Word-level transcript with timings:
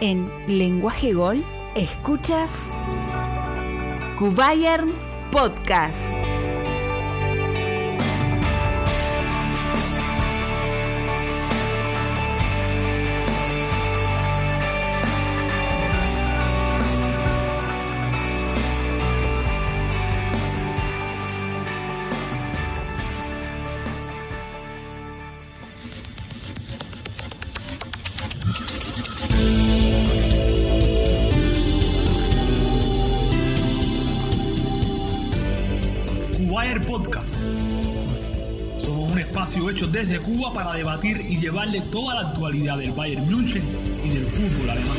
En 0.00 0.30
Lenguaje 0.46 1.12
Gol, 1.12 1.44
escuchas 1.74 2.52
Kubayern 4.16 4.92
Podcast. 5.32 6.27
Desde 39.98 40.20
Cuba 40.20 40.52
para 40.52 40.74
debatir 40.74 41.26
y 41.28 41.40
llevarle 41.40 41.80
toda 41.80 42.14
la 42.14 42.28
actualidad 42.28 42.78
del 42.78 42.92
Bayern 42.92 43.28
München 43.28 43.64
y 44.04 44.10
del 44.10 44.26
fútbol 44.26 44.70
alemán. 44.70 44.96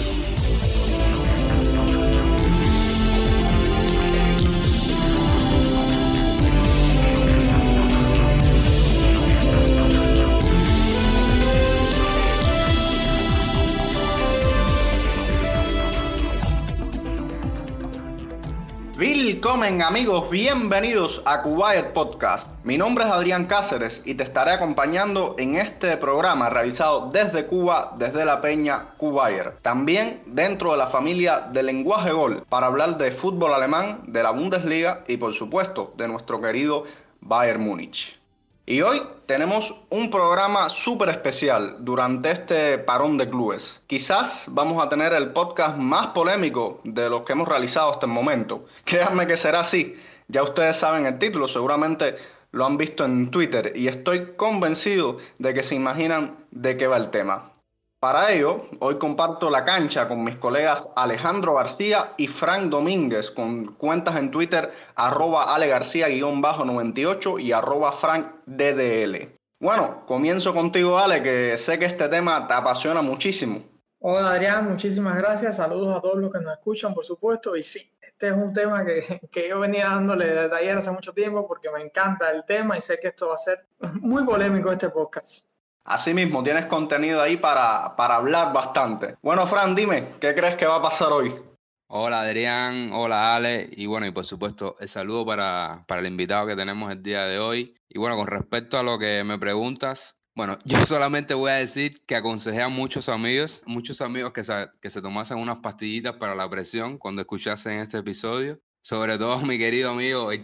Amigos, 19.69 20.31
bienvenidos 20.31 21.21
a 21.25 21.43
Kuwait 21.43 21.93
Podcast. 21.93 22.51
Mi 22.63 22.75
nombre 22.75 23.05
es 23.05 23.11
Adrián 23.11 23.45
Cáceres 23.45 24.01
y 24.03 24.15
te 24.15 24.23
estaré 24.23 24.49
acompañando 24.49 25.35
en 25.37 25.57
este 25.57 25.95
programa 25.97 26.49
realizado 26.49 27.11
desde 27.11 27.45
Cuba, 27.45 27.93
desde 27.95 28.25
la 28.25 28.41
peña 28.41 28.95
Kuwait. 28.97 29.61
También 29.61 30.23
dentro 30.25 30.71
de 30.71 30.77
la 30.77 30.87
familia 30.87 31.47
de 31.53 31.61
Lenguaje 31.61 32.11
Gol 32.11 32.43
para 32.49 32.65
hablar 32.65 32.97
de 32.97 33.11
fútbol 33.11 33.53
alemán, 33.53 34.01
de 34.07 34.23
la 34.23 34.31
Bundesliga 34.31 35.03
y 35.07 35.17
por 35.17 35.35
supuesto 35.35 35.93
de 35.97 36.07
nuestro 36.07 36.41
querido 36.41 36.85
Bayern 37.21 37.61
Múnich. 37.61 38.18
Y 38.69 38.83
hoy 38.83 39.01
tenemos 39.25 39.73
un 39.89 40.11
programa 40.11 40.69
súper 40.69 41.09
especial 41.09 41.77
durante 41.79 42.29
este 42.29 42.77
parón 42.77 43.17
de 43.17 43.27
clubes. 43.27 43.81
Quizás 43.87 44.45
vamos 44.47 44.79
a 44.79 44.87
tener 44.87 45.11
el 45.13 45.31
podcast 45.31 45.75
más 45.75 46.09
polémico 46.09 46.79
de 46.83 47.09
los 47.09 47.23
que 47.23 47.33
hemos 47.33 47.47
realizado 47.47 47.89
hasta 47.89 48.05
el 48.05 48.11
momento. 48.11 48.67
Créanme 48.85 49.25
que 49.25 49.37
será 49.37 49.61
así. 49.61 49.95
Ya 50.27 50.43
ustedes 50.43 50.75
saben 50.75 51.07
el 51.07 51.17
título, 51.17 51.47
seguramente 51.47 52.17
lo 52.51 52.63
han 52.63 52.77
visto 52.77 53.05
en 53.05 53.31
Twitter 53.31 53.73
y 53.75 53.87
estoy 53.87 54.33
convencido 54.35 55.17
de 55.39 55.55
que 55.55 55.63
se 55.63 55.73
imaginan 55.73 56.37
de 56.51 56.77
qué 56.77 56.85
va 56.85 56.97
el 56.97 57.09
tema. 57.09 57.51
Para 58.01 58.31
ello, 58.31 58.61
hoy 58.79 58.97
comparto 58.97 59.49
la 59.49 59.65
cancha 59.65 60.07
con 60.07 60.23
mis 60.23 60.37
colegas 60.37 60.89
Alejandro 60.95 61.55
García 61.55 62.13
y 62.15 62.27
Frank 62.27 62.69
Domínguez 62.69 63.29
con 63.29 63.73
cuentas 63.73 64.15
en 64.15 64.31
Twitter 64.31 64.71
arroba 64.95 65.53
Ale 65.53 65.67
García-98 65.67 67.41
y 67.41 67.51
arroba 67.51 67.91
Frank 67.91 68.27
DDL. 68.45 69.37
Bueno, 69.59 70.05
comienzo 70.05 70.53
contigo 70.53 70.97
Ale, 70.97 71.21
que 71.21 71.57
sé 71.57 71.77
que 71.77 71.87
este 71.87 72.07
tema 72.07 72.47
te 72.47 72.53
apasiona 72.53 73.01
muchísimo. 73.01 73.63
Hola 73.99 74.31
Adrián, 74.31 74.69
muchísimas 74.69 75.17
gracias. 75.17 75.57
Saludos 75.57 75.97
a 75.97 75.99
todos 75.99 76.19
los 76.19 76.31
que 76.31 76.39
nos 76.39 76.53
escuchan, 76.53 76.93
por 76.93 77.03
supuesto. 77.03 77.57
Y 77.57 77.63
sí, 77.63 77.91
este 77.99 78.27
es 78.29 78.33
un 78.33 78.53
tema 78.53 78.85
que, 78.85 79.19
que 79.29 79.49
yo 79.49 79.59
venía 79.59 79.89
dándole 79.89 80.25
desde 80.25 80.55
ayer 80.55 80.77
hace 80.77 80.91
mucho 80.91 81.11
tiempo 81.11 81.45
porque 81.45 81.69
me 81.69 81.81
encanta 81.81 82.31
el 82.31 82.45
tema 82.45 82.77
y 82.77 82.81
sé 82.81 82.97
que 82.97 83.09
esto 83.09 83.27
va 83.27 83.35
a 83.35 83.39
ser 83.39 83.65
muy 83.99 84.23
polémico 84.23 84.71
este 84.71 84.87
podcast. 84.87 85.48
Asimismo, 85.89 86.43
tienes 86.43 86.67
contenido 86.67 87.19
ahí 87.19 87.37
para, 87.37 87.95
para 87.95 88.17
hablar 88.17 88.53
bastante. 88.53 89.15
Bueno, 89.23 89.47
Fran, 89.47 89.73
dime, 89.73 90.09
¿qué 90.21 90.35
crees 90.35 90.55
que 90.55 90.67
va 90.67 90.75
a 90.75 90.81
pasar 90.83 91.11
hoy? 91.11 91.33
Hola 91.87 92.21
Adrián, 92.21 92.91
hola 92.93 93.35
Ale 93.35 93.67
y 93.71 93.87
bueno, 93.87 94.05
y 94.05 94.11
por 94.11 94.23
supuesto 94.23 94.75
el 94.79 94.87
saludo 94.87 95.25
para, 95.25 95.85
para 95.87 96.01
el 96.01 96.07
invitado 96.07 96.45
que 96.45 96.55
tenemos 96.55 96.91
el 96.91 97.01
día 97.01 97.23
de 97.23 97.39
hoy. 97.39 97.75
Y 97.89 97.97
bueno, 97.97 98.15
con 98.17 98.27
respecto 98.27 98.77
a 98.77 98.83
lo 98.83 98.99
que 98.99 99.23
me 99.23 99.39
preguntas, 99.39 100.19
bueno, 100.35 100.59
yo 100.63 100.85
solamente 100.85 101.33
voy 101.33 101.49
a 101.49 101.55
decir 101.55 101.91
que 102.05 102.15
aconsejé 102.15 102.61
a 102.61 102.69
muchos 102.69 103.09
amigos, 103.09 103.63
muchos 103.65 103.99
amigos 104.01 104.31
que 104.31 104.43
se, 104.43 104.69
que 104.79 104.91
se 104.91 105.01
tomasen 105.01 105.39
unas 105.39 105.57
pastillitas 105.57 106.17
para 106.17 106.35
la 106.35 106.47
presión 106.47 106.99
cuando 106.99 107.21
escuchasen 107.21 107.79
este 107.79 107.97
episodio. 107.97 108.59
Sobre 108.83 109.17
todo 109.17 109.39
mi 109.45 109.57
querido 109.57 109.89
amigo 109.89 110.31
El 110.31 110.43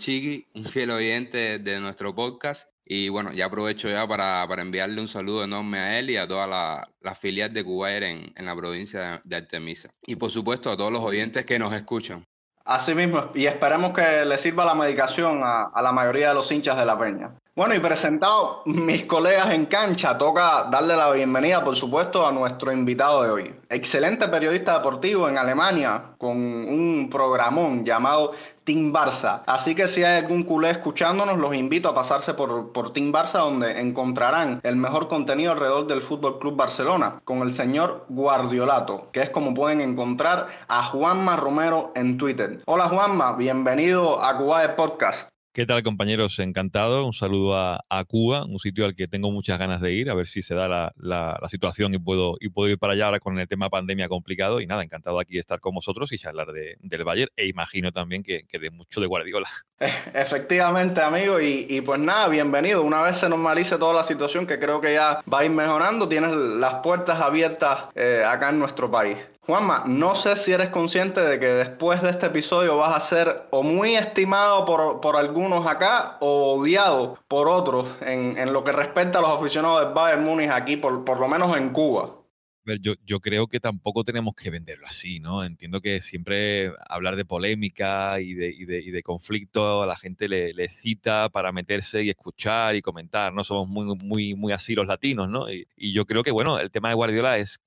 un 0.55 0.65
fiel 0.65 0.89
oyente 0.89 1.59
de 1.59 1.79
nuestro 1.79 2.15
podcast. 2.15 2.67
Y 2.85 3.09
bueno, 3.09 3.31
ya 3.33 3.47
aprovecho 3.47 3.89
ya 3.89 4.07
para, 4.07 4.45
para 4.47 4.61
enviarle 4.61 5.01
un 5.01 5.07
saludo 5.07 5.43
enorme 5.43 5.79
a 5.79 5.99
él 5.99 6.11
y 6.11 6.17
a 6.17 6.27
toda 6.27 6.45
la, 6.45 6.87
la 7.01 7.15
filial 7.15 7.51
de 7.51 7.63
Cubaer 7.63 8.03
en, 8.03 8.31
en 8.35 8.45
la 8.45 8.55
provincia 8.55 9.21
de 9.23 9.35
Artemisa. 9.35 9.89
Y 10.05 10.15
por 10.15 10.29
supuesto 10.29 10.69
a 10.69 10.77
todos 10.77 10.91
los 10.91 11.01
oyentes 11.01 11.45
que 11.45 11.57
nos 11.57 11.73
escuchan. 11.73 12.23
Así 12.63 12.95
mismo, 12.95 13.31
y 13.35 13.45
esperemos 13.45 13.93
que 13.93 14.25
le 14.25 14.37
sirva 14.37 14.65
la 14.65 14.73
medicación 14.73 15.41
a, 15.43 15.65
a, 15.65 15.81
la 15.83 15.91
mayoría 15.91 16.29
de 16.29 16.33
los 16.35 16.51
hinchas 16.51 16.75
de 16.77 16.85
la 16.85 16.97
peña. 16.99 17.35
Bueno, 17.57 17.73
y 17.73 17.79
presentado 17.79 18.63
mis 18.65 19.05
colegas 19.05 19.51
en 19.51 19.67
cancha, 19.67 20.17
toca 20.17 20.65
darle 20.65 20.97
la 20.97 21.09
bienvenida, 21.11 21.63
por 21.63 21.73
supuesto, 21.73 22.27
a 22.27 22.33
nuestro 22.33 22.73
invitado 22.73 23.23
de 23.23 23.29
hoy. 23.29 23.55
Excelente 23.69 24.27
periodista 24.27 24.73
deportivo 24.73 25.29
en 25.29 25.37
Alemania, 25.37 26.15
con 26.17 26.35
un 26.35 27.07
programón 27.09 27.85
llamado 27.85 28.33
Team 28.65 28.91
Barça. 28.91 29.41
Así 29.47 29.73
que 29.73 29.87
si 29.87 30.03
hay 30.03 30.23
algún 30.23 30.43
culé 30.43 30.71
escuchándonos, 30.71 31.37
los 31.37 31.55
invito 31.55 31.87
a 31.87 31.95
pasarse 31.95 32.33
por, 32.33 32.73
por 32.73 32.91
Team 32.91 33.13
Barça, 33.13 33.39
donde 33.39 33.79
encontrarán 33.79 34.59
el 34.63 34.75
mejor 34.75 35.07
contenido 35.07 35.53
alrededor 35.53 35.87
del 35.87 36.01
Fútbol 36.01 36.39
Club 36.39 36.57
Barcelona, 36.57 37.21
con 37.23 37.37
el 37.37 37.53
señor 37.53 38.05
Guardiolato, 38.09 39.07
que 39.13 39.21
es 39.21 39.29
como 39.29 39.53
pueden 39.53 39.79
encontrar 39.79 40.47
a 40.67 40.83
Juanma 40.83 41.37
Romero 41.37 41.93
en 41.95 42.17
Twitter. 42.17 42.63
Hola 42.65 42.89
Juanma, 42.89 43.31
bienvenido 43.37 44.21
a 44.21 44.37
Cuba 44.37 44.63
de 44.63 44.69
Podcast. 44.73 45.34
¿Qué 45.55 45.65
tal 45.65 45.83
compañeros? 45.83 46.37
Encantado. 46.39 47.05
Un 47.05 47.13
saludo 47.13 47.55
a, 47.55 47.79
a, 47.87 48.03
Cuba, 48.03 48.43
un 48.43 48.59
sitio 48.59 48.83
al 48.83 48.93
que 48.93 49.07
tengo 49.07 49.31
muchas 49.31 49.57
ganas 49.57 49.79
de 49.79 49.93
ir, 49.93 50.09
a 50.09 50.13
ver 50.13 50.27
si 50.27 50.41
se 50.41 50.53
da 50.53 50.67
la, 50.67 50.93
la, 50.97 51.39
situación 51.47 51.93
y 51.93 51.97
puedo, 51.97 52.35
y 52.41 52.49
puedo 52.49 52.69
ir 52.69 52.77
para 52.77 52.91
allá 52.91 53.05
ahora 53.05 53.21
con 53.21 53.39
el 53.39 53.47
tema 53.47 53.69
pandemia 53.69 54.09
complicado. 54.09 54.59
Y 54.59 54.67
nada, 54.67 54.83
encantado 54.83 55.17
aquí 55.17 55.35
de 55.35 55.39
estar 55.39 55.61
con 55.61 55.73
vosotros 55.73 56.11
y 56.11 56.17
charlar 56.17 56.51
de, 56.51 56.75
del 56.81 57.05
Bayern 57.05 57.31
e 57.37 57.47
imagino 57.47 57.93
también 57.93 58.21
que, 58.21 58.43
que, 58.45 58.59
de 58.59 58.69
mucho 58.69 58.99
de 58.99 59.07
Guardiola. 59.07 59.47
Efectivamente, 60.13 60.99
amigo. 60.99 61.39
Y, 61.39 61.67
y, 61.69 61.79
pues 61.79 62.01
nada, 62.01 62.27
bienvenido. 62.27 62.83
Una 62.83 63.01
vez 63.01 63.15
se 63.15 63.29
normalice 63.29 63.77
toda 63.77 63.93
la 63.93 64.03
situación, 64.03 64.45
que 64.45 64.59
creo 64.59 64.81
que 64.81 64.95
ya 64.95 65.23
va 65.33 65.39
a 65.39 65.45
ir 65.45 65.51
mejorando, 65.51 66.09
tienes 66.09 66.31
las 66.31 66.81
puertas 66.81 67.21
abiertas 67.21 67.85
eh, 67.95 68.25
acá 68.27 68.49
en 68.49 68.59
nuestro 68.59 68.91
país. 68.91 69.19
Juanma, 69.45 69.83
no 69.85 70.15
sé 70.15 70.35
si 70.37 70.53
eres 70.53 70.69
consciente 70.69 71.21
de 71.21 71.39
que 71.39 71.45
después 71.45 72.01
de 72.01 72.09
este 72.09 72.25
episodio 72.25 72.77
vas 72.77 72.95
a 72.95 72.99
ser 72.99 73.43
o 73.51 73.61
muy 73.61 73.95
estimado 73.95 74.65
por, 74.65 74.99
por 75.01 75.17
algunos 75.17 75.67
acá 75.67 76.17
o 76.19 76.55
odiado 76.55 77.19
por 77.27 77.47
otros 77.47 77.87
en, 78.01 78.39
en, 78.39 78.51
lo 78.51 78.63
que 78.63 78.71
respecta 78.71 79.19
a 79.19 79.21
los 79.21 79.29
aficionados 79.29 79.85
del 79.85 79.93
Bayern 79.93 80.23
Múnich 80.23 80.49
aquí, 80.49 80.77
por, 80.77 81.05
por 81.05 81.19
lo 81.19 81.27
menos 81.27 81.55
en 81.55 81.69
Cuba. 81.69 82.15
Ver, 82.63 82.79
yo, 82.81 82.93
yo, 83.05 83.19
creo 83.19 83.45
que 83.45 83.59
tampoco 83.59 84.03
tenemos 84.03 84.33
que 84.33 84.49
venderlo 84.49 84.87
así, 84.87 85.19
¿no? 85.19 85.43
Entiendo 85.43 85.79
que 85.79 86.01
siempre 86.01 86.71
hablar 86.89 87.15
de 87.15 87.23
polémica 87.23 88.19
y 88.19 88.33
de, 88.33 88.49
y 88.49 88.65
de, 88.65 88.79
y 88.79 88.89
de 88.89 89.03
conflicto 89.03 89.83
a 89.83 89.85
la 89.85 89.95
gente 89.95 90.27
le, 90.27 90.55
le, 90.55 90.67
cita 90.67 91.29
para 91.29 91.51
meterse 91.51 92.01
y 92.01 92.09
escuchar 92.09 92.75
y 92.75 92.81
comentar, 92.81 93.31
¿no? 93.31 93.43
Somos 93.43 93.67
muy, 93.67 93.95
muy, 94.03 94.33
muy 94.33 94.51
así 94.51 94.73
los 94.73 94.87
latinos, 94.87 95.29
¿no? 95.29 95.45
Y 95.51 95.93
yo 95.93 96.05
creo 96.07 96.23
que, 96.23 96.31
bueno, 96.31 96.57
el 96.57 96.71
tema 96.71 96.89
de 96.89 96.95
Guardiola 96.95 97.37
es 97.37 97.59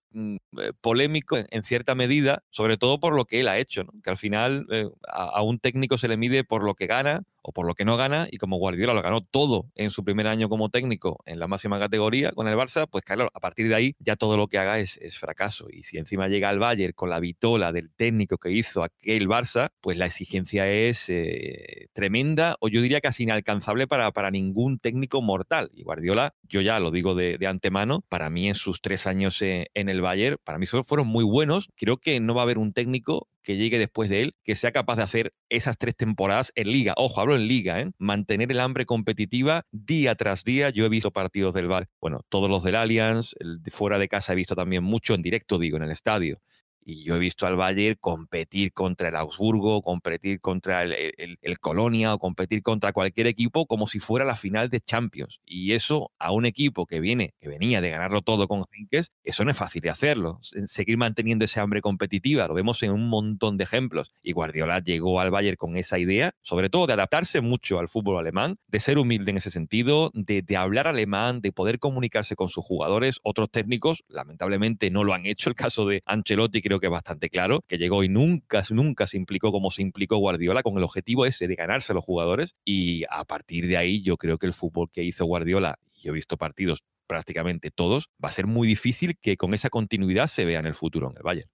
polémico 0.81 1.37
en, 1.37 1.62
cierta 1.62 1.94
medida, 1.94 2.43
sobre 2.50 2.76
todo 2.76 2.99
por 3.00 3.14
lo 3.14 3.25
que 3.25 3.40
él 3.40 3.49
ha 3.49 3.58
hecho, 3.58 3.84
¿no? 3.84 3.93
que 4.02 4.10
al 4.10 4.16
final 4.16 4.66
eh, 4.70 4.88
a, 5.08 5.43
un 5.43 5.58
técnico 5.58 5.99
se 5.99 6.08
le 6.08 6.16
mide 6.16 6.44
por 6.44 6.64
lo 6.64 6.75
que 6.75 6.87
gana 6.87 7.22
o 7.43 7.52
por 7.52 7.67
lo 7.67 7.75
que 7.75 7.85
no 7.85 7.96
gana, 7.96 8.29
y 8.31 8.38
como 8.38 8.58
Guardiola 8.58 8.94
lo 8.94 9.02
ganó 9.02 9.20
todo 9.20 9.70
en 9.75 9.90
su 9.90 10.05
primer 10.05 10.26
año 10.26 10.49
como 10.49 10.69
técnico 10.69 11.20
en 11.26 11.38
la 11.38 11.46
máxima 11.46 11.79
categoría 11.79 12.32
con 12.32 12.49
el 12.49 12.56
Barça, 12.56 12.87
pues 12.90 13.05
claro, 13.05 13.31
a 13.32 13.40
partir 13.40 13.69
de 13.69 13.75
ahí 13.75 13.96
ya 13.99 14.17
todo 14.17 14.37
lo 14.37 14.46
que 14.49 14.58
haga 14.58 14.79
es, 14.79 14.99
fracaso. 15.19 15.67
Y 15.70 15.82
si 15.82 15.99
encima 15.99 16.29
llega 16.29 16.49
al 16.49 16.58
Bayern 16.58 16.93
con 16.93 17.11
la 17.11 17.19
vitola 17.19 17.73
del 17.73 17.90
técnico 17.90 18.38
que 18.38 18.50
hizo 18.50 18.82
aquel 18.82 19.26
Barça, 19.26 19.70
pues 19.81 19.96
la 19.96 20.06
exigencia 20.06 20.70
es 20.70 21.08
eh, 21.08 21.88
tremenda, 21.93 22.56
o 22.61 22.69
yo 22.69 22.82
diría 22.82 23.00
casi 23.00 23.25
inalcanzable 23.25 23.87
para, 23.87 24.12
para 24.12 24.31
ningún 24.31 24.79
técnico 24.79 25.23
mortal. 25.23 25.70
Y 25.75 25.82
Guardiola, 25.82 26.34
yo 26.43 26.61
ya 26.61 26.79
lo 26.79 26.91
digo 26.91 27.14
de, 27.14 27.38
antemano, 27.46 28.05
para 28.08 28.31
mí 28.31 28.49
en 28.49 28.55
sus 28.55 28.81
tres 28.81 29.06
años 29.06 29.43
en, 29.43 29.67
en 29.75 29.88
el 29.88 30.00
Bayern, 30.00 30.37
para 30.44 30.58
mí 30.58 30.67
fueron 30.67 31.06
muy 31.06 31.25
buenos. 31.25 31.69
Creo 31.76 31.96
que 31.96 32.20
no 32.20 32.34
va 32.34 32.43
a 32.43 32.44
haber 32.44 32.58
un 32.58 32.73
técnico 32.73 33.29
que 33.48 33.56
llegue 33.56 33.78
después 33.78 34.10
de 34.10 34.20
él 34.20 34.34
que 34.44 34.56
sea 34.56 34.72
capaz 34.72 34.96
de 34.96 35.04
hacer 35.04 35.32
esas 35.48 35.78
tres 35.78 35.96
temporadas 35.96 36.52
en 36.54 36.70
liga. 36.70 36.92
Ojo, 36.98 37.18
hablo 37.22 37.34
en 37.34 37.48
liga, 37.48 37.80
¿eh? 37.80 37.90
Mantener 37.96 38.52
el 38.52 38.60
hambre 38.60 38.84
competitiva 38.84 39.62
día 39.72 40.14
tras 40.16 40.44
día. 40.44 40.68
Yo 40.68 40.84
he 40.84 40.90
visto 40.90 41.12
partidos 41.12 41.54
del 41.54 41.66
Bar, 41.66 41.88
bueno, 41.98 42.20
todos 42.28 42.50
los 42.50 42.62
del 42.62 42.76
Allianz, 42.76 43.34
fuera 43.70 43.98
de 43.98 44.06
casa 44.06 44.34
he 44.34 44.36
visto 44.36 44.54
también 44.54 44.84
mucho 44.84 45.14
en 45.14 45.22
directo, 45.22 45.58
digo, 45.58 45.78
en 45.78 45.84
el 45.84 45.90
estadio. 45.90 46.42
Y 46.88 47.05
yo 47.05 47.17
he 47.17 47.19
visto 47.19 47.46
al 47.46 47.55
Bayern 47.55 47.99
competir 48.00 48.73
contra 48.73 49.11
el 49.11 49.17
Augsburgo, 49.17 49.82
competir 49.82 50.40
contra 50.40 50.85
el, 50.85 51.14
el, 51.19 51.58
Colonia 51.58 52.14
o 52.14 52.19
competir 52.19 52.62
contra 52.62 52.94
cualquier 52.94 53.26
equipo 53.26 53.67
como 53.67 53.87
si 53.87 53.99
fuera 53.99 54.25
la 54.25 54.37
final 54.37 54.70
de 54.70 54.81
Champions. 54.81 55.38
Y 55.44 55.73
eso 55.73 56.12
a 56.19 56.32
un 56.32 56.46
equipo 56.46 56.87
que 56.87 57.00
viene, 57.00 57.35
que 57.40 57.50
venía 57.50 57.82
de 57.82 57.90
ganarlo 57.90 58.23
todo 58.23 58.49
con 58.49 58.64
Henkes, 58.73 59.12
eso 59.23 59.44
no 59.44 59.50
es 59.50 59.58
fácil 59.58 59.82
de 59.82 59.90
hacerlo. 59.90 60.38
Seguir 60.40 60.96
manteniendo 60.96 61.44
ese 61.44 61.61
hambre 61.61 61.82
competitiva, 61.82 62.49
lo 62.49 62.55
vemos 62.55 62.82
en 62.82 62.93
un 62.93 63.11
montón 63.11 63.58
de 63.58 63.64
ejemplos. 63.64 64.14
Y 64.23 64.32
Guardiola 64.32 64.81
llegó 64.81 65.20
al 65.20 65.31
Bayern 65.31 65.56
con 65.56 65.76
esa 65.76 65.99
idea, 65.99 66.32
sobre 66.41 66.70
todo 66.70 66.87
de 66.87 66.94
adaptarse 66.94 67.43
mucho 67.43 67.81
al 67.81 67.88
fútbol 67.88 68.17
alemán, 68.17 68.56
de 68.67 68.81
ser 68.81 68.96
humilde 68.96 69.32
en 69.32 69.37
ese 69.37 69.50
sentido, 69.50 70.11
de, 70.14 70.41
de 70.41 70.56
hablar 70.56 70.87
alemán, 70.87 71.43
de 71.43 71.52
poder 71.52 71.81
comunicarse 71.81 72.34
con 72.34 72.49
sus 72.49 72.64
jugadores. 72.64 73.19
Otros 73.25 73.50
técnicos, 73.50 74.05
lamentablemente, 74.08 74.91
no 74.91 75.05
lo 75.05 75.12
han 75.12 75.26
hecho. 75.26 75.50
El 75.50 75.55
caso 75.55 75.84
de 75.84 76.02
Ancelotti 76.06 76.62
creo 76.62 76.77
que 76.80 76.86
es 76.86 76.92
bastante 76.92 77.28
claro, 77.30 77.60
que 77.66 77.78
llegó 77.78 78.02
y 78.04 78.08
nunca, 78.08 78.62
nunca 78.70 79.06
se 79.06 79.16
implicó 79.16 79.52
como 79.52 79.70
se 79.70 79.82
implicó 79.82 80.16
Guardiola 80.19 80.62
con 80.62 80.76
el 80.76 80.84
objetivo 80.84 81.26
ese 81.26 81.46
de 81.48 81.54
ganarse 81.54 81.92
a 81.92 81.94
los 81.94 82.04
jugadores. 82.04 82.54
Y 82.64 83.04
a 83.10 83.25
partir 83.25 83.66
de 83.66 83.76
ahí 83.76 84.02
yo 84.02 84.16
creo 84.16 84.38
que 84.38 84.46
el 84.46 84.54
fútbol 84.54 84.88
que 84.92 85.04
hizo 85.04 85.25
Guardiola, 85.25 85.78
y 85.96 86.02
yo 86.02 86.12
he 86.12 86.14
visto 86.14 86.36
partidos 86.36 86.82
prácticamente 87.06 87.70
todos, 87.70 88.10
va 88.22 88.28
a 88.28 88.32
ser 88.32 88.46
muy 88.46 88.69
difícil 88.69 89.16
que 89.20 89.36
con 89.36 89.54
esa 89.54 89.70
continuidad 89.70 90.26
se 90.26 90.44
vea 90.44 90.60
en 90.60 90.66
el 90.66 90.75
futuro 90.75 91.10
en 91.10 91.16
el 91.16 91.22
Bayern. 91.22 91.50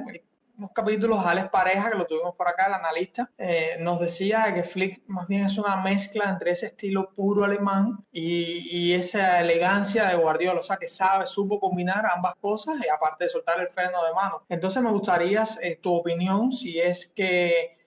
unos 0.57 0.71
capítulos, 0.73 1.25
Alex 1.25 1.49
Pareja, 1.49 1.89
que 1.89 1.97
lo 1.97 2.05
tuvimos 2.05 2.35
por 2.35 2.47
acá, 2.47 2.67
el 2.67 2.73
analista, 2.73 3.31
eh, 3.37 3.77
nos 3.79 3.99
decía 3.99 4.53
que 4.53 4.61
Flick 4.61 5.01
más 5.07 5.27
bien 5.27 5.45
es 5.45 5.57
una 5.57 5.77
mezcla 5.77 6.29
entre 6.29 6.51
ese 6.51 6.67
estilo 6.67 7.11
puro 7.15 7.43
alemán 7.43 8.05
y, 8.11 8.67
y, 8.69 8.93
esa 8.93 9.39
elegancia 9.39 10.05
de 10.05 10.15
Guardiola, 10.15 10.59
o 10.59 10.63
sea, 10.63 10.77
que 10.77 10.87
sabe, 10.87 11.25
supo 11.25 11.59
combinar 11.59 12.05
ambas 12.05 12.35
cosas 12.39 12.75
y 12.85 12.87
aparte 12.89 13.23
de 13.23 13.31
soltar 13.31 13.59
el 13.59 13.69
freno 13.69 14.05
de 14.05 14.13
mano. 14.13 14.43
Entonces 14.49 14.83
me 14.83 14.91
gustaría 14.91 15.43
eh, 15.61 15.77
tu 15.81 15.95
opinión, 15.95 16.51
si 16.51 16.79
es 16.79 17.07
que 17.07 17.80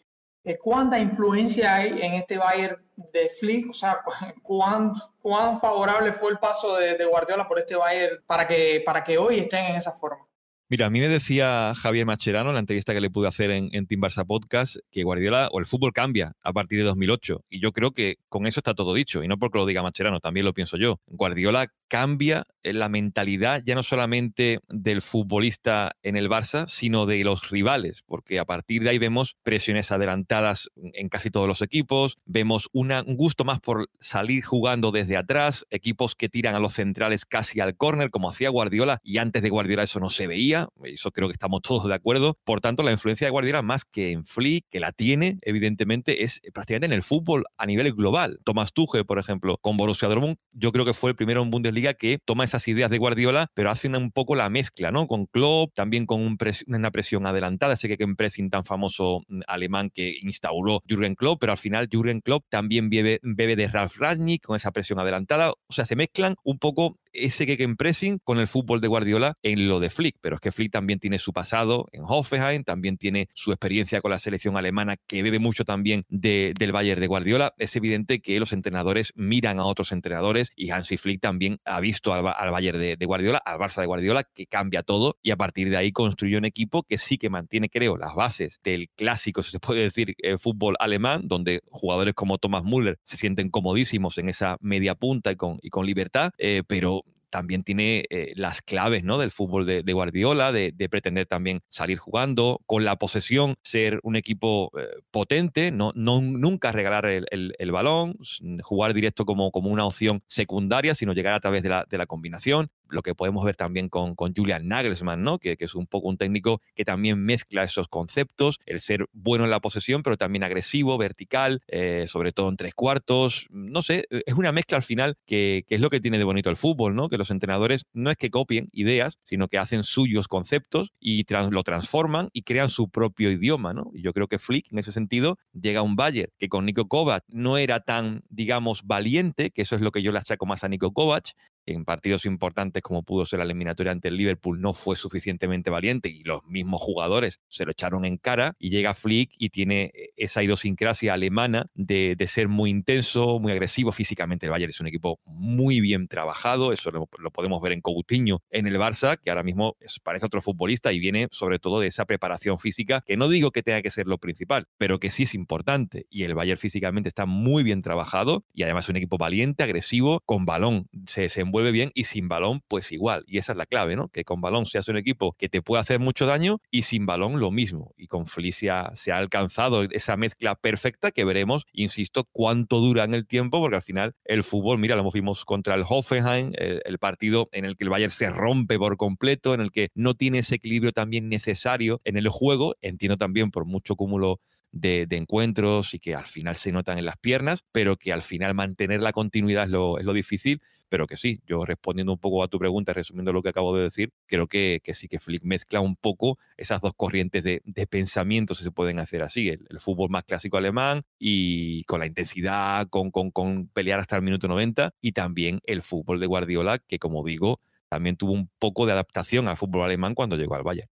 cuánta 0.61 0.99
influencia 0.99 1.75
hay 1.75 2.03
en 2.03 2.15
este 2.15 2.37
Bayern 2.37 2.77
de 2.97 3.31
Flick, 3.31 3.71
o 3.71 3.73
sea, 3.73 4.01
cuán, 4.43 4.93
cuán 5.21 5.61
favorable 5.61 6.13
fue 6.13 6.31
el 6.31 6.39
paso 6.39 6.77
de, 6.77 6.97
de 6.97 7.05
Guardiola 7.05 7.49
por 7.49 7.59
este 7.59 7.77
Bayern 7.77 8.23
para 8.27 8.47
que, 8.47 8.83
para 8.85 9.03
que 9.03 9.19
hoy 9.19 9.41
estén 9.41 9.67
en 9.67 9.77
esa 9.77 9.93
forma. 9.93 10.27
Mira, 10.71 10.87
a 10.87 10.91
mí 10.91 10.99
me 10.99 11.09
decía 11.09 11.75
Javier 11.75 12.07
Macherano 12.07 12.49
en 12.49 12.55
la 12.55 12.61
entrevista 12.61 12.95
que 12.95 13.01
le 13.03 13.11
pude 13.11 13.29
hacer 13.29 13.51
en, 13.51 13.69
en 13.73 13.87
Team 13.87 14.01
Barça 14.01 14.27
Podcast 14.27 14.77
que 14.91 15.03
Guardiola 15.03 15.49
o 15.53 15.59
el 15.59 15.67
fútbol 15.67 15.93
cambia 15.93 16.33
a 16.43 16.53
partir 16.55 16.79
de 16.79 16.85
2008. 16.85 17.45
Y 17.51 17.61
yo 17.61 17.73
creo 17.73 17.91
que 17.91 18.17
con 18.31 18.47
eso 18.47 18.61
está 18.61 18.75
todo 18.75 18.95
dicho. 18.95 19.23
Y 19.23 19.29
no 19.29 19.39
porque 19.39 19.59
lo 19.59 19.67
diga 19.67 19.83
Macherano, 19.83 20.21
también 20.21 20.47
lo 20.47 20.55
pienso 20.55 20.79
yo. 20.79 21.01
Guardiola 21.07 21.69
cambia 21.95 22.45
la 22.63 22.89
mentalidad 22.89 23.63
ya 23.65 23.75
no 23.75 23.83
solamente 23.83 24.59
del 24.69 25.03
futbolista 25.03 25.93
en 26.03 26.17
el 26.17 26.29
Barça, 26.29 26.67
sino 26.67 27.07
de 27.07 27.23
los 27.25 27.51
rivales, 27.51 28.03
porque 28.07 28.39
a 28.39 28.45
partir 28.45 28.83
de 28.83 28.91
ahí 28.91 28.99
vemos 28.99 29.37
presiones 29.43 29.93
adelantadas 29.93 30.71
en 30.77 31.09
casi 31.09 31.31
todos 31.31 31.47
los 31.47 31.63
equipos, 31.63 32.17
vemos 32.25 32.69
un 32.73 32.91
gusto 33.17 33.45
más 33.45 33.61
por 33.61 33.89
salir 34.01 34.43
jugando 34.45 34.91
desde 34.91 35.17
atrás, 35.17 35.67
equipos 35.71 36.15
que 36.15 36.29
tiran 36.29 36.55
a 36.55 36.59
los 36.59 36.75
centrales 36.75 37.27
casi 37.27 37.61
al 37.61 37.77
córner, 37.77 38.11
como 38.11 38.31
hacía 38.31 38.49
Guardiola, 38.49 38.99
y 39.03 39.19
antes 39.19 39.43
de 39.43 39.51
Guardiola 39.51 39.83
eso 39.83 40.01
no 40.01 40.11
se 40.11 40.27
veía, 40.27 40.54
eso 40.85 41.11
creo 41.11 41.29
que 41.29 41.33
estamos 41.33 41.63
todos 41.63 41.87
de 41.87 41.95
acuerdo. 41.95 42.39
Por 42.45 42.61
tanto, 42.61 42.83
la 42.83 42.93
influencia 42.93 43.27
de 43.27 43.31
Guardiola, 43.31 43.63
más 43.63 43.85
que 43.85 44.11
en 44.11 44.25
Flick, 44.27 44.67
que 44.71 44.81
la 44.81 44.93
tiene, 44.93 45.39
evidentemente, 45.43 46.25
es 46.25 46.41
prácticamente 46.53 46.87
en 46.87 46.93
el 46.93 47.03
fútbol 47.03 47.45
a 47.57 47.67
nivel 47.67 47.93
global. 47.93 48.41
Tomás 48.45 48.73
Tuchel, 48.73 49.07
por 49.07 49.19
ejemplo, 49.19 49.59
con 49.61 49.77
Borussia 49.77 50.09
Dortmund, 50.09 50.37
yo 50.53 50.73
creo 50.73 50.85
que 50.85 50.95
fue 50.95 51.11
el 51.11 51.17
primero 51.17 51.43
en 51.43 51.51
Bundesliga 51.51 51.95
que 51.95 52.19
toma 52.25 52.45
esas 52.45 52.67
ideas 52.69 52.91
de 52.91 52.99
Guardiola, 52.99 53.51
pero 53.55 53.71
hace 53.71 53.89
un 53.89 54.11
poco 54.11 54.35
la 54.35 54.49
mezcla, 54.51 54.91
¿no? 54.91 55.07
Con 55.07 55.27
Klopp, 55.27 55.75
también 55.75 56.07
con 56.07 56.37
una 56.67 56.91
presión 56.91 57.27
adelantada, 57.27 57.75
ese 57.75 57.89
que 57.89 58.03
en 58.03 58.17
pressing 58.17 58.51
tan 58.51 58.65
famoso 58.65 59.23
mm, 59.29 59.41
alemán 59.47 59.91
que 59.91 60.17
instauró 60.23 60.83
Jürgen 60.89 61.15
Klopp, 61.15 61.41
pero 61.41 61.53
al 61.53 61.59
final 61.59 61.89
Jürgen 61.91 62.21
Klopp 62.21 62.47
también 62.49 62.91
bebe, 62.91 63.21
bebe 63.23 63.57
de 63.57 63.69
Ralf 63.69 63.99
Rangnick 63.99 64.45
con 64.45 64.57
esa 64.57 64.73
presión 64.73 64.99
adelantada, 64.99 65.51
o 65.51 65.73
sea, 65.73 65.85
se 65.85 65.97
mezclan 65.97 66.37
un 66.45 66.59
poco 66.59 66.99
ese 67.15 67.47
que 67.47 67.57
pressing 67.77 68.19
con 68.23 68.39
el 68.39 68.47
fútbol 68.47 68.81
de 68.81 68.89
Guardiola 68.89 69.39
en 69.43 69.69
lo 69.69 69.81
de 69.81 69.91
Flick, 69.91 70.17
pero 70.21 70.37
es 70.37 70.41
que 70.41 70.53
Flick 70.53 70.71
también 70.71 70.99
tiene 70.99 71.19
su 71.19 71.33
pasado 71.33 71.87
en 71.93 72.03
Hoffenheim, 72.07 72.65
también 72.65 72.99
tiene 72.99 73.29
su 73.35 73.53
experiencia 73.53 74.01
con 74.01 74.11
la 74.11 74.19
selección 74.19 74.57
alemana 74.57 74.97
que 74.97 75.23
bebe 75.23 75.39
mucho 75.39 75.65
también 75.65 76.05
del 76.09 76.73
Bayern 76.73 77.01
de 77.01 77.07
Guardiola. 77.07 77.55
Es 77.59 77.75
evidente 77.77 78.21
que 78.21 78.39
los 78.39 78.53
entrenadores 78.53 79.13
miran 79.15 79.59
a 79.61 79.65
otros 79.65 79.93
entrenadores 79.93 80.51
y 80.57 80.71
Hansi 80.71 80.97
Flick 80.97 81.21
también 81.21 81.59
ha 81.65 81.81
visto 81.81 82.13
al, 82.13 82.51
Bayern 82.51 82.79
de, 82.79 83.07
Guardiola, 83.07 83.39
al 83.39 83.59
Barça 83.59 83.81
de 83.81 83.87
Guardiola, 83.87 84.25
que 84.25 84.47
cambia 84.47 84.83
todo 84.83 85.19
y 85.23 85.31
a 85.31 85.37
partir 85.37 85.71
de 85.71 85.77
ahí 85.77 85.93
construyó 85.93 86.39
un 86.39 86.45
equipo 86.45 86.83
que 86.83 86.99
sí 86.99 87.19
que 87.19 87.31
mantiene, 87.31 87.69
creo, 87.69 87.97
las 87.97 88.15
bases 88.15 88.61
del 88.63 88.91
clásico, 88.97 89.43
si 89.43 89.51
se 89.51 89.61
puede 89.61 89.83
decir, 89.83 90.15
eh, 90.19 90.37
fútbol 90.39 90.75
alemán, 90.79 91.23
donde 91.25 91.63
jugadores 91.67 92.15
como 92.15 92.39
Thomas 92.39 92.65
Müller 92.65 92.99
se 93.03 93.17
sienten 93.17 93.51
comodísimos 93.51 94.19
en 94.19 94.29
esa 94.29 94.57
media 94.61 94.95
punta 94.95 95.33
y 95.33 95.37
con, 95.37 95.59
y 95.63 95.71
con 95.71 95.87
libertad, 95.87 96.33
eh, 96.39 96.63
pero 96.67 97.04
también 97.35 97.65
tiene 97.65 98.05
eh, 98.11 98.33
las 98.37 98.63
claves 98.63 99.03
¿no? 99.03 99.19
del 99.19 99.33
fútbol 99.33 99.67
de, 99.67 99.93
Guardiola, 99.93 100.53
de, 100.53 100.73
pretender 100.89 101.27
también 101.27 101.63
salir 101.67 101.99
jugando, 101.99 102.61
con 102.65 102.85
la 102.85 102.95
posesión, 102.95 103.57
ser 103.61 103.99
un 104.05 104.15
equipo 104.15 104.71
eh, 104.79 104.87
potente, 105.11 105.73
no, 105.73 105.91
nunca 105.97 106.71
regalar 106.71 107.07
el, 107.07 107.73
balón, 107.73 108.17
jugar 108.63 108.95
directo 108.95 109.25
como, 109.25 109.51
como 109.51 109.71
una 109.71 109.85
opción 109.85 110.23
secundaria, 110.29 110.95
sino 110.95 111.13
llegar 111.13 111.35
a 111.35 111.41
través 111.41 111.65
de 111.65 111.99
la 111.99 112.07
combinación 112.07 112.71
lo 112.89 113.03
que 113.03 113.15
podemos 113.15 113.45
ver 113.45 113.57
también 113.57 113.89
con, 113.89 114.15
con 114.15 114.35
Julian 114.35 114.69
Nagelsmann, 114.69 115.23
¿no? 115.23 115.39
Que, 115.39 115.57
es 115.59 115.75
un 115.75 115.87
poco 115.87 116.09
un 116.09 116.19
técnico 116.19 116.61
que 116.75 116.85
también 116.85 117.25
mezcla 117.25 117.63
esos 117.63 117.89
conceptos, 117.89 118.59
el 118.67 118.81
ser 118.81 119.07
bueno 119.13 119.45
en 119.45 119.51
la 119.51 119.61
posesión, 119.61 120.03
pero 120.03 120.17
también 120.19 120.45
agresivo, 120.45 120.99
vertical, 120.99 121.63
eh, 121.69 122.05
sobre 122.07 122.33
todo 122.33 122.49
en 122.51 122.57
tres 122.57 122.75
cuartos. 122.75 123.47
No 123.51 123.83
sé, 123.83 124.07
e, 124.11 124.23
es 124.27 124.35
una 124.35 124.53
mezcla 124.53 124.77
al 124.77 124.83
final 124.83 125.17
que, 125.27 125.65
es 125.69 125.81
lo 125.81 125.91
que 125.91 126.01
tiene 126.01 126.19
de 126.19 126.25
bonito 126.25 126.51
el 126.51 126.57
fútbol, 126.57 126.95
¿no? 126.95 127.09
Que 127.09 127.19
los 127.19 127.31
entrenadores 127.31 127.87
no 127.93 128.11
es 128.11 128.17
que 128.17 128.31
copien 128.31 128.69
ideas, 128.73 129.19
sino 129.23 129.49
que 129.49 129.59
hacen 129.59 129.83
suyos 129.83 130.29
conceptos 130.29 130.93
y 131.01 131.25
lo 131.51 131.63
transforman 131.63 132.29
y 132.33 132.43
crean 132.43 132.69
su 132.69 132.89
propio 132.89 133.31
idioma, 133.31 133.73
¿no? 133.73 133.91
Y 133.95 134.03
yo 134.03 134.13
creo 134.13 134.29
que 134.29 134.39
Flick, 134.39 134.71
en 134.71 134.79
ese 134.79 134.93
sentido, 134.93 135.39
llega 135.53 135.81
a 135.81 135.83
un 135.83 135.97
Bayern 135.97 136.31
que 136.39 136.49
con 136.49 136.67
Nico 136.67 136.87
Kovac 136.87 137.25
no 137.29 137.59
era 137.59 137.81
tan, 137.81 138.23
digamos, 138.29 138.83
valiente, 138.85 139.51
que 139.51 139.63
eso 139.63 139.75
es 139.75 139.83
lo 139.83 139.91
que 139.91 140.03
yo 140.03 140.13
le 140.13 140.19
achaco 140.19 140.47
más 140.47 140.65
a 140.65 140.69
Nico 140.69 140.93
Kovac, 140.93 141.35
en 141.67 141.85
partidos 141.85 142.27
importantes 142.27 142.83
como 142.83 143.03
pudo 143.03 143.27
ser 143.27 143.39
la 143.39 143.45
eliminatoria 143.45 143.93
ante 143.93 144.09
el 144.09 144.17
Liverpool 144.17 144.61
no 144.61 144.73
fue 144.73 144.97
suficientemente 144.97 145.71
valiente 145.71 146.09
y 146.09 146.23
los 146.23 146.45
mismos 146.45 146.81
jugadores 146.81 147.41
se 147.49 147.65
lo 147.65 147.73
echaron 147.73 148.05
en 148.05 148.17
cara 148.17 148.57
y 148.59 148.71
llega 148.71 148.95
Flick 148.95 149.33
y 149.39 149.51
tiene 149.51 149.93
eh, 149.95 150.11
esa 150.17 150.43
idiosincrasia 150.43 151.15
alemana 151.15 151.67
de, 151.75 152.17
ser 152.25 152.49
muy 152.49 152.71
intenso, 152.71 153.39
muy 153.39 153.53
agresivo 153.53 153.93
físicamente. 153.93 154.47
El 154.47 154.51
Bayern 154.51 154.71
es 154.71 154.81
un 154.81 154.87
equipo 154.87 155.21
muy 155.27 155.81
bien 155.81 156.09
trabajado, 156.09 156.73
eso 156.73 156.91
lo, 156.91 157.07
podemos 157.07 157.61
ver 157.61 157.73
en 157.73 157.83
Coutinho 157.83 158.43
en 158.51 158.67
el 158.67 158.77
Barça, 158.77 159.19
que 159.23 159.31
ahora 159.31 159.43
mismo 159.43 159.77
parece 160.03 160.25
otro 160.25 160.41
futbolista 160.41 160.91
y 160.93 160.99
viene 160.99 161.29
sobre 161.31 161.59
todo 161.59 161.81
de 161.81 161.89
esa 161.89 162.07
preparación 162.07 162.59
física, 162.59 163.03
que 163.07 163.19
no 163.19 163.29
digo 163.29 163.51
que 163.51 163.63
tenga 163.63 163.83
que 163.83 163.91
ser 163.91 164.07
lo 164.07 164.19
principal, 164.19 164.67
pero 164.79 164.99
que 164.99 165.11
sí 165.11 165.25
es 165.25 165.35
importante. 165.35 166.07
Y 166.09 166.25
el 166.25 166.35
Bayern 166.35 166.59
físicamente 166.59 167.09
está 167.09 167.27
muy 167.27 167.63
bien 167.63 167.83
trabajado 167.83 168.45
y 168.55 168.63
además 168.63 168.87
es 168.87 168.91
un 168.91 168.97
equipo 168.97 169.19
valiente, 169.19 169.63
agresivo, 169.63 170.21
con 170.25 170.47
balón, 170.47 170.89
se 171.07 171.23
desenvuelve 171.55 171.73
bien 171.73 171.91
y 171.95 172.05
sin 172.05 172.29
balón, 172.29 172.63
pues 172.69 172.91
igual. 172.93 173.25
Y 173.27 173.39
esa 173.39 173.53
es 173.53 173.59
la 173.59 173.67
clave, 173.67 173.97
¿no? 173.97 174.09
Que 174.09 174.25
con 174.25 174.41
balón 174.41 174.67
seas 174.67 174.89
un 174.89 174.97
equipo 174.97 175.35
que 175.39 175.49
te 175.49 175.63
puede 175.63 175.81
hacer 175.81 176.01
mucho 176.01 176.27
daño 176.27 176.61
y 176.71 176.83
sin 176.83 177.07
balón 177.07 177.39
lo 177.39 177.51
mismo. 177.51 177.95
Y 177.97 178.09
con 178.09 178.27
Felicia 178.27 178.91
se 178.95 179.13
ha 179.13 179.19
alcanzado 179.19 179.83
esa 179.85 180.17
mezcla 180.17 180.55
perfecta 180.57 181.13
que 181.13 181.25
veremos, 181.25 181.67
insisto, 181.73 182.25
cuánto 182.33 182.81
dura 182.81 183.05
en 183.05 183.15
el 183.15 183.27
tiempo, 183.27 183.61
porque 183.61 183.77
al 183.77 183.83
final 183.83 184.15
el 184.25 184.43
fútbol, 184.43 184.79
mira, 184.79 184.97
lo 184.97 185.11
vimos 185.11 185.45
contra 185.45 185.75
el 185.75 185.85
Hoffenheim, 185.89 186.53
el, 186.57 186.99
partido 186.99 187.49
en 187.53 187.65
el 187.65 187.77
que 187.77 187.85
el 187.85 187.91
Bayern 187.91 188.11
se 188.11 188.31
rompe 188.31 188.79
por 188.79 188.97
completo, 188.97 189.55
en 189.55 189.61
el 189.61 189.71
que 189.71 189.91
no 189.95 190.15
tiene 190.15 190.39
ese 190.39 190.57
equilibrio 190.57 190.93
también 190.93 191.29
necesario 191.29 192.01
en 192.05 192.17
el 192.17 192.29
juego. 192.29 192.75
Entiendo 192.81 193.17
también 193.17 193.51
por 193.51 193.67
mucho 193.67 193.95
cúmulo 193.95 194.41
de, 194.73 195.07
encuentros 195.11 195.95
y 195.95 195.99
que 195.99 196.15
al 196.15 196.27
final 196.27 196.57
se 196.57 196.73
notan 196.73 196.99
en 196.99 197.05
las 197.05 197.17
piernas, 197.17 197.65
pero 197.73 197.97
que 197.97 198.13
al 198.13 198.23
final 198.23 198.55
mantener 198.55 199.01
la 199.01 199.13
continuidad 199.13 199.65
es 199.65 199.71
lo, 199.71 199.99
es 199.99 200.05
lo 200.05 200.13
difícil 200.13 200.61
pero 200.89 201.07
que 201.07 201.17
sí, 201.17 201.41
yo 201.47 201.65
respondiendo 201.65 202.13
un 202.13 202.19
poco 202.19 202.43
a 202.43 202.49
tu 202.49 202.59
pregunta, 202.59 202.93
resumiendo 202.93 203.33
lo 203.33 203.43
que 203.43 203.49
acabo 203.49 203.77
de 203.77 203.85
decir, 203.85 204.13
creo 204.27 204.47
que, 204.47 204.81
que 204.83 204.95
sí 204.95 205.09
que 205.09 205.19
Flick 205.19 205.45
mezcla 205.45 205.81
un 205.81 205.97
poco 205.97 206.39
esas 206.57 206.81
dos 206.81 206.93
corrientes 206.97 207.43
de, 207.43 207.63
de 207.65 207.87
pensamiento, 207.87 208.55
si 208.55 208.65
se 208.65 208.71
pueden 208.71 208.99
hacer 208.99 209.23
así, 209.23 209.49
el, 209.49 209.67
fútbol 209.79 210.09
más 210.09 210.25
clásico 210.25 210.57
alemán 210.57 211.03
y 211.19 211.85
con 211.85 212.01
la 212.01 212.07
intensidad, 212.07 212.89
con, 212.89 213.11
con, 213.11 213.31
con 213.31 213.69
pelear 213.69 214.01
hasta 214.01 214.17
el 214.17 214.23
minuto 214.23 214.49
90, 214.49 214.95
y 215.01 215.13
también 215.13 215.61
el 215.65 215.83
fútbol 215.83 216.21
de 216.21 216.27
Guardiola, 216.27 216.79
que 216.79 216.99
como 216.99 217.25
digo, 217.25 217.61
también 217.89 218.17
tuvo 218.17 218.33
un 218.33 218.51
poco 218.59 218.87
de 218.87 218.93
adaptación 218.93 219.49
al 219.49 219.57
fútbol 219.57 219.83
alemán 219.83 220.15
cuando 220.15 220.37
llegó 220.37 220.55
al 220.55 220.63
Bayern. 220.63 220.89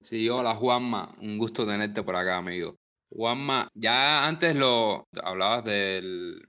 Sí, 0.00 0.28
hola 0.28 0.54
Juanma, 0.54 1.14
un 1.20 1.36
gusto 1.36 1.66
tenerte 1.66 2.02
por 2.02 2.16
acá, 2.16 2.38
amigo. 2.38 2.78
Juanma, 3.10 3.68
ya 3.74 4.26
antes 4.26 4.54
lo 4.54 5.08
hablabas 5.22 5.64
del, 5.64 6.40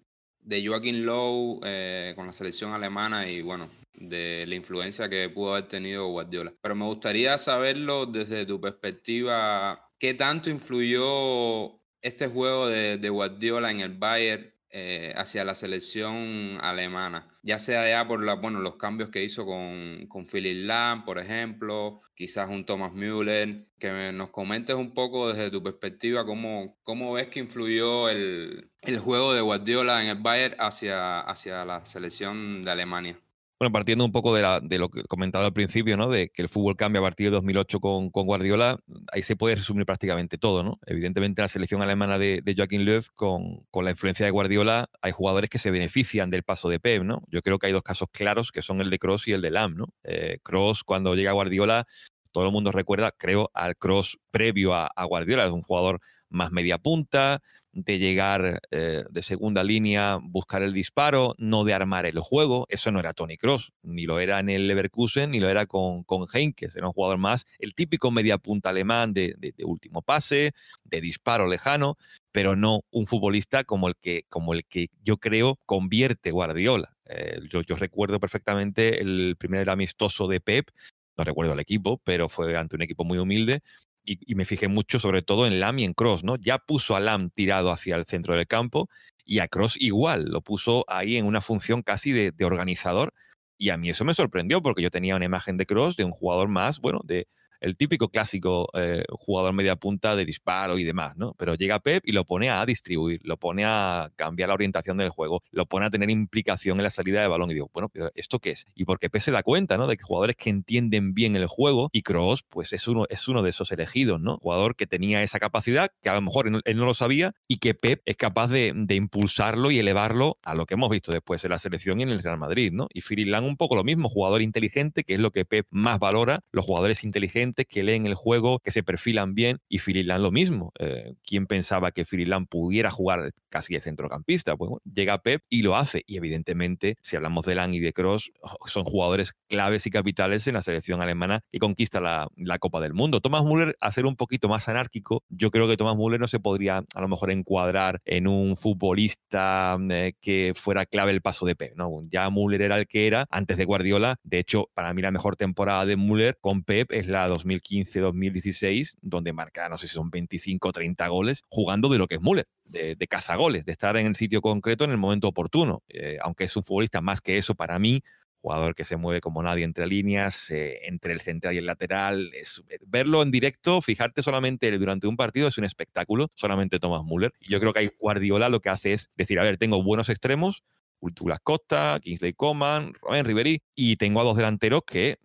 de 0.44 0.66
Joaquín 0.66 1.06
Lowe 1.06 1.60
eh, 1.64 2.14
con 2.16 2.28
la 2.28 2.34
selección 2.34 2.74
alemana 2.74 3.30
y 3.30 3.42
bueno, 3.42 3.70
de 3.94 4.46
la 4.48 4.56
influencia 4.56 5.10
que 5.10 5.30
pudo 5.30 5.52
haber 5.52 5.68
tenido 5.68 6.08
Guardiola. 6.08 6.54
Pero 6.62 6.76
me 6.76 6.86
gustaría 6.86 7.38
saberlo 7.38 8.06
desde 8.06 8.46
tu 8.46 8.60
perspectiva, 8.60 9.88
¿qué 10.00 10.14
tanto 10.14 10.50
influyó 10.50 11.80
este 12.02 12.28
juego 12.28 12.68
de, 12.68 12.98
de 12.98 13.10
Guardiola 13.10 13.72
en 13.72 13.80
el 13.82 13.98
Bayern 13.98 14.52
eh, 14.74 15.14
hacia 15.18 15.44
la 15.44 15.54
selección 15.54 16.58
alemana, 16.62 17.28
ya 17.44 17.60
sea 17.60 17.90
ya 17.90 18.08
por 18.08 18.24
la, 18.24 18.36
bueno, 18.36 18.62
los 18.62 18.78
cambios 18.78 19.10
que 19.10 19.24
hizo 19.24 19.46
con, 19.46 20.08
con 20.08 20.26
Philip 20.26 20.66
Lahm, 20.66 21.04
por 21.04 21.20
ejemplo, 21.20 22.00
quizás 22.16 22.50
un 22.50 22.66
Thomas 22.66 22.94
Müller, 22.94 23.68
que 23.80 24.12
nos 24.14 24.30
comentes 24.30 24.76
un 24.76 24.94
poco 24.94 25.34
desde 25.34 25.52
tu 25.52 25.62
perspectiva 25.62 26.26
cómo, 26.26 26.78
cómo 26.84 27.12
ves 27.14 27.28
que 27.28 27.42
influyó 27.42 28.08
el, 28.08 28.72
el 28.84 29.00
juego 29.00 29.34
de 29.34 29.42
Guardiola 29.42 30.04
en 30.04 30.10
el 30.10 30.18
Bayern 30.22 30.56
hacia, 30.58 31.20
hacia 31.20 31.66
la 31.66 31.84
selección 31.84 32.62
de 32.64 32.72
Alemania. 32.72 33.20
Bueno, 33.62 33.74
partiendo 33.74 34.04
un 34.04 34.12
poco 34.12 34.34
de, 34.34 34.42
la, 34.42 34.60
de, 34.60 34.80
lo 34.80 34.90
que 34.90 35.02
he 35.02 35.04
comentado 35.04 35.46
al 35.46 35.54
principio, 35.54 35.96
¿no? 35.96 36.10
De 36.10 36.30
que 36.30 36.42
el 36.42 36.50
fútbol 36.50 36.76
cambia 36.76 37.00
a 37.00 37.04
partir 37.04 37.28
de 37.28 37.36
2008 37.36 37.80
con, 37.80 38.10
con 38.10 38.26
Guardiola, 38.26 38.80
ahí 39.12 39.22
se 39.22 39.36
puede 39.36 39.54
resumir 39.54 39.86
prácticamente 39.86 40.40
todo, 40.40 40.64
¿no? 40.64 40.80
Evidentemente 40.88 41.44
la 41.44 41.48
selección 41.48 41.84
alemana 41.84 42.18
de, 42.18 42.42
de 42.44 42.56
Joachim 42.58 42.82
Löw, 42.82 43.04
con, 43.14 43.86
la 43.86 43.92
influencia 43.92 44.26
de 44.26 44.32
Guardiola, 44.32 44.90
hay 45.04 45.12
jugadores 45.12 45.48
que 45.52 45.60
se 45.60 45.70
benefician 45.70 46.32
del 46.32 46.42
paso 46.42 46.70
de 46.70 46.80
Pep, 46.80 47.04
¿no? 47.04 47.22
Yo 47.28 47.44
creo 47.44 47.60
que 47.60 47.68
hay 47.68 47.74
dos 47.74 47.84
casos 47.84 48.10
claros, 48.12 48.52
que 48.52 48.64
son 48.64 48.82
el 48.82 48.90
de 48.90 48.98
Cross 48.98 49.28
y 49.28 49.34
el 49.34 49.44
de 49.44 49.52
Lam, 49.52 49.76
¿no? 49.76 49.94
Eh, 50.06 50.40
Cross, 50.42 50.84
cuando 50.84 51.14
llega 51.14 51.30
a 51.30 51.34
Guardiola, 51.34 51.86
todo 52.32 52.48
el 52.48 52.52
mundo 52.52 52.72
recuerda, 52.72 53.12
creo, 53.12 53.52
al 53.54 53.78
Cross 53.78 54.18
previo 54.32 54.74
a, 54.74 54.88
a 54.88 55.06
Guardiola, 55.06 55.46
es 55.46 55.52
un 55.52 55.62
jugador 55.62 56.02
más 56.32 56.52
media 56.52 56.78
punta, 56.80 57.42
de 57.74 58.00
llegar 58.00 58.62
eh, 58.72 59.04
de 59.10 59.22
segunda 59.22 59.64
línea, 59.64 60.20
buscar 60.22 60.62
el 60.62 60.74
disparo, 60.74 61.36
no 61.38 61.64
de 61.64 61.74
armar 61.74 62.06
el 62.06 62.20
juego. 62.20 62.66
Eso 62.70 62.92
no 62.92 63.00
era 63.00 63.14
Tony 63.14 63.38
Cross, 63.38 63.72
ni 63.84 64.06
lo 64.06 64.20
era 64.20 64.40
en 64.40 64.50
el 64.50 64.68
Leverkusen, 64.68 65.32
ni 65.32 65.40
lo 65.40 65.50
era 65.50 65.66
con, 65.66 66.04
con 66.04 66.26
Heinkes. 66.32 66.76
Era 66.76 66.88
un 66.88 66.94
jugador 66.94 67.18
más, 67.18 67.46
el 67.60 67.74
típico 67.74 68.12
media 68.12 68.38
punta 68.38 68.70
alemán 68.70 69.14
de, 69.14 69.36
último 69.64 70.02
pase, 70.02 70.52
de 70.84 71.02
disparo 71.02 71.48
lejano, 71.48 71.98
pero 72.32 72.56
no 72.56 72.82
un 72.92 73.06
futbolista 73.06 73.64
como 73.64 73.88
el 73.88 73.96
que, 73.96 74.26
como 74.30 74.54
el 74.54 74.66
que 74.66 74.90
yo 75.04 75.18
creo 75.18 75.58
convierte 75.66 76.32
Guardiola. 76.32 76.96
Eh, 77.10 77.40
yo, 77.50 77.62
yo 77.62 77.76
recuerdo 77.76 78.20
perfectamente 78.20 79.02
el 79.02 79.36
primer 79.38 79.70
amistoso 79.70 80.28
de 80.28 80.42
Pep, 80.42 80.70
no 81.18 81.24
recuerdo 81.24 81.54
el 81.54 81.60
equipo, 81.60 82.02
pero 82.04 82.30
fue 82.30 82.56
ante 82.58 82.76
un 82.76 82.82
equipo 82.82 83.04
muy 83.04 83.18
humilde, 83.18 83.62
y, 84.04 84.36
me 84.36 84.46
fijé 84.46 84.68
mucho 84.68 85.00
sobre 85.00 85.22
todo 85.22 85.46
en 85.46 85.60
Lam 85.60 85.80
y 85.80 85.84
en 85.86 85.94
Cross, 85.94 86.24
¿no? 86.24 86.36
Ya 86.38 86.58
puso 86.58 86.96
a 86.96 87.00
Lam 87.00 87.30
tirado 87.30 87.72
hacia 87.72 87.96
el 87.96 88.06
centro 88.06 88.36
del 88.36 88.48
campo 88.48 88.90
y 89.26 89.40
a 89.40 89.48
Cross 89.48 89.78
igual, 89.80 90.26
lo 90.26 90.42
puso 90.42 90.86
ahí 90.88 91.18
en 91.18 91.26
una 91.26 91.42
función 91.42 91.82
casi 91.84 92.12
de, 92.12 92.32
de 92.32 92.46
organizador 92.46 93.14
y 93.58 93.70
a 93.70 93.78
mí 93.78 93.90
eso 93.90 94.06
me 94.06 94.14
sorprendió 94.14 94.62
porque 94.62 94.82
yo 94.82 94.90
tenía 94.90 95.16
una 95.16 95.26
imagen 95.26 95.58
de 95.58 95.66
Cross 95.66 95.96
de 95.96 96.04
un 96.04 96.12
jugador 96.12 96.48
más, 96.48 96.80
bueno, 96.80 97.02
de, 97.04 97.28
el 97.62 97.78
típico 97.78 98.10
clásico 98.10 98.68
eh, 98.74 99.04
jugador 99.10 99.54
media 99.54 99.76
punta 99.76 100.16
de 100.16 100.26
disparo 100.26 100.78
y 100.78 100.84
demás, 100.84 101.16
¿no? 101.16 101.36
Pero 101.38 101.56
llega 101.56 101.80
Pep 101.80 102.04
y 102.06 102.12
lo 102.12 102.26
pone 102.26 102.50
a 102.50 102.66
distribuir, 102.66 103.22
lo 103.24 103.38
pone 103.38 103.64
a 103.66 104.12
cambiar 104.16 104.50
la 104.50 104.56
orientación 104.56 104.98
del 104.98 105.10
juego, 105.10 105.42
lo 105.52 105.66
pone 105.68 105.86
a 105.86 105.90
tener 105.90 106.10
implicación 106.10 106.80
en 106.80 106.84
la 106.84 106.90
salida 106.90 107.22
de 107.22 107.28
balón. 107.28 107.52
Y 107.52 107.54
digo, 107.54 107.70
bueno, 107.74 107.90
pero 107.90 108.10
¿esto 108.16 108.40
qué 108.40 108.52
es? 108.52 108.66
Y 108.76 108.86
porque 108.86 109.10
Pep 109.10 109.22
se 109.22 109.32
da 109.32 109.44
cuenta, 109.44 109.78
¿no? 109.78 109.88
De 109.88 109.96
que 109.96 110.04
jugadores 110.04 110.36
que 110.36 110.50
entienden 110.50 111.14
bien 111.14 111.36
el 111.36 111.46
juego 111.46 111.90
y 111.94 112.02
Cross, 112.02 112.44
pues 112.50 112.74
es 112.74 112.88
uno, 112.88 113.06
es 113.10 113.28
uno 113.28 113.44
de 113.44 113.52
esos 113.52 113.72
elegidos, 113.72 114.20
¿no? 114.20 114.38
Jugador 114.38 114.76
que 114.76 114.88
tenía 114.88 115.22
esa 115.22 115.40
capacidad, 115.40 115.92
que 116.02 116.10
a 116.10 116.16
lo 116.16 116.22
mejor 116.22 116.62
él 116.66 116.78
no 116.78 116.86
lo 116.86 116.94
sabía 116.94 117.34
y 117.48 117.58
que 117.58 117.76
Pep 117.76 118.02
es 118.06 118.18
capaz 118.18 118.48
de, 118.48 118.74
impulsarlo 118.92 119.72
y 119.72 119.80
elevarlo 119.80 120.38
a 120.44 120.54
lo 120.54 120.66
que 120.66 120.74
hemos 120.74 120.90
visto 120.90 121.12
después 121.12 121.44
en 121.44 121.52
la 121.52 121.60
selección 121.60 122.00
y 122.00 122.04
en 122.04 122.10
el 122.10 122.22
Real 122.22 122.38
Madrid, 122.38 122.72
¿no? 122.74 122.88
Y 122.94 123.02
Firilan 123.02 123.46
un 123.46 123.56
poco 123.56 123.76
lo 123.76 123.84
mismo, 123.84 124.10
jugador 124.10 124.42
inteligente, 124.42 125.04
que 125.04 125.14
es 125.14 125.20
lo 125.20 125.32
que 125.32 125.46
Pep 125.46 125.68
más 125.70 126.00
valora, 126.00 126.42
los 126.52 126.66
jugadores 126.66 127.04
inteligentes 127.04 127.51
que 127.54 127.84
leen 127.84 128.06
el 128.06 128.16
juego, 128.16 128.60
que 128.60 128.72
se 128.72 128.84
perfilan 128.84 129.34
bien, 129.36 129.60
y 129.70 129.80
Fililand 129.80 130.24
lo 130.24 130.32
mismo. 130.32 130.72
Eh, 130.80 131.14
¿Quién 131.24 131.48
pensaba 131.48 131.92
que 131.92 132.06
Fililand 132.06 132.48
pudiera 132.48 132.92
jugar 132.92 133.32
casi 133.50 133.74
de 133.74 133.82
centrocampista? 133.82 134.56
Pues 134.56 134.72
llega 134.84 135.22
Pep 135.22 135.42
y 135.50 135.62
lo 135.62 135.76
hace. 135.76 136.04
Y 136.08 136.18
evidentemente, 136.18 136.96
si 137.02 137.16
hablamos 137.16 137.46
de 137.46 137.56
Lang 137.56 137.74
y 137.74 137.80
de 137.80 137.94
Cross, 137.94 138.32
oh, 138.42 138.68
son 138.68 138.84
jugadores 138.84 139.34
claves 139.48 139.86
y 139.86 139.92
capitales 139.92 140.48
en 140.48 140.56
la 140.56 140.62
selección 140.62 141.02
alemana 141.02 141.42
que 141.52 141.60
conquista 141.60 142.00
la, 142.00 142.30
Copa 142.60 142.80
del 142.80 142.94
Mundo. 142.94 143.22
Thomas 143.22 143.44
Müller, 143.44 143.76
a 143.82 143.92
ser 143.92 144.06
un 144.06 144.16
poquito 144.16 144.48
más 144.48 144.68
anárquico, 144.68 145.24
yo 145.30 145.50
creo 145.50 145.68
que 145.68 145.78
Thomas 145.78 145.96
Müller 145.96 146.20
no 146.20 146.28
se 146.28 146.40
podría 146.40 146.84
a 146.94 147.02
lo 147.02 147.08
mejor 147.08 147.32
encuadrar 147.32 148.02
en 148.06 148.28
un 148.28 148.56
futbolista 148.56 149.78
eh, 149.90 150.14
que 150.22 150.54
fuera 150.56 150.86
clave 150.86 151.12
el 151.12 151.22
paso 151.22 151.46
de 151.46 151.56
Pep. 151.56 151.76
¿no? 151.76 151.90
Ya 152.10 152.30
Müller 152.30 152.62
era 152.62 152.78
el 152.78 152.88
que 152.88 153.08
era 153.08 153.26
antes 153.32 153.58
de 153.58 153.66
Guardiola. 153.66 154.18
De 154.24 154.38
hecho, 154.38 154.70
para 154.74 154.94
mí 154.94 155.02
la 155.02 155.12
mejor 155.12 155.36
temporada 155.36 155.86
de 155.86 155.98
Müller 155.98 156.38
con 156.40 156.64
Pep 156.64 156.92
es 156.92 157.08
la 157.08 157.28
2015-2016, 157.46 158.98
donde 159.02 159.34
marca, 159.34 159.70
no 159.70 159.78
sé 159.78 159.88
si 159.88 159.96
son 159.96 160.10
25 160.10 160.70
o 160.70 160.72
30 160.72 161.08
goles, 161.08 161.44
jugando 161.50 161.90
de 161.90 161.98
lo 161.98 162.08
que 162.08 162.16
es 162.16 162.22
Müller, 162.22 162.48
de, 162.66 162.96
de 162.96 163.08
cazagoles, 163.08 163.66
de 163.66 163.72
estar 163.72 163.96
en 163.98 164.08
el 164.08 164.16
sitio 164.16 164.42
concreto 164.42 164.84
en 164.84 164.92
el 164.92 164.98
momento 164.98 165.28
oportuno. 165.28 165.84
Eh, 165.90 166.18
aunque 166.22 166.46
es 166.46 166.56
un 166.56 166.64
futbolista 166.64 167.02
más 167.02 167.22
que 167.22 167.38
eso 167.38 167.56
para 167.56 167.80
mí, 167.80 168.02
jugador 168.42 168.74
que 168.76 168.84
se 168.84 168.98
mueve 168.98 169.22
como 169.22 169.44
nadie 169.44 169.64
entre 169.64 169.86
líneas, 169.86 170.50
eh, 170.50 170.80
entre 170.88 171.14
el 171.14 171.22
central 171.22 171.54
y 171.54 171.60
el 171.60 171.66
lateral. 171.66 172.32
Eh, 172.34 172.44
verlo 172.88 173.22
en 173.22 173.32
directo, 173.32 173.82
fijarte 173.82 174.24
solamente 174.24 174.72
durante 174.78 175.08
un 175.08 175.16
partido 175.16 175.48
es 175.48 175.58
un 175.58 175.64
espectáculo, 175.64 176.30
solamente 176.36 176.80
Thomas 176.80 177.04
Müller. 177.06 177.34
Y 177.40 177.52
yo 177.52 177.60
creo 177.60 177.74
que 177.74 177.80
ahí 177.80 177.92
Guardiola 178.00 178.50
lo 178.50 178.60
que 178.60 178.70
hace 178.70 178.94
es 178.94 179.10
decir, 179.16 179.40
a 179.40 179.44
ver, 179.44 179.58
tengo 179.58 179.84
buenos 179.84 180.10
extremos, 180.10 180.64
Douglas 181.02 181.40
Costa, 181.42 182.00
Kingsley 182.02 182.34
Coman, 182.34 182.94
Robin 183.02 183.26
Riveri, 183.26 183.62
y 183.76 183.96
tengo 183.96 184.22
a 184.22 184.24
dos 184.24 184.38
delanteros 184.38 184.82
que 184.86 185.18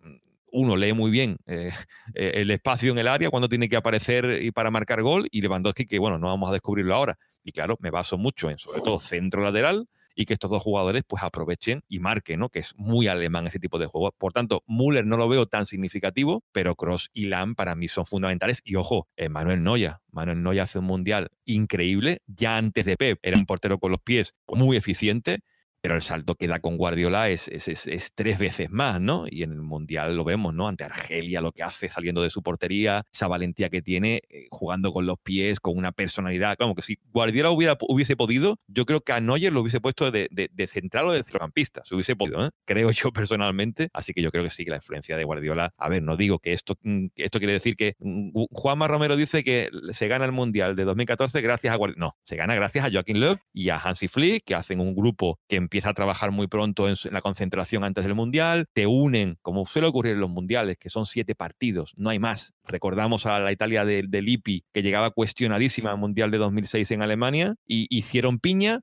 uno 0.51 0.75
lee 0.75 0.93
muy 0.93 1.11
bien 1.11 1.37
eh, 1.45 1.71
eh, 2.15 2.31
el 2.35 2.51
espacio 2.51 2.91
en 2.91 2.97
el 2.97 3.07
área 3.07 3.29
cuando 3.29 3.49
tiene 3.49 3.69
que 3.69 3.75
aparecer 3.75 4.39
y 4.41 4.51
para 4.51 4.71
marcar 4.71 5.01
gol, 5.01 5.27
y 5.31 5.41
Lewandowski, 5.41 5.85
que 5.85 5.99
bueno, 5.99 6.17
no 6.17 6.27
vamos 6.27 6.49
a 6.49 6.53
descubrirlo 6.53 6.95
ahora. 6.95 7.17
Y 7.43 7.51
claro, 7.51 7.77
me 7.79 7.91
baso 7.91 8.17
mucho 8.17 8.49
en 8.49 8.57
sobre 8.57 8.81
todo 8.81 8.99
centro 8.99 9.41
lateral 9.41 9.87
y 10.17 10.25
que 10.25 10.33
estos 10.33 10.49
dos 10.49 10.63
jugadores 10.63 11.03
pues 11.07 11.21
aprovechen 11.23 11.83
y 11.87 11.99
marquen, 11.99 12.39
¿no? 12.39 12.49
Que 12.49 12.59
es 12.59 12.73
muy 12.75 13.07
alemán 13.07 13.45
ese 13.45 13.59
tipo 13.59 13.77
de 13.77 13.85
juego. 13.85 14.11
Por 14.17 14.33
tanto, 14.33 14.63
Müller 14.65 15.05
no 15.05 15.15
lo 15.15 15.29
veo 15.29 15.45
tan 15.45 15.67
significativo, 15.67 16.43
pero 16.51 16.75
Cross 16.75 17.11
y 17.13 17.25
Lam 17.25 17.53
para 17.53 17.75
mí 17.75 17.87
son 17.87 18.05
fundamentales. 18.05 18.61
Y 18.65 18.75
ojo, 18.75 19.07
eh, 19.15 19.29
Manuel 19.29 19.63
Noya. 19.63 20.01
Manuel 20.11 20.41
Noya 20.41 20.63
hace 20.63 20.79
un 20.79 20.85
mundial 20.85 21.29
increíble. 21.45 22.23
Ya 22.25 22.57
antes 22.57 22.83
de 22.85 22.97
Pep 22.97 23.19
era 23.21 23.37
un 23.37 23.45
portero 23.45 23.77
con 23.77 23.91
los 23.91 24.01
pies 24.01 24.33
muy 24.47 24.75
eficiente 24.75 25.41
pero 25.81 25.95
el 25.95 26.01
salto 26.01 26.35
que 26.35 26.47
da 26.47 26.59
con 26.59 26.77
Guardiola 26.77 27.29
es, 27.29 27.47
es, 27.47 27.67
es, 27.67 28.11
tres 28.13 28.39
veces 28.39 28.69
más, 28.71 28.99
¿no? 28.99 29.25
Y 29.29 29.43
en 29.43 29.51
el 29.51 29.61
Mundial 29.61 30.15
lo 30.15 30.23
vemos, 30.23 30.53
¿no? 30.53 30.67
Ante 30.67 30.83
Argelia, 30.83 31.41
lo 31.41 31.51
que 31.51 31.63
hace 31.63 31.89
saliendo 31.89 32.21
de 32.21 32.29
su 32.29 32.41
portería, 32.41 33.03
esa 33.13 33.27
valentía 33.27 33.69
que 33.69 33.81
tiene, 33.81 34.21
eh, 34.29 34.47
jugando 34.49 34.91
con 34.91 35.05
los 35.05 35.17
pies, 35.19 35.59
con 35.59 35.77
una 35.77 35.91
personalidad. 35.91 36.57
Como 36.57 36.75
que 36.75 36.81
si 36.81 36.97
Guardiola 37.11 37.51
hubiera, 37.51 37.77
hubiese 37.87 38.15
podido, 38.15 38.57
yo 38.67 38.85
creo 38.85 39.01
que 39.01 39.13
a 39.13 39.19
Neuer 39.19 39.53
lo 39.53 39.61
hubiese 39.61 39.79
puesto 39.79 40.11
de, 40.11 40.27
de, 40.31 40.67
central 40.67 41.07
o 41.07 41.11
de 41.11 41.23
centrocampista, 41.23 41.83
se 41.83 41.95
hubiese 41.95 42.15
podido, 42.15 42.45
¿eh? 42.45 42.49
creo 42.65 42.91
yo 42.91 43.11
personalmente. 43.11 43.89
Así 43.93 44.13
que 44.13 44.21
yo 44.21 44.31
creo 44.31 44.43
que 44.43 44.49
sí, 44.49 44.65
que 44.65 44.71
la 44.71 44.77
influencia 44.77 45.15
de 45.17 45.23
Guardiola, 45.23 45.73
a 45.77 45.89
ver, 45.89 46.03
no 46.03 46.17
digo 46.17 46.39
que 46.39 46.53
esto, 46.53 46.75
mm, 46.81 47.07
esto 47.15 47.39
quiere 47.39 47.53
decir 47.53 47.75
que 47.75 47.95
mm, 47.99 48.31
Juanma 48.51 48.87
Romero 48.87 49.15
dice 49.15 49.43
que 49.43 49.69
se 49.91 50.07
gana 50.07 50.25
el 50.25 50.31
Mundial 50.31 50.75
de 50.75 50.83
2014 50.85 51.41
gracias 51.41 51.73
a 51.73 51.77
Guardiola. 51.77 52.07
No, 52.07 52.17
se 52.23 52.35
gana 52.35 52.55
gracias 52.55 52.85
a 52.85 52.91
Joaquín 52.91 53.19
Löw 53.19 53.37
y 53.53 53.69
a 53.69 53.77
Hansi 53.77 54.07
Flick, 54.07 54.43
que 54.45 54.55
hacen 54.55 54.79
un 54.79 54.95
grupo 54.95 55.39
que 55.47 55.55
empieza 55.55 55.76
empieza 55.77 55.91
a 55.91 55.93
trabajar 55.93 56.31
muy 56.31 56.47
pronto 56.47 56.89
en, 56.89 56.95
la 57.11 57.21
concentración 57.21 57.83
antes 57.83 58.03
del 58.03 58.15
Mundial, 58.15 58.65
te 58.73 58.87
unen, 58.87 59.37
como 59.43 59.63
suele 59.67 59.87
ocurrir 59.87 60.13
en 60.13 60.21
los 60.21 60.29
Mundiales, 60.31 60.75
que 60.79 60.89
son 60.89 61.05
siete 61.05 61.35
partidos, 61.35 61.93
no 61.97 62.09
hay 62.09 62.17
más. 62.17 62.55
Recordamos 62.63 63.27
a 63.27 63.37
la 63.37 63.51
Italia 63.51 63.85
de, 63.85 64.01
de 64.07 64.21
Lippi, 64.23 64.65
que 64.73 64.81
llegaba 64.81 65.11
cuestionadísima 65.11 65.91
al 65.91 65.99
Mundial 65.99 66.31
de 66.31 66.39
2006 66.39 66.89
en 66.89 67.03
Alemania, 67.03 67.55
y 67.67 67.85
hicieron 67.95 68.39
piña 68.39 68.79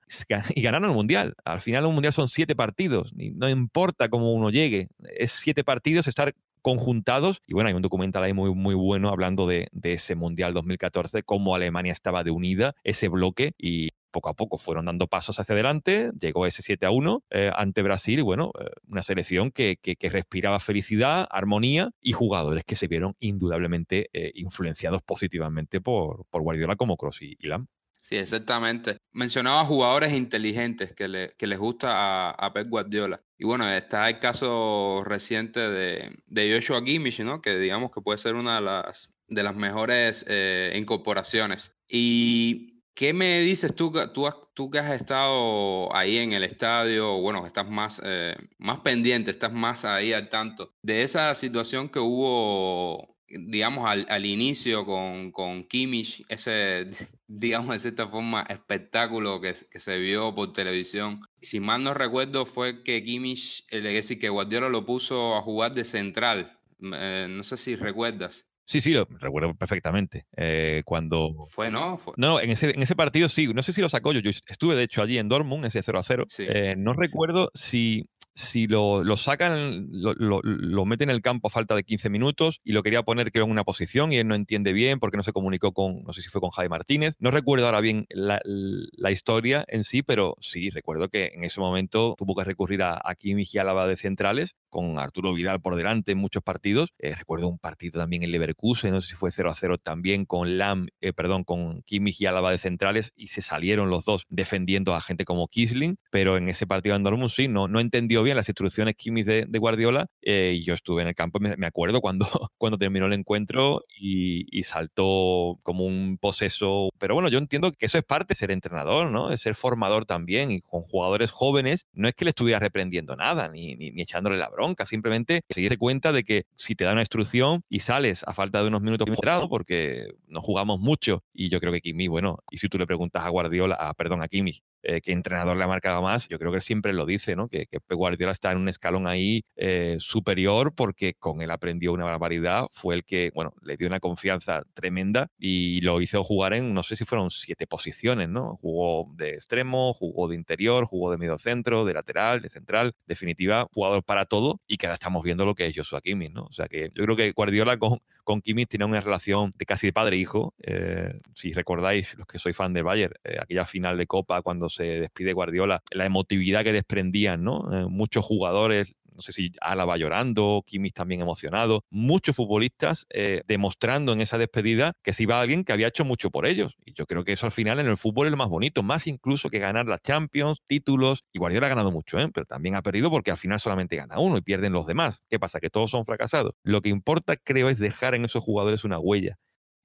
y 0.54 0.62
ganaron 0.62 0.90
el 0.90 0.94
Mundial. 0.94 1.34
Al 1.44 1.60
final 1.60 1.84
un 1.86 1.94
Mundial 1.94 2.12
son 2.12 2.28
siete 2.28 2.54
partidos, 2.54 3.12
y 3.18 3.30
no 3.30 3.48
importa 3.48 4.08
cómo 4.08 4.32
uno 4.32 4.50
llegue, 4.50 4.86
es 5.18 5.32
siete 5.32 5.64
partidos, 5.64 6.06
estar 6.06 6.32
conjuntados. 6.62 7.42
Y 7.48 7.54
bueno, 7.54 7.68
hay 7.68 7.74
un 7.74 7.82
documental 7.82 8.22
ahí 8.22 8.34
muy, 8.34 8.54
muy 8.54 8.76
bueno 8.76 9.08
hablando 9.08 9.48
de, 9.48 9.66
de, 9.72 9.94
ese 9.94 10.14
Mundial 10.14 10.54
2014, 10.54 11.24
cómo 11.24 11.56
Alemania 11.56 11.92
estaba 11.92 12.22
de 12.22 12.30
unida, 12.30 12.76
ese 12.84 13.08
bloque, 13.08 13.52
y 13.58 13.90
poco 14.14 14.28
a 14.28 14.35
poco 14.35 14.59
fueron 14.59 14.87
dando 14.87 15.09
pasos 15.09 15.40
hacia 15.40 15.54
adelante, 15.54 16.12
llegó 16.18 16.47
ese 16.47 16.62
7 16.62 16.87
a 16.87 16.92
1 16.92 17.25
eh, 17.30 17.50
ante 17.54 17.83
Brasil 17.83 18.21
y 18.21 18.23
bueno, 18.23 18.52
eh, 18.61 18.71
una 18.87 19.02
selección 19.02 19.50
que, 19.50 19.76
respiraba 20.00 20.61
felicidad, 20.61 21.26
armonía 21.30 21.90
y 22.00 22.12
jugadores 22.12 22.64
que 22.64 22.76
se 22.76 22.87
vieron 22.87 23.16
indudablemente 23.18 24.09
eh, 24.12 24.30
influenciados 24.37 25.02
positivamente 25.02 25.80
por, 25.80 26.26
por 26.30 26.42
Guardiola 26.42 26.76
como 26.76 26.97
Kroos 26.97 27.21
y, 27.23 27.37
Lam. 27.40 27.66
Sí, 27.97 28.16
exactamente. 28.16 28.99
Mencionaba 29.12 29.64
jugadores 29.64 30.12
inteligentes 30.12 30.92
que, 30.92 31.09
le, 31.09 31.35
les 31.37 31.59
gusta 31.59 32.30
a, 32.30 32.52
Pep 32.52 32.68
Guardiola. 32.68 33.21
Y 33.38 33.47
bueno, 33.47 33.68
está 33.68 34.09
el 34.09 34.18
caso 34.18 35.02
reciente 35.04 35.59
de, 35.59 36.14
de 36.26 36.54
Joshua 36.54 36.85
Kimmich, 36.85 37.21
¿no? 37.21 37.40
Que 37.40 37.59
digamos 37.59 37.90
que 37.90 38.02
puede 38.02 38.18
ser 38.18 38.35
una 38.35 38.56
de 38.56 38.61
las, 38.61 39.11
de 39.26 39.42
las 39.42 39.56
mejores 39.56 40.26
incorporaciones. 40.75 41.78
Y 41.88 42.73
¿Qué 42.94 43.12
me 43.12 43.40
dices 43.40 43.74
tú, 43.74 43.92
tú, 44.12 44.28
tú 44.54 44.70
que 44.70 44.78
has 44.78 44.92
estado 44.92 45.94
ahí 45.96 46.18
en 46.18 46.32
el 46.32 46.44
estadio, 46.44 47.20
bueno, 47.20 47.44
estás 47.44 47.68
más, 47.68 48.00
eh, 48.04 48.36
más 48.58 48.80
pendiente, 48.80 49.32
estás 49.32 49.52
más 49.52 49.84
ahí 49.84 50.12
al 50.12 50.28
tanto 50.28 50.72
de 50.80 51.02
esa 51.02 51.34
situación 51.34 51.88
que 51.88 51.98
hubo, 51.98 53.16
digamos, 53.26 53.90
al, 53.90 54.06
al 54.08 54.24
inicio 54.26 54.86
con, 54.86 55.32
con 55.32 55.64
Kimmich, 55.64 56.24
ese, 56.28 56.86
digamos, 57.26 57.74
de 57.74 57.80
cierta 57.80 58.06
forma, 58.06 58.42
espectáculo 58.48 59.40
que, 59.40 59.52
que, 59.68 59.80
se 59.80 59.98
vio 59.98 60.32
por 60.32 60.52
televisión? 60.52 61.20
Si 61.40 61.58
mal 61.58 61.82
no 61.82 61.94
recuerdo, 61.94 62.46
fue 62.46 62.84
que 62.84 63.02
Kimmich, 63.02 63.64
es 63.70 63.82
decir, 63.82 64.20
que 64.20 64.28
Guardiola 64.28 64.68
lo 64.68 64.86
puso 64.86 65.34
a 65.34 65.42
jugar 65.42 65.72
de 65.72 65.82
central. 65.82 66.60
Eh, 66.80 67.26
no 67.28 67.42
sé 67.42 67.56
si 67.56 67.74
recuerdas. 67.74 68.46
Sí, 68.64 68.80
sí, 68.80 68.92
lo 68.92 69.06
recuerdo 69.21 69.54
perfectamente. 69.54 70.26
Eh, 70.37 70.83
cuando. 70.85 71.35
Fue, 71.50 71.71
¿no? 71.71 71.99
No, 72.16 72.40
en 72.40 72.50
ese, 72.50 72.71
en 72.71 72.83
ese 72.83 72.97
partido 72.97 73.28
sí. 73.28 73.47
No 73.52 73.62
sé 73.62 73.73
si 73.73 73.80
lo 73.80 73.88
sacó 73.88 74.12
yo. 74.12 74.21
Yo 74.21 74.30
estuve, 74.30 74.75
de 74.75 74.85
hecho, 74.85 75.02
allí 75.02 75.18
en 75.18 75.28
Dortmund, 75.28 75.66
ese 75.66 75.83
0 75.83 75.99
a 75.99 76.02
0. 76.02 76.26
Eh, 76.38 76.75
no 76.76 76.94
recuerdo 76.94 77.50
si 77.54 78.09
si 78.35 78.66
lo, 78.66 79.04
lo 79.04 79.16
sacan, 79.16 79.87
lo, 79.92 80.14
lo, 80.42 80.85
meten 80.85 81.09
en 81.09 81.14
el 81.14 81.23
campo 81.23 81.47
a 81.47 81.50
falta 81.50 81.76
de 81.76 81.85
15 81.85 82.11
minutos 82.11 82.61
y 82.64 82.73
lo 82.73 82.83
quería 82.83 83.05
poner 83.05 83.31
creo 83.31 83.44
en 83.44 83.50
una 83.53 83.62
posición 83.62 84.12
y 84.12 84.16
él 84.16 84.27
no 84.27 84.35
entiende 84.35 84.72
bien 84.72 84.98
porque 84.98 85.16
no 85.16 85.22
se 85.22 85.33
comunicó 85.33 85.72
con, 85.72 86.03
no 86.03 86.12
sé 86.12 86.20
si 86.20 86.29
fue 86.29 86.40
con 86.40 86.50
Jaime 86.50 86.70
Martínez. 86.70 87.14
No 87.20 87.31
recuerdo 87.31 87.66
ahora 87.66 87.81
bien 87.81 88.07
la, 88.11 88.40
la 88.44 89.11
historia 89.12 89.64
en 89.68 89.85
sí, 89.85 90.03
pero 90.03 90.35
sí, 90.40 90.70
recuerdo 90.70 91.09
que 91.09 91.31
en 91.33 91.44
ese 91.44 91.61
momento 91.61 92.16
tuvo 92.18 92.35
que 92.35 92.44
recurrir 92.44 92.83
a, 92.83 93.00
a 93.05 93.14
Kimmich 93.14 93.55
y 93.55 93.59
Álava 93.59 93.87
de 93.87 93.96
centrales 93.96 94.57
con 94.74 94.98
Arturo 94.98 95.32
Vidal 95.32 95.60
por 95.60 95.76
delante 95.76 96.10
en 96.10 96.18
muchos 96.18 96.42
partidos. 96.42 96.94
Eh, 96.98 97.14
recuerdo 97.14 97.46
un 97.46 97.60
partido 97.60 98.00
también 98.00 98.24
en 98.24 98.32
Leverkusen, 98.32 98.90
no 98.90 99.00
sé 99.00 99.10
si 99.10 99.14
fue 99.14 99.30
0 99.30 99.48
a 99.48 99.54
0 99.54 99.78
también 99.78 100.24
con 100.24 100.58
Lam, 100.58 100.88
eh, 101.00 101.12
perdón, 101.12 101.44
con 101.44 101.82
Kimmich 101.82 102.20
y 102.20 102.26
Álava 102.26 102.50
de 102.50 102.58
centrales 102.58 103.12
y 103.14 103.28
se 103.28 103.40
salieron 103.40 103.88
los 103.88 104.04
dos 104.04 104.26
defendiendo 104.30 104.92
a 104.92 105.00
gente 105.00 105.24
como 105.24 105.46
Kisling, 105.46 105.96
pero 106.10 106.37
en 106.37 106.48
ese 106.48 106.66
partido 106.66 106.96
en 106.96 107.04
Dortmund 107.04 107.30
sí, 107.30 107.46
no, 107.46 107.68
no 107.68 107.78
entendió 107.78 108.24
bien 108.24 108.37
las 108.37 108.48
instrucciones 108.48 108.96
Kimmich 108.96 109.26
de, 109.26 109.58
Guardiola 109.60 110.08
eh, 110.22 110.56
y 110.56 110.64
yo 110.64 110.74
estuve 110.74 111.02
en 111.02 111.08
el 111.08 111.14
campo, 111.14 111.38
me, 111.38 111.56
me 111.56 111.68
acuerdo 111.68 112.00
cuando, 112.00 112.26
cuando 112.58 112.76
terminó 112.76 113.06
el 113.06 113.12
encuentro 113.12 113.84
y, 113.96 114.44
y, 114.50 114.64
saltó 114.64 115.60
como 115.62 115.84
un 115.84 116.18
poseso, 116.20 116.90
pero 116.98 117.14
bueno, 117.14 117.28
yo 117.28 117.38
entiendo 117.38 117.70
que 117.70 117.87
eso 117.87 117.96
es 117.98 118.04
parte 118.04 118.32
de 118.32 118.34
ser 118.34 118.50
entrenador, 118.50 119.12
¿no? 119.12 119.28
De 119.28 119.37
ser 119.37 119.54
formador 119.54 120.04
también 120.04 120.50
y 120.50 120.62
con 120.62 120.82
jugadores 120.82 121.30
jóvenes, 121.30 121.87
no 121.92 122.08
es 122.08 122.14
que 122.14 122.24
le 122.24 122.30
estuviera 122.30 122.58
reprendiendo 122.58 123.14
nada 123.14 123.48
ni, 123.48 123.76
ni, 123.76 124.02
echándole 124.02 124.37
la 124.37 124.48
simplemente 124.87 125.42
que 125.46 125.55
se 125.55 125.61
diese 125.61 125.77
cuenta 125.77 126.12
de 126.12 126.24
que 126.24 126.44
si 126.55 126.74
te 126.74 126.85
da 126.85 126.92
una 126.92 127.03
instrucción 127.03 127.62
y 127.68 127.81
sales 127.81 128.24
a 128.27 128.33
falta 128.33 128.62
de 128.62 128.68
unos 128.68 128.83
minutos 128.83 129.07
porque 129.48 130.09
no 130.27 130.40
jugamos 130.40 130.81
mucho 130.81 131.22
y 131.33 131.48
yo 131.48 131.61
creo 131.61 131.72
que 131.72 131.81
Kimmich, 131.81 132.09
bueno, 132.09 132.38
y 132.50 132.59
si 132.59 132.68
tú 132.68 132.79
le 132.79 132.87
preguntas 132.87 133.24
a 133.24 133.29
Guardiola, 133.29 133.74
a, 133.74 133.94
perdón, 133.94 134.22
a 134.22 134.29
Kimmich, 134.29 134.62
eh, 134.85 135.01
qué 135.01 135.12
entrenador 135.12 135.57
le 135.57 135.64
ha 135.64 135.66
marcado 135.66 136.03
más, 136.03 136.29
yo 136.29 136.38
creo 136.38 136.53
que 136.53 136.61
siempre 136.61 136.92
lo 136.92 137.07
dice, 137.07 137.37
¿no? 137.37 137.49
Que, 137.49 137.66
que 137.66 137.79
Guardiola 137.94 138.33
está 138.33 138.53
en 138.53 138.59
un 138.59 138.68
escalón 138.68 139.07
ahí 139.07 139.42
eh, 139.57 139.97
superior 139.99 140.75
porque 140.75 141.14
con 141.14 141.40
él 141.40 141.51
aprendió 141.51 141.92
una 141.94 142.05
barbaridad, 142.05 142.66
fue 142.70 142.94
el 142.94 143.05
que, 143.05 143.33
bueno, 143.35 143.55
le 143.62 143.79
dio 143.79 143.88
una 143.88 143.99
confianza 143.99 144.62
tremenda 144.75 145.29
y 145.38 145.81
lo 145.81 146.03
hizo 146.03 146.23
jugar 146.23 146.53
en, 146.53 146.75
no 146.75 146.83
sé 146.83 146.97
si 146.97 147.07
fueron 147.07 147.31
siete 147.31 147.66
posiciones, 147.66 148.29
¿no? 148.29 148.59
Jugó 148.61 149.11
de 149.16 149.31
extremo, 149.31 149.94
jugó 149.94 150.29
de 150.29 150.35
interior, 150.35 150.85
jugó 150.85 151.11
de 151.11 151.16
medio 151.16 151.38
centro, 151.38 151.87
de 151.87 151.94
lateral, 151.94 152.42
de 152.42 152.51
central, 152.51 152.92
definitiva, 153.07 153.66
jugador 153.73 154.05
para 154.05 154.27
todo 154.27 154.61
y 154.66 154.77
que 154.77 154.87
ahora 154.87 154.94
estamos 154.94 155.25
viendo 155.25 155.47
lo 155.47 155.55
que 155.55 155.66
es 155.66 155.75
Joshua 155.75 156.03
Kimmich, 156.03 156.33
¿no? 156.33 156.44
O 156.44 156.53
sea 156.53 156.68
que 156.68 156.90
yo 156.94 157.05
creo 157.05 157.16
que 157.16 157.33
Guardiola 157.33 157.79
con, 157.79 158.01
con 158.23 158.42
Kimmich 158.42 158.68
tiene 158.68 158.85
una 158.85 159.01
relación 159.01 159.51
de 159.57 159.64
casi 159.64 159.87
de 159.87 159.92
padre-hijo. 159.94 160.55
Eh, 160.62 161.16
si 161.35 161.55
recordáis, 161.55 162.14
los 162.18 162.27
que 162.27 162.38
soy 162.38 162.53
fan 162.53 162.75
de 162.75 162.83
Bayern, 162.83 163.14
aquella 163.40 163.64
final 163.64 163.97
de 163.97 164.07
Copa 164.07 164.42
cuando 164.42 164.68
se 164.74 165.00
despide 165.00 165.32
Guardiola, 165.32 165.82
la 165.90 166.04
emotividad 166.04 166.64
que 166.64 166.72
desprendían, 166.72 167.44
¿no? 167.44 167.72
Eh, 167.72 167.87
muchos 167.88 168.24
jugadores 168.24 168.96
no 169.14 169.22
sé 169.22 169.32
si 169.32 169.52
Álava 169.60 169.96
llorando, 169.96 170.64
Kimmich 170.66 170.92
también 170.92 171.20
emocionado, 171.20 171.84
muchos 171.90 172.37
futbolistas 172.37 173.06
eh, 173.10 173.42
demostrando 173.46 174.12
en 174.12 174.20
esa 174.20 174.38
despedida 174.38 174.92
que 175.02 175.12
se 175.12 175.22
iba 175.22 175.40
alguien 175.40 175.64
que 175.64 175.72
había 175.72 175.88
hecho 175.88 176.04
mucho 176.04 176.30
por 176.30 176.46
ellos. 176.46 176.76
Y 176.84 176.94
yo 176.94 177.06
creo 177.06 177.24
que 177.24 177.32
eso 177.32 177.46
al 177.46 177.52
final 177.52 177.78
en 177.78 177.87
el 177.87 177.96
fútbol 177.96 178.26
es 178.26 178.32
lo 178.32 178.37
más 178.37 178.48
bonito, 178.48 178.82
más 178.82 179.06
incluso 179.06 179.50
que 179.50 179.58
ganar 179.58 179.87
las 179.87 180.02
Champions, 180.02 180.58
títulos. 180.66 181.24
Y 181.32 181.38
Guardiola 181.38 181.66
ha 181.66 181.70
ganado 181.70 181.92
mucho, 181.92 182.18
¿eh? 182.18 182.28
pero 182.32 182.46
también 182.46 182.74
ha 182.74 182.82
perdido 182.82 183.10
porque 183.10 183.30
al 183.30 183.37
final 183.37 183.60
solamente 183.60 183.96
gana 183.96 184.18
uno 184.18 184.37
y 184.37 184.42
pierden 184.42 184.72
los 184.72 184.87
demás. 184.87 185.22
¿Qué 185.30 185.38
pasa? 185.38 185.60
Que 185.60 185.70
todos 185.70 185.90
son 185.90 186.04
fracasados. 186.04 186.54
Lo 186.62 186.80
que 186.80 186.88
importa, 186.88 187.37
creo, 187.37 187.68
es 187.68 187.78
dejar 187.78 188.14
en 188.14 188.24
esos 188.24 188.42
jugadores 188.42 188.84
una 188.84 188.98
huella. 188.98 189.37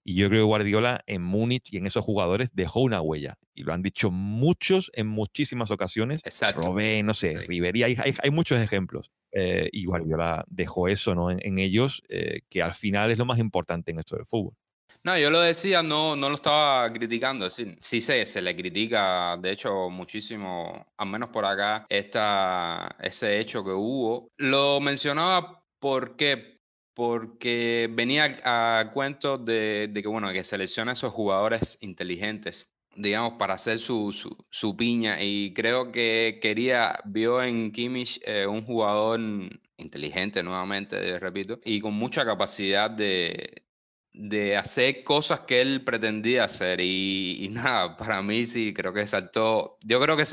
Y 0.03 0.15
yo 0.15 0.29
creo 0.29 0.41
que 0.41 0.47
Guardiola 0.47 1.01
en 1.07 1.21
Múnich 1.21 1.71
y 1.71 1.77
en 1.77 1.85
esos 1.85 2.03
jugadores 2.03 2.49
dejó 2.53 2.81
una 2.81 3.01
huella. 3.01 3.37
Y 3.53 3.63
lo 3.63 3.73
han 3.73 3.81
dicho 3.81 4.11
muchos 4.11 4.91
en 4.93 5.07
muchísimas 5.07 5.71
ocasiones. 5.71 6.21
Exacto. 6.23 6.61
Robé, 6.61 7.03
no 7.03 7.13
sé, 7.13 7.39
Rivería, 7.39 7.85
hay, 7.85 7.95
hay, 7.97 8.31
muchos 8.31 8.59
ejemplos. 8.59 9.11
Eh, 9.31 9.69
y 9.71 9.85
Guardiola 9.85 10.45
dejó 10.47 10.87
eso 10.87 11.13
¿no? 11.13 11.29
en, 11.29 11.59
ellos, 11.59 12.01
eh, 12.09 12.41
que 12.49 12.63
al 12.63 12.73
final 12.73 13.11
es 13.11 13.17
lo 13.17 13.25
más 13.25 13.39
importante 13.39 13.91
en 13.91 13.99
esto 13.99 14.15
del 14.15 14.25
fútbol. 14.25 14.53
No, 15.03 15.17
yo 15.17 15.29
lo 15.29 15.39
decía, 15.39 15.81
no, 15.81 16.15
no 16.15 16.29
lo 16.29 16.35
estaba 16.35 16.91
criticando, 16.91 17.45
es 17.45 17.55
decir, 17.55 17.77
sí 17.79 18.01
se, 18.01 18.25
se 18.25 18.41
le 18.41 18.55
critica, 18.55 19.37
de 19.37 19.51
hecho, 19.51 19.89
muchísimo, 19.89 20.87
al 20.97 21.07
menos 21.07 21.29
por 21.29 21.45
acá, 21.45 21.85
esta, 21.87 22.97
ese 22.99 23.39
hecho 23.39 23.63
que 23.63 23.71
hubo. 23.71 24.29
Lo 24.37 24.81
mencionaba 24.81 25.63
porque 25.79 26.58
porque 26.99 27.89
venía 27.89 28.29
a, 28.43 28.91
cuento 28.91 29.37
de, 29.37 29.89
que, 29.93 30.07
bueno, 30.09 30.33
que 30.33 30.43
selecciona 30.43 30.91
a 30.91 30.93
esos 30.95 31.13
jugadores 31.13 31.77
inteligentes, 31.79 32.73
digamos, 32.93 33.35
para 33.39 33.53
hacer 33.53 33.79
su, 33.79 34.11
su, 34.49 34.75
piña. 34.75 35.23
Y 35.23 35.53
creo 35.53 35.93
que 35.93 36.39
quería, 36.41 36.99
vio 37.05 37.41
en 37.41 37.71
Kimmich 37.71 38.19
eh, 38.25 38.45
un 38.45 38.65
jugador 38.65 39.21
inteligente, 39.77 40.43
nuevamente, 40.43 41.17
repito, 41.19 41.61
y 41.63 41.79
con 41.79 41.93
mucha 41.93 42.25
capacidad 42.25 42.89
de, 42.89 43.63
de 44.13 44.57
hacer 44.57 45.03
cosas 45.03 45.41
que 45.41 45.61
él 45.61 45.83
pretendía 45.83 46.43
hacer. 46.45 46.79
Y, 46.81 47.47
nada, 47.51 47.95
para 47.95 48.21
mí 48.21 48.45
sí, 48.45 48.73
creo 48.73 48.93
que 48.93 49.05
saltó, 49.07 49.77
yo 49.85 49.99
creo 49.99 50.17
que 50.17 50.23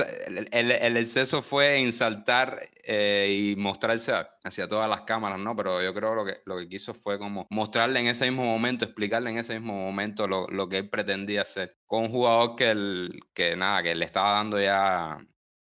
el, 0.53 0.73
el, 0.73 0.97
exceso 0.97 1.43
fue 1.43 1.79
en 1.79 1.93
saltar 1.93 2.69
eh, 2.85 3.53
y 3.55 3.57
mostrarse 3.57 4.13
hacia 4.45 4.69
todas 4.69 4.89
las 4.89 5.03
cámaras, 5.03 5.39
¿no? 5.39 5.55
Pero 5.55 5.83
yo 5.83 5.95
creo 5.95 6.15
lo 6.15 6.25
que 6.25 6.37
lo 6.47 6.59
que 6.59 6.69
quiso 6.69 6.95
fue 6.95 7.19
como 7.19 7.47
mostrarle 7.51 8.01
en 8.01 8.07
ese 8.07 8.31
mismo 8.31 8.45
momento, 8.45 8.85
explicarle 8.85 9.31
en 9.31 9.39
ese 9.39 9.55
mismo 9.59 9.75
momento 9.75 10.27
lo, 10.27 10.47
lo 10.49 10.69
que 10.69 10.79
él 10.79 10.91
pretendía 10.91 11.43
hacer. 11.43 11.77
Con 11.87 12.05
un 12.05 12.11
jugador 12.11 12.57
que, 12.57 12.71
el, 12.71 13.21
que 13.35 13.57
nada, 13.57 13.83
que 13.83 13.95
le 13.95 14.05
estaba 14.05 14.33
dando 14.33 14.61
ya 14.61 15.19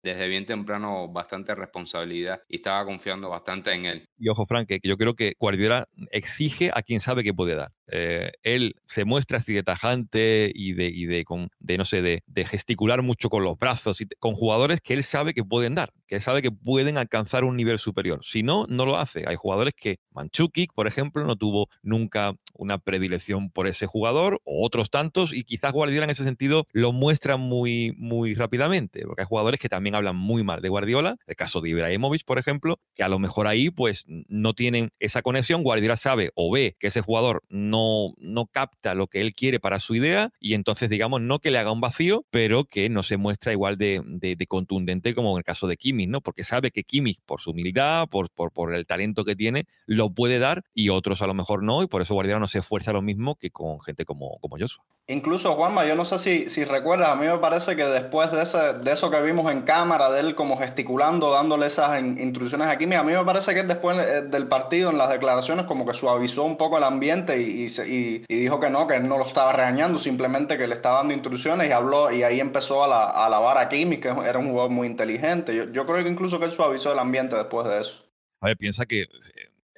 desde 0.04 0.28
bien 0.28 0.46
temprano 0.46 1.08
bastante 1.10 1.56
responsabilidad 1.56 2.42
y 2.48 2.58
estaba 2.58 2.86
confiando 2.86 3.30
bastante 3.30 3.74
en 3.74 3.86
él. 3.86 4.10
Y 4.18 4.30
ojo, 4.30 4.46
Frank, 4.46 4.68
que 4.68 4.80
yo 4.84 4.98
creo 4.98 5.14
que 5.14 5.34
Guardiola 5.40 5.88
exige 6.12 6.72
a 6.74 6.82
quien 6.82 7.02
sabe 7.02 7.24
que 7.24 7.34
puede 7.34 7.56
dar. 7.56 7.72
Eh, 7.88 8.32
él 8.44 8.76
se 8.86 9.06
muestra 9.06 9.40
así 9.40 9.54
de 9.54 9.64
tajante 9.64 10.52
y 10.54 10.74
de, 10.74 10.88
y 10.88 11.06
de, 11.06 11.24
con, 11.24 11.50
de 11.60 11.78
no 11.78 11.86
sé, 11.86 12.02
de, 12.02 12.24
de, 12.28 12.46
gesticular 12.46 13.02
mucho 13.02 13.30
con 13.30 13.44
los 13.44 13.58
brazos 13.58 14.02
y 14.02 14.08
con 14.20 14.34
jugadores 14.34 14.80
que 14.82 14.94
él 14.94 15.04
sabe 15.04 15.34
que 15.34 15.44
pueden 15.44 15.76
dar, 15.76 15.92
que 16.10 16.19
sabe 16.19 16.41
que 16.41 16.52
pueden 16.52 16.98
alcanzar 16.98 17.43
un 17.43 17.56
nivel 17.56 17.78
superior. 17.78 18.19
Si 18.24 18.41
no, 18.41 18.65
no 18.67 18.88
lo 18.88 18.98
hace. 18.98 19.26
Hay 19.28 19.36
jugadores 19.36 19.76
que, 19.76 20.00
Manchukic, 20.12 20.74
por 20.74 20.88
ejemplo, 20.88 21.24
no 21.24 21.36
tuvo 21.36 21.69
nunca 21.84 22.34
una 22.56 22.80
predilección 22.80 23.52
por 23.52 23.67
ese 23.67 23.86
jugador, 23.86 24.41
o 24.43 24.65
otros 24.65 24.89
tantos, 24.89 25.34
y 25.34 25.43
quizás 25.43 25.72
Guardiola 25.72 26.06
en 26.06 26.10
ese 26.10 26.24
sentido 26.24 26.65
lo 26.72 26.91
muestra 26.91 27.38
muy, 27.38 27.93
muy 27.95 28.34
rápidamente, 28.34 29.06
porque 29.06 29.22
hay 29.22 29.28
jugadores 29.28 29.60
que 29.60 29.69
también 29.69 29.93
hablan 29.93 30.15
muy 30.15 30.43
mal 30.43 30.62
de 30.62 30.69
Guardiola, 30.69 31.15
el 31.28 31.36
caso 31.36 31.62
de 31.62 31.69
Ibrahimovic, 31.69 32.26
por 32.26 32.39
ejemplo, 32.39 32.80
que 32.95 33.04
a 33.04 33.08
lo 33.08 33.19
mejor 33.19 33.45
ahí 33.45 33.69
pues 33.69 34.06
no 34.08 34.54
tienen 34.54 34.89
esa 35.00 35.22
conexión, 35.22 35.62
Guardiola 35.62 35.95
sabe 35.95 36.32
o 36.34 36.52
ve 36.52 36.76
que 36.80 36.88
ese 36.88 37.02
jugador 37.02 37.43
no, 37.50 38.13
no 38.17 38.48
capta 38.48 38.95
lo 38.95 39.08
que 39.08 39.22
él 39.22 39.36
quiere 39.36 39.60
para 39.60 39.80
su 39.80 39.93
idea, 39.93 40.32
y 40.39 40.56
entonces 40.56 40.89
digamos 40.89 41.22
no 41.22 41.38
que 41.38 41.52
le 41.52 41.60
haga 41.60 41.72
un 41.72 41.82
vacío, 41.82 42.26
pero 42.32 42.65
que 42.65 42.89
no 42.89 43.04
se 43.04 43.17
muestra 43.17 43.52
igual 43.52 43.78
de, 43.78 44.02
de, 44.06 44.36
de 44.36 44.48
contundente 44.48 45.13
como 45.13 45.32
en 45.32 45.38
el 45.38 45.43
caso 45.43 45.67
de 45.67 45.78
Kimmich, 46.00 46.10
¿no? 46.10 46.22
Porque 46.22 46.44
sabe 46.44 46.72
que 46.72 46.84
Kimmich, 46.84 47.20
por 47.26 47.42
su 47.42 47.52
humildad, 47.52 48.08
por, 48.08 48.30
por, 48.30 48.52
por 48.52 48.74
el 48.74 48.86
talento 48.86 49.26
que 49.26 49.36
tiene, 49.36 49.66
lo 49.86 50.10
puede 50.10 50.40
dar 50.40 50.64
y 50.74 50.90
otros 50.90 51.22
a 51.22 51.28
lo 51.28 51.34
mejor 51.34 51.64
no, 51.64 51.84
y 51.84 51.88
por 51.88 52.02
eso 52.02 52.14
Guardiola 52.14 52.40
no 52.40 52.48
se 52.48 52.60
esfuerza 52.60 52.94
lo 52.94 53.02
mismo 53.02 53.36
que 53.36 53.52
con 53.52 53.80
gente 53.82 54.06
como, 54.06 54.38
como 54.40 54.58
Joshua. 54.58 54.84
Incluso, 55.08 55.56
Juanma, 55.56 55.86
yo 55.86 55.96
no 55.96 56.06
sé 56.06 56.20
si, 56.20 56.50
si 56.52 56.64
recuerdas, 56.66 57.10
a 57.10 57.16
mí 57.16 57.26
me 57.26 57.40
parece 57.40 57.76
que 57.76 57.84
después 57.84 58.32
de, 58.32 58.44
ese, 58.44 58.74
de 58.74 58.92
eso 58.92 59.10
que 59.10 59.20
vimos 59.22 59.52
en 59.52 59.64
cámara, 59.64 60.12
de 60.12 60.20
él 60.20 60.36
como 60.36 60.56
gesticulando, 60.58 61.32
dándole 61.32 61.66
esas 61.66 62.00
in, 62.00 62.20
instrucciones 62.20 62.68
a 62.68 62.78
Kimi, 62.78 62.96
a 62.96 63.02
mí 63.02 63.14
me 63.14 63.24
parece 63.24 63.56
que 63.56 63.62
él 63.62 63.68
después 63.68 63.98
eh, 63.98 64.22
del 64.22 64.48
partido, 64.48 64.92
en 64.92 65.00
las 65.00 65.10
declaraciones, 65.10 65.66
como 65.66 65.84
que 65.84 65.94
suavizó 65.94 66.44
un 66.44 66.58
poco 66.58 66.78
el 66.78 66.84
ambiente 66.84 67.42
y, 67.42 67.66
y, 67.66 68.24
y, 68.30 68.36
dijo 68.42 68.60
que 68.60 68.70
no, 68.70 68.86
que 68.86 68.98
él 68.98 69.08
no 69.08 69.18
lo 69.18 69.26
estaba 69.26 69.52
regañando, 69.52 69.98
simplemente 69.98 70.60
que 70.60 70.68
le 70.68 70.76
estaba 70.76 70.98
dando 70.98 71.16
instrucciones 71.16 71.68
y 71.68 71.72
habló, 71.72 72.12
y 72.12 72.22
ahí 72.22 72.40
empezó 72.40 72.84
a, 72.84 72.88
la, 72.88 73.06
a 73.06 73.26
alabar 73.26 73.58
a 73.58 73.68
Kimi, 73.68 73.98
que 73.98 74.10
era 74.10 74.38
un 74.38 74.52
jugador 74.52 74.70
muy 74.70 74.86
inteligente. 74.86 75.56
Yo, 75.56 75.72
yo 75.72 75.88
creo 75.91 76.04
que 76.04 76.10
incluso 76.10 76.39
que 76.39 76.45
él 76.45 76.52
suavizó 76.52 76.93
el 76.93 76.99
ambiente 76.99 77.36
después 77.36 77.67
de 77.67 77.82
eso. 77.82 78.06
A 78.41 78.47
ver, 78.47 78.58
piensa 78.58 78.86
que 78.86 79.08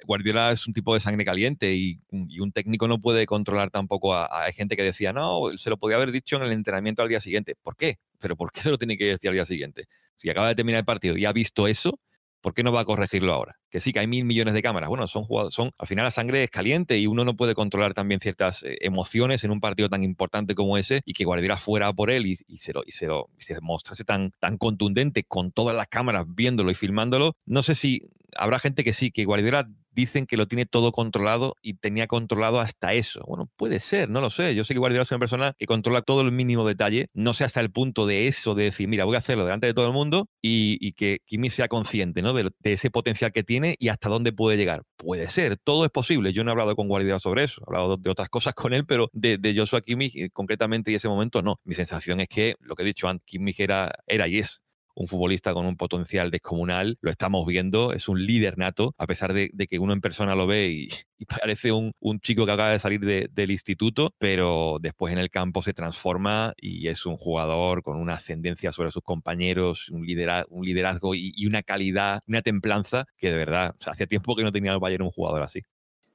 Guardiola 0.04 0.52
es 0.52 0.66
un 0.66 0.72
tipo 0.72 0.94
de 0.94 1.00
sangre 1.00 1.24
caliente 1.24 1.74
y, 1.74 2.00
un 2.10 2.52
técnico 2.52 2.88
no 2.88 3.00
puede 3.00 3.26
controlar 3.26 3.70
tampoco 3.70 4.14
a, 4.14 4.50
gente 4.52 4.76
que 4.76 4.82
decía, 4.82 5.12
no, 5.12 5.50
se 5.56 5.70
lo 5.70 5.76
podía 5.76 5.96
haber 5.96 6.12
dicho 6.12 6.36
en 6.36 6.42
el 6.42 6.52
entrenamiento 6.52 7.02
al 7.02 7.08
día 7.08 7.20
siguiente. 7.20 7.56
¿Por 7.62 7.76
qué? 7.76 7.98
¿Pero 8.18 8.36
por 8.36 8.52
qué 8.52 8.62
se 8.62 8.70
lo 8.70 8.78
tiene 8.78 8.96
que 8.96 9.06
decir 9.06 9.30
al 9.30 9.34
día 9.34 9.44
siguiente? 9.44 9.86
Si 10.14 10.30
acaba 10.30 10.48
de 10.48 10.54
terminar 10.54 10.80
el 10.80 10.84
partido 10.84 11.16
y 11.16 11.24
ha 11.24 11.32
visto 11.32 11.66
eso, 11.66 11.98
¿por 12.42 12.52
qué 12.52 12.62
no 12.62 12.72
va 12.72 12.80
a 12.80 12.84
corregirlo 12.84 13.32
ahora? 13.32 13.58
Que 13.70 13.80
sí, 13.80 13.92
que 13.92 14.00
hay 14.00 14.06
mil 14.06 14.24
millones 14.24 14.52
de 14.52 14.62
cámaras. 14.62 14.90
Bueno, 14.90 15.06
son 15.06 15.24
jugadores, 15.24 15.54
son, 15.54 15.70
al 15.78 15.86
final 15.86 16.04
la 16.04 16.10
sangre 16.10 16.44
es 16.44 16.50
caliente 16.50 16.98
y 16.98 17.06
uno 17.06 17.24
no 17.24 17.36
puede 17.36 17.54
controlar 17.54 17.94
también 17.94 18.20
ciertas 18.20 18.62
eh, 18.62 18.76
emociones 18.82 19.44
en 19.44 19.50
un 19.50 19.60
partido 19.60 19.88
tan 19.88 20.02
importante 20.02 20.54
como 20.54 20.76
ese 20.76 21.00
y 21.06 21.14
que 21.14 21.24
Guardiola 21.24 21.56
fuera 21.56 21.92
por 21.92 22.10
él 22.10 22.26
y, 22.26 22.36
se 22.58 22.72
lo, 22.72 22.82
y 22.84 22.90
se 22.90 23.06
lo 23.06 23.30
se 23.38 23.58
mostrase 23.60 24.04
tan, 24.04 24.32
tan 24.38 24.58
contundente 24.58 25.24
con 25.24 25.52
todas 25.52 25.74
las 25.74 25.86
cámaras 25.86 26.26
viéndolo 26.28 26.70
y 26.70 26.74
filmándolo. 26.74 27.36
No 27.46 27.62
sé 27.62 27.74
si 27.74 28.02
habrá 28.36 28.58
gente 28.58 28.84
que 28.84 28.92
sí, 28.92 29.10
que 29.10 29.24
Guardiola 29.24 29.68
dicen 29.92 30.26
que 30.26 30.36
lo 30.36 30.46
tiene 30.46 30.66
todo 30.66 30.92
controlado 30.92 31.56
y 31.62 31.74
tenía 31.74 32.06
controlado 32.06 32.60
hasta 32.60 32.92
eso. 32.94 33.22
Bueno, 33.26 33.50
puede 33.56 33.80
ser, 33.80 34.08
no 34.08 34.20
lo 34.20 34.30
sé. 34.30 34.54
Yo 34.54 34.64
sé 34.64 34.74
que 34.74 34.80
Guardiola 34.80 35.02
es 35.02 35.10
una 35.10 35.18
persona 35.18 35.54
que 35.58 35.66
controla 35.66 36.02
todo 36.02 36.22
el 36.22 36.32
mínimo 36.32 36.66
detalle, 36.66 37.08
no 37.14 37.32
sé 37.32 37.44
hasta 37.44 37.60
el 37.60 37.70
punto 37.70 38.06
de 38.06 38.28
eso, 38.28 38.54
de 38.54 38.64
decir, 38.64 38.88
mira, 38.88 39.04
voy 39.04 39.16
a 39.16 39.18
hacerlo 39.18 39.44
delante 39.44 39.66
de 39.66 39.74
todo 39.74 39.86
el 39.86 39.92
mundo 39.92 40.28
y, 40.40 40.78
y 40.80 40.92
que 40.92 41.20
Kimi 41.26 41.50
sea 41.50 41.68
consciente 41.68 42.22
¿no? 42.22 42.32
de, 42.32 42.50
de, 42.58 42.72
ese 42.72 42.90
potencial 42.90 43.32
que 43.32 43.42
tiene 43.42 43.76
y 43.78 43.88
hasta 43.88 44.08
dónde 44.08 44.32
puede 44.32 44.56
llegar. 44.56 44.82
Puede 44.96 45.28
ser, 45.28 45.56
todo 45.56 45.84
es 45.84 45.90
posible. 45.90 46.32
Yo 46.32 46.44
no 46.44 46.50
he 46.50 46.52
hablado 46.52 46.76
con 46.76 46.88
Guardiola 46.88 47.18
sobre 47.18 47.44
eso, 47.44 47.62
he 47.62 47.64
hablado 47.68 47.96
de 47.96 48.10
otras 48.10 48.28
cosas 48.28 48.54
con 48.54 48.72
él, 48.72 48.86
pero 48.86 49.08
de, 49.12 49.38
de 49.38 49.54
Joshua 49.56 49.80
Kimmich 49.80 50.32
concretamente 50.32 50.90
y 50.90 50.94
ese 50.94 51.08
momento 51.08 51.42
no. 51.42 51.60
Mi 51.64 51.74
sensación 51.74 52.20
es 52.20 52.28
que 52.28 52.54
lo 52.60 52.74
que 52.74 52.82
he 52.82 52.86
dicho 52.86 53.08
antes, 53.08 53.24
Kimmich 53.26 53.60
era, 53.60 53.92
era 54.06 54.28
y 54.28 54.38
es 54.38 54.62
un 54.94 55.06
futbolista 55.06 55.52
con 55.54 55.66
un 55.66 55.76
potencial 55.76 56.30
descomunal, 56.30 56.98
lo 57.00 57.10
estamos 57.10 57.46
viendo, 57.46 57.92
es 57.92 58.08
un 58.08 58.24
líder 58.24 58.58
nato, 58.58 58.94
a 58.98 59.06
pesar 59.06 59.32
de, 59.32 59.50
que 59.68 59.78
uno 59.78 59.92
en 59.92 60.00
persona 60.00 60.34
lo 60.34 60.46
ve 60.46 60.70
y, 60.70 60.88
parece 61.40 61.72
un, 61.72 61.92
chico 62.20 62.46
que 62.46 62.52
acaba 62.52 62.70
de 62.70 62.78
salir 62.78 63.00
de, 63.00 63.28
del 63.32 63.50
instituto, 63.50 64.14
pero 64.18 64.78
después 64.80 65.12
en 65.12 65.18
el 65.18 65.30
campo 65.30 65.62
se 65.62 65.72
transforma 65.72 66.52
y 66.56 66.88
es 66.88 67.06
un 67.06 67.16
jugador 67.16 67.82
con 67.82 67.96
una 67.96 68.14
ascendencia 68.14 68.72
sobre 68.72 68.90
sus 68.90 69.02
compañeros, 69.02 69.88
un, 69.90 70.04
lidera, 70.04 70.44
un 70.48 70.64
liderazgo 70.64 71.14
y, 71.14 71.32
y, 71.36 71.46
una 71.46 71.62
calidad, 71.62 72.20
una 72.26 72.42
templanza 72.42 73.06
que 73.16 73.30
de 73.30 73.36
verdad, 73.36 73.74
o 73.78 73.82
sea, 73.82 73.92
hacía 73.92 74.06
tiempo 74.06 74.34
que 74.36 74.42
no 74.42 74.52
tenía 74.52 74.72
el 74.72 74.78
Bayern 74.80 75.04
un 75.04 75.10
jugador 75.10 75.42
así. 75.42 75.62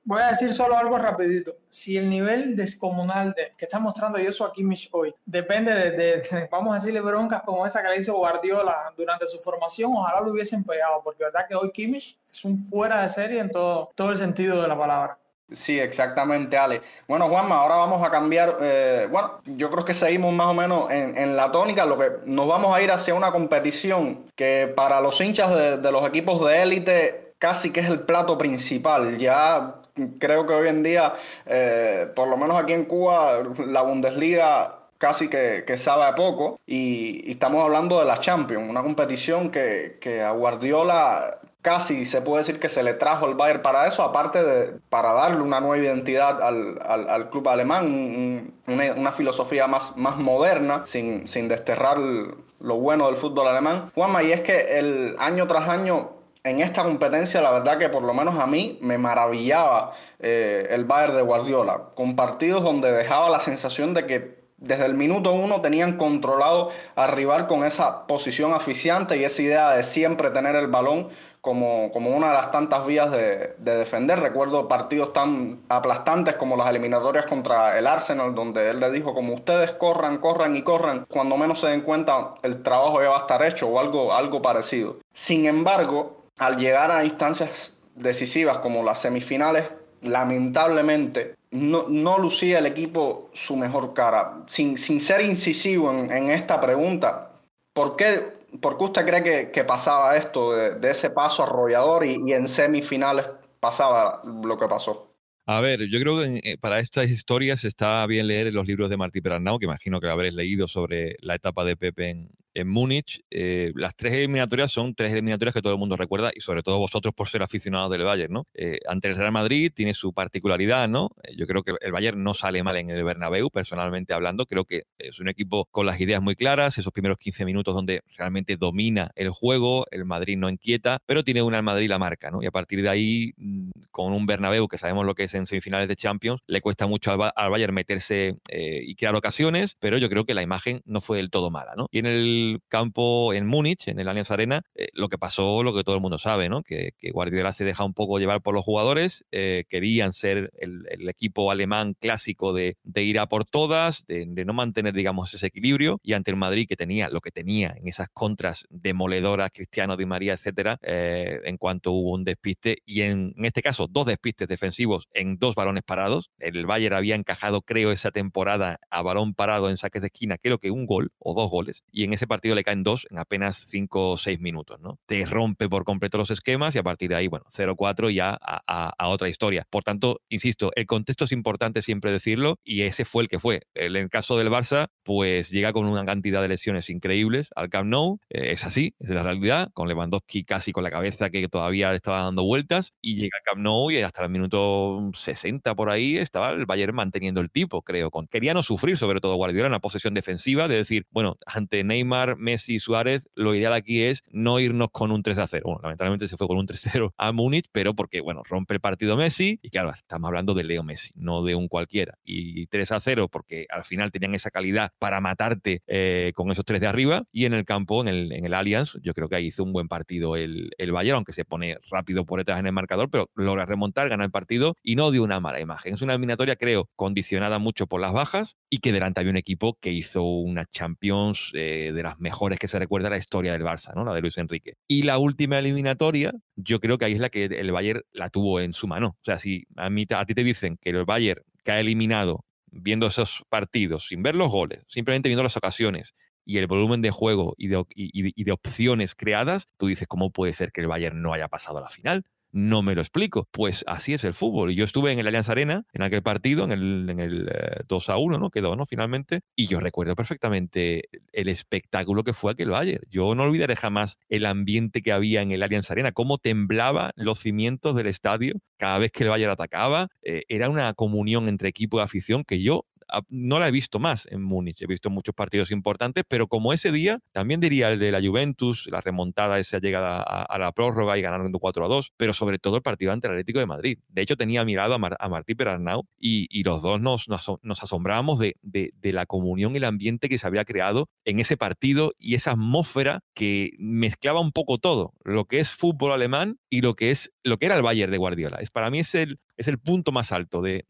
Voy 0.07 0.21
a 0.21 0.27
decir 0.29 0.53
solo 0.53 0.77
algo 0.77 0.97
rapidito. 0.97 1.57
Si 1.69 1.97
el 1.97 2.09
nivel 2.09 2.55
descomunal 2.55 3.33
de, 3.33 3.51
que 3.57 3.65
está 3.65 3.77
mostrando 3.77 4.17
Joshua 4.17 4.53
Kimmich 4.53 4.87
hoy 4.93 5.13
depende 5.25 5.73
de, 5.73 5.91
de, 5.91 6.17
de, 6.21 6.47
vamos 6.49 6.71
a 6.71 6.75
decirle, 6.75 7.01
broncas 7.01 7.41
como 7.41 7.65
esa 7.65 7.83
que 7.83 7.89
le 7.89 7.97
hizo 7.97 8.13
Guardiola 8.13 8.93
durante 8.95 9.27
su 9.27 9.37
formación, 9.39 9.91
ojalá 9.93 10.21
lo 10.21 10.31
hubiesen 10.31 10.63
pegado, 10.63 11.01
porque 11.03 11.25
verdad 11.25 11.45
que 11.45 11.55
hoy 11.55 11.73
Kimmich 11.73 12.17
es 12.31 12.45
un 12.45 12.57
fuera 12.57 13.01
de 13.01 13.09
serie 13.09 13.41
en 13.41 13.51
todo, 13.51 13.91
todo 13.95 14.11
el 14.11 14.17
sentido 14.17 14.61
de 14.61 14.69
la 14.69 14.79
palabra. 14.79 15.17
Sí, 15.51 15.77
exactamente, 15.77 16.57
Ale. 16.57 16.81
Bueno, 17.05 17.27
Juanma, 17.27 17.57
ahora 17.57 17.75
vamos 17.75 18.01
a 18.01 18.09
cambiar. 18.09 18.59
Eh, 18.61 19.09
bueno, 19.11 19.41
yo 19.45 19.69
creo 19.69 19.83
que 19.83 19.93
seguimos 19.93 20.33
más 20.33 20.47
o 20.47 20.53
menos 20.53 20.89
en, 20.89 21.17
en, 21.17 21.35
la 21.35 21.51
tónica. 21.51 21.85
Lo 21.85 21.97
que 21.97 22.11
nos 22.23 22.47
vamos 22.47 22.73
a 22.73 22.81
ir 22.81 22.91
hacia 22.91 23.13
una 23.13 23.33
competición 23.33 24.25
que 24.35 24.71
para 24.73 25.01
los 25.01 25.19
hinchas 25.19 25.53
de, 25.53 25.77
de 25.77 25.91
los 25.91 26.07
equipos 26.07 26.45
de 26.45 26.61
élite 26.61 27.27
casi 27.39 27.71
que 27.71 27.81
es 27.81 27.87
el 27.87 28.01
plato 28.01 28.37
principal. 28.37 29.17
Ya 29.17 29.75
creo 30.19 30.45
que 30.45 30.53
hoy 30.53 30.67
en 30.67 30.83
día, 30.83 31.13
eh, 31.45 32.07
por 32.15 32.27
lo 32.27 32.37
menos 32.37 32.57
aquí 32.57 32.73
en 32.73 32.85
Cuba, 32.85 33.43
la 33.65 33.81
Bundesliga 33.81 34.77
casi 34.97 35.29
que, 35.29 35.63
que 35.65 35.77
sabe 35.77 36.05
a 36.05 36.15
poco 36.15 36.59
y, 36.65 37.27
y, 37.27 37.31
estamos 37.31 37.63
hablando 37.63 37.99
de 37.99 38.05
la 38.05 38.17
Champions, 38.17 38.69
una 38.69 38.81
competición 38.81 39.51
que, 39.51 39.97
que, 40.01 40.23
a 40.23 40.31
Guardiola 40.31 41.39
casi 41.61 42.05
se 42.05 42.21
puede 42.21 42.39
decir 42.39 42.59
que 42.59 42.69
se 42.69 42.81
le 42.81 42.93
trajo 42.93 43.27
el 43.27 43.35
Bayern 43.35 43.61
para 43.61 43.87
eso, 43.87 44.01
aparte 44.01 44.43
de 44.43 44.79
para 44.89 45.11
darle 45.13 45.41
una 45.41 45.59
nueva 45.59 45.77
identidad 45.77 46.41
al, 46.41 46.79
al, 46.81 47.09
al 47.09 47.29
club 47.29 47.49
alemán, 47.49 47.85
un, 47.85 48.53
una, 48.67 48.93
una, 48.93 49.11
filosofía 49.11 49.67
más, 49.67 49.97
más 49.97 50.17
moderna, 50.17 50.83
sin, 50.85 51.27
sin 51.27 51.47
desterrar 51.47 51.97
lo 51.97 52.77
bueno 52.77 53.07
del 53.07 53.17
fútbol 53.17 53.47
alemán. 53.47 53.91
Juanma, 53.93 54.23
y 54.23 54.31
es 54.31 54.41
que 54.41 54.79
el 54.79 55.15
año 55.19 55.47
tras 55.47 55.67
año 55.67 56.16
en 56.43 56.61
esta 56.61 56.83
competencia, 56.83 57.41
la 57.41 57.51
verdad 57.51 57.77
que 57.77 57.89
por 57.89 58.03
lo 58.03 58.13
menos 58.13 58.39
a 58.39 58.47
mí 58.47 58.77
me 58.81 58.97
maravillaba 58.97 59.93
eh, 60.19 60.67
el 60.69 60.85
Bayern 60.85 61.15
de 61.15 61.21
Guardiola, 61.21 61.89
con 61.95 62.15
partidos 62.15 62.63
donde 62.63 62.91
dejaba 62.91 63.29
la 63.29 63.39
sensación 63.39 63.93
de 63.93 64.05
que 64.05 64.37
desde 64.57 64.85
el 64.85 64.95
minuto 64.95 65.33
uno 65.33 65.61
tenían 65.61 65.97
controlado 65.97 66.71
al 66.95 67.11
rival 67.11 67.47
con 67.47 67.63
esa 67.63 68.07
posición 68.07 68.53
aficiante 68.53 69.17
y 69.17 69.23
esa 69.23 69.41
idea 69.41 69.69
de 69.71 69.83
siempre 69.83 70.31
tener 70.31 70.55
el 70.55 70.67
balón 70.67 71.09
como, 71.41 71.91
como 71.91 72.09
una 72.09 72.29
de 72.29 72.33
las 72.33 72.51
tantas 72.51 72.85
vías 72.85 73.11
de, 73.11 73.55
de, 73.57 73.77
defender. 73.77 74.19
Recuerdo 74.19 74.67
partidos 74.67 75.13
tan 75.13 75.61
aplastantes 75.69 76.35
como 76.35 76.57
las 76.57 76.69
eliminatorias 76.69 77.25
contra 77.25 77.77
el 77.77 77.87
Arsenal, 77.87 78.33
donde 78.33 78.71
él 78.71 78.79
le 78.79 78.91
dijo 78.91 79.13
como 79.13 79.33
ustedes 79.33 79.71
corran, 79.73 80.17
corran 80.17 80.55
y 80.55 80.63
corran, 80.63 81.05
cuando 81.07 81.37
menos 81.37 81.59
se 81.59 81.67
den 81.67 81.81
cuenta 81.81 82.33
el 82.41 82.63
trabajo 82.63 83.01
ya 83.01 83.09
va 83.09 83.17
a 83.17 83.21
estar 83.21 83.43
hecho 83.43 83.67
o 83.67 83.79
algo, 83.79 84.11
algo 84.11 84.41
parecido. 84.41 84.97
Sin 85.13 85.45
embargo, 85.45 86.26
al 86.37 86.57
llegar 86.57 86.91
a 86.91 87.03
instancias 87.03 87.73
decisivas 87.95 88.59
como 88.59 88.83
las 88.83 89.01
semifinales, 89.01 89.65
lamentablemente 90.01 91.35
no, 91.51 91.85
no 91.89 92.19
lucía 92.19 92.59
el 92.59 92.65
equipo 92.65 93.29
su 93.33 93.55
mejor 93.55 93.93
cara. 93.93 94.43
Sin, 94.47 94.77
sin 94.77 95.01
ser 95.01 95.21
incisivo 95.21 95.91
en, 95.91 96.29
esta 96.29 96.59
pregunta, 96.61 97.31
¿por 97.73 97.95
qué, 97.95 98.33
por 98.61 98.77
qué 98.77 98.83
usted 98.83 99.05
cree 99.05 99.23
que, 99.23 99.51
que 99.51 99.63
pasaba 99.63 100.15
esto 100.15 100.53
de, 100.53 100.75
de, 100.75 100.91
ese 100.91 101.09
paso 101.09 101.43
arrollador 101.43 102.05
y, 102.05 102.21
y 102.25 102.33
en 102.33 102.47
semifinales 102.47 103.25
pasaba 103.59 104.21
lo 104.23 104.57
que 104.57 104.67
pasó? 104.67 105.07
A 105.49 105.61
ver, 105.61 105.87
yo 105.87 105.99
creo 106.01 106.19
que 106.19 106.41
eh, 106.43 106.57
para 106.57 106.79
estas 106.79 107.09
historias 107.09 107.63
está 107.63 108.05
bien 108.05 108.27
leer 108.27 108.53
los 108.53 108.67
libros 108.67 108.89
de 108.89 108.97
Martí 108.97 109.21
Perarnau, 109.21 109.57
que 109.57 109.65
imagino 109.65 110.01
que 110.01 110.09
habréis 110.09 110.35
leído 110.35 110.67
sobre 110.67 111.15
la 111.21 111.35
etapa 111.35 111.63
de 111.63 111.77
Pepe 111.77 112.09
en, 112.09 112.29
en 112.57 112.67
Múnich. 112.67 113.21
Eh, 113.29 113.71
las 113.75 113.95
tres 113.95 114.13
eliminatorias 114.13 114.71
son 114.71 114.95
tres 114.95 115.11
eliminatorias 115.13 115.53
que 115.53 115.61
todo 115.61 115.73
el 115.73 115.79
mundo 115.79 115.95
recuerda 115.95 116.31
y 116.33 116.41
sobre 116.41 116.63
todo 116.63 116.79
vosotros 116.79 117.13
por 117.13 117.29
ser 117.29 117.43
aficionados 117.43 117.91
del 117.91 118.03
Bayern, 118.03 118.33
¿no? 118.33 118.47
Eh, 118.55 118.79
ante 118.87 119.09
el 119.09 119.15
Real 119.15 119.31
Madrid 119.31 119.71
tiene 119.73 119.93
su 119.93 120.11
particularidad, 120.11 120.89
¿no? 120.89 121.11
Eh, 121.23 121.35
yo 121.37 121.45
creo 121.45 121.61
que 121.61 121.75
el 121.79 121.91
Bayern 121.91 122.23
no 122.23 122.33
sale 122.33 122.63
mal 122.63 122.75
en 122.77 122.89
el 122.89 123.03
Bernabéu, 123.03 123.51
personalmente 123.51 124.13
hablando. 124.13 124.47
Creo 124.47 124.65
que 124.65 124.85
es 124.97 125.19
un 125.19 125.29
equipo 125.29 125.65
con 125.69 125.85
las 125.85 126.01
ideas 126.01 126.19
muy 126.19 126.35
claras, 126.35 126.79
esos 126.79 126.91
primeros 126.91 127.19
15 127.19 127.45
minutos 127.45 127.75
donde 127.75 128.01
realmente 128.17 128.57
domina 128.57 129.11
el 129.15 129.29
juego, 129.29 129.85
el 129.91 130.05
Madrid 130.05 130.35
no 130.35 130.49
inquieta, 130.49 130.97
pero 131.05 131.23
tiene 131.23 131.43
una 131.43 131.61
Madrid 131.61 131.89
la 131.89 131.99
marca, 131.99 132.31
¿no? 132.31 132.41
Y 132.41 132.47
a 132.47 132.51
partir 132.51 132.81
de 132.81 132.89
ahí 132.89 133.33
mm, 133.37 133.69
con 133.91 134.13
un 134.13 134.25
Bernabéu 134.25 134.67
que 134.67 134.79
sabemos 134.79 135.05
lo 135.05 135.13
que 135.13 135.23
es 135.23 135.33
en 135.35 135.45
semifinales 135.45 135.87
de 135.87 135.95
Champions, 135.95 136.41
le 136.47 136.61
cuesta 136.61 136.87
mucho 136.87 137.11
al, 137.11 137.49
Bayern 137.51 137.73
meterse 137.75 138.39
eh, 138.49 138.81
y 138.83 138.95
crear 138.95 139.13
ocasiones, 139.13 139.77
pero 139.79 139.99
yo 139.99 140.09
creo 140.09 140.25
que 140.25 140.33
la 140.33 140.41
imagen 140.41 140.81
no 140.85 141.01
fue 141.01 141.17
del 141.17 141.29
todo 141.29 141.51
mala, 141.51 141.73
¿no? 141.77 141.87
Y 141.91 141.99
en 141.99 142.07
el 142.07 142.46
campo 142.67 143.33
en 143.33 143.47
Múnich, 143.47 143.87
en 143.87 143.99
el 143.99 144.07
Allianz 144.07 144.31
Arena, 144.31 144.61
eh, 144.75 144.87
lo 144.93 145.09
que 145.09 145.17
pasó, 145.17 145.63
lo 145.63 145.73
que 145.75 145.83
todo 145.83 145.95
el 145.95 146.01
mundo 146.01 146.17
sabe, 146.17 146.49
¿no? 146.49 146.63
Que, 146.63 146.93
Guardiola 147.11 147.53
se 147.53 147.63
deja 147.63 147.83
un 147.83 147.93
poco 147.93 148.19
llevar 148.19 148.41
por 148.41 148.53
los 148.53 148.65
jugadores, 148.65 149.25
eh, 149.31 149.63
querían 149.69 150.11
ser 150.13 150.51
el, 150.57 150.85
equipo 151.07 151.49
alemán 151.51 151.95
clásico 151.99 152.53
de, 152.53 152.75
ir 152.95 153.19
a 153.19 153.27
por 153.27 153.45
todas, 153.45 154.05
de, 154.07 154.25
no 154.45 154.53
mantener, 154.53 154.93
digamos, 154.93 155.33
ese 155.33 155.47
equilibrio, 155.47 155.99
y 156.03 156.13
ante 156.13 156.31
el 156.31 156.37
Madrid 156.37 156.67
que 156.67 156.75
tenía 156.75 157.09
lo 157.09 157.21
que 157.21 157.31
tenía 157.31 157.73
en 157.77 157.87
esas 157.87 158.09
contras 158.09 158.65
demoledoras, 158.69 159.51
Cristiano, 159.53 159.95
Di 159.95 160.05
María, 160.05 160.33
etcétera, 160.33 160.77
en 160.81 161.57
cuanto 161.57 161.91
hubo 161.91 162.11
un 162.11 162.23
despiste, 162.23 162.79
y 162.85 163.01
en, 163.01 163.33
en 163.37 163.45
este 163.45 163.61
caso 163.61 163.87
dos 163.89 164.05
despistes 164.05 164.47
defensivos 164.47 165.07
en 165.13 165.37
dos 165.37 165.55
balones 165.55 165.83
parados, 165.83 166.29
el 166.39 166.65
Bayern 166.65 166.95
había 166.95 167.15
encajado, 167.15 167.61
creo, 167.61 167.91
esa 167.91 168.11
temporada 168.11 168.79
a 168.89 169.01
balón 169.01 169.33
parado 169.33 169.69
en 169.69 169.77
saques 169.77 170.01
de 170.01 170.07
esquina, 170.07 170.37
creo 170.37 170.59
que 170.59 170.71
un 170.71 170.85
gol 170.85 171.11
o 171.19 171.33
dos 171.33 171.49
goles, 171.49 171.83
y 171.91 172.03
en 172.03 172.13
ese 172.13 172.27
partido 172.27 172.36
le 172.43 172.63
caen 172.63 172.83
dos 172.83 173.07
en 173.09 173.19
apenas 173.19 173.67
cinco 173.69 174.11
o 174.11 174.17
seis 174.17 174.39
minutos, 174.39 174.79
¿no? 174.79 174.99
Te 175.05 175.25
rompe 175.25 175.69
por 175.69 175.83
completo 175.83 176.17
los 176.17 176.31
esquemas 176.31 176.75
y 176.75 176.79
a 176.79 176.83
partir 176.83 177.09
de 177.09 177.15
ahí, 177.15 177.27
bueno, 177.27 177.45
0-4 177.55 178.13
ya 178.13 178.37
a, 178.39 179.07
otra 179.07 179.29
historia. 179.29 179.65
Por 179.69 179.83
tanto, 179.83 180.21
insisto, 180.29 180.71
el 180.75 180.85
contexto 180.85 181.25
es 181.25 181.31
importante 181.31 181.81
siempre 181.81 182.11
decirlo 182.11 182.59
y 182.63 182.81
ese 182.81 183.05
fue 183.05 183.23
el 183.23 183.29
que 183.29 183.39
fue. 183.39 183.61
En 183.73 183.95
el 183.95 184.09
caso 184.09 184.37
del 184.37 184.49
Barça, 184.49 184.87
pues 185.03 185.49
llega 185.49 185.73
con 185.73 185.85
una 185.85 186.05
cantidad 186.05 186.41
de 186.41 186.49
lesiones 186.49 186.89
increíbles 186.89 187.49
al 187.55 187.69
Camp 187.69 187.89
Nou, 187.89 188.19
eh, 188.29 188.51
es 188.51 188.65
así, 188.65 188.95
es 188.99 189.09
la 189.09 189.23
realidad, 189.23 189.69
con 189.73 189.87
Lewandowski 189.87 190.43
casi 190.43 190.71
con 190.71 190.83
la 190.83 190.91
cabeza 190.91 191.29
que 191.29 191.47
todavía 191.47 191.93
estaba 191.93 192.23
dando 192.23 192.43
vueltas 192.43 192.93
y 193.01 193.15
llega 193.15 193.37
al 193.37 193.43
Camp 193.43 193.63
Nou 193.63 193.91
y 193.91 193.97
hasta 193.97 194.23
el 194.23 194.29
minuto 194.29 195.09
60 195.13 195.75
por 195.75 195.89
ahí 195.89 196.17
estaba 196.17 196.51
el 196.51 196.65
Bayern 196.65 196.95
manteniendo 196.95 197.41
el 197.41 197.49
tipo, 197.49 197.81
creo. 197.81 198.11
Quería 198.29 198.53
no 198.53 198.63
sufrir, 198.63 198.97
sobre 198.97 199.19
todo 199.19 199.35
Guardiola, 199.35 199.67
en 199.67 199.71
la 199.71 199.79
posesión 199.79 200.13
defensiva, 200.13 200.67
de 200.67 200.75
decir, 200.75 201.05
bueno, 201.11 201.37
ante 201.45 201.83
Neymar, 201.83 202.26
Messi 202.35 202.79
Suárez, 202.79 203.29
lo 203.35 203.55
ideal 203.55 203.73
aquí 203.73 204.01
es 204.03 204.23
no 204.31 204.59
irnos 204.59 204.89
con 204.91 205.11
un 205.11 205.23
3 205.23 205.37
a 205.37 205.47
0. 205.47 205.63
Bueno, 205.65 205.79
lamentablemente 205.83 206.27
se 206.27 206.37
fue 206.37 206.47
con 206.47 206.57
un 206.57 206.65
3 206.65 206.89
0 206.91 207.13
a 207.17 207.31
Múnich, 207.31 207.67
pero 207.71 207.93
porque, 207.93 208.21
bueno, 208.21 208.43
rompe 208.43 208.73
el 208.73 208.79
partido 208.79 209.15
Messi 209.15 209.59
y 209.61 209.69
claro, 209.69 209.91
estamos 209.91 210.27
hablando 210.27 210.53
de 210.53 210.63
Leo 210.63 210.83
Messi, 210.83 211.11
no 211.15 211.43
de 211.43 211.55
un 211.55 211.67
cualquiera. 211.67 212.17
Y 212.23 212.67
3 212.67 212.91
a 212.91 212.99
0 212.99 213.29
porque 213.29 213.67
al 213.69 213.83
final 213.83 214.11
tenían 214.11 214.35
esa 214.35 214.49
calidad 214.49 214.91
para 214.99 215.21
matarte 215.21 215.81
eh, 215.87 216.31
con 216.35 216.51
esos 216.51 216.65
tres 216.65 216.81
de 216.81 216.87
arriba 216.87 217.23
y 217.31 217.45
en 217.45 217.53
el 217.53 217.65
campo, 217.65 218.01
en 218.01 218.07
el, 218.07 218.31
en 218.31 218.45
el 218.45 218.53
Allianz, 218.53 218.97
yo 219.01 219.13
creo 219.13 219.29
que 219.29 219.35
ahí 219.35 219.47
hizo 219.47 219.63
un 219.63 219.73
buen 219.73 219.87
partido 219.87 220.35
el, 220.35 220.71
el 220.77 220.91
Bayern, 220.91 221.17
aunque 221.17 221.33
se 221.33 221.45
pone 221.45 221.77
rápido 221.89 222.25
por 222.25 222.39
detrás 222.39 222.59
en 222.59 222.67
el 222.67 222.73
marcador, 222.73 223.09
pero 223.09 223.29
logra 223.35 223.65
remontar, 223.65 224.09
gana 224.09 224.23
el 224.23 224.31
partido 224.31 224.75
y 224.83 224.95
no 224.95 225.11
dio 225.11 225.23
una 225.23 225.39
mala 225.39 225.59
imagen. 225.59 225.93
Es 225.93 226.01
una 226.01 226.13
eliminatoria, 226.13 226.55
creo, 226.55 226.89
condicionada 226.95 227.59
mucho 227.59 227.87
por 227.87 228.01
las 228.01 228.13
bajas 228.13 228.57
y 228.69 228.79
que 228.79 228.91
delante 228.91 229.19
había 229.19 229.31
un 229.31 229.37
equipo 229.37 229.77
que 229.79 229.91
hizo 229.91 230.23
una 230.23 230.65
Champions 230.65 231.51
eh, 231.53 231.91
de 231.93 232.03
las 232.03 232.19
mejores 232.19 232.59
que 232.59 232.67
se 232.67 232.79
recuerda 232.79 233.09
la 233.09 233.17
historia 233.17 233.53
del 233.53 233.63
Barça, 233.63 233.93
¿no? 233.95 234.03
La 234.03 234.13
de 234.13 234.21
Luis 234.21 234.37
Enrique. 234.37 234.73
Y 234.87 235.03
la 235.03 235.17
última 235.17 235.59
eliminatoria, 235.59 236.33
yo 236.55 236.79
creo 236.79 236.97
que 236.97 237.05
ahí 237.05 237.13
es 237.13 237.19
la 237.19 237.29
que 237.29 237.45
el 237.45 237.71
Bayern 237.71 238.01
la 238.11 238.29
tuvo 238.29 238.59
en 238.59 238.73
su 238.73 238.87
mano. 238.87 239.17
O 239.19 239.23
sea, 239.23 239.37
si 239.37 239.65
a, 239.77 239.89
mí, 239.89 240.05
a 240.09 240.25
ti 240.25 240.33
te 240.33 240.43
dicen 240.43 240.77
que 240.81 240.89
el 240.89 241.05
Bayern 241.05 241.41
que 241.63 241.71
ha 241.71 241.79
eliminado 241.79 242.45
viendo 242.69 243.07
esos 243.07 243.43
partidos, 243.49 244.07
sin 244.07 244.21
ver 244.23 244.35
los 244.35 244.51
goles, 244.51 244.83
simplemente 244.87 245.29
viendo 245.29 245.43
las 245.43 245.57
ocasiones 245.57 246.13
y 246.45 246.57
el 246.57 246.67
volumen 246.67 247.01
de 247.01 247.11
juego 247.11 247.55
y 247.57 247.67
de, 247.67 247.83
y 247.95 248.43
de 248.43 248.51
opciones 248.51 249.15
creadas, 249.15 249.67
tú 249.77 249.87
dices, 249.87 250.07
¿cómo 250.07 250.31
puede 250.31 250.53
ser 250.53 250.71
que 250.71 250.81
el 250.81 250.87
Bayern 250.87 251.21
no 251.21 251.33
haya 251.33 251.47
pasado 251.47 251.77
a 251.77 251.81
la 251.81 251.89
final? 251.89 252.25
No 252.51 252.81
me 252.81 252.95
lo 252.95 253.01
explico. 253.01 253.47
Pues 253.51 253.83
así 253.87 254.13
es 254.13 254.23
el 254.23 254.33
fútbol. 254.33 254.71
Yo 254.71 254.83
estuve 254.83 255.11
en 255.11 255.19
el 255.19 255.27
Allianz 255.27 255.49
Arena, 255.49 255.83
en 255.93 256.01
aquel 256.01 256.23
partido, 256.23 256.63
en 256.63 256.71
el, 256.71 257.09
en 257.09 257.19
el 257.19 257.49
2 257.87 258.09
eh, 258.09 258.11
a 258.11 258.17
1, 258.17 258.37
¿no? 258.37 258.49
Quedó, 258.49 258.75
¿no? 258.75 258.85
Finalmente. 258.85 259.41
Y 259.55 259.67
yo 259.67 259.79
recuerdo 259.79 260.15
perfectamente 260.15 261.03
el 261.33 261.49
espectáculo 261.49 262.23
que 262.23 262.33
fue 262.33 262.51
aquel 262.51 262.69
Bayern. 262.69 263.03
Yo 263.09 263.35
no 263.35 263.43
olvidaré 263.43 263.75
jamás 263.75 264.17
el 264.29 264.45
ambiente 264.45 265.01
que 265.01 265.11
había 265.11 265.41
en 265.41 265.51
el 265.51 265.63
Allianz 265.63 265.91
Arena, 265.91 266.11
cómo 266.11 266.37
temblaban 266.37 267.11
los 267.15 267.39
cimientos 267.39 267.95
del 267.95 268.07
estadio 268.07 268.55
cada 268.77 268.99
vez 268.99 269.11
que 269.11 269.23
el 269.23 269.29
Bayern 269.29 269.51
atacaba. 269.51 270.07
Eh, 270.21 270.43
era 270.47 270.69
una 270.69 270.93
comunión 270.93 271.47
entre 271.47 271.69
equipo 271.69 271.99
y 271.99 272.01
afición 272.01 272.43
que 272.43 272.61
yo 272.61 272.85
no 273.29 273.59
la 273.59 273.67
he 273.67 273.71
visto 273.71 273.99
más 273.99 274.27
en 274.31 274.41
Múnich. 274.41 274.81
He 274.81 274.87
visto 274.87 275.09
muchos 275.09 275.33
partidos 275.33 275.71
importantes, 275.71 276.23
pero 276.27 276.47
como 276.47 276.73
ese 276.73 276.91
día, 276.91 277.19
también 277.31 277.59
diría 277.59 277.91
el 277.91 277.99
de 277.99 278.11
la 278.11 278.21
Juventus, 278.21 278.87
la 278.91 279.01
remontada, 279.01 279.59
esa 279.59 279.79
llegada 279.79 280.21
a, 280.21 280.57
la 280.57 280.71
prórroga 280.71 281.17
y 281.17 281.21
ganando 281.21 281.59
4 281.59 281.85
a 281.85 281.87
2, 281.87 282.13
pero 282.17 282.33
sobre 282.33 282.59
todo 282.59 282.77
el 282.77 282.81
partido 282.81 283.11
ante 283.11 283.27
el 283.27 283.33
Atlético 283.33 283.59
de 283.59 283.65
Madrid. 283.65 283.99
De 284.09 284.21
hecho, 284.21 284.35
tenía 284.35 284.65
mirado 284.65 284.93
a, 284.93 285.29
Martí 285.29 285.55
Perarnau 285.55 286.07
y, 286.19 286.47
y, 286.49 286.63
los 286.63 286.81
dos 286.81 287.01
nos, 287.01 287.27
nos, 287.27 287.83
asombrábamos 287.83 288.39
de, 288.39 288.55
de, 288.61 289.13
la 289.13 289.25
comunión 289.25 289.73
y 289.73 289.77
el 289.77 289.85
ambiente 289.85 290.29
que 290.29 290.37
se 290.37 290.47
había 290.47 290.65
creado 290.65 291.09
en 291.25 291.39
ese 291.39 291.57
partido 291.57 292.11
y 292.17 292.35
esa 292.35 292.51
atmósfera 292.51 293.21
que 293.33 293.71
mezclaba 293.79 294.39
un 294.39 294.51
poco 294.51 294.77
todo, 294.77 295.13
lo 295.23 295.45
que 295.45 295.59
es 295.59 295.71
fútbol 295.71 296.11
alemán 296.11 296.59
y 296.69 296.81
lo 296.81 296.95
que 296.95 297.11
es 297.11 297.31
lo 297.43 297.57
que 297.57 297.67
era 297.67 297.75
el 297.75 297.81
Bayern 297.81 298.11
de 298.11 298.17
Guardiola. 298.17 298.57
Es, 298.57 298.69
para 298.69 298.89
mí 298.89 298.99
es 298.99 299.15
el, 299.15 299.39
es 299.57 299.67
el 299.67 299.79
punto 299.79 300.11
más 300.11 300.31
alto 300.31 300.61
de, 300.61 300.85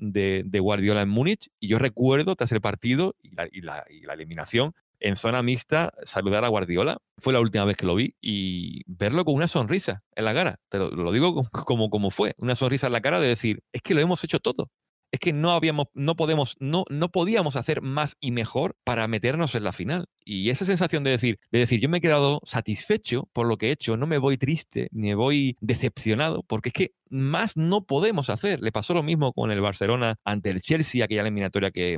Guardiola 0.59 1.01
en 1.01 1.09
Múnich. 1.09 1.49
Y 1.59 1.69
yo 1.69 1.79
recuerdo, 1.79 2.35
tras 2.35 2.51
el 2.51 2.61
partido 2.61 3.15
y 3.21 3.31
la, 3.61 3.85
eliminación, 4.13 4.73
en 4.99 5.15
zona 5.15 5.41
mixta, 5.41 5.93
saludar 6.03 6.43
a 6.43 6.49
Guardiola. 6.49 6.97
Fue 7.17 7.33
la 7.33 7.39
última 7.39 7.65
vez 7.65 7.77
que 7.77 7.85
lo 7.85 7.95
vi 7.95 8.15
y 8.21 8.81
verlo 8.85 9.25
con 9.25 9.35
una 9.35 9.47
sonrisa 9.47 10.03
en 10.15 10.25
la 10.25 10.33
cara. 10.33 10.59
Te 10.69 10.77
lo, 10.77 11.11
digo 11.11 11.43
como, 11.51 11.89
como 11.89 12.11
fue, 12.11 12.35
una 12.37 12.55
sonrisa 12.55 12.87
en 12.87 12.93
la 12.93 13.01
cara 13.01 13.19
de 13.19 13.27
decir, 13.27 13.63
es 13.71 13.81
que 13.81 13.93
lo 13.93 14.01
hemos 14.01 14.23
hecho 14.23 14.39
todo 14.39 14.69
es 15.11 15.19
que 15.19 15.33
no 15.33 15.51
habíamos, 15.51 15.87
no 15.93 16.15
podemos, 16.15 16.55
no, 16.59 16.83
no 16.89 17.11
podíamos 17.11 17.55
hacer 17.55 17.81
más 17.81 18.15
y 18.19 18.31
mejor 18.31 18.75
para 18.83 19.07
meternos 19.07 19.55
en 19.55 19.63
la 19.63 19.71
final. 19.71 20.07
Y 20.25 20.49
esa 20.49 20.65
sensación 20.65 21.03
de 21.03 21.11
decir, 21.11 21.39
de 21.51 21.59
decir, 21.59 21.79
yo 21.79 21.89
me 21.89 21.99
he 21.99 22.01
quedado 22.01 22.41
satisfecho 22.43 23.29
por 23.33 23.47
lo 23.47 23.57
que 23.57 23.67
he 23.67 23.71
hecho, 23.71 23.95
no 23.97 24.07
me 24.07 24.17
voy 24.17 24.37
triste, 24.37 24.89
ni 24.91 25.07
me 25.07 25.15
voy 25.15 25.55
decepcionado, 25.61 26.43
porque 26.43 26.69
es 26.69 26.73
que 26.73 26.91
más 27.09 27.55
no 27.55 27.85
podemos 27.85 28.29
hacer. 28.29 28.61
Le 28.61 28.71
pasó 28.71 28.93
lo 28.93 29.03
mismo 29.03 29.31
con 29.33 29.51
el 29.51 29.61
Barcelona 29.61 30.15
ante 30.25 30.49
el 30.49 30.61
Chelsea, 30.61 31.03
aquella 31.03 31.21
eliminatoria 31.21 31.71
que 31.71 31.97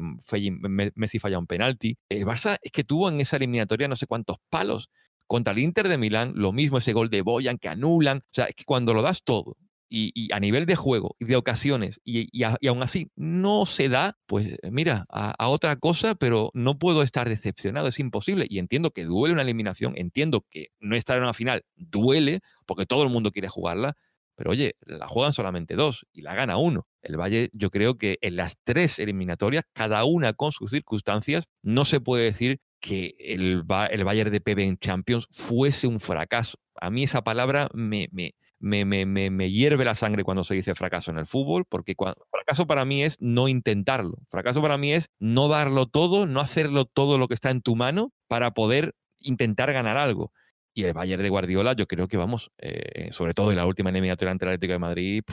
Messi 0.96 1.20
falla 1.20 1.40
un 1.40 1.48
penalti. 1.48 1.98
El 2.10 2.26
Barça 2.26 2.58
es 2.62 2.72
que 2.72 2.84
tuvo 2.84 3.10
en 3.10 3.20
esa 3.20 3.38
eliminatoria 3.38 3.88
no 3.88 3.96
sé 3.96 4.08
cuántos 4.08 4.38
palos. 4.50 4.90
Contra 5.26 5.54
el 5.54 5.60
Inter 5.60 5.88
de 5.88 6.00
Milán, 6.00 6.34
lo 6.36 6.52
mismo 6.54 6.80
ese 6.80 6.94
gol 6.94 7.10
de 7.10 7.22
Boyan 7.22 7.60
que 7.60 7.70
anulan. 7.70 8.20
O 8.20 8.34
sea, 8.34 8.46
es 8.46 8.56
que 8.56 8.64
cuando 8.64 8.96
lo 8.96 9.04
das 9.04 9.24
todo, 9.24 9.58
y, 9.90 10.32
a 10.34 10.40
nivel 10.40 10.66
de 10.66 10.76
juego 10.76 11.16
y 11.20 11.26
de 11.26 11.36
ocasiones, 11.36 12.00
y, 12.04 12.44
aún 12.44 12.84
así 12.84 13.12
no 13.16 13.66
se 13.66 13.90
da, 13.90 14.18
pues 14.26 14.50
mira, 14.72 15.06
a, 15.10 15.50
otra 15.50 15.76
cosa, 15.78 16.16
pero 16.16 16.52
no 16.54 16.78
puedo 16.78 17.04
estar 17.04 17.28
decepcionado, 17.28 17.88
es 17.88 18.00
imposible. 18.00 18.46
Y 18.50 18.60
entiendo 18.60 18.92
que 18.92 19.06
duele 19.06 19.34
una 19.34 19.42
eliminación, 19.42 19.94
entiendo 19.98 20.46
que 20.50 20.68
no 20.80 20.96
estar 20.96 21.18
en 21.18 21.24
una 21.24 21.34
final 21.34 21.64
duele, 21.76 22.42
porque 22.66 22.86
todo 22.86 23.04
el 23.04 23.10
mundo 23.10 23.32
quiere 23.32 23.48
jugarla, 23.48 23.96
pero 24.36 24.52
oye, 24.52 24.76
la 24.86 25.08
juegan 25.08 25.34
solamente 25.34 25.76
dos 25.76 26.06
y 26.14 26.22
la 26.22 26.34
gana 26.34 26.56
uno. 26.56 26.88
El 27.02 27.18
Valle, 27.18 27.50
yo 27.52 27.70
creo 27.70 27.98
que 27.98 28.18
en 28.22 28.38
las 28.38 28.56
tres 28.64 28.98
eliminatorias, 28.98 29.66
cada 29.74 30.06
una 30.06 30.32
con 30.32 30.54
sus 30.54 30.72
circunstancias, 30.72 31.46
no 31.62 31.84
se 31.84 32.00
puede 32.00 32.24
decir 32.24 32.62
que 32.80 33.16
el, 33.20 33.66
el 33.92 34.04
Bayern 34.06 34.32
de 34.32 34.40
PB 34.40 34.60
en 34.60 34.78
Champions 34.78 35.28
fuese 35.32 35.88
un 35.88 36.00
fracaso. 36.00 36.58
A 36.80 36.90
mí 36.90 37.04
esa 37.04 37.22
palabra 37.22 37.68
me, 37.74 38.08
me, 38.14 38.34
me, 38.60 38.86
me, 38.86 39.06
me, 39.06 39.52
hierve 39.52 39.86
la 39.86 39.96
sangre 39.96 40.24
cuando 40.24 40.44
se 40.44 40.54
dice 40.54 40.76
fracaso 40.76 41.12
en 41.12 41.18
el 41.18 41.26
fútbol, 41.26 41.66
porque 41.66 41.96
fracaso 42.32 42.68
para 42.68 42.86
mí 42.86 43.04
es 43.04 43.18
no 43.20 43.48
intentarlo. 43.48 44.18
Fracaso 44.30 44.62
para 44.62 44.78
mí 44.78 44.94
es 44.94 45.10
no 45.20 45.48
darlo 45.48 45.86
todo, 45.86 46.26
no 46.26 46.42
hacerlo 46.42 46.86
todo 46.86 47.18
lo 47.18 47.28
que 47.28 47.34
está 47.34 47.50
en 47.52 47.62
tu 47.62 47.76
mano 47.76 48.12
para 48.28 48.52
poder 48.52 48.96
intentar 49.20 49.72
ganar 49.74 49.98
algo. 49.98 50.32
Y 50.74 50.84
el 50.84 50.94
Bayern 50.94 51.24
de 51.24 51.30
Guardiola, 51.30 51.74
yo 51.74 51.88
creo 51.88 52.08
que 52.08 52.18
vamos, 52.18 52.52
eh, 52.58 53.10
sobre 53.12 53.34
todo 53.34 53.52
en 53.52 53.58
la 53.58 53.66
última 53.66 53.90
eliminatoria 53.90 54.32
ante 54.32 54.46
el 54.46 54.50
Atlético 54.50 54.74
de 54.74 54.80
Madrid, 54.80 55.24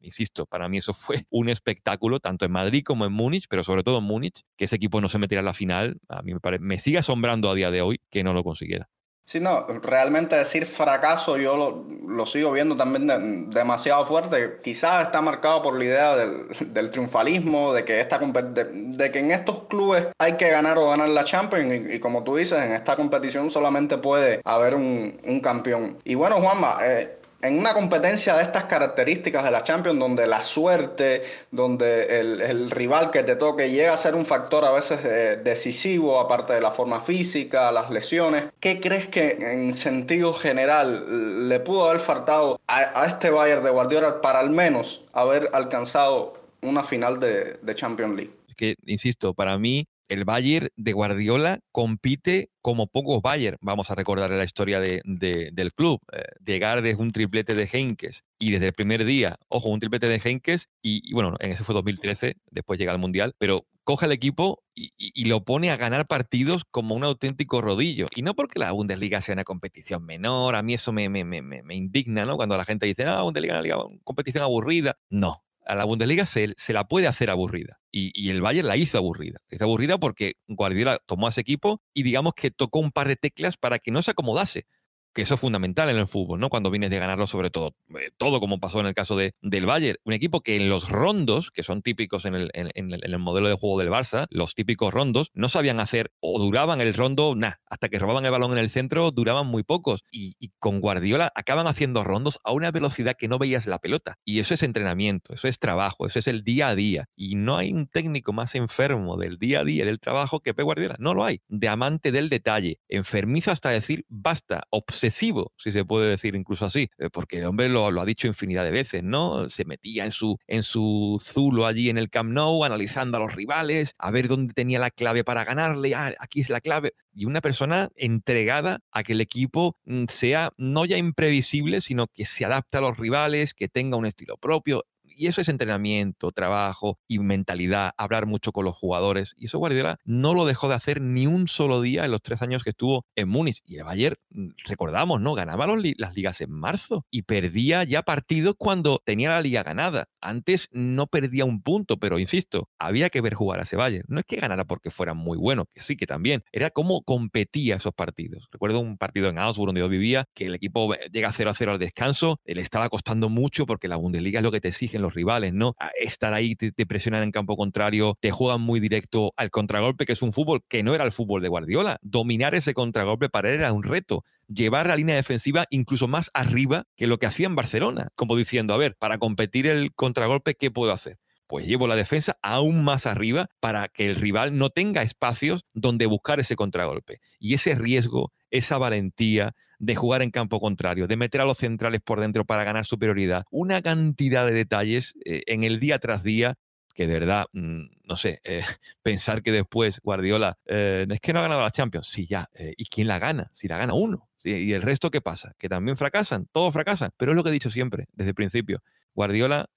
insisto, 0.00 0.46
para 0.46 0.68
mí 0.68 0.78
eso 0.78 0.94
fue 0.94 1.26
un 1.30 1.48
espectáculo, 1.48 2.20
tanto 2.20 2.44
en 2.44 2.52
Madrid 2.52 2.82
como 2.84 3.04
en 3.04 3.12
Múnich, 3.12 3.46
pero 3.48 3.64
sobre 3.64 3.82
todo 3.82 3.98
en 3.98 4.04
Múnich, 4.04 4.42
que 4.56 4.66
ese 4.66 4.76
equipo 4.76 5.00
no 5.00 5.08
se 5.08 5.18
metiera 5.18 5.40
en 5.40 5.46
la 5.46 5.54
final, 5.54 5.98
a 6.08 6.22
mí 6.22 6.32
me, 6.34 6.58
me 6.58 6.78
sigue 6.78 6.98
asombrando 6.98 7.50
a 7.50 7.54
día 7.54 7.70
de 7.70 7.82
hoy 7.82 8.00
que 8.10 8.22
no 8.22 8.32
lo 8.32 8.44
consiguiera. 8.44 8.88
Sí, 9.26 9.40
no, 9.40 9.66
realmente 9.82 10.36
decir 10.36 10.66
fracaso 10.66 11.38
yo 11.38 11.56
lo, 11.56 11.86
lo 12.06 12.26
sigo 12.26 12.52
viendo 12.52 12.76
también 12.76 13.48
demasiado 13.48 14.04
fuerte. 14.04 14.58
Quizás 14.62 15.06
está 15.06 15.22
marcado 15.22 15.62
por 15.62 15.78
la 15.78 15.84
idea 15.84 16.14
del, 16.16 16.48
del 16.74 16.90
triunfalismo, 16.90 17.72
de 17.72 17.86
que, 17.86 18.00
esta, 18.00 18.18
de, 18.18 18.64
de, 18.64 19.10
que 19.10 19.18
en 19.20 19.30
estos 19.30 19.64
clubes 19.64 20.08
hay 20.18 20.36
que 20.36 20.50
ganar 20.50 20.76
o 20.76 20.90
ganar 20.90 21.08
la 21.08 21.24
Champions 21.24 21.90
y, 21.90 21.98
como 22.00 22.22
tú 22.22 22.36
dices, 22.36 22.62
en 22.62 22.72
esta 22.72 22.96
competición 22.96 23.50
solamente 23.50 23.96
puede 23.96 24.42
haber 24.44 24.74
un, 24.74 25.18
un 25.24 25.40
campeón. 25.40 25.96
Y 26.04 26.16
bueno, 26.16 26.40
Juanma, 26.42 26.78
eh, 26.82 27.18
en 27.44 27.58
una 27.58 27.74
competencia 27.74 28.36
de 28.36 28.42
estas 28.42 28.64
características 28.64 29.44
de 29.44 29.50
la 29.50 29.62
Champions, 29.62 29.98
donde 29.98 30.26
la 30.26 30.42
suerte, 30.42 31.22
donde 31.50 32.18
el, 32.18 32.70
rival 32.70 33.10
que 33.10 33.22
te 33.22 33.36
toque 33.36 33.70
llega 33.70 33.92
a 33.92 33.96
ser 33.98 34.14
un 34.14 34.24
factor 34.24 34.64
a 34.64 34.72
veces 34.72 35.00
eh, 35.04 35.40
decisivo, 35.44 36.18
aparte 36.18 36.54
de 36.54 36.62
la 36.62 36.72
forma 36.72 37.00
física, 37.00 37.70
las 37.70 37.90
lesiones, 37.90 38.44
¿qué 38.60 38.80
crees 38.80 39.08
que 39.08 39.36
en 39.38 39.74
sentido 39.74 40.32
general 40.32 41.48
le 41.48 41.60
pudo 41.60 41.90
haber 41.90 42.00
faltado 42.00 42.58
a, 42.66 43.06
este 43.06 43.28
Bayern 43.28 43.62
de 43.62 43.70
Guardiola 43.70 44.22
para 44.22 44.40
al 44.40 44.48
menos 44.48 45.04
haber 45.12 45.50
alcanzado 45.52 46.38
una 46.62 46.82
final 46.82 47.20
de, 47.20 47.58
de 47.60 47.74
Champions 47.74 48.16
League? 48.16 48.32
Que, 48.56 48.74
insisto, 48.86 49.34
para 49.34 49.58
mí 49.58 49.86
el 50.08 50.24
Bayern 50.24 50.68
de 50.76 50.92
Guardiola 50.92 51.60
compite 51.72 52.50
como 52.60 52.86
pocos 52.86 53.22
Bayern. 53.22 53.58
Vamos 53.60 53.90
a 53.90 53.94
recordar 53.94 54.30
la 54.30 54.44
historia 54.44 54.80
del 54.80 55.72
club. 55.74 56.00
Eh, 56.12 56.22
llegar 56.44 56.82
desde 56.82 57.00
un 57.00 57.10
triplete 57.10 57.54
de 57.54 57.68
Henkes 57.70 58.24
y 58.38 58.50
desde 58.50 58.66
el 58.66 58.72
primer 58.72 59.04
día, 59.04 59.36
ojo, 59.48 59.68
un 59.68 59.80
triplete 59.80 60.08
de 60.08 60.20
Henkes 60.22 60.68
y, 60.82 61.12
bueno, 61.12 61.34
en 61.40 61.52
ese 61.52 61.64
fue 61.64 61.74
2013, 61.74 62.36
después 62.50 62.78
llega 62.78 62.92
al 62.92 62.98
Mundial, 62.98 63.34
pero 63.38 63.66
coge 63.84 64.06
el 64.06 64.12
equipo 64.12 64.62
y, 64.74 65.24
lo 65.26 65.44
pone 65.44 65.70
a 65.70 65.76
ganar 65.76 66.06
partidos 66.06 66.64
como 66.64 66.94
un 66.94 67.04
auténtico 67.04 67.60
rodillo. 67.60 68.08
Y 68.14 68.22
no 68.22 68.34
porque 68.34 68.58
la 68.58 68.72
Bundesliga 68.72 69.20
sea 69.20 69.34
una 69.34 69.44
competición 69.44 70.04
menor, 70.04 70.54
a 70.54 70.62
mí 70.62 70.74
eso 70.74 70.92
me, 70.92 71.08
me, 71.08 71.74
indigna, 71.74 72.24
¿no? 72.24 72.36
Cuando 72.36 72.56
la 72.56 72.64
gente 72.64 72.86
dice, 72.86 73.04
ah, 73.04 73.22
Bundesliga 73.22 73.60
es 73.60 73.74
una 73.74 73.98
competición 74.04 74.42
aburrida. 74.42 74.96
No, 75.10 75.44
a 75.64 75.74
la 75.74 75.84
Bundesliga 75.84 76.26
se, 76.26 76.54
la 76.68 76.84
puede 76.84 77.06
hacer 77.06 77.30
aburrida. 77.30 77.80
Y, 77.90 78.30
el 78.30 78.40
Bayern 78.40 78.68
la 78.68 78.76
hizo 78.76 78.98
aburrida. 78.98 79.40
La 79.48 79.56
hizo 79.56 79.64
aburrida 79.64 79.98
porque 79.98 80.34
Guardiola 80.46 80.98
tomó 81.06 81.26
a 81.26 81.30
ese 81.30 81.40
equipo 81.40 81.80
y 81.94 82.02
digamos 82.02 82.34
que 82.34 82.50
tocó 82.50 82.80
un 82.80 82.90
par 82.90 83.08
de 83.08 83.16
teclas 83.16 83.56
para 83.56 83.78
que 83.78 83.90
no 83.90 84.02
se 84.02 84.12
acomodase 84.12 84.66
que 85.14 85.22
eso 85.22 85.34
es 85.34 85.40
fundamental 85.40 85.88
en 85.88 85.96
el 85.96 86.06
fútbol, 86.06 86.40
¿no? 86.40 86.50
Cuando 86.50 86.70
vienes 86.70 86.90
de 86.90 86.98
ganarlo, 86.98 87.26
sobre 87.26 87.50
todo, 87.50 87.74
eh, 87.98 88.10
todo 88.16 88.40
como 88.40 88.58
pasó 88.58 88.80
en 88.80 88.86
el 88.86 88.94
caso 88.94 89.16
de, 89.16 89.34
del 89.40 89.64
Bayern, 89.64 89.98
un 90.04 90.12
equipo 90.12 90.40
que 90.40 90.56
en 90.56 90.68
los 90.68 90.88
rondos, 90.88 91.50
que 91.50 91.62
son 91.62 91.82
típicos 91.82 92.24
en 92.24 92.34
el, 92.34 92.50
en, 92.54 92.70
el, 92.74 93.18
modelo 93.18 93.48
de 93.48 93.54
juego 93.54 93.78
del 93.78 93.90
Barça, 93.90 94.26
los 94.30 94.54
típicos 94.54 94.92
rondos, 94.92 95.30
no 95.32 95.48
sabían 95.48 95.80
hacer 95.80 96.10
o 96.20 96.38
duraban 96.38 96.80
el 96.80 96.92
rondo, 96.94 97.34
nada, 97.36 97.60
hasta 97.66 97.88
que 97.88 97.98
robaban 97.98 98.24
el 98.24 98.32
balón 98.32 98.52
en 98.52 98.58
el 98.58 98.70
centro, 98.70 99.12
duraban 99.12 99.46
muy 99.46 99.62
pocos. 99.62 100.02
Y, 100.10 100.34
y, 100.38 100.50
con 100.58 100.80
Guardiola 100.80 101.30
acaban 101.34 101.66
haciendo 101.66 102.04
rondos 102.04 102.38
a 102.42 102.52
una 102.52 102.70
velocidad 102.70 103.16
que 103.16 103.28
no 103.28 103.38
veías 103.38 103.66
la 103.66 103.78
pelota. 103.78 104.16
Y 104.24 104.40
eso 104.40 104.54
es 104.54 104.62
entrenamiento, 104.62 105.34
eso 105.34 105.46
es 105.46 105.58
trabajo, 105.58 106.06
eso 106.06 106.18
es 106.18 106.26
el 106.26 106.42
día 106.42 106.68
a 106.68 106.74
día. 106.74 107.06
Y 107.14 107.36
no 107.36 107.56
hay 107.56 107.72
un 107.72 107.86
técnico 107.86 108.32
más 108.32 108.54
enfermo 108.54 109.16
del 109.16 109.38
día 109.38 109.60
a 109.60 109.64
día 109.64 109.84
del 109.84 110.00
trabajo 110.00 110.40
que 110.40 110.54
Pep 110.54 110.64
Guardiola. 110.64 110.96
No 110.98 111.14
lo 111.14 111.24
hay. 111.24 111.40
De 111.48 111.68
amante 111.68 112.12
del 112.12 112.28
detalle, 112.28 112.80
enfermizo 112.88 113.50
hasta 113.50 113.70
decir 113.70 114.04
basta, 114.08 114.64
obsesivo, 114.70 115.03
si 115.10 115.72
se 115.72 115.84
puede 115.84 116.08
decir 116.08 116.34
incluso 116.34 116.66
así, 116.66 116.90
eh, 116.98 117.10
porque 117.10 117.38
el 117.38 117.46
hombre 117.46 117.68
lo, 117.68 117.86
ha 117.86 118.04
dicho 118.04 118.26
infinidad 118.26 118.64
de 118.64 118.70
veces, 118.70 119.02
¿no? 119.02 119.48
Se 119.48 119.64
metía 119.64 120.04
en 120.04 120.10
su, 120.10 120.38
en 120.46 120.62
su 120.62 121.20
zulo 121.22 121.66
allí 121.66 121.90
en 121.90 121.98
el 121.98 122.10
Camp 122.10 122.32
Nou, 122.32 122.64
analizando 122.64 123.16
a 123.16 123.20
los 123.20 123.34
rivales, 123.34 123.94
a 123.98 124.10
ver 124.10 124.28
dónde 124.28 124.54
tenía 124.54 124.78
la 124.78 124.90
clave 124.90 125.24
para 125.24 125.44
ganarle, 125.44 125.94
ah, 125.94 126.14
aquí 126.18 126.40
es 126.40 126.50
la 126.50 126.60
clave. 126.60 126.94
Y 127.14 127.26
una 127.26 127.40
persona 127.40 127.90
entregada 127.96 128.80
a 128.90 129.02
que 129.02 129.12
el 129.12 129.20
equipo 129.20 129.76
mm, 129.84 130.04
sea 130.08 130.52
no 130.56 130.84
ya 130.84 130.96
imprevisible, 130.96 131.80
sino 131.80 132.06
que 132.08 132.24
se 132.24 132.44
adapte 132.44 132.78
a 132.78 132.80
los 132.80 132.96
rivales, 132.96 133.54
que 133.54 133.68
tenga 133.68 133.96
un 133.96 134.06
estilo 134.06 134.36
propio 134.36 134.84
y 135.16 135.26
eso 135.26 135.40
es 135.40 135.48
entrenamiento, 135.48 136.32
trabajo 136.32 136.98
y 137.06 137.18
mentalidad, 137.18 137.92
hablar 137.96 138.26
mucho 138.26 138.52
con 138.52 138.64
los 138.64 138.74
jugadores. 138.74 139.34
Y 139.36 139.46
eso 139.46 139.58
Guardiola 139.58 139.98
no 140.04 140.34
lo 140.34 140.44
dejó 140.44 140.68
de 140.68 140.74
hacer 140.74 141.00
ni 141.00 141.26
un 141.26 141.48
solo 141.48 141.80
día 141.80 142.04
en 142.04 142.10
los 142.10 142.22
tres 142.22 142.42
años 142.42 142.64
que 142.64 142.70
estuvo 142.70 143.06
en 143.16 143.28
Múnich. 143.28 143.62
Y 143.64 143.76
el 143.76 143.84
Bayern, 143.84 144.16
mm, 144.30 144.48
recordamos, 144.66 145.20
¿no? 145.20 145.34
Ganaba 145.34 145.66
las 145.96 146.14
ligas 146.14 146.40
en 146.40 146.50
marzo 146.50 147.06
y 147.10 147.22
perdía 147.22 147.84
ya 147.84 148.02
partidos 148.02 148.54
cuando 148.58 149.02
tenía 149.04 149.30
la 149.30 149.40
liga 149.40 149.62
ganada. 149.62 150.08
Antes 150.20 150.68
no 150.72 151.06
perdía 151.06 151.44
un 151.44 151.62
punto, 151.62 151.98
pero 151.98 152.18
insisto, 152.18 152.68
había 152.78 153.10
que 153.10 153.20
ver 153.20 153.34
jugar 153.34 153.60
a 153.60 153.62
ese 153.62 153.76
Bayern. 153.76 154.04
No 154.08 154.20
es 154.20 154.26
que 154.26 154.36
ganara 154.36 154.64
porque 154.64 154.90
fuera 154.90 155.14
muy 155.14 155.38
bueno, 155.38 155.66
sí 155.74 155.96
que 155.96 156.06
también. 156.06 156.44
Era 156.52 156.70
cómo 156.70 157.02
competía 157.02 157.76
esos 157.76 157.94
partidos. 157.94 158.48
Recuerdo 158.50 158.80
un 158.80 158.98
partido 158.98 159.28
en 159.28 159.38
Augsburg 159.38 159.68
donde 159.68 159.80
yo 159.80 159.88
vivía, 159.88 160.26
que 160.34 160.46
el 160.46 160.54
equipo 160.54 160.94
llega 161.12 161.32
0 161.32 161.50
a 161.50 161.54
0 161.54 161.72
al 161.72 161.78
descanso, 161.78 162.40
le 162.44 162.60
estaba 162.60 162.88
costando 162.88 163.28
mucho 163.28 163.66
porque 163.66 163.88
la 163.88 163.96
Bundesliga 163.96 164.40
es 164.40 164.44
lo 164.44 164.52
que 164.52 164.60
te 164.60 164.68
exigen 164.68 165.02
los 165.04 165.14
rivales, 165.14 165.52
¿no? 165.52 165.76
Estar 166.00 166.34
ahí, 166.34 166.56
te, 166.56 166.72
presionan 166.86 167.22
en 167.22 167.30
campo 167.30 167.56
contrario, 167.56 168.16
te 168.20 168.30
juegan 168.30 168.60
muy 168.60 168.80
directo 168.80 169.32
al 169.36 169.50
contragolpe, 169.50 170.04
que 170.04 170.12
es 170.12 170.22
un 170.22 170.32
fútbol 170.32 170.62
que 170.68 170.82
no 170.82 170.94
era 170.94 171.04
el 171.04 171.12
fútbol 171.12 171.42
de 171.42 171.48
Guardiola. 171.48 171.98
Dominar 172.02 172.54
ese 172.54 172.74
contragolpe 172.74 173.28
para 173.28 173.50
él 173.50 173.60
era 173.60 173.72
un 173.72 173.82
reto 173.82 174.24
llevar 174.48 174.86
la 174.86 174.96
línea 174.96 175.14
defensiva 175.14 175.66
incluso 175.70 176.08
más 176.08 176.30
arriba 176.34 176.84
que 176.96 177.06
lo 177.06 177.18
que 177.18 177.26
hacía 177.26 177.46
en 177.46 177.54
Barcelona, 177.54 178.08
como 178.14 178.36
diciendo, 178.36 178.74
a 178.74 178.78
ver, 178.78 178.96
para 178.96 179.18
competir 179.18 179.66
el 179.66 179.94
contragolpe, 179.94 180.54
¿qué 180.54 180.70
puedo 180.70 180.92
hacer? 180.92 181.18
Pues 181.46 181.66
llevo 181.66 181.86
la 181.86 181.96
defensa 181.96 182.38
aún 182.42 182.84
más 182.84 183.06
arriba 183.06 183.48
para 183.60 183.88
que 183.88 184.06
el 184.06 184.16
rival 184.16 184.56
no 184.56 184.70
tenga 184.70 185.02
espacios 185.02 185.64
donde 185.72 186.06
buscar 186.06 186.40
ese 186.40 186.56
contragolpe. 186.56 187.20
Y 187.38 187.54
ese 187.54 187.74
riesgo, 187.74 188.32
esa 188.50 188.78
valentía, 188.78 189.54
de 189.78 189.94
jugar 189.94 190.22
en 190.22 190.30
campo 190.30 190.60
contrario, 190.60 191.06
de 191.06 191.16
meter 191.16 191.40
a 191.40 191.44
los 191.44 191.58
centrales 191.58 192.00
por 192.00 192.20
dentro 192.20 192.44
para 192.44 192.64
ganar 192.64 192.86
superioridad, 192.86 193.44
una 193.50 193.82
cantidad 193.82 194.46
de 194.46 194.52
detalles 194.52 195.14
eh, 195.24 195.42
en 195.46 195.64
el 195.64 195.80
día 195.80 195.98
tras 195.98 196.22
día 196.22 196.54
que 196.94 197.08
de 197.08 197.18
verdad, 197.18 197.46
mm, 197.52 197.86
no 198.04 198.14
sé, 198.14 198.38
eh, 198.44 198.62
pensar 199.02 199.42
que 199.42 199.50
después 199.50 199.98
Guardiola, 200.00 200.58
eh, 200.66 201.06
es 201.10 201.20
que 201.20 201.32
no 201.32 201.40
ha 201.40 201.42
ganado 201.42 201.62
la 201.62 201.72
Champions, 201.72 202.06
sí, 202.06 202.26
ya, 202.28 202.48
¿y 202.54 202.84
quién 202.84 203.08
la 203.08 203.18
gana? 203.18 203.50
Si 203.52 203.66
la 203.66 203.78
gana 203.78 203.94
uno, 203.94 204.28
¿y 204.44 204.72
el 204.72 204.80
resto 204.80 205.10
qué 205.10 205.20
pasa? 205.20 205.54
Que 205.58 205.68
también 205.68 205.96
fracasan, 205.96 206.46
todos 206.52 206.72
fracasan, 206.72 207.10
pero 207.16 207.32
es 207.32 207.36
lo 207.36 207.42
que 207.42 207.50
he 207.50 207.52
dicho 207.52 207.68
siempre, 207.68 208.06
desde 208.12 208.28
el 208.28 208.36
principio, 208.36 208.80
Guardiola 209.14 209.70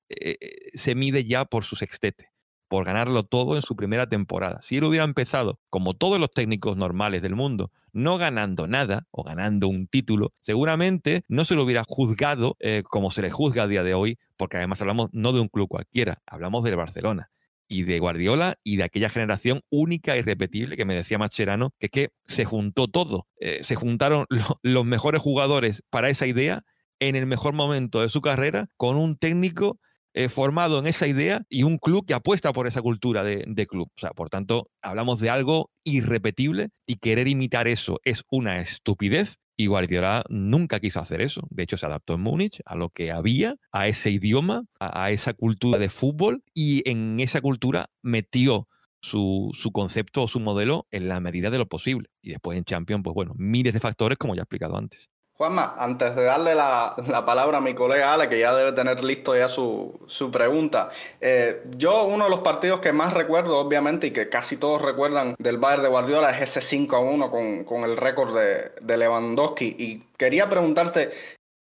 se 0.73 0.95
mide 0.95 1.25
ya 1.25 1.45
por 1.45 1.63
su 1.63 1.75
sextete 1.75 2.31
por 2.67 2.85
ganarlo 2.85 3.23
todo 3.23 3.55
en 3.55 3.61
su 3.61 3.75
primera 3.75 4.07
temporada. 4.07 4.61
Si 4.61 4.77
él 4.77 4.83
hubiera 4.83 5.05
empezado, 5.05 5.59
como 5.69 5.93
todos 5.93 6.19
los 6.19 6.31
técnicos 6.31 6.77
normales 6.77 7.21
del 7.21 7.35
mundo, 7.35 7.71
no 7.93 8.17
ganando 8.17 8.67
nada 8.67 9.07
o 9.11 9.23
ganando 9.23 9.67
un 9.67 9.87
título, 9.87 10.33
seguramente 10.39 11.23
no 11.27 11.45
se 11.45 11.55
lo 11.55 11.63
hubiera 11.63 11.83
juzgado 11.87 12.55
eh, 12.59 12.83
como 12.85 13.11
se 13.11 13.21
le 13.21 13.31
juzga 13.31 13.63
a 13.63 13.67
día 13.67 13.83
de 13.83 13.93
hoy, 13.93 14.17
porque 14.35 14.57
además 14.57 14.81
hablamos 14.81 15.09
no 15.13 15.33
de 15.33 15.39
un 15.39 15.47
club 15.47 15.67
cualquiera, 15.67 16.21
hablamos 16.25 16.63
del 16.63 16.75
Barcelona 16.75 17.31
y 17.69 17.83
de 17.83 17.99
Guardiola 17.99 18.57
y 18.63 18.77
de 18.77 18.83
aquella 18.83 19.09
generación 19.09 19.61
única 19.69 20.15
y 20.15 20.21
repetible 20.21 20.77
que 20.77 20.85
me 20.85 20.95
decía 20.95 21.17
Macherano, 21.17 21.73
que 21.79 21.87
es 21.87 21.91
que 21.91 22.09
se 22.23 22.45
juntó 22.45 22.87
todo, 22.87 23.27
eh, 23.39 23.59
se 23.63 23.75
juntaron 23.75 24.25
los 24.61 24.85
mejores 24.85 25.21
jugadores 25.21 25.83
para 25.89 26.09
esa 26.09 26.27
idea 26.27 26.63
en 26.99 27.15
el 27.15 27.25
mejor 27.25 27.53
momento 27.53 28.01
de 28.01 28.09
su 28.09 28.21
carrera 28.21 28.69
con 28.77 28.97
un 28.97 29.15
técnico 29.17 29.79
eh, 30.19 30.29
formado 30.29 30.79
en 30.79 30.87
esa 30.87 31.05
idea 31.05 31.45
y 31.47 31.61
un 31.61 31.77
club 31.77 32.07
que 32.07 32.15
apuesta 32.15 32.51
por 32.51 32.65
esa 32.65 32.81
cultura 32.81 33.23
de, 33.23 33.67
club. 33.67 33.91
O 33.95 33.99
sea, 33.99 34.13
por 34.13 34.31
tanto, 34.31 34.71
hablamos 34.81 35.19
de 35.19 35.29
algo 35.29 35.69
irrepetible 35.83 36.69
y 36.87 36.95
querer 36.95 37.27
imitar 37.27 37.67
eso 37.67 37.99
es 38.03 38.23
una 38.31 38.59
estupidez. 38.59 39.37
Y 39.55 39.67
Guardiola 39.67 40.23
nunca 40.27 40.79
quiso 40.79 40.99
hacer 40.99 41.21
eso. 41.21 41.41
De 41.51 41.61
hecho, 41.61 41.77
se 41.77 41.85
adaptó 41.85 42.15
en 42.15 42.21
Múnich 42.21 42.61
a 42.65 42.75
lo 42.75 42.89
que 42.89 43.11
había, 43.11 43.57
a 43.71 43.87
ese 43.87 44.09
idioma, 44.09 44.63
a, 44.79 45.11
esa 45.11 45.35
cultura 45.35 45.77
de 45.77 45.89
fútbol 45.89 46.43
y 46.51 46.81
en 46.89 47.19
esa 47.19 47.39
cultura 47.39 47.91
metió 48.01 48.67
su, 48.99 49.51
su, 49.53 49.71
concepto 49.71 50.23
o 50.23 50.27
su 50.27 50.39
modelo 50.39 50.87
en 50.89 51.09
la 51.09 51.19
medida 51.19 51.51
de 51.51 51.59
lo 51.59 51.67
posible. 51.67 52.09
Y 52.23 52.31
después 52.31 52.57
en 52.57 52.65
Champions, 52.65 53.03
pues 53.03 53.13
bueno, 53.13 53.33
miles 53.35 53.73
de 53.73 53.79
factores 53.79 54.17
como 54.17 54.33
ya 54.33 54.41
he 54.41 54.45
explicado 54.45 54.77
antes. 54.77 55.09
Juanma, 55.37 55.75
antes 55.77 56.15
de 56.15 56.23
darle 56.23 56.55
la, 56.55 56.95
palabra 57.23 57.59
a 57.59 57.61
mi 57.61 57.75
colega 57.75 58.11
Ale, 58.11 58.27
que 58.27 58.39
ya 58.39 58.55
debe 58.55 58.71
tener 58.71 59.03
listo 59.03 59.37
ya 59.37 59.47
su, 59.47 59.99
pregunta, 60.31 60.89
eh, 61.21 61.61
yo 61.77 62.05
uno 62.05 62.23
de 62.23 62.31
los 62.31 62.39
partidos 62.39 62.79
que 62.79 62.91
más 62.91 63.13
recuerdo, 63.13 63.59
obviamente, 63.59 64.07
y 64.07 64.11
que 64.11 64.29
casi 64.29 64.57
todos 64.57 64.81
recuerdan 64.81 65.35
del 65.37 65.59
Bayern 65.59 65.83
de 65.83 65.89
Guardiola 65.89 66.31
es 66.31 66.41
ese 66.41 66.61
5 66.61 66.95
a 66.95 66.99
1 67.01 67.65
con, 67.65 67.83
el 67.83 67.97
récord 67.97 68.35
de, 68.35 68.97
Lewandowski. 68.97 69.75
Y 69.77 70.03
quería 70.17 70.49
preguntarte, 70.49 71.11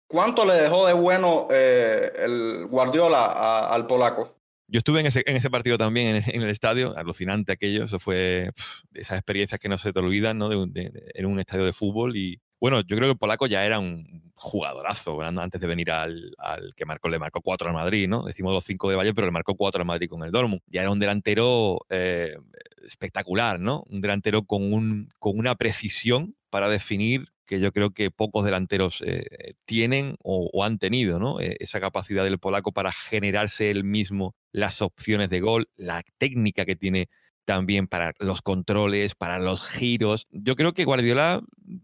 ¿cuánto 0.08 0.46
le 0.46 0.54
dejó 0.54 0.88
de 0.88 0.94
bueno 0.94 1.50
eh, 1.52 2.14
el 2.18 2.68
Guardiola 2.68 3.74
al 3.74 3.88
polaco? 3.88 4.38
Yo 4.70 4.78
estuve 4.78 5.02
en 5.02 5.08
ese, 5.08 5.22
en 5.26 5.36
ese 5.36 5.50
partido 5.50 5.78
también, 5.78 6.24
en, 6.26 6.42
el 6.42 6.50
estadio, 6.50 6.98
alucinante 6.98 7.52
aquello, 7.52 7.84
eso 7.84 8.00
fue 8.00 8.52
de 8.92 9.02
esas 9.02 9.18
experiencias 9.18 9.60
que 9.60 9.68
no 9.68 9.78
se 9.78 9.92
te 9.92 10.00
olvidan, 10.00 10.38
¿no? 10.38 10.50
en 10.54 11.26
un 11.26 11.40
estadio 11.42 11.66
de 11.66 11.74
fútbol 11.74 12.16
y 12.16 12.40
bueno, 12.66 12.82
yo 12.82 12.98
creo 12.98 13.10
que 13.10 13.12
el 13.12 13.18
polaco 13.20 13.46
ya 13.46 13.64
era 13.64 13.78
un 13.78 14.32
jugadorazo, 14.34 15.22
antes 15.22 15.62
de 15.62 15.68
venir 15.68 15.92
al, 15.92 16.36
que 16.76 16.84
marcó, 16.84 17.10
le 17.10 17.20
marcó 17.20 17.40
cuatro 17.42 17.68
al 17.68 17.76
Madrid, 17.76 18.08
¿no? 18.10 18.24
Decimos 18.24 18.56
los 18.56 18.64
cinco 18.64 18.90
de 18.90 18.96
Valle, 18.96 19.14
pero 19.14 19.28
le 19.28 19.32
marcó 19.32 19.54
cuatro 19.54 19.82
al 19.82 19.86
Madrid 19.86 20.10
con 20.10 20.24
el 20.24 20.32
Dortmund. 20.32 20.64
Ya 20.66 20.82
era 20.82 20.90
un 20.90 20.98
delantero 20.98 21.86
eh, 21.92 22.36
espectacular, 22.84 23.60
¿no? 23.60 23.84
Un 23.88 24.02
delantero 24.02 24.42
con, 24.46 24.74
un, 24.74 25.10
con 25.20 25.38
una 25.38 25.54
precisión 25.54 26.36
para 26.50 26.68
definir 26.68 27.28
que 27.46 27.60
yo 27.60 27.72
creo 27.72 27.92
que 27.92 28.10
pocos 28.10 28.44
delanteros 28.44 29.04
eh, 29.06 29.54
tienen 29.66 30.16
o, 30.24 30.64
han 30.64 30.80
tenido, 30.80 31.20
¿no? 31.20 31.40
E, 31.40 31.58
esa 31.60 31.80
capacidad 31.80 32.24
del 32.24 32.40
polaco 32.40 32.72
para 32.72 32.92
generarse 32.92 33.70
él 33.70 33.84
mismo 33.84 34.34
las 34.52 34.82
opciones 34.82 35.30
de 35.30 35.40
gol, 35.40 35.70
la 35.76 36.02
técnica 36.18 36.66
que 36.66 36.76
tiene 36.76 37.10
también 37.46 37.88
para 37.88 38.14
los 38.20 38.42
controles, 38.42 39.16
para 39.16 39.40
los 39.40 39.66
giros. 39.66 40.28
Yo 40.32 40.56
creo 40.56 40.74
que 40.74 40.86
Guardiola 40.86 41.42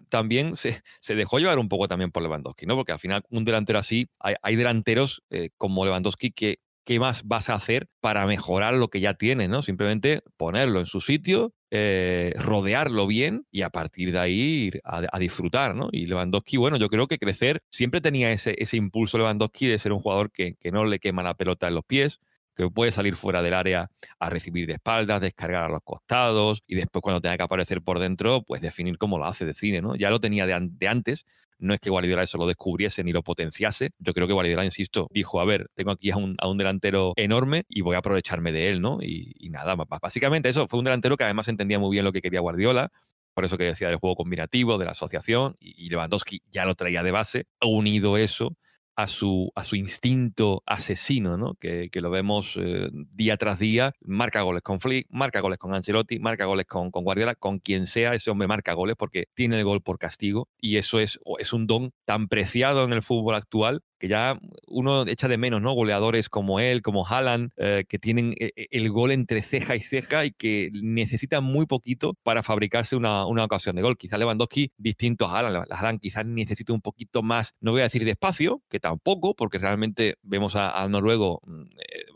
también 0.09 0.55
se, 0.55 0.81
dejó 1.07 1.39
llevar 1.39 1.59
un 1.59 1.69
poco 1.69 1.87
también 1.87 2.11
por 2.11 2.23
Lewandowski, 2.23 2.65
¿no? 2.65 2.75
Porque 2.75 2.91
al 2.91 2.99
final 2.99 3.23
un 3.29 3.45
delantero 3.45 3.79
así, 3.79 4.09
hay, 4.19 4.55
delanteros 4.55 5.23
eh, 5.29 5.49
como 5.57 5.85
Lewandowski 5.85 6.31
que 6.31 6.59
¿qué 6.83 6.99
más 6.99 7.23
vas 7.25 7.49
a 7.49 7.53
hacer 7.53 7.87
para 7.99 8.25
mejorar 8.25 8.73
lo 8.73 8.89
que 8.89 8.99
ya 8.99 9.13
tienes? 9.13 9.49
¿no? 9.49 9.61
Simplemente 9.61 10.21
ponerlo 10.37 10.79
en 10.79 10.85
su 10.85 10.99
sitio, 10.99 11.53
eh, 11.69 12.33
rodearlo 12.35 13.07
bien 13.07 13.45
y 13.51 13.61
a 13.61 13.69
partir 13.69 14.11
de 14.11 14.19
ahí 14.19 14.39
ir 14.39 14.81
a, 14.83 15.19
disfrutar, 15.19 15.75
¿no? 15.75 15.89
Y 15.91 16.07
Lewandowski, 16.07 16.57
bueno, 16.57 16.77
yo 16.77 16.89
creo 16.89 17.07
que 17.07 17.17
crecer 17.17 17.61
siempre 17.69 18.01
tenía 18.01 18.31
ese, 18.31 18.55
ese 18.57 18.77
impulso 18.77 19.17
Lewandowski 19.17 19.67
de 19.67 19.77
ser 19.77 19.93
un 19.93 19.99
jugador 19.99 20.31
que, 20.31 20.55
que 20.55 20.71
no 20.71 20.85
le 20.85 20.99
quema 20.99 21.23
la 21.23 21.35
pelota 21.35 21.67
en 21.67 21.75
los 21.75 21.85
pies, 21.85 22.19
que 22.55 22.69
puede 22.69 22.91
salir 22.91 23.15
fuera 23.15 23.41
del 23.41 23.53
área 23.53 23.89
a 24.19 24.29
recibir 24.29 24.67
de 24.67 24.73
espaldas, 24.73 25.21
descargar 25.21 25.65
a 25.65 25.69
los 25.69 25.81
costados 25.83 26.63
y 26.67 26.75
después 26.75 27.01
cuando 27.01 27.21
tenga 27.21 27.37
que 27.37 27.43
aparecer 27.43 27.81
por 27.81 27.99
dentro, 27.99 28.43
pues 28.43 28.61
definir 28.61 28.97
cómo 28.97 29.17
lo 29.17 29.25
hace 29.25 29.45
de 29.45 29.53
cine, 29.53 29.81
¿no? 29.81 29.95
Ya 29.95 30.09
lo 30.09 30.19
tenía 30.19 30.45
de, 30.45 30.87
antes, 30.87 31.25
no 31.59 31.73
es 31.73 31.79
que 31.79 31.89
Guardiola 31.89 32.23
eso 32.23 32.37
lo 32.37 32.47
descubriese 32.47 33.03
ni 33.03 33.11
lo 33.11 33.23
potenciase. 33.23 33.91
Yo 33.99 34.13
creo 34.13 34.27
que 34.27 34.33
Guardiola, 34.33 34.65
insisto, 34.65 35.07
dijo, 35.11 35.39
a 35.39 35.45
ver, 35.45 35.69
tengo 35.75 35.91
aquí 35.91 36.11
a 36.11 36.17
un, 36.17 36.35
delantero 36.57 37.13
enorme 37.15 37.63
y 37.69 37.81
voy 37.81 37.95
a 37.95 37.99
aprovecharme 37.99 38.51
de 38.51 38.69
él, 38.69 38.81
¿no? 38.81 38.99
Y, 39.01 39.49
nada, 39.49 39.75
básicamente 39.75 40.49
eso, 40.49 40.67
fue 40.67 40.79
un 40.79 40.85
delantero 40.85 41.17
que 41.17 41.23
además 41.23 41.47
entendía 41.47 41.79
muy 41.79 41.91
bien 41.91 42.05
lo 42.05 42.11
que 42.11 42.21
quería 42.21 42.39
Guardiola, 42.39 42.89
por 43.33 43.45
eso 43.45 43.57
que 43.57 43.65
decía 43.65 43.87
del 43.87 43.97
juego 43.97 44.15
combinativo, 44.15 44.77
de 44.77 44.85
la 44.85 44.91
asociación, 44.91 45.55
y 45.59 45.89
Lewandowski 45.89 46.41
ya 46.49 46.65
lo 46.65 46.75
traía 46.75 47.03
de 47.03 47.11
base, 47.11 47.45
unido 47.61 48.17
eso 48.17 48.57
a 48.95 49.07
su, 49.07 49.51
a 49.55 49.63
su 49.63 49.75
instinto 49.75 50.63
asesino, 50.65 51.37
¿no? 51.37 51.55
que, 51.55 51.89
lo 51.93 52.09
vemos 52.09 52.57
eh, 52.59 52.89
día 52.91 53.37
tras 53.37 53.59
día, 53.59 53.93
marca 54.01 54.41
goles 54.41 54.63
con 54.63 54.79
Flick, 54.79 55.07
marca 55.09 55.39
goles 55.39 55.59
con 55.59 55.73
Ancelotti, 55.73 56.19
marca 56.19 56.45
goles 56.45 56.65
con, 56.65 56.91
con, 56.91 57.03
Guardiola, 57.03 57.35
con 57.35 57.59
quien 57.59 57.85
sea, 57.85 58.13
ese 58.13 58.31
hombre 58.31 58.47
marca 58.47 58.73
goles 58.73 58.95
porque 58.97 59.25
tiene 59.33 59.57
el 59.57 59.63
gol 59.63 59.81
por 59.81 59.99
castigo 59.99 60.49
y 60.59 60.77
eso 60.77 60.99
es, 60.99 61.19
es 61.39 61.53
un 61.53 61.67
don 61.67 61.91
tan 62.05 62.27
preciado 62.27 62.83
en 62.83 62.93
el 62.93 63.03
fútbol 63.03 63.35
actual 63.35 63.81
que 64.01 64.07
ya 64.07 64.39
uno 64.65 65.03
echa 65.05 65.27
de 65.27 65.37
menos, 65.37 65.61
¿no? 65.61 65.73
Goleadores 65.73 66.27
como 66.27 66.59
él, 66.59 66.81
como 66.81 67.05
Haaland, 67.05 67.51
eh, 67.57 67.85
que 67.87 67.99
tienen 67.99 68.33
eh, 68.39 68.51
eh, 68.55 68.67
el 68.71 68.89
gol 68.89 69.11
entre 69.11 69.43
ceja 69.43 69.75
y 69.75 69.79
ceja 69.79 70.25
y 70.25 70.31
que 70.31 70.71
necesitan 70.73 71.43
muy 71.43 71.67
poquito 71.67 72.15
para 72.23 72.41
fabricarse 72.41 72.95
una, 72.95 73.25
ocasión 73.25 73.75
de 73.75 73.83
gol. 73.83 73.99
Quizás 73.99 74.17
Lewandowski, 74.17 74.71
distinto 74.75 75.27
a 75.27 75.37
Haaland, 75.37 75.67
Haaland 75.69 75.99
quizás 75.99 76.25
necesita 76.25 76.73
un 76.73 76.81
poquito 76.81 77.21
más, 77.21 77.53
no 77.59 77.73
voy 77.73 77.81
a 77.81 77.83
decir 77.83 78.03
despacio, 78.03 78.63
que 78.69 78.79
tampoco, 78.79 79.35
porque 79.35 79.59
realmente 79.59 80.15
vemos 80.23 80.55
al 80.55 80.89
noruego 80.89 81.39
mm, 81.45 81.65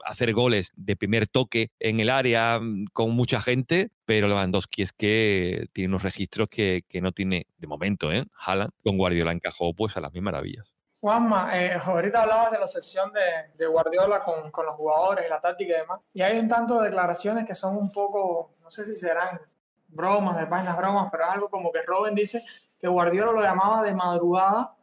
hacer 0.05 0.33
goles 0.33 0.71
de 0.75 0.95
primer 0.95 1.27
toque 1.27 1.69
en 1.79 1.99
el 1.99 2.09
área 2.09 2.59
mm, 2.59 2.85
con 2.93 3.11
mucha 3.11 3.39
gente, 3.41 3.89
pero 4.05 4.27
Lewandowski 4.27 4.81
es 4.81 4.91
que 4.91 5.67
tiene 5.71 5.89
unos 5.89 6.01
registros 6.01 6.49
que, 6.49 6.83
que 6.89 6.99
no 6.99 7.11
tiene 7.11 7.45
de 7.59 7.67
momento, 7.67 8.11
¿eh? 8.11 8.25
Haaland 8.39 8.71
con 8.81 8.97
Guardiola 8.97 9.33
encajó 9.33 9.75
pues 9.75 9.95
a 9.97 10.01
las 10.01 10.11
mil 10.13 10.23
maravillas. 10.23 10.74
Juanma, 11.05 11.51
eh, 11.53 11.79
ahorita 11.85 12.23
hablabas 12.23 12.49
de 12.49 12.57
la 12.57 12.65
sesión 12.65 13.13
de, 13.13 13.67
Guardiola 13.67 14.21
con, 14.21 14.65
los 14.65 14.75
jugadores 14.75 15.29
la 15.29 15.39
táctica 15.39 15.75
y 15.75 15.77
demás, 15.81 15.99
y 16.11 16.23
hay 16.23 16.39
un 16.39 16.47
tanto 16.47 16.79
de 16.79 16.85
declaraciones 16.85 17.45
que 17.45 17.53
son 17.53 17.77
un 17.77 17.91
poco, 17.91 18.55
no 18.63 18.71
sé 18.71 18.83
si 18.83 18.95
serán 18.95 19.39
bromas, 19.87 20.35
de 20.39 20.47
páginas 20.47 20.75
bromas, 20.75 21.09
pero 21.11 21.25
es 21.25 21.29
algo 21.29 21.47
como 21.47 21.71
que 21.71 21.83
Robin 21.83 22.15
dice 22.15 22.43
que 22.79 22.87
Guardiola 22.87 23.33
lo 23.33 23.43
llamaba 23.43 23.83
de 23.83 23.93
madrugada 23.93 24.75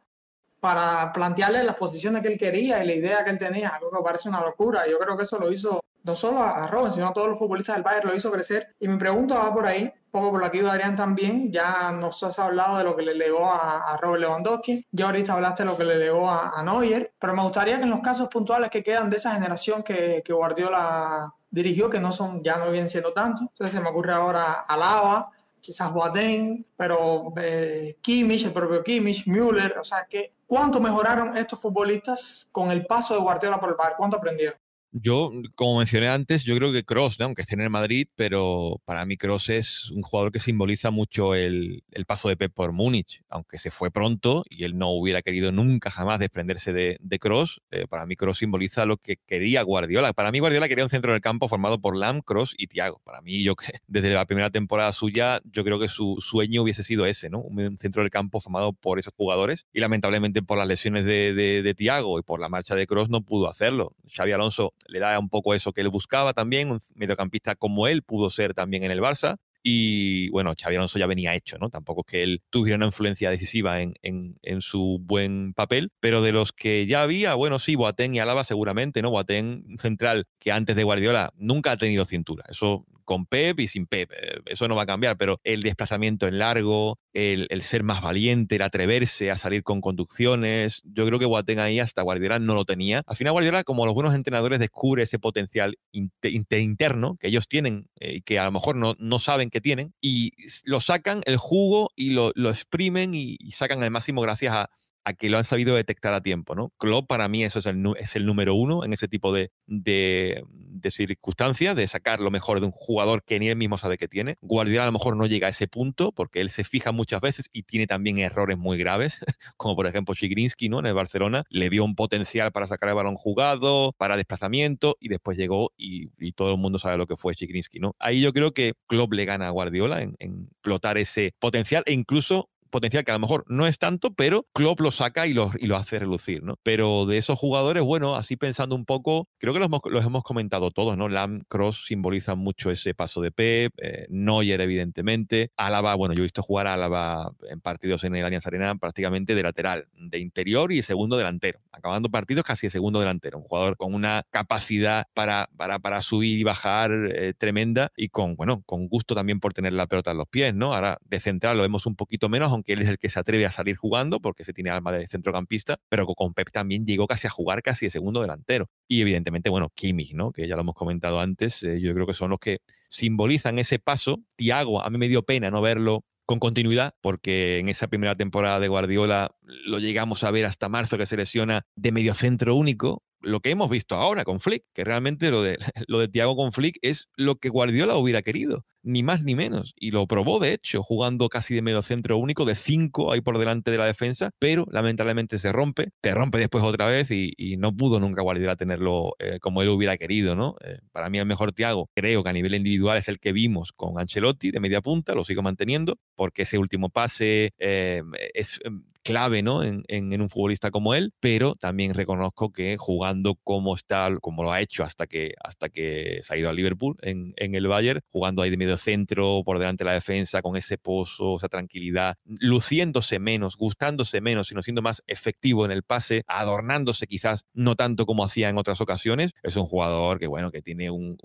para 0.60 1.12
plantearle 1.12 1.64
las 1.64 1.74
posiciones 1.74 2.22
que 2.22 2.28
él 2.28 2.38
quería 2.38 2.84
y 2.84 2.86
la 2.86 2.94
idea 2.94 3.24
que 3.24 3.30
él 3.30 3.38
tenía, 3.38 3.70
algo 3.70 3.90
que 3.90 4.04
parece 4.04 4.28
una 4.28 4.42
locura. 4.42 4.86
Yo 4.86 5.00
creo 5.00 5.16
que 5.16 5.24
eso 5.24 5.40
lo 5.40 5.50
hizo 5.50 5.82
no 6.04 6.14
solo 6.14 6.42
a 6.42 6.66
Robin, 6.66 6.92
sino 6.92 7.08
a 7.08 7.12
todos 7.12 7.28
los 7.28 7.38
futbolistas 7.38 7.76
del 7.76 7.82
Bayern, 7.82 8.08
lo 8.08 8.14
hizo 8.14 8.30
crecer. 8.30 8.74
Y 8.80 8.88
mi 8.88 8.96
pregunta 8.96 9.38
va 9.38 9.52
por 9.52 9.66
ahí, 9.66 9.92
poco 10.10 10.30
por 10.30 10.42
la 10.42 10.50
que 10.50 10.58
iba 10.58 10.72
Adrián 10.72 10.96
también, 10.96 11.50
ya 11.50 11.90
nos 11.92 12.22
has 12.22 12.38
hablado 12.38 12.78
de 12.78 12.84
lo 12.84 12.94
que 12.94 13.02
le 13.02 13.14
legó 13.14 13.50
a, 13.50 13.96
Robert 14.00 14.20
Lewandowski, 14.20 14.86
ya 14.90 15.06
ahorita 15.06 15.32
hablaste 15.32 15.62
de 15.62 15.70
lo 15.70 15.76
que 15.76 15.84
le 15.84 15.98
legó 15.98 16.30
a, 16.30 16.62
Neuer, 16.62 17.12
pero 17.18 17.34
me 17.34 17.42
gustaría 17.42 17.78
que 17.78 17.84
en 17.84 17.90
los 17.90 18.00
casos 18.00 18.28
puntuales 18.28 18.70
que 18.70 18.82
quedan 18.82 19.10
de 19.10 19.16
esa 19.16 19.34
generación 19.34 19.82
que, 19.82 20.22
que 20.24 20.32
Guardiola 20.32 21.32
dirigió, 21.50 21.88
que 21.88 22.00
no 22.00 22.12
son, 22.12 22.42
ya 22.42 22.56
no 22.56 22.70
vienen 22.70 22.90
siendo 22.90 23.12
tantos, 23.12 23.42
entonces 23.42 23.74
se 23.76 23.80
me 23.80 23.88
ocurre 23.88 24.12
ahora 24.12 24.64
Alaba, 24.66 25.30
quizás 25.62 25.92
Boateng, 25.92 26.66
pero 26.76 27.32
eh, 27.36 27.96
Kimmich, 28.02 28.44
el 28.44 28.52
propio 28.52 28.82
Kimmich, 28.82 29.26
Müller, 29.26 29.78
o 29.78 29.84
sea, 29.84 30.06
que 30.10 30.32
¿cuánto 30.46 30.80
mejoraron 30.80 31.36
estos 31.36 31.58
futbolistas 31.60 32.48
con 32.52 32.70
el 32.70 32.84
paso 32.84 33.14
de 33.14 33.20
Guardiola 33.20 33.60
por 33.60 33.70
el 33.70 33.76
Bayern? 33.76 33.96
¿Cuánto 33.96 34.16
aprendieron? 34.16 34.58
Yo, 34.94 35.32
como 35.54 35.78
mencioné 35.78 36.08
antes, 36.08 36.44
yo 36.44 36.54
creo 36.54 36.70
que 36.70 36.84
Cross, 36.84 37.18
aunque 37.20 37.40
esté 37.40 37.54
en 37.54 37.62
el 37.62 37.70
Madrid, 37.70 38.08
pero 38.14 38.78
para 38.84 39.06
mí 39.06 39.16
Cross 39.16 39.48
es 39.48 39.90
un 39.90 40.02
jugador 40.02 40.32
que 40.32 40.38
simboliza 40.38 40.90
mucho 40.90 41.34
el, 41.34 41.82
paso 42.06 42.28
de 42.28 42.36
Pep 42.36 42.52
por 42.52 42.72
Múnich, 42.72 43.22
aunque 43.30 43.56
se 43.56 43.70
fue 43.70 43.90
pronto 43.90 44.44
y 44.50 44.64
él 44.64 44.76
no 44.76 44.90
hubiera 44.90 45.22
querido 45.22 45.50
nunca 45.50 45.90
jamás 45.90 46.18
desprenderse 46.18 46.74
de, 46.74 46.98
de 47.00 47.18
Cross. 47.18 47.62
Eh, 47.70 47.86
para 47.88 48.04
mí 48.04 48.16
Cross 48.16 48.38
simboliza 48.38 48.84
lo 48.84 48.98
que 48.98 49.16
quería 49.26 49.62
Guardiola. 49.62 50.12
Para 50.12 50.30
mí 50.30 50.40
Guardiola 50.40 50.68
quería 50.68 50.84
un 50.84 50.90
centro 50.90 51.12
del 51.12 51.22
campo 51.22 51.48
formado 51.48 51.80
por 51.80 51.96
Lam, 51.96 52.20
Cross 52.20 52.54
y 52.58 52.66
Thiago. 52.66 53.00
Para 53.02 53.22
mí, 53.22 53.42
yo 53.42 53.54
desde 53.86 54.10
la 54.10 54.26
primera 54.26 54.50
temporada 54.50 54.92
suya, 54.92 55.40
yo 55.44 55.64
creo 55.64 55.80
que 55.80 55.88
su 55.88 56.18
sueño 56.20 56.60
hubiese 56.60 56.82
sido 56.82 57.06
ese, 57.06 57.30
¿no? 57.30 57.38
Un 57.40 57.78
centro 57.78 58.02
del 58.02 58.10
campo 58.10 58.40
formado 58.40 58.74
por 58.74 58.98
esos 58.98 59.14
jugadores 59.16 59.64
y 59.72 59.80
lamentablemente 59.80 60.42
por 60.42 60.58
las 60.58 60.68
lesiones 60.68 61.06
de, 61.06 61.32
de, 61.32 61.74
y 61.78 62.22
por 62.22 62.40
la 62.40 62.50
marcha 62.50 62.74
de 62.74 62.86
Cross 62.86 63.08
no 63.08 63.22
pudo 63.22 63.48
hacerlo. 63.48 63.96
Xavi 64.06 64.32
Alonso 64.32 64.74
le 64.88 65.00
da 65.00 65.18
un 65.18 65.28
poco 65.28 65.54
eso 65.54 65.72
que 65.72 65.80
él 65.80 65.88
buscaba 65.88 66.32
también, 66.32 66.70
un 66.70 66.78
mediocampista 66.94 67.54
como 67.54 67.88
él 67.88 68.02
pudo 68.02 68.30
ser 68.30 68.54
también 68.54 68.84
en 68.84 68.90
el 68.90 69.00
Barça. 69.00 69.36
Y 69.64 70.28
bueno, 70.30 70.54
Xavi 70.60 70.74
Alonso 70.74 70.98
ya 70.98 71.06
venía 71.06 71.36
hecho, 71.36 71.56
¿no? 71.58 71.70
Tampoco 71.70 72.00
es 72.00 72.10
que 72.10 72.22
él 72.24 72.42
tuviera 72.50 72.76
una 72.76 72.86
influencia 72.86 73.30
decisiva 73.30 73.80
en, 73.80 73.94
en, 74.02 74.60
su 74.60 74.98
buen 75.00 75.54
papel, 75.54 75.90
pero 76.00 76.20
de 76.20 76.32
los 76.32 76.50
que 76.50 76.86
ya 76.86 77.02
había, 77.02 77.34
bueno, 77.34 77.60
sí, 77.60 77.76
Boateng 77.76 78.14
y 78.14 78.18
Álava 78.18 78.42
seguramente, 78.42 79.02
¿no? 79.02 79.10
Boateng, 79.10 79.78
central, 79.78 80.24
que 80.40 80.50
antes 80.50 80.74
de 80.74 80.82
Guardiola 80.82 81.32
nunca 81.36 81.70
ha 81.72 81.76
tenido 81.76 82.04
cintura. 82.04 82.44
Eso 82.48 82.84
con 83.12 83.26
Pep 83.26 83.60
y 83.60 83.68
sin 83.68 83.86
Pep. 83.86 84.10
Eh, 84.10 84.40
eso 84.46 84.68
no 84.68 84.74
va 84.74 84.84
a 84.84 84.86
cambiar, 84.86 85.18
pero 85.18 85.38
el 85.44 85.62
desplazamiento 85.62 86.26
en 86.26 86.38
largo, 86.38 86.98
el, 87.12 87.46
ser 87.60 87.82
más 87.82 88.00
valiente, 88.00 88.56
el 88.56 88.62
atreverse 88.62 89.30
a 89.30 89.36
salir 89.36 89.62
con 89.62 89.82
conducciones, 89.82 90.80
yo 90.82 91.04
creo 91.04 91.18
que 91.18 91.26
Boateng 91.26 91.58
ahí 91.58 91.78
hasta 91.78 92.00
Guardiola 92.00 92.38
no 92.38 92.54
lo 92.54 92.64
tenía. 92.64 93.02
Al 93.06 93.16
final 93.16 93.34
Guardiola, 93.34 93.64
como 93.64 93.84
los 93.84 93.94
buenos 93.94 94.14
entrenadores, 94.14 94.60
descubre 94.60 95.02
ese 95.02 95.18
potencial 95.18 95.76
interno 95.92 97.18
que 97.20 97.28
ellos 97.28 97.48
tienen 97.48 97.86
eh, 98.00 98.14
y 98.14 98.22
que 98.22 98.38
a 98.38 98.46
lo 98.46 98.52
mejor 98.52 98.76
no, 98.76 98.94
no, 98.98 99.18
saben 99.18 99.50
que 99.50 99.60
tienen 99.60 99.92
y 100.00 100.30
lo 100.64 100.80
sacan 100.80 101.20
el 101.26 101.36
jugo 101.36 101.90
y 101.94 102.12
lo, 102.12 102.32
lo 102.34 102.48
exprimen 102.48 103.12
y, 103.12 103.36
y 103.38 103.50
sacan 103.50 103.82
al 103.82 103.90
máximo 103.90 104.22
gracias 104.22 104.54
a, 104.54 104.70
a 105.04 105.14
que 105.14 105.28
lo 105.28 105.38
han 105.38 105.44
sabido 105.44 105.74
detectar 105.74 106.14
a 106.14 106.22
tiempo, 106.22 106.54
¿no? 106.54 106.72
Klopp 106.78 107.08
para 107.08 107.28
mí 107.28 107.44
eso 107.44 107.58
es 107.58 107.66
el, 107.66 108.26
número 108.26 108.54
uno 108.54 108.84
en 108.84 108.92
ese 108.92 109.08
tipo 109.08 109.32
de, 109.32 109.50
de, 109.66 110.44
circunstancias, 110.90 111.74
de 111.74 111.86
sacar 111.88 112.20
lo 112.20 112.30
mejor 112.30 112.60
de 112.60 112.66
un 112.66 112.72
jugador 112.72 113.24
que 113.24 113.38
ni 113.38 113.48
él 113.48 113.56
mismo 113.56 113.78
sabe 113.78 113.98
que 113.98 114.08
tiene. 114.08 114.36
Guardiola 114.40 114.84
a 114.84 114.86
lo 114.86 114.92
mejor 114.92 115.16
no 115.16 115.26
llega 115.26 115.48
a 115.48 115.50
ese 115.50 115.66
punto 115.66 116.12
porque 116.12 116.40
él 116.40 116.50
se 116.50 116.64
fija 116.64 116.92
muchas 116.92 117.20
veces 117.20 117.48
y 117.52 117.64
tiene 117.64 117.86
también 117.86 118.18
errores 118.18 118.58
muy 118.58 118.78
graves, 118.78 119.18
como 119.56 119.74
por 119.74 119.86
ejemplo 119.86 120.14
Chigrinsky, 120.14 120.68
¿no? 120.68 120.78
En 120.80 120.86
el 120.86 120.94
Barcelona 120.94 121.44
le 121.48 121.70
dio 121.70 121.84
un 121.84 121.94
potencial 121.94 122.52
para 122.52 122.66
sacar 122.66 122.88
el 122.88 122.94
balón 122.94 123.14
jugado, 123.14 123.92
para 123.98 124.16
desplazamiento 124.16 124.96
y 125.00 125.08
después 125.08 125.36
llegó 125.36 125.72
y, 125.76 126.10
todo 126.34 126.52
el 126.52 126.58
mundo 126.58 126.78
sabe 126.78 126.96
lo 126.96 127.06
que 127.06 127.16
fue 127.16 127.34
Chigrinsky, 127.34 127.78
¿no? 127.78 127.94
Ahí 127.98 128.20
yo 128.22 128.32
creo 128.32 128.52
que 128.52 128.72
Klopp 128.86 129.12
le 129.12 129.26
gana 129.26 129.48
a 129.48 129.50
Guardiola 129.50 130.00
en, 130.00 130.16
en 130.18 130.48
explotar 130.50 130.96
ese 130.96 131.34
potencial 131.38 131.82
e 131.86 131.92
incluso 131.92 132.48
potencial 132.72 133.04
que 133.04 133.12
a 133.12 133.14
lo 133.14 133.20
mejor 133.20 133.44
no 133.46 133.68
es 133.68 133.78
tanto, 133.78 134.12
pero 134.14 134.48
Klopp 134.52 134.80
lo 134.80 134.90
saca 134.90 135.28
y 135.28 135.32
lo, 135.32 135.52
y 135.60 135.66
lo 135.66 135.76
hace 135.76 136.00
relucir, 136.00 136.42
¿no? 136.42 136.56
Pero 136.64 137.06
de 137.06 137.18
esos 137.18 137.38
jugadores, 137.38 137.84
bueno, 137.84 138.16
así 138.16 138.36
pensando 138.36 138.74
un 138.74 138.84
poco, 138.84 139.28
creo 139.38 139.52
que 139.52 139.60
los 139.60 139.68
los 139.84 140.04
hemos 140.04 140.24
comentado 140.24 140.70
todos, 140.70 140.96
¿no? 140.96 141.08
Lam, 141.08 141.42
Cross 141.48 141.84
simbolizan 141.86 142.38
mucho 142.38 142.70
ese 142.70 142.94
paso 142.94 143.20
de 143.20 143.30
Pep, 143.30 143.72
eh, 143.76 144.06
Neuer, 144.08 144.60
evidentemente, 144.60 145.52
Álava, 145.56 145.94
bueno, 145.94 146.14
yo 146.14 146.22
he 146.22 146.24
visto 146.24 146.42
jugar 146.42 146.66
a 146.66 146.74
Álava 146.74 147.32
en 147.50 147.60
partidos 147.60 148.04
en 148.04 148.16
el 148.16 148.24
Allianz 148.24 148.46
Arena 148.46 148.74
prácticamente 148.74 149.34
de 149.34 149.42
lateral, 149.42 149.86
de 149.94 150.18
interior 150.18 150.72
y 150.72 150.82
segundo 150.82 151.16
delantero, 151.16 151.60
acabando 151.70 152.08
partidos 152.10 152.44
casi 152.44 152.66
de 152.66 152.70
segundo 152.70 152.98
delantero, 153.00 153.38
un 153.38 153.44
jugador 153.44 153.76
con 153.76 153.94
una 153.94 154.22
capacidad 154.30 155.06
para, 155.14 155.50
para, 155.56 155.78
para 155.78 156.00
subir 156.00 156.38
y 156.38 156.42
bajar 156.42 156.90
eh, 156.92 157.34
tremenda 157.36 157.92
y 157.96 158.08
con, 158.08 158.34
bueno, 158.36 158.62
con 158.64 158.88
gusto 158.88 159.14
también 159.14 159.40
por 159.40 159.52
tener 159.52 159.74
la 159.74 159.86
pelota 159.86 160.12
en 160.12 160.18
los 160.18 160.28
pies, 160.28 160.54
¿no? 160.54 160.74
Ahora 160.74 160.98
de 161.04 161.20
central 161.20 161.56
lo 161.56 161.62
vemos 161.62 161.86
un 161.86 161.96
poquito 161.96 162.28
menos, 162.28 162.52
que 162.62 162.74
él 162.74 162.82
es 162.82 162.88
el 162.88 162.98
que 162.98 163.08
se 163.08 163.18
atreve 163.18 163.46
a 163.46 163.50
salir 163.50 163.76
jugando 163.76 164.20
porque 164.20 164.44
se 164.44 164.52
tiene 164.52 164.70
alma 164.70 164.92
de 164.92 165.06
centrocampista, 165.08 165.78
pero 165.88 166.06
con 166.06 166.34
Pep 166.34 166.50
también 166.50 166.86
llegó 166.86 167.06
casi 167.06 167.26
a 167.26 167.30
jugar 167.30 167.62
casi 167.62 167.86
de 167.86 167.90
segundo 167.90 168.20
delantero. 168.20 168.68
Y 168.88 169.00
evidentemente, 169.00 169.50
bueno, 169.50 169.70
Kimmich, 169.74 170.14
¿no? 170.14 170.32
que 170.32 170.46
ya 170.46 170.56
lo 170.56 170.62
hemos 170.62 170.74
comentado 170.74 171.20
antes, 171.20 171.62
eh, 171.62 171.80
yo 171.80 171.94
creo 171.94 172.06
que 172.06 172.12
son 172.12 172.30
los 172.30 172.38
que 172.38 172.60
simbolizan 172.88 173.58
ese 173.58 173.78
paso. 173.78 174.22
Tiago, 174.36 174.82
a 174.82 174.90
mí 174.90 174.98
me 174.98 175.08
dio 175.08 175.22
pena 175.22 175.50
no 175.50 175.62
verlo 175.62 176.04
con 176.24 176.38
continuidad, 176.38 176.94
porque 177.00 177.58
en 177.58 177.68
esa 177.68 177.88
primera 177.88 178.14
temporada 178.14 178.60
de 178.60 178.68
Guardiola 178.68 179.34
lo 179.42 179.78
llegamos 179.78 180.24
a 180.24 180.30
ver 180.30 180.46
hasta 180.46 180.68
marzo 180.68 180.96
que 180.96 181.06
se 181.06 181.16
lesiona 181.16 181.66
de 181.76 181.92
medio 181.92 182.14
centro 182.14 182.54
único, 182.54 183.02
lo 183.22 183.40
que 183.40 183.50
hemos 183.50 183.70
visto 183.70 183.94
ahora 183.94 184.24
con 184.24 184.40
Flick, 184.40 184.64
que 184.72 184.84
realmente 184.84 185.30
lo 185.30 185.42
de, 185.42 185.58
lo 185.88 185.98
de 185.98 186.08
Thiago 186.08 186.36
con 186.36 186.52
Flick 186.52 186.78
es 186.82 187.08
lo 187.16 187.36
que 187.36 187.48
Guardiola 187.48 187.96
hubiera 187.96 188.22
querido 188.22 188.64
ni 188.82 189.02
más 189.02 189.22
ni 189.22 189.34
menos. 189.34 189.74
Y 189.78 189.90
lo 189.90 190.06
probó, 190.06 190.38
de 190.38 190.52
hecho, 190.52 190.82
jugando 190.82 191.28
casi 191.28 191.54
de 191.54 191.62
medio 191.62 191.82
centro 191.82 192.18
único, 192.18 192.44
de 192.44 192.54
cinco 192.54 193.12
ahí 193.12 193.20
por 193.20 193.38
delante 193.38 193.70
de 193.70 193.78
la 193.78 193.86
defensa, 193.86 194.30
pero 194.38 194.66
lamentablemente 194.70 195.38
se 195.38 195.52
rompe, 195.52 195.90
te 196.00 196.12
rompe 196.12 196.38
después 196.38 196.64
otra 196.64 196.86
vez 196.86 197.10
y, 197.10 197.32
no 197.58 197.76
pudo 197.76 198.00
nunca 198.00 198.22
Guardiola 198.22 198.56
tenerlo 198.56 199.14
eh, 199.18 199.38
como 199.40 199.62
él 199.62 199.68
hubiera 199.68 199.96
querido, 199.96 200.34
¿no? 200.34 200.56
Eh, 200.64 200.78
para 200.90 201.10
mí 201.10 201.18
el 201.18 201.26
mejor 201.26 201.52
Tiago, 201.52 201.90
creo 201.94 202.24
que 202.24 202.30
a 202.30 202.32
nivel 202.32 202.54
individual 202.54 202.98
es 202.98 203.08
el 203.08 203.18
que 203.20 203.32
vimos 203.32 203.72
con 203.72 203.98
Ancelotti 203.98 204.50
de 204.50 204.58
media 204.58 204.80
punta, 204.80 205.14
lo 205.14 205.22
sigo 205.22 205.42
manteniendo, 205.42 205.98
porque 206.16 206.42
ese 206.42 206.58
último 206.58 206.88
pase 206.88 207.52
eh, 207.58 208.02
es 208.34 208.58
clave 209.02 209.42
¿no? 209.42 209.62
En, 209.62 209.82
un 210.20 210.28
futbolista 210.28 210.70
como 210.70 210.94
él, 210.94 211.12
pero 211.20 211.54
también 211.54 211.94
reconozco 211.94 212.52
que 212.52 212.76
jugando 212.78 213.36
como 213.42 213.74
está, 213.74 214.08
como 214.20 214.42
lo 214.42 214.52
ha 214.52 214.60
hecho 214.60 214.84
hasta 214.84 215.06
que, 215.06 215.34
hasta 215.42 215.68
que 215.68 216.20
se 216.22 216.34
ha 216.34 216.36
ido 216.36 216.48
al 216.48 216.56
Liverpool 216.56 216.96
en, 217.02 217.34
en 217.36 217.54
el 217.54 217.66
Bayern, 217.66 218.00
jugando 218.10 218.42
ahí 218.42 218.50
de 218.50 218.56
medio 218.56 218.76
centro, 218.76 219.42
por 219.44 219.58
delante 219.58 219.84
de 219.84 219.88
la 219.90 219.94
defensa, 219.94 220.42
con 220.42 220.56
ese 220.56 220.78
pozo, 220.78 221.36
esa 221.36 221.48
tranquilidad, 221.48 222.16
luciéndose 222.24 223.18
menos, 223.18 223.56
gustándose 223.56 224.20
menos, 224.20 224.48
sino 224.48 224.62
siendo 224.62 224.82
más 224.82 225.02
efectivo 225.06 225.64
en 225.64 225.72
el 225.72 225.82
pase, 225.82 226.24
adornándose 226.26 227.06
quizás 227.06 227.44
no 227.52 227.74
tanto 227.74 228.06
como 228.06 228.24
hacía 228.24 228.48
en 228.48 228.58
otras 228.58 228.80
ocasiones, 228.80 229.32
es 229.42 229.56
un 229.56 229.64
jugador 229.64 230.18
que, 230.18 230.26
bueno, 230.26 230.50
que 230.50 230.62
tiene 230.62 230.90
un 230.90 231.16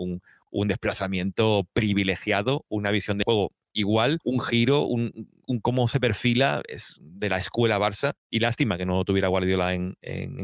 un 0.51 0.67
desplazamiento 0.67 1.67
privilegiado, 1.73 2.65
una 2.69 2.91
visión 2.91 3.17
de 3.17 3.23
juego 3.25 3.51
igual, 3.77 4.19
un 4.23 4.39
giro, 4.39 4.85
un, 4.85 5.29
cómo 5.61 5.87
se 5.87 5.99
perfila 5.99 6.61
es 6.67 6.97
de 6.99 7.29
la 7.29 7.37
escuela 7.37 7.79
Barça. 7.79 8.13
Y 8.29 8.39
lástima 8.39 8.77
que 8.77 8.85
no 8.85 9.03
tuviera 9.05 9.27
Guardiola 9.27 9.73
en, 9.73 9.95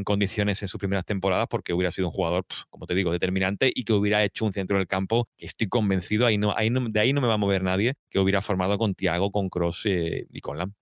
condiciones 0.03 0.61
en 0.61 0.67
sus 0.67 0.79
primeras 0.79 1.05
temporadas, 1.05 1.47
porque 1.49 1.73
hubiera 1.73 1.91
sido 1.91 2.07
un 2.07 2.13
jugador, 2.13 2.45
como 2.69 2.85
te 2.85 2.95
digo, 2.95 3.11
determinante 3.11 3.71
y 3.73 3.83
que 3.83 3.93
hubiera 3.93 4.23
hecho 4.23 4.45
un 4.45 4.53
centro 4.53 4.77
del 4.77 4.87
campo 4.87 5.27
que 5.37 5.47
estoy 5.47 5.67
convencido, 5.67 6.25
ahí 6.25 6.37
no, 6.37 6.53
ahí 6.55 6.69
de 6.71 6.99
ahí 6.99 7.13
no 7.13 7.21
me 7.21 7.27
va 7.27 7.33
a 7.35 7.37
mover 7.37 7.63
nadie, 7.63 7.95
que 8.09 8.19
hubiera 8.19 8.41
formado 8.41 8.77
con 8.77 8.95
Thiago, 8.95 9.31
con 9.31 9.49
Cross 9.49 9.85
eh, 9.85 10.27
y 10.31 10.41
con 10.41 10.57
Lam. 10.57 10.73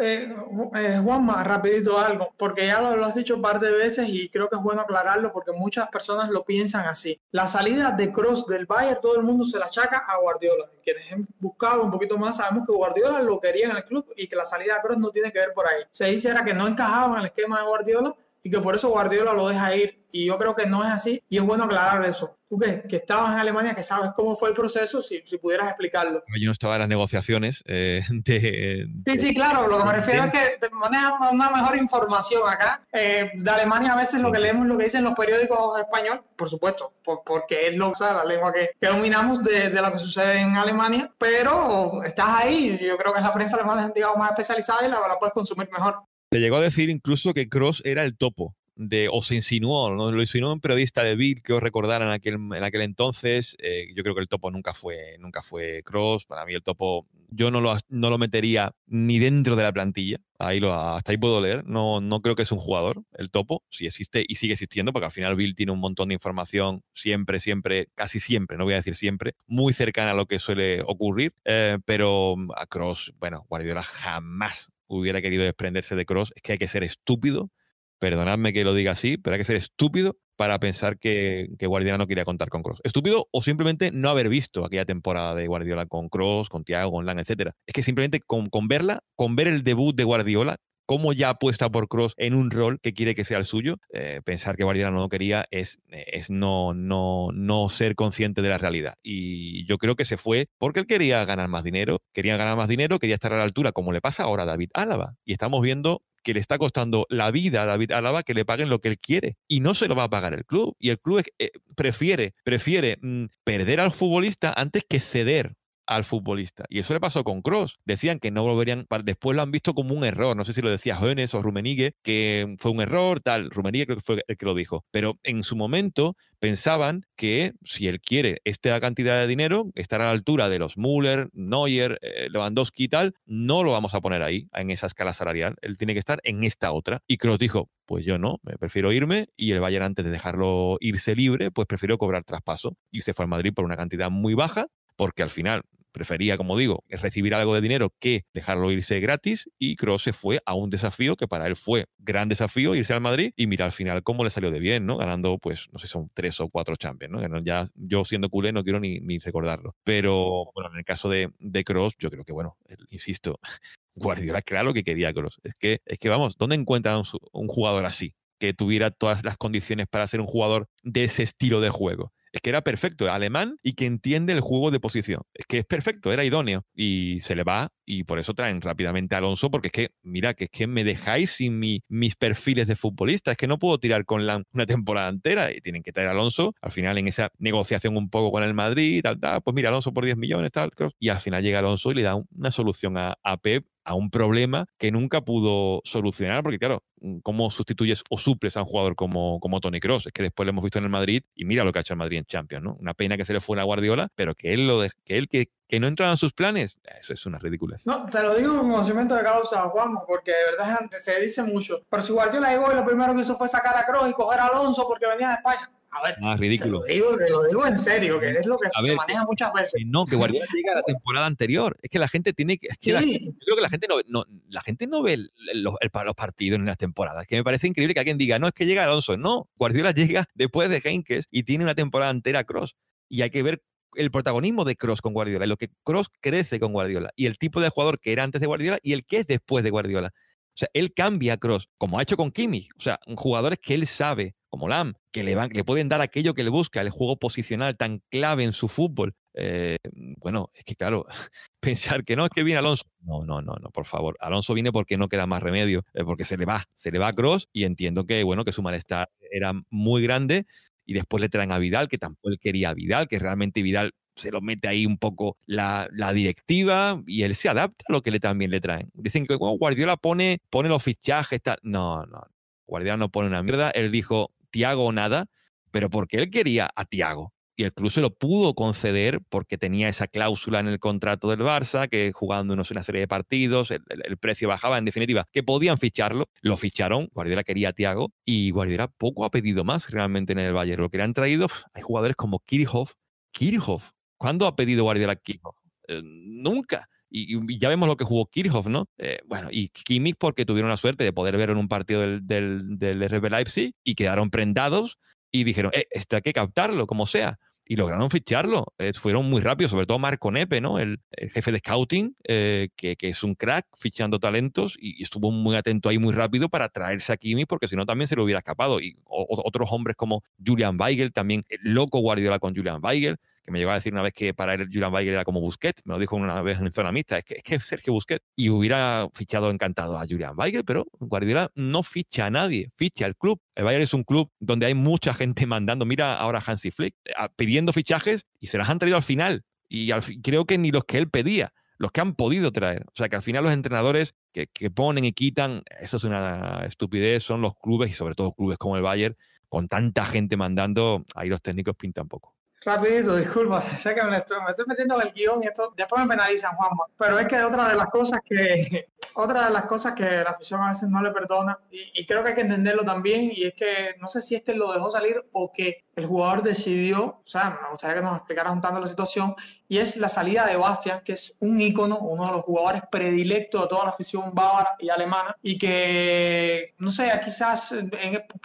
Eh, 0.00 0.32
eh, 0.76 1.00
Juanma, 1.02 1.42
rapidito 1.42 1.98
algo, 1.98 2.32
porque 2.36 2.68
ya 2.68 2.80
lo, 2.80 3.04
has 3.04 3.16
dicho 3.16 3.34
un 3.34 3.42
par 3.42 3.58
de 3.58 3.72
veces 3.72 4.08
y 4.08 4.28
creo 4.28 4.48
que 4.48 4.54
es 4.54 4.62
bueno 4.62 4.82
aclararlo 4.82 5.32
porque 5.32 5.50
muchas 5.50 5.88
personas 5.88 6.30
lo 6.30 6.44
piensan 6.44 6.86
así. 6.86 7.20
La 7.32 7.48
salida 7.48 7.90
de 7.90 8.12
Cross 8.12 8.46
del 8.46 8.66
Bayern, 8.66 9.00
todo 9.00 9.16
el 9.16 9.24
mundo 9.24 9.44
se 9.44 9.58
la 9.58 9.66
achaca 9.66 10.04
a 10.06 10.18
Guardiola. 10.18 10.70
Quienes 10.84 11.12
han 11.12 11.26
buscado 11.40 11.82
un 11.82 11.90
poquito 11.90 12.16
más 12.16 12.36
sabemos 12.36 12.64
que 12.64 12.72
Guardiola 12.72 13.22
lo 13.22 13.40
quería 13.40 13.70
en 13.70 13.76
el 13.76 13.84
club 13.84 14.06
y 14.16 14.28
que 14.28 14.36
la 14.36 14.44
salida 14.44 14.76
de 14.76 14.82
Cross 14.82 14.98
no 14.98 15.10
tiene 15.10 15.32
que 15.32 15.40
ver 15.40 15.52
por 15.52 15.66
ahí. 15.66 15.82
Se 15.90 16.04
dice 16.06 16.28
era 16.28 16.44
que 16.44 16.54
no 16.54 16.68
encajaba 16.68 17.14
en 17.14 17.20
el 17.20 17.26
esquema 17.26 17.58
de 17.58 17.66
Guardiola 17.66 18.14
y 18.42 18.50
que 18.50 18.60
por 18.60 18.74
eso 18.74 18.88
Guardiola 18.88 19.32
lo 19.32 19.48
deja 19.48 19.74
ir. 19.74 19.98
Y 20.10 20.24
yo 20.24 20.38
creo 20.38 20.56
que 20.56 20.64
no 20.64 20.82
es 20.82 20.90
así 20.90 21.22
y 21.28 21.36
es 21.36 21.44
bueno 21.44 21.64
aclarar 21.64 22.02
eso. 22.06 22.38
Tú 22.48 22.58
que, 22.58 22.82
que 22.88 22.96
estabas 22.96 23.34
en 23.34 23.40
Alemania, 23.40 23.74
que 23.74 23.82
sabes 23.82 24.12
cómo 24.16 24.36
fue 24.36 24.48
el 24.48 24.54
proceso, 24.54 25.02
si, 25.02 25.20
si 25.26 25.36
pudieras 25.36 25.68
explicarlo. 25.68 26.22
Yo 26.40 26.46
no 26.46 26.52
estaba 26.52 26.76
en 26.76 26.80
las 26.80 26.88
negociaciones 26.88 27.62
eh, 27.66 28.02
de, 28.08 28.88
Sí, 29.04 29.18
sí, 29.18 29.34
claro. 29.34 29.68
Lo 29.68 29.78
que 29.78 29.84
me 29.84 29.92
refiero 29.92 30.24
es 30.24 30.32
que 30.32 30.56
te 30.58 30.70
manejan 30.70 31.12
una 31.30 31.50
mejor 31.50 31.76
información 31.76 32.40
acá. 32.48 32.82
Eh, 32.90 33.32
de 33.34 33.50
Alemania 33.50 33.92
a 33.92 33.96
veces 33.96 34.20
lo 34.20 34.32
que 34.32 34.38
leemos 34.38 34.66
lo 34.66 34.78
que 34.78 34.84
dicen 34.84 35.04
los 35.04 35.14
periódicos 35.14 35.78
españoles, 35.78 36.22
por 36.36 36.48
supuesto, 36.48 36.94
porque 37.26 37.68
es 37.68 37.76
lo, 37.76 37.92
la 38.00 38.24
lengua 38.24 38.50
que, 38.50 38.70
que 38.80 38.86
dominamos 38.86 39.44
de, 39.44 39.68
de, 39.68 39.82
lo 39.82 39.92
que 39.92 39.98
sucede 39.98 40.40
en 40.40 40.56
Alemania, 40.56 41.12
pero 41.18 42.02
estás 42.02 42.28
ahí. 42.30 42.78
Yo 42.80 42.96
creo 42.96 43.12
que 43.12 43.18
es 43.18 43.26
la 43.26 43.34
prensa 43.34 43.56
alemana 43.56 43.92
digamos, 43.94 44.16
más 44.16 44.30
especializada 44.30 44.86
y 44.86 44.90
la, 44.90 45.00
la 45.06 45.18
puedes 45.18 45.34
consumir 45.34 45.68
mejor. 45.70 46.02
Se 46.30 46.40
llegó 46.40 46.56
a 46.56 46.60
decir 46.60 46.90
incluso 46.90 47.32
que 47.32 47.48
Cross 47.48 47.82
era 47.84 48.04
el 48.04 48.16
topo. 48.16 48.54
De, 48.80 49.08
o 49.10 49.22
se 49.22 49.34
insinuó, 49.34 49.92
¿no? 49.92 50.12
lo 50.12 50.20
insinuó 50.20 50.52
un 50.52 50.60
periodista 50.60 51.02
de 51.02 51.16
Bill 51.16 51.42
que 51.42 51.52
os 51.52 51.60
recordara 51.60 52.04
en 52.04 52.12
aquel, 52.12 52.34
en 52.34 52.62
aquel 52.62 52.82
entonces. 52.82 53.56
Eh, 53.58 53.88
yo 53.96 54.04
creo 54.04 54.14
que 54.14 54.20
el 54.20 54.28
topo 54.28 54.52
nunca 54.52 54.72
fue, 54.72 55.16
nunca 55.18 55.42
fue 55.42 55.82
Cross. 55.82 56.26
Para 56.26 56.44
mí 56.46 56.54
el 56.54 56.62
topo 56.62 57.08
yo 57.30 57.50
no 57.50 57.60
lo, 57.60 57.76
no 57.88 58.10
lo 58.10 58.18
metería 58.18 58.76
ni 58.86 59.18
dentro 59.18 59.56
de 59.56 59.64
la 59.64 59.72
plantilla. 59.72 60.18
Ahí 60.38 60.60
lo, 60.60 60.74
hasta 60.74 61.10
ahí 61.10 61.18
puedo 61.18 61.40
leer. 61.40 61.64
No, 61.66 62.00
no 62.00 62.20
creo 62.22 62.36
que 62.36 62.42
es 62.42 62.52
un 62.52 62.58
jugador, 62.58 63.02
el 63.14 63.32
topo, 63.32 63.64
si 63.68 63.86
existe 63.86 64.24
y 64.28 64.36
sigue 64.36 64.52
existiendo, 64.52 64.92
porque 64.92 65.06
al 65.06 65.12
final 65.12 65.34
Bill 65.34 65.56
tiene 65.56 65.72
un 65.72 65.80
montón 65.80 66.08
de 66.08 66.14
información 66.14 66.84
siempre, 66.94 67.40
siempre, 67.40 67.88
casi 67.96 68.20
siempre, 68.20 68.56
no 68.56 68.64
voy 68.64 68.74
a 68.74 68.76
decir 68.76 68.94
siempre, 68.94 69.34
muy 69.48 69.72
cercana 69.72 70.12
a 70.12 70.14
lo 70.14 70.26
que 70.26 70.38
suele 70.38 70.82
ocurrir. 70.82 71.34
Eh, 71.44 71.78
pero 71.84 72.36
a 72.54 72.66
Cross, 72.66 73.12
bueno, 73.18 73.44
Guardiola 73.48 73.82
jamás 73.82 74.70
hubiera 74.88 75.22
querido 75.22 75.44
desprenderse 75.44 75.94
de 75.94 76.04
Cross, 76.04 76.32
es 76.34 76.42
que 76.42 76.52
hay 76.52 76.58
que 76.58 76.68
ser 76.68 76.82
estúpido, 76.82 77.50
perdonadme 77.98 78.52
que 78.52 78.64
lo 78.64 78.74
diga 78.74 78.92
así, 78.92 79.16
pero 79.16 79.34
hay 79.34 79.40
que 79.40 79.44
ser 79.44 79.56
estúpido 79.56 80.16
para 80.36 80.58
pensar 80.60 80.98
que, 80.98 81.48
Guardiola 81.60 81.98
no 81.98 82.06
quería 82.06 82.24
contar 82.24 82.48
con 82.48 82.62
Cross. 82.62 82.80
Estúpido 82.84 83.28
o 83.32 83.42
simplemente 83.42 83.90
no 83.92 84.08
haber 84.08 84.28
visto 84.28 84.64
aquella 84.64 84.84
temporada 84.84 85.34
de 85.34 85.46
Guardiola 85.46 85.86
con 85.86 86.08
Cross, 86.08 86.48
con 86.48 86.64
Thiago, 86.64 86.92
con 86.92 87.06
Lang, 87.06 87.18
etc. 87.18 87.52
Es 87.66 87.74
que 87.74 87.82
simplemente 87.82 88.20
con 88.20 88.68
verla, 88.68 89.02
con 89.16 89.36
ver 89.36 89.48
el 89.48 89.64
debut 89.64 89.96
de 89.96 90.04
Guardiola, 90.04 90.56
cómo 90.88 91.12
ya 91.12 91.28
apuesta 91.28 91.68
por 91.68 91.86
Cross 91.86 92.14
en 92.16 92.34
un 92.34 92.50
rol 92.50 92.80
que 92.80 92.94
quiere 92.94 93.14
que 93.14 93.26
sea 93.26 93.36
el 93.36 93.44
suyo, 93.44 93.76
eh, 93.92 94.22
pensar 94.24 94.56
que 94.56 94.64
Guardiola 94.64 94.90
no 94.90 95.00
lo 95.00 95.10
quería 95.10 95.46
es, 95.50 95.82
es 95.90 96.30
no, 96.30 96.72
no, 96.72 97.28
no 97.34 97.68
ser 97.68 97.94
consciente 97.94 98.40
de 98.40 98.48
la 98.48 98.56
realidad. 98.56 98.94
Y 99.02 99.66
yo 99.66 99.76
creo 99.76 99.96
que 99.96 100.06
se 100.06 100.16
fue 100.16 100.48
porque 100.56 100.80
él 100.80 100.86
quería 100.86 101.22
ganar 101.26 101.48
más 101.48 101.62
dinero, 101.62 101.98
quería 102.14 102.38
ganar 102.38 102.56
más 102.56 102.68
dinero, 102.68 102.98
quería 102.98 103.16
estar 103.16 103.34
a 103.34 103.36
la 103.36 103.42
altura, 103.42 103.72
como 103.72 103.92
le 103.92 104.00
pasa 104.00 104.22
ahora 104.22 104.44
a 104.44 104.46
David 104.46 104.70
Álava. 104.72 105.14
Y 105.26 105.32
estamos 105.34 105.60
viendo 105.60 106.00
que 106.22 106.32
le 106.32 106.40
está 106.40 106.56
costando 106.56 107.06
la 107.10 107.30
vida 107.30 107.62
a 107.62 107.66
David 107.66 107.92
Álava 107.92 108.22
que 108.22 108.32
le 108.32 108.46
paguen 108.46 108.70
lo 108.70 108.78
que 108.78 108.88
él 108.88 108.98
quiere 108.98 109.36
y 109.46 109.60
no 109.60 109.74
se 109.74 109.88
lo 109.88 109.94
va 109.94 110.04
a 110.04 110.10
pagar 110.10 110.32
el 110.32 110.46
club 110.46 110.74
y 110.78 110.88
el 110.88 110.98
club 110.98 111.22
eh, 111.38 111.50
prefiere 111.76 112.34
prefiere 112.44 112.98
mm, 113.00 113.26
perder 113.44 113.80
al 113.80 113.92
futbolista 113.92 114.52
antes 114.56 114.84
que 114.88 115.00
ceder 115.00 115.54
al 115.88 116.04
futbolista. 116.04 116.64
Y 116.68 116.78
eso 116.78 116.92
le 116.92 117.00
pasó 117.00 117.24
con 117.24 117.40
Cross. 117.40 117.78
Decían 117.86 118.20
que 118.20 118.30
no 118.30 118.44
volverían, 118.44 118.86
después 119.04 119.34
lo 119.34 119.42
han 119.42 119.50
visto 119.50 119.74
como 119.74 119.94
un 119.94 120.04
error. 120.04 120.36
No 120.36 120.44
sé 120.44 120.52
si 120.52 120.60
lo 120.60 120.70
decía 120.70 120.94
Jones 120.96 121.34
o 121.34 121.42
Rumenigue, 121.42 121.94
que 122.02 122.56
fue 122.58 122.70
un 122.70 122.82
error, 122.82 123.20
tal. 123.20 123.50
Rumenigue 123.50 123.86
creo 123.86 123.96
que 123.96 124.04
fue 124.04 124.22
el 124.28 124.36
que 124.36 124.46
lo 124.46 124.54
dijo. 124.54 124.84
Pero 124.90 125.18
en 125.22 125.42
su 125.42 125.56
momento 125.56 126.14
pensaban 126.40 127.06
que 127.16 127.54
si 127.64 127.88
él 127.88 128.00
quiere 128.00 128.40
esta 128.44 128.78
cantidad 128.80 129.18
de 129.18 129.26
dinero, 129.26 129.70
estar 129.74 130.02
a 130.02 130.04
la 130.04 130.10
altura 130.10 130.50
de 130.50 130.58
los 130.58 130.76
Müller, 130.76 131.30
Neuer, 131.32 131.98
eh, 132.02 132.28
Lewandowski 132.30 132.84
y 132.84 132.88
tal, 132.88 133.14
no 133.24 133.64
lo 133.64 133.72
vamos 133.72 133.94
a 133.94 134.00
poner 134.02 134.22
ahí, 134.22 134.46
en 134.52 134.70
esa 134.70 134.86
escala 134.86 135.14
salarial. 135.14 135.56
Él 135.62 135.78
tiene 135.78 135.94
que 135.94 136.00
estar 136.00 136.20
en 136.22 136.44
esta 136.44 136.72
otra. 136.72 137.00
Y 137.06 137.16
Cross 137.16 137.38
dijo, 137.38 137.70
pues 137.86 138.04
yo 138.04 138.18
no, 138.18 138.40
me 138.42 138.58
prefiero 138.58 138.92
irme 138.92 139.28
y 139.36 139.52
el 139.52 139.60
Bayern 139.60 139.86
antes 139.86 140.04
de 140.04 140.10
dejarlo 140.10 140.76
irse 140.80 141.16
libre, 141.16 141.50
pues 141.50 141.66
prefiero 141.66 141.96
cobrar 141.96 142.24
traspaso. 142.24 142.76
Y 142.90 143.00
se 143.00 143.14
fue 143.14 143.24
al 143.24 143.30
Madrid 143.30 143.54
por 143.54 143.64
una 143.64 143.78
cantidad 143.78 144.10
muy 144.10 144.34
baja, 144.34 144.66
porque 144.94 145.22
al 145.22 145.30
final 145.30 145.62
prefería, 145.98 146.36
como 146.36 146.56
digo, 146.56 146.84
recibir 146.88 147.34
algo 147.34 147.54
de 147.54 147.60
dinero 147.60 147.92
que 147.98 148.24
dejarlo 148.32 148.70
irse 148.70 149.00
gratis 149.00 149.50
y 149.58 149.74
Kroos 149.74 150.02
se 150.02 150.12
fue 150.12 150.40
a 150.46 150.54
un 150.54 150.70
desafío 150.70 151.16
que 151.16 151.26
para 151.26 151.48
él 151.48 151.56
fue 151.56 151.86
gran 151.98 152.28
desafío 152.28 152.76
irse 152.76 152.94
al 152.94 153.00
Madrid 153.00 153.32
y 153.36 153.48
mira 153.48 153.64
al 153.64 153.72
final 153.72 154.04
cómo 154.04 154.22
le 154.22 154.30
salió 154.30 154.52
de 154.52 154.60
bien, 154.60 154.86
¿no? 154.86 154.96
Ganando, 154.96 155.38
pues, 155.38 155.66
no 155.72 155.80
sé, 155.80 155.88
son 155.88 156.08
tres 156.14 156.38
o 156.40 156.48
cuatro 156.48 156.76
Champions, 156.76 157.12
¿no? 157.12 157.42
Ya 157.42 157.68
yo 157.74 158.04
siendo 158.04 158.30
culé 158.30 158.52
no 158.52 158.62
quiero 158.62 158.78
ni, 158.78 159.00
ni 159.00 159.18
recordarlo. 159.18 159.74
Pero, 159.82 160.50
bueno, 160.54 160.70
en 160.72 160.78
el 160.78 160.84
caso 160.84 161.08
de, 161.08 161.32
de 161.40 161.64
Kroos, 161.64 161.96
yo 161.98 162.10
creo 162.10 162.24
que, 162.24 162.32
bueno, 162.32 162.56
insisto, 162.90 163.40
Guardiola 163.96 164.42
claro 164.42 164.72
que 164.72 164.84
quería 164.84 165.12
Kroos. 165.12 165.40
Es 165.42 165.56
que, 165.56 165.80
es 165.84 165.98
que 165.98 166.08
vamos, 166.08 166.36
¿dónde 166.38 166.54
encuentran 166.54 167.02
un 167.32 167.48
jugador 167.48 167.84
así? 167.84 168.14
que 168.38 168.54
tuviera 168.54 168.92
todas 168.92 169.24
las 169.24 169.36
condiciones 169.36 169.88
para 169.88 170.06
ser 170.06 170.20
un 170.20 170.26
jugador 170.26 170.68
de 170.84 171.02
ese 171.02 171.24
estilo 171.24 171.60
de 171.60 171.70
juego 171.70 172.12
es 172.38 172.42
que 172.42 172.50
era 172.50 172.62
perfecto, 172.62 173.10
alemán 173.10 173.56
y 173.62 173.74
que 173.74 173.86
entiende 173.86 174.32
el 174.32 174.40
juego 174.40 174.70
de 174.70 174.80
posición. 174.80 175.22
Es 175.34 175.44
que 175.46 175.58
es 175.58 175.64
perfecto, 175.66 176.12
era 176.12 176.24
idóneo. 176.24 176.62
Y 176.74 177.18
se 177.20 177.34
le 177.34 177.42
va 177.42 177.70
y 177.88 178.04
por 178.04 178.18
eso 178.18 178.34
traen 178.34 178.60
rápidamente 178.60 179.14
a 179.14 179.18
Alonso, 179.18 179.50
porque 179.50 179.68
es 179.68 179.72
que, 179.72 179.88
mira, 180.02 180.34
que 180.34 180.44
es 180.44 180.50
que 180.50 180.66
me 180.66 180.84
dejáis 180.84 181.30
sin 181.30 181.58
mis 181.58 182.16
perfiles 182.16 182.66
de 182.66 182.76
futbolista, 182.76 183.30
es 183.30 183.38
que 183.38 183.46
no 183.46 183.58
puedo 183.58 183.78
tirar 183.78 184.04
con 184.04 184.26
la, 184.26 184.42
una 184.52 184.66
temporada 184.66 185.08
entera 185.08 185.50
y 185.54 185.62
tienen 185.62 185.82
que 185.82 185.90
traer 185.90 186.08
a 186.08 186.10
Alonso. 186.12 186.54
Al 186.60 186.70
final, 186.70 186.98
en 186.98 187.08
esa 187.08 187.30
negociación 187.38 187.96
un 187.96 188.10
poco 188.10 188.30
con 188.30 188.42
el 188.42 188.52
Madrid, 188.52 189.00
tal, 189.02 189.18
tal, 189.18 189.40
pues 189.40 189.54
mira, 189.54 189.70
Alonso 189.70 189.94
por 189.94 190.04
10 190.04 190.18
millones, 190.18 190.50
tal, 190.52 190.70
y 191.00 191.08
al 191.08 191.20
final 191.20 191.42
llega 191.42 191.60
Alonso 191.60 191.90
y 191.90 191.94
le 191.94 192.02
da 192.02 192.14
una 192.14 192.50
solución 192.50 192.98
a, 192.98 193.16
a 193.22 193.38
Pep 193.38 193.64
a 193.88 193.94
un 193.94 194.10
problema 194.10 194.66
que 194.76 194.92
nunca 194.92 195.22
pudo 195.24 195.80
solucionar, 195.82 196.42
porque 196.42 196.58
claro, 196.58 196.84
mm, 197.00 197.20
¿cómo 197.20 197.48
sustituyes 197.48 198.04
o 198.10 198.18
suples 198.18 198.58
a 198.58 198.60
un 198.60 198.66
jugador 198.66 198.94
como, 198.96 199.40
como 199.40 199.60
Tony 199.60 199.80
Cross? 199.80 200.06
Es 200.06 200.12
que 200.12 200.22
después 200.22 200.44
lo 200.44 200.50
hemos 200.50 200.62
visto 200.62 200.78
en 200.78 200.84
el 200.84 200.90
Madrid 200.90 201.22
y 201.34 201.46
mira 201.46 201.64
lo 201.64 201.72
que 201.72 201.78
ha 201.78 201.80
hecho 201.80 201.94
el 201.94 201.98
Madrid 201.98 202.18
en 202.18 202.26
Champions, 202.26 202.64
¿no? 202.64 202.76
Una 202.78 202.92
pena 202.92 203.16
que 203.16 203.24
se 203.24 203.32
le 203.32 203.40
fuera 203.40 203.62
a 203.62 203.64
Guardiola, 203.64 204.10
pero 204.14 204.34
que 204.34 204.52
él 204.52 204.66
lo 204.66 204.82
que 205.04 205.16
él 205.16 205.28
que, 205.28 205.46
que 205.68 205.78
no 205.78 205.86
entraban 205.86 206.16
sus 206.16 206.32
planes, 206.32 206.78
eso 207.00 207.12
es 207.12 207.26
una 207.26 207.38
ridiculez. 207.38 207.84
No, 207.86 208.06
te 208.06 208.22
lo 208.22 208.34
digo 208.34 208.56
como 208.56 208.74
conocimiento 208.74 209.14
de 209.14 209.22
causa, 209.22 209.60
Juan, 209.68 209.94
porque 210.06 210.30
de 210.32 210.44
verdad 210.56 210.80
se 211.00 211.20
dice 211.20 211.42
mucho. 211.42 211.82
Pero 211.90 212.02
si 212.02 212.12
Guardiola 212.12 212.50
llegó 212.50 212.72
y 212.72 212.76
lo 212.76 212.86
primero 212.86 213.14
que 213.14 213.20
hizo 213.20 213.36
fue 213.36 213.48
sacar 213.48 213.76
a 213.76 213.84
Cross 213.84 214.10
y 214.10 214.12
coger 214.14 214.40
a 214.40 214.46
Alonso 214.46 214.86
porque 214.88 215.06
venía 215.06 215.28
de 215.28 215.34
España 215.34 215.70
A 215.90 216.02
ver, 216.04 216.16
Más 216.20 216.38
ridículo. 216.40 216.82
Te 216.82 216.96
lo, 216.98 217.10
digo, 217.10 217.16
te 217.18 217.30
lo 217.30 217.42
digo 217.44 217.66
en 217.66 217.78
serio, 217.78 218.18
que 218.20 218.30
es 218.30 218.46
lo 218.46 218.58
que 218.58 218.68
A 218.68 218.70
se 218.80 218.88
ver, 218.88 218.96
maneja 218.96 219.24
muchas 219.26 219.52
veces. 219.52 219.72
Que 219.76 219.84
no, 219.84 220.04
que 220.06 220.16
Guardiola 220.16 220.46
llega 220.54 220.72
a 220.72 220.76
la 220.76 220.82
temporada 220.82 221.26
anterior. 221.26 221.76
Es 221.82 221.90
que 221.90 221.98
la 221.98 222.08
gente 222.08 222.32
tiene 222.32 222.56
que. 222.58 222.68
Es 222.68 222.78
que 222.78 222.92
la, 222.92 223.00
Sí. 223.02 223.26
yo 223.26 223.32
creo 223.44 223.56
que 223.56 223.62
la 223.62 223.68
gente 223.70 223.86
no, 223.88 223.96
ve- 223.96 224.04
no- 224.08 224.24
la 224.48 224.60
gente 224.62 224.86
no 224.86 225.02
ve 225.02 225.12
el- 225.14 225.32
los, 225.54 225.74
el- 225.80 225.90
los 226.04 226.14
partidos 226.14 226.58
en 226.58 226.64
las 226.66 226.76
temporadas. 226.78 227.26
Que 227.26 227.36
me 227.36 227.44
parece 227.44 227.66
increíble 227.66 227.92
que 227.94 228.00
alguien 228.00 228.16
diga, 228.18 228.38
no, 228.38 228.46
es 228.48 228.52
que 228.54 228.64
llega 228.66 228.84
Alonso. 228.84 229.16
No, 229.18 229.48
Guardiola 229.56 229.90
llega 229.94 230.24
después 230.34 230.68
de 230.70 230.80
Henkes 230.82 231.26
y 231.30 231.42
tiene 231.42 231.64
una 231.64 231.74
temporada 231.74 232.10
entera 232.10 232.44
Cross. 232.44 232.74
Y 233.10 233.20
hay 233.22 233.30
que 233.30 233.42
ver 233.42 233.62
el 233.96 234.10
protagonismo 234.10 234.64
de 234.64 234.76
Cross 234.76 235.00
con 235.00 235.12
Guardiola, 235.12 235.46
lo 235.46 235.56
que 235.56 235.70
Cross 235.82 236.08
crece 236.20 236.60
con 236.60 236.72
Guardiola 236.72 237.10
y 237.16 237.26
el 237.26 237.38
tipo 237.38 237.60
de 237.60 237.68
jugador 237.68 238.00
que 238.00 238.12
era 238.12 238.24
antes 238.24 238.40
de 238.40 238.46
Guardiola 238.46 238.78
y 238.82 238.92
el 238.92 239.04
que 239.04 239.18
es 239.18 239.26
después 239.26 239.64
de 239.64 239.70
Guardiola. 239.70 240.12
O 240.58 240.58
sea, 240.58 240.68
él 240.72 240.92
cambia 240.92 241.36
Cross, 241.36 241.68
como 241.78 241.98
ha 241.98 242.02
hecho 242.02 242.16
con 242.16 242.32
Kimmich. 242.32 242.70
O 242.76 242.80
sea, 242.80 242.98
jugadores 243.16 243.60
que 243.60 243.74
él 243.74 243.86
sabe, 243.86 244.34
como 244.48 244.66
Lam, 244.66 244.94
que 245.12 245.22
le, 245.22 245.36
van, 245.36 245.50
le 245.52 245.62
pueden 245.62 245.88
dar 245.88 246.00
aquello 246.00 246.34
que 246.34 246.42
le 246.42 246.50
busca, 246.50 246.80
el 246.80 246.90
juego 246.90 247.16
posicional 247.16 247.76
tan 247.76 248.02
clave 248.10 248.42
en 248.42 248.52
su 248.52 248.66
fútbol. 248.66 249.14
Eh, 249.34 249.76
bueno, 249.92 250.50
es 250.52 250.64
que 250.64 250.74
claro, 250.74 251.06
pensar 251.60 252.04
que 252.04 252.16
no, 252.16 252.24
es 252.24 252.30
que 252.34 252.42
viene 252.42 252.58
Alonso. 252.58 252.86
No, 252.98 253.20
no, 253.20 253.40
no, 253.40 253.54
no, 253.62 253.70
por 253.70 253.84
favor. 253.84 254.16
Alonso 254.18 254.52
viene 254.52 254.72
porque 254.72 254.96
no 254.96 255.08
queda 255.08 255.28
más 255.28 255.44
remedio, 255.44 255.84
eh, 255.94 256.02
porque 256.02 256.24
se 256.24 256.36
le 256.36 256.44
va, 256.44 256.64
se 256.74 256.90
le 256.90 256.98
va 256.98 257.06
a 257.06 257.12
Cross 257.12 257.48
y 257.52 257.62
entiendo 257.62 258.04
que, 258.04 258.24
bueno, 258.24 258.44
que 258.44 258.50
su 258.50 258.60
malestar 258.60 259.08
era 259.30 259.52
muy 259.70 260.02
grande 260.02 260.44
y 260.88 260.94
después 260.94 261.20
le 261.20 261.28
traen 261.28 261.52
a 261.52 261.58
Vidal, 261.58 261.86
que 261.86 261.98
tampoco 261.98 262.30
él 262.30 262.38
quería 262.40 262.70
a 262.70 262.74
Vidal, 262.74 263.08
que 263.08 263.18
realmente 263.18 263.60
Vidal 263.60 263.92
se 264.16 264.32
lo 264.32 264.40
mete 264.40 264.68
ahí 264.68 264.86
un 264.86 264.96
poco 264.96 265.36
la, 265.44 265.86
la 265.92 266.14
directiva 266.14 267.02
y 267.06 267.24
él 267.24 267.34
se 267.34 267.50
adapta 267.50 267.84
a 267.88 267.92
lo 267.92 268.02
que 268.02 268.10
le 268.10 268.20
también 268.20 268.50
le 268.50 268.60
traen. 268.60 268.90
Dicen 268.94 269.26
que 269.26 269.36
oh, 269.38 269.58
Guardiola 269.58 269.98
pone, 269.98 270.40
pone 270.48 270.70
los 270.70 270.82
fichajes, 270.82 271.42
tal. 271.42 271.58
No, 271.62 272.06
no. 272.06 272.22
Guardiola 272.66 272.96
no 272.96 273.10
pone 273.10 273.28
una 273.28 273.42
mierda. 273.42 273.70
Él 273.70 273.92
dijo 273.92 274.32
Tiago 274.50 274.90
nada, 274.92 275.26
pero 275.70 275.90
porque 275.90 276.16
él 276.16 276.30
quería 276.30 276.70
a 276.74 276.86
Tiago. 276.86 277.34
Y 277.58 277.64
el 277.64 277.72
club 277.72 277.90
se 277.90 278.00
lo 278.00 278.10
pudo 278.10 278.54
conceder 278.54 279.20
porque 279.28 279.58
tenía 279.58 279.88
esa 279.88 280.06
cláusula 280.06 280.60
en 280.60 280.68
el 280.68 280.78
contrato 280.78 281.28
del 281.28 281.40
Barça, 281.40 281.88
que 281.88 282.12
jugando 282.12 282.54
una 282.54 282.62
serie 282.62 283.00
de 283.00 283.08
partidos, 283.08 283.72
el, 283.72 284.16
precio 284.18 284.46
bajaba, 284.46 284.78
en 284.78 284.84
definitiva, 284.84 285.26
que 285.32 285.42
podían 285.42 285.76
ficharlo. 285.76 286.26
Lo 286.40 286.56
ficharon, 286.56 287.08
Guardiola 287.12 287.42
quería 287.42 287.70
a 287.70 287.72
Tiago 287.72 288.12
y 288.24 288.52
Guardiola 288.52 288.86
poco 288.86 289.24
ha 289.24 289.32
pedido 289.32 289.64
más 289.64 289.90
realmente 289.90 290.34
en 290.34 290.38
el 290.38 290.52
Bayern. 290.52 290.80
Lo 290.80 290.88
que 290.88 290.98
le 290.98 291.02
han 291.02 291.14
traído, 291.14 291.48
hay 291.74 291.82
jugadores 291.82 292.14
como 292.14 292.38
Kirchhoff. 292.38 292.92
Kirchhoff, 293.32 293.90
¿cuándo 294.18 294.46
ha 294.46 294.54
pedido 294.54 294.84
Guardiola 294.84 295.14
a 295.14 295.16
Kirchhoff? 295.16 295.56
Eh, 295.88 296.00
nunca. 296.04 296.88
Y, 297.10 297.58
ya 297.58 297.68
vemos 297.68 297.88
lo 297.88 297.96
que 297.96 298.04
jugó 298.04 298.26
Kirchhoff, 298.26 298.68
¿no? 298.68 298.86
Eh, 298.98 299.18
bueno, 299.26 299.48
y 299.50 299.70
Kimmich 299.70 300.14
porque 300.16 300.44
tuvieron 300.44 300.70
la 300.70 300.76
suerte 300.76 301.02
de 301.02 301.12
poder 301.12 301.36
ver 301.36 301.50
en 301.50 301.56
un 301.56 301.66
partido 301.66 302.02
del, 302.02 302.24
del, 302.24 302.78
del 302.78 303.02
RB 303.08 303.30
Leipzig 303.32 303.72
y 303.82 303.96
quedaron 303.96 304.30
prendados 304.30 305.00
y 305.30 305.44
dijeron, 305.44 305.72
eh, 305.74 305.86
hay 306.10 306.22
que 306.22 306.32
captarlo, 306.32 306.86
como 306.86 307.06
sea. 307.06 307.38
Y 307.70 307.76
lograron 307.76 308.10
ficharlo. 308.10 308.72
Eh, 308.78 308.92
fueron 308.94 309.28
muy 309.28 309.42
rápidos, 309.42 309.72
sobre 309.72 309.84
todo 309.84 309.98
Marco 309.98 310.30
Nepe, 310.32 310.62
¿no? 310.62 310.78
El, 310.78 311.00
jefe 311.34 311.52
de 311.52 311.58
scouting, 311.58 312.16
eh, 312.24 312.70
que, 312.74 312.96
que 312.96 313.10
es 313.10 313.22
un 313.22 313.34
crack 313.34 313.66
fichando 313.78 314.18
talentos 314.18 314.74
y, 314.80 315.02
estuvo 315.02 315.30
muy 315.30 315.54
atento 315.54 315.90
ahí 315.90 315.98
muy 315.98 316.14
rápido 316.14 316.48
para 316.48 316.70
traerse 316.70 317.12
a 317.12 317.18
Kimmich 317.18 317.46
porque 317.46 317.68
si 317.68 317.76
no 317.76 317.84
también 317.84 318.08
se 318.08 318.16
le 318.16 318.22
hubiera 318.22 318.38
escapado. 318.38 318.80
Y 318.80 318.96
o- 319.04 319.42
otros 319.44 319.68
hombres 319.70 319.96
como 319.96 320.24
Julian 320.44 320.80
Weigel, 320.80 321.12
también 321.12 321.44
el 321.50 321.74
loco 321.74 321.98
Guardiola 322.00 322.38
con 322.38 322.56
Julian 322.56 322.80
Weigel, 322.82 323.18
que 323.48 323.52
me 323.52 323.60
llegó 323.60 323.70
a 323.70 323.76
decir 323.76 323.94
una 323.94 324.02
vez 324.02 324.12
que 324.12 324.34
para 324.34 324.52
él 324.52 324.68
Julian 324.70 324.92
Weigel 324.92 325.14
era 325.14 325.24
como 325.24 325.40
Busquets, 325.40 325.80
me 325.86 325.94
lo 325.94 325.98
dijo 325.98 326.16
una 326.16 326.42
vez 326.42 326.60
en 326.60 326.70
zona 326.70 326.92
mixta, 326.92 327.16
es 327.16 327.24
que 327.24 327.36
es 327.38 327.42
que 327.42 327.58
Sergio 327.58 327.94
Busquets. 327.94 328.22
Y 328.36 328.50
hubiera 328.50 329.08
fichado 329.14 329.50
encantado 329.50 329.98
a 329.98 330.04
Julian 330.06 330.34
Weigel, 330.36 330.64
pero 330.66 330.86
Guardiola 331.00 331.50
no 331.54 331.82
ficha 331.82 332.26
a 332.26 332.30
nadie, 332.30 332.70
ficha 332.76 333.06
al 333.06 333.16
club. 333.16 333.40
El 333.54 333.64
Bayern 333.64 333.82
es 333.82 333.94
un 333.94 334.04
club 334.04 334.30
donde 334.38 334.66
hay 334.66 334.74
mucha 334.74 335.14
gente 335.14 335.46
mandando, 335.46 335.86
mira 335.86 336.14
ahora 336.18 336.42
Hansi 336.46 336.70
Flick, 336.70 336.94
a- 337.16 337.30
pidiendo 337.30 337.72
fichajes 337.72 338.26
y 338.38 338.48
se 338.48 338.58
las 338.58 338.68
han 338.68 338.78
traído 338.78 338.98
al 338.98 339.02
final. 339.02 339.42
Y 339.66 339.92
al 339.92 340.02
creo 340.22 340.44
que 340.44 340.58
ni 340.58 340.70
los 340.70 340.84
que 340.84 340.98
él 340.98 341.08
pedía, 341.08 341.54
los 341.78 341.90
que 341.90 342.02
han 342.02 342.14
podido 342.16 342.52
traer. 342.52 342.82
O 342.88 342.92
sea 342.94 343.08
que 343.08 343.16
al 343.16 343.22
final 343.22 343.44
los 343.44 343.52
entrenadores 343.54 344.14
que, 344.32 344.48
que 344.48 344.70
ponen 344.70 345.06
y 345.06 345.12
quitan, 345.14 345.62
eso 345.80 345.96
es 345.96 346.04
una 346.04 346.64
estupidez, 346.66 347.22
son 347.22 347.40
los 347.40 347.54
clubes 347.54 347.88
y 347.88 347.94
sobre 347.94 348.14
todo 348.14 348.32
clubes 348.32 348.58
como 348.58 348.76
el 348.76 348.82
Bayern, 348.82 349.16
con 349.48 349.68
tanta 349.68 350.04
gente 350.04 350.36
mandando, 350.36 351.06
ahí 351.14 351.30
los 351.30 351.40
técnicos 351.40 351.74
pintan 351.76 352.08
poco. 352.08 352.37
Rapidito, 352.64 353.16
disculpa, 353.16 353.62
sé 353.78 353.94
que 353.94 354.02
me 354.02 354.16
estoy, 354.18 354.42
me 354.42 354.50
estoy 354.50 354.66
metiendo 354.66 355.00
en 355.00 355.06
el 355.06 355.12
guion 355.12 355.42
y 355.42 355.46
esto 355.46 355.72
después 355.76 356.02
me 356.02 356.08
penalizan, 356.08 356.56
Juanma. 356.56 356.84
Pero 356.96 357.18
es 357.18 357.26
que 357.28 357.42
otra 357.42 357.68
de 357.68 357.76
las 357.76 357.86
cosas 357.88 358.20
que 358.24 358.88
otra 359.14 359.46
de 359.46 359.50
las 359.50 359.64
cosas 359.64 359.94
que 359.94 360.02
la 360.04 360.30
afición 360.30 360.62
a 360.62 360.68
veces 360.68 360.88
no 360.88 361.00
le 361.02 361.10
perdona, 361.10 361.58
y, 361.70 362.00
y 362.00 362.06
creo 362.06 362.22
que 362.22 362.30
hay 362.30 362.34
que 362.36 362.42
entenderlo 362.42 362.84
también, 362.84 363.30
y 363.32 363.44
es 363.44 363.54
que 363.54 363.94
no 364.00 364.06
sé 364.08 364.20
si 364.22 364.36
es 364.36 364.42
que 364.42 364.54
lo 364.54 364.72
dejó 364.72 364.90
salir 364.92 365.24
o 365.32 365.50
que 365.52 365.84
el 365.96 366.06
jugador 366.06 366.42
decidió, 366.44 367.04
o 367.04 367.22
sea, 367.24 367.58
me 367.62 367.68
gustaría 367.70 367.96
que 367.96 368.02
nos 368.02 368.16
explicaras 368.16 368.52
un 368.52 368.60
tanto 368.60 368.78
la 368.80 368.86
situación, 368.86 369.34
y 369.66 369.78
es 369.78 369.96
la 369.96 370.08
salida 370.08 370.46
de 370.46 370.56
Bastian, 370.56 371.02
que 371.02 371.14
es 371.14 371.34
un 371.40 371.60
ícono, 371.60 371.98
uno 371.98 372.26
de 372.26 372.32
los 372.32 372.42
jugadores 372.44 372.82
predilectos 372.90 373.62
de 373.62 373.68
toda 373.68 373.84
la 373.84 373.90
afición 373.90 374.32
bávara 374.34 374.76
y 374.78 374.88
alemana, 374.88 375.34
y 375.42 375.58
que, 375.58 376.74
no 376.78 376.90
sé, 376.90 377.10
quizás 377.24 377.72
en- 377.72 377.90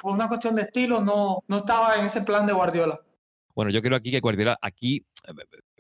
por 0.01 0.11
una 0.13 0.27
cuestión 0.27 0.55
de 0.55 0.63
estilo 0.63 1.01
no, 1.01 1.43
no 1.47 1.57
estaba 1.57 1.95
en 1.97 2.05
ese 2.05 2.21
plan 2.21 2.45
de 2.47 2.53
Guardiola. 2.53 2.99
Bueno, 3.55 3.71
yo 3.71 3.81
creo 3.81 3.95
aquí 3.95 4.11
que 4.11 4.19
Guardiola, 4.19 4.57
aquí 4.61 5.05
eh, 5.27 5.33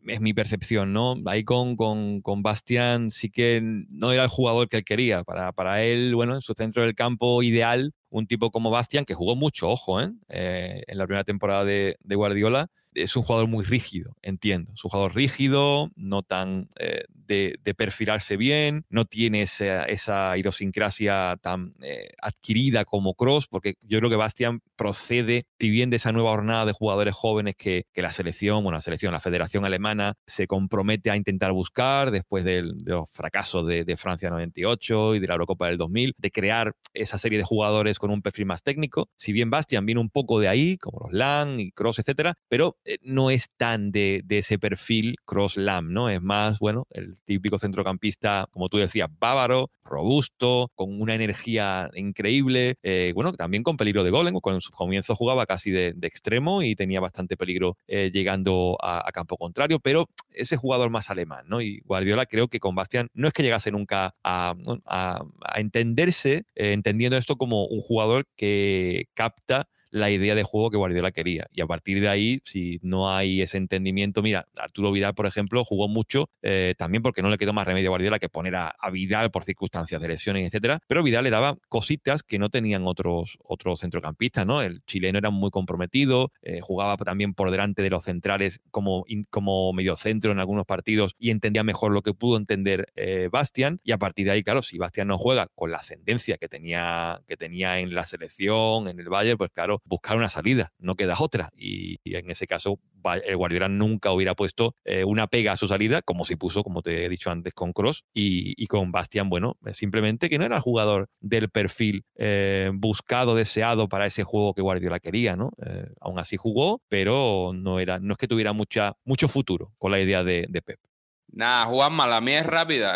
es 0.07 0.21
mi 0.21 0.33
percepción, 0.33 0.93
¿no? 0.93 1.15
Ahí 1.25 1.43
con, 1.43 1.75
con, 1.75 2.21
con 2.21 2.43
Bastián 2.43 3.09
sí 3.09 3.29
que 3.29 3.61
no 3.63 4.11
era 4.11 4.23
el 4.23 4.29
jugador 4.29 4.69
que 4.69 4.77
él 4.77 4.83
quería. 4.83 5.23
Para, 5.23 5.51
para 5.51 5.83
él, 5.83 6.15
bueno, 6.15 6.35
en 6.35 6.41
su 6.41 6.53
centro 6.53 6.83
del 6.83 6.95
campo 6.95 7.41
ideal, 7.43 7.93
un 8.09 8.27
tipo 8.27 8.51
como 8.51 8.69
Bastián, 8.69 9.05
que 9.05 9.13
jugó 9.13 9.35
mucho, 9.35 9.69
ojo, 9.69 10.01
¿eh? 10.01 10.11
Eh, 10.29 10.83
en 10.87 10.97
la 10.97 11.05
primera 11.07 11.23
temporada 11.23 11.63
de, 11.65 11.97
de 12.01 12.15
Guardiola, 12.15 12.67
es 12.95 13.15
un 13.15 13.23
jugador 13.23 13.47
muy 13.47 13.65
rígido, 13.65 14.15
entiendo. 14.21 14.71
Es 14.73 14.83
un 14.83 14.89
jugador 14.89 15.15
rígido, 15.15 15.91
no 15.95 16.23
tan 16.23 16.69
eh, 16.79 17.05
de, 17.09 17.57
perfilarse 17.75 18.37
bien, 18.37 18.85
no 18.89 19.05
tiene 19.05 19.41
esa, 19.41 19.85
esa 19.85 20.37
idiosincrasia 20.37 21.37
tan 21.41 21.73
eh, 21.81 22.09
adquirida 22.21 22.85
como 22.85 23.15
Cross, 23.15 23.47
porque 23.47 23.75
yo 23.81 23.97
creo 23.99 24.09
que 24.09 24.15
Bastian 24.15 24.61
procede, 24.75 25.45
si 25.59 25.69
bien 25.69 25.89
de 25.89 25.97
esa 25.97 26.11
nueva 26.11 26.31
jornada 26.31 26.65
de 26.65 26.71
jugadores 26.71 27.15
jóvenes 27.15 27.55
que, 27.57 27.85
que 27.93 28.01
la 28.01 28.11
selección, 28.11 28.63
bueno, 28.63 28.77
la 28.77 28.81
selección, 28.81 29.11
la 29.13 29.19
Federación 29.19 29.65
Alemana 29.65 30.13
se 30.27 30.47
compromete 30.47 31.09
a 31.09 31.15
intentar 31.15 31.51
buscar 31.51 32.11
después 32.11 32.43
del- 32.43 32.83
de, 32.83 32.91
los 32.91 33.09
fracasos 33.11 33.65
de, 33.65 33.83
de 33.85 33.97
Francia 33.97 34.29
98 34.29 35.15
y 35.15 35.19
de 35.19 35.27
la 35.27 35.33
Eurocopa 35.33 35.67
del 35.67 35.77
2000, 35.77 36.13
de 36.17 36.31
crear 36.31 36.73
esa 36.93 37.17
serie 37.17 37.37
de 37.37 37.43
jugadores 37.43 37.97
con 37.99 38.11
un 38.11 38.21
perfil 38.21 38.45
más 38.45 38.61
técnico. 38.63 39.09
Si 39.15 39.31
bien 39.33 39.49
Bastian 39.49 39.85
viene 39.85 40.01
un 40.01 40.09
poco 40.09 40.39
de 40.39 40.47
ahí, 40.47 40.77
como 40.77 40.99
los 40.99 41.13
Lang 41.13 41.59
y 41.59 41.71
Cross, 41.71 41.99
etcétera, 41.99 42.35
pero 42.47 42.77
no 43.01 43.29
es 43.29 43.49
tan 43.55 43.91
de, 43.91 44.23
ese 44.29 44.59
perfil 44.59 45.15
Cross-Lam, 45.25 45.93
¿no? 45.93 46.09
Es 46.09 46.21
más, 46.21 46.59
bueno, 46.59 46.87
el 46.89 47.21
típico 47.23 47.57
centrocampista, 47.57 48.47
como 48.51 48.67
tú 48.69 48.77
decías, 48.77 49.09
bávaro, 49.19 49.69
robusto, 49.83 50.71
con 50.75 50.99
una 51.01 51.15
energía 51.15 51.89
increíble, 51.93 52.75
eh, 52.83 53.11
bueno, 53.13 53.31
también 53.33 53.63
con 53.63 53.77
peligro 53.77 54.03
de 54.03 54.09
gol, 54.09 54.27
¿eh? 54.27 54.31
con 54.41 54.59
su 54.61 54.71
comienzo 54.71 55.15
jugaba 55.15 55.45
casi 55.45 55.71
de, 55.71 55.95
extremo 56.01 56.61
y 56.61 56.75
tenía 56.75 56.99
bastante 56.99 57.37
peligro 57.37 57.77
eh, 57.87 58.11
llegando 58.13 58.77
a, 58.81 59.11
campo 59.13 59.37
contrario, 59.37 59.79
pero 59.79 60.09
ese 60.31 60.57
jugador 60.57 60.89
más 60.89 61.09
alemán, 61.09 61.45
¿no? 61.47 61.61
Y 61.61 61.81
Guardiola 61.85 62.25
creo 62.25 62.47
que 62.47 62.59
con 62.59 62.75
Bastian 62.75 63.09
no 63.13 63.27
es 63.27 63.33
que 63.33 63.43
llegase 63.43 63.71
nunca 63.71 64.15
a, 64.23 64.55
a- 64.85 65.21
entenderse, 65.55 66.45
eh, 66.55 66.73
entendiendo 66.73 67.17
esto 67.17 67.35
como 67.35 67.65
un 67.65 67.81
jugador 67.81 68.25
que 68.35 69.07
capta 69.13 69.67
la 69.93 70.09
idea 70.09 70.33
de 70.33 70.41
juego 70.41 70.71
que 70.71 70.77
Guardiola 70.77 71.11
quería. 71.11 71.47
Y 71.51 71.61
a 71.61 71.67
partir 71.67 72.01
de 72.01 72.09
ahí, 72.09 72.41
si 72.43 72.79
no 72.81 73.11
hay 73.11 73.41
ese 73.41 73.57
entendimiento, 73.57 74.23
mira, 74.23 74.47
Arturo 74.57 74.91
Vidal, 74.91 75.13
por 75.13 75.27
ejemplo, 75.27 75.63
jugó 75.63 75.87
mucho, 75.87 76.29
eh, 76.41 76.73
también 76.79 77.03
porque 77.03 77.21
no 77.21 77.29
le 77.29 77.37
quedó 77.37 77.53
más 77.53 77.67
remedio 77.67 77.89
a 77.89 77.91
Guardiola 77.91 78.17
que 78.17 78.27
poner 78.27 78.55
a, 78.55 78.69
a 78.69 78.89
Vidal 78.89 79.29
por 79.29 79.43
circunstancias 79.43 80.01
de 80.01 80.07
lesiones, 80.07 80.47
etcétera. 80.47 80.79
Pero 80.87 81.03
Vidal 81.03 81.23
le 81.23 81.29
daba 81.29 81.57
cositas 81.69 82.23
que 82.23 82.39
no 82.39 82.49
tenían 82.49 82.87
otros, 82.87 83.37
otros 83.43 83.81
centrocampistas, 83.81 84.47
¿no? 84.47 84.63
El 84.63 84.83
chileno 84.85 85.19
era 85.19 85.29
muy 85.29 85.51
comprometido, 85.51 86.31
eh, 86.41 86.59
jugaba 86.59 86.97
también 86.97 87.35
por 87.35 87.51
delante 87.51 87.83
de 87.83 87.91
los 87.91 88.03
centrales 88.03 88.61
como, 88.71 89.05
como 89.29 89.73
mediocentro 89.73 90.31
en 90.31 90.39
algunos 90.39 90.65
partidos 90.65 91.13
y 91.19 91.29
entendía 91.29 91.63
mejor 91.63 91.93
lo 91.93 92.01
que 92.01 92.15
pudo 92.15 92.37
entender 92.37 92.87
eh, 92.95 93.29
Bastian. 93.31 93.79
Y 93.83 93.91
a 93.91 93.99
partir 93.99 94.25
de 94.25 94.31
ahí, 94.31 94.43
claro, 94.43 94.63
si 94.63 94.79
Bastian 94.79 95.09
no 95.09 95.19
juega 95.19 95.49
con 95.53 95.69
la 95.69 95.77
ascendencia 95.77 96.37
que 96.37 96.49
tenía, 96.49 97.21
que 97.27 97.37
tenía 97.37 97.79
en 97.79 97.93
la 97.93 98.05
selección, 98.05 98.87
en 98.87 98.99
el 98.99 99.09
Bayern, 99.09 99.37
pues 99.37 99.51
claro, 99.51 99.82
buscar 99.85 100.17
una 100.17 100.29
salida, 100.29 100.73
no 100.77 100.95
queda 100.95 101.15
otra. 101.19 101.49
Y, 101.55 101.99
en 102.05 102.29
ese 102.29 102.47
caso, 102.47 102.79
el 103.25 103.37
Guardiola 103.37 103.69
nunca 103.69 104.11
hubiera 104.11 104.35
puesto 104.35 104.75
eh, 104.85 105.03
una 105.03 105.27
pega 105.27 105.53
a 105.53 105.57
su 105.57 105.67
salida, 105.67 106.01
como 106.01 106.23
si 106.23 106.35
puso, 106.35 106.63
como 106.63 106.81
te 106.81 107.05
he 107.05 107.09
dicho 107.09 107.31
antes, 107.31 107.53
con 107.53 107.73
Cross 107.73 108.05
y, 108.13 108.65
con 108.67 108.91
Bastian, 108.91 109.29
bueno, 109.29 109.57
eh, 109.65 109.73
simplemente 109.73 110.29
que 110.29 110.37
no 110.39 110.45
era 110.45 110.57
el 110.57 110.61
jugador 110.61 111.09
del 111.19 111.49
perfil 111.49 112.05
eh, 112.15 112.71
buscado, 112.73 113.35
deseado 113.35 113.87
para 113.89 114.05
ese 114.05 114.23
juego 114.23 114.53
que 114.53 114.61
Guardiola 114.61 114.99
quería, 114.99 115.35
¿no? 115.35 115.51
Aún 115.99 116.19
así 116.19 116.37
jugó, 116.37 116.81
pero 116.89 117.51
no, 117.53 117.79
era, 117.79 117.99
no 117.99 118.13
es 118.13 118.17
que 118.17 118.27
tuviera 118.27 118.53
mucho 118.53 119.27
futuro 119.27 119.73
con 119.77 119.91
la 119.91 119.99
idea 119.99 120.23
de, 120.23 120.47
Pep. 120.65 120.79
Nada, 121.27 121.65
Juanma, 121.65 122.07
la 122.07 122.21
mía 122.21 122.39
es 122.39 122.45
rápida, 122.45 122.93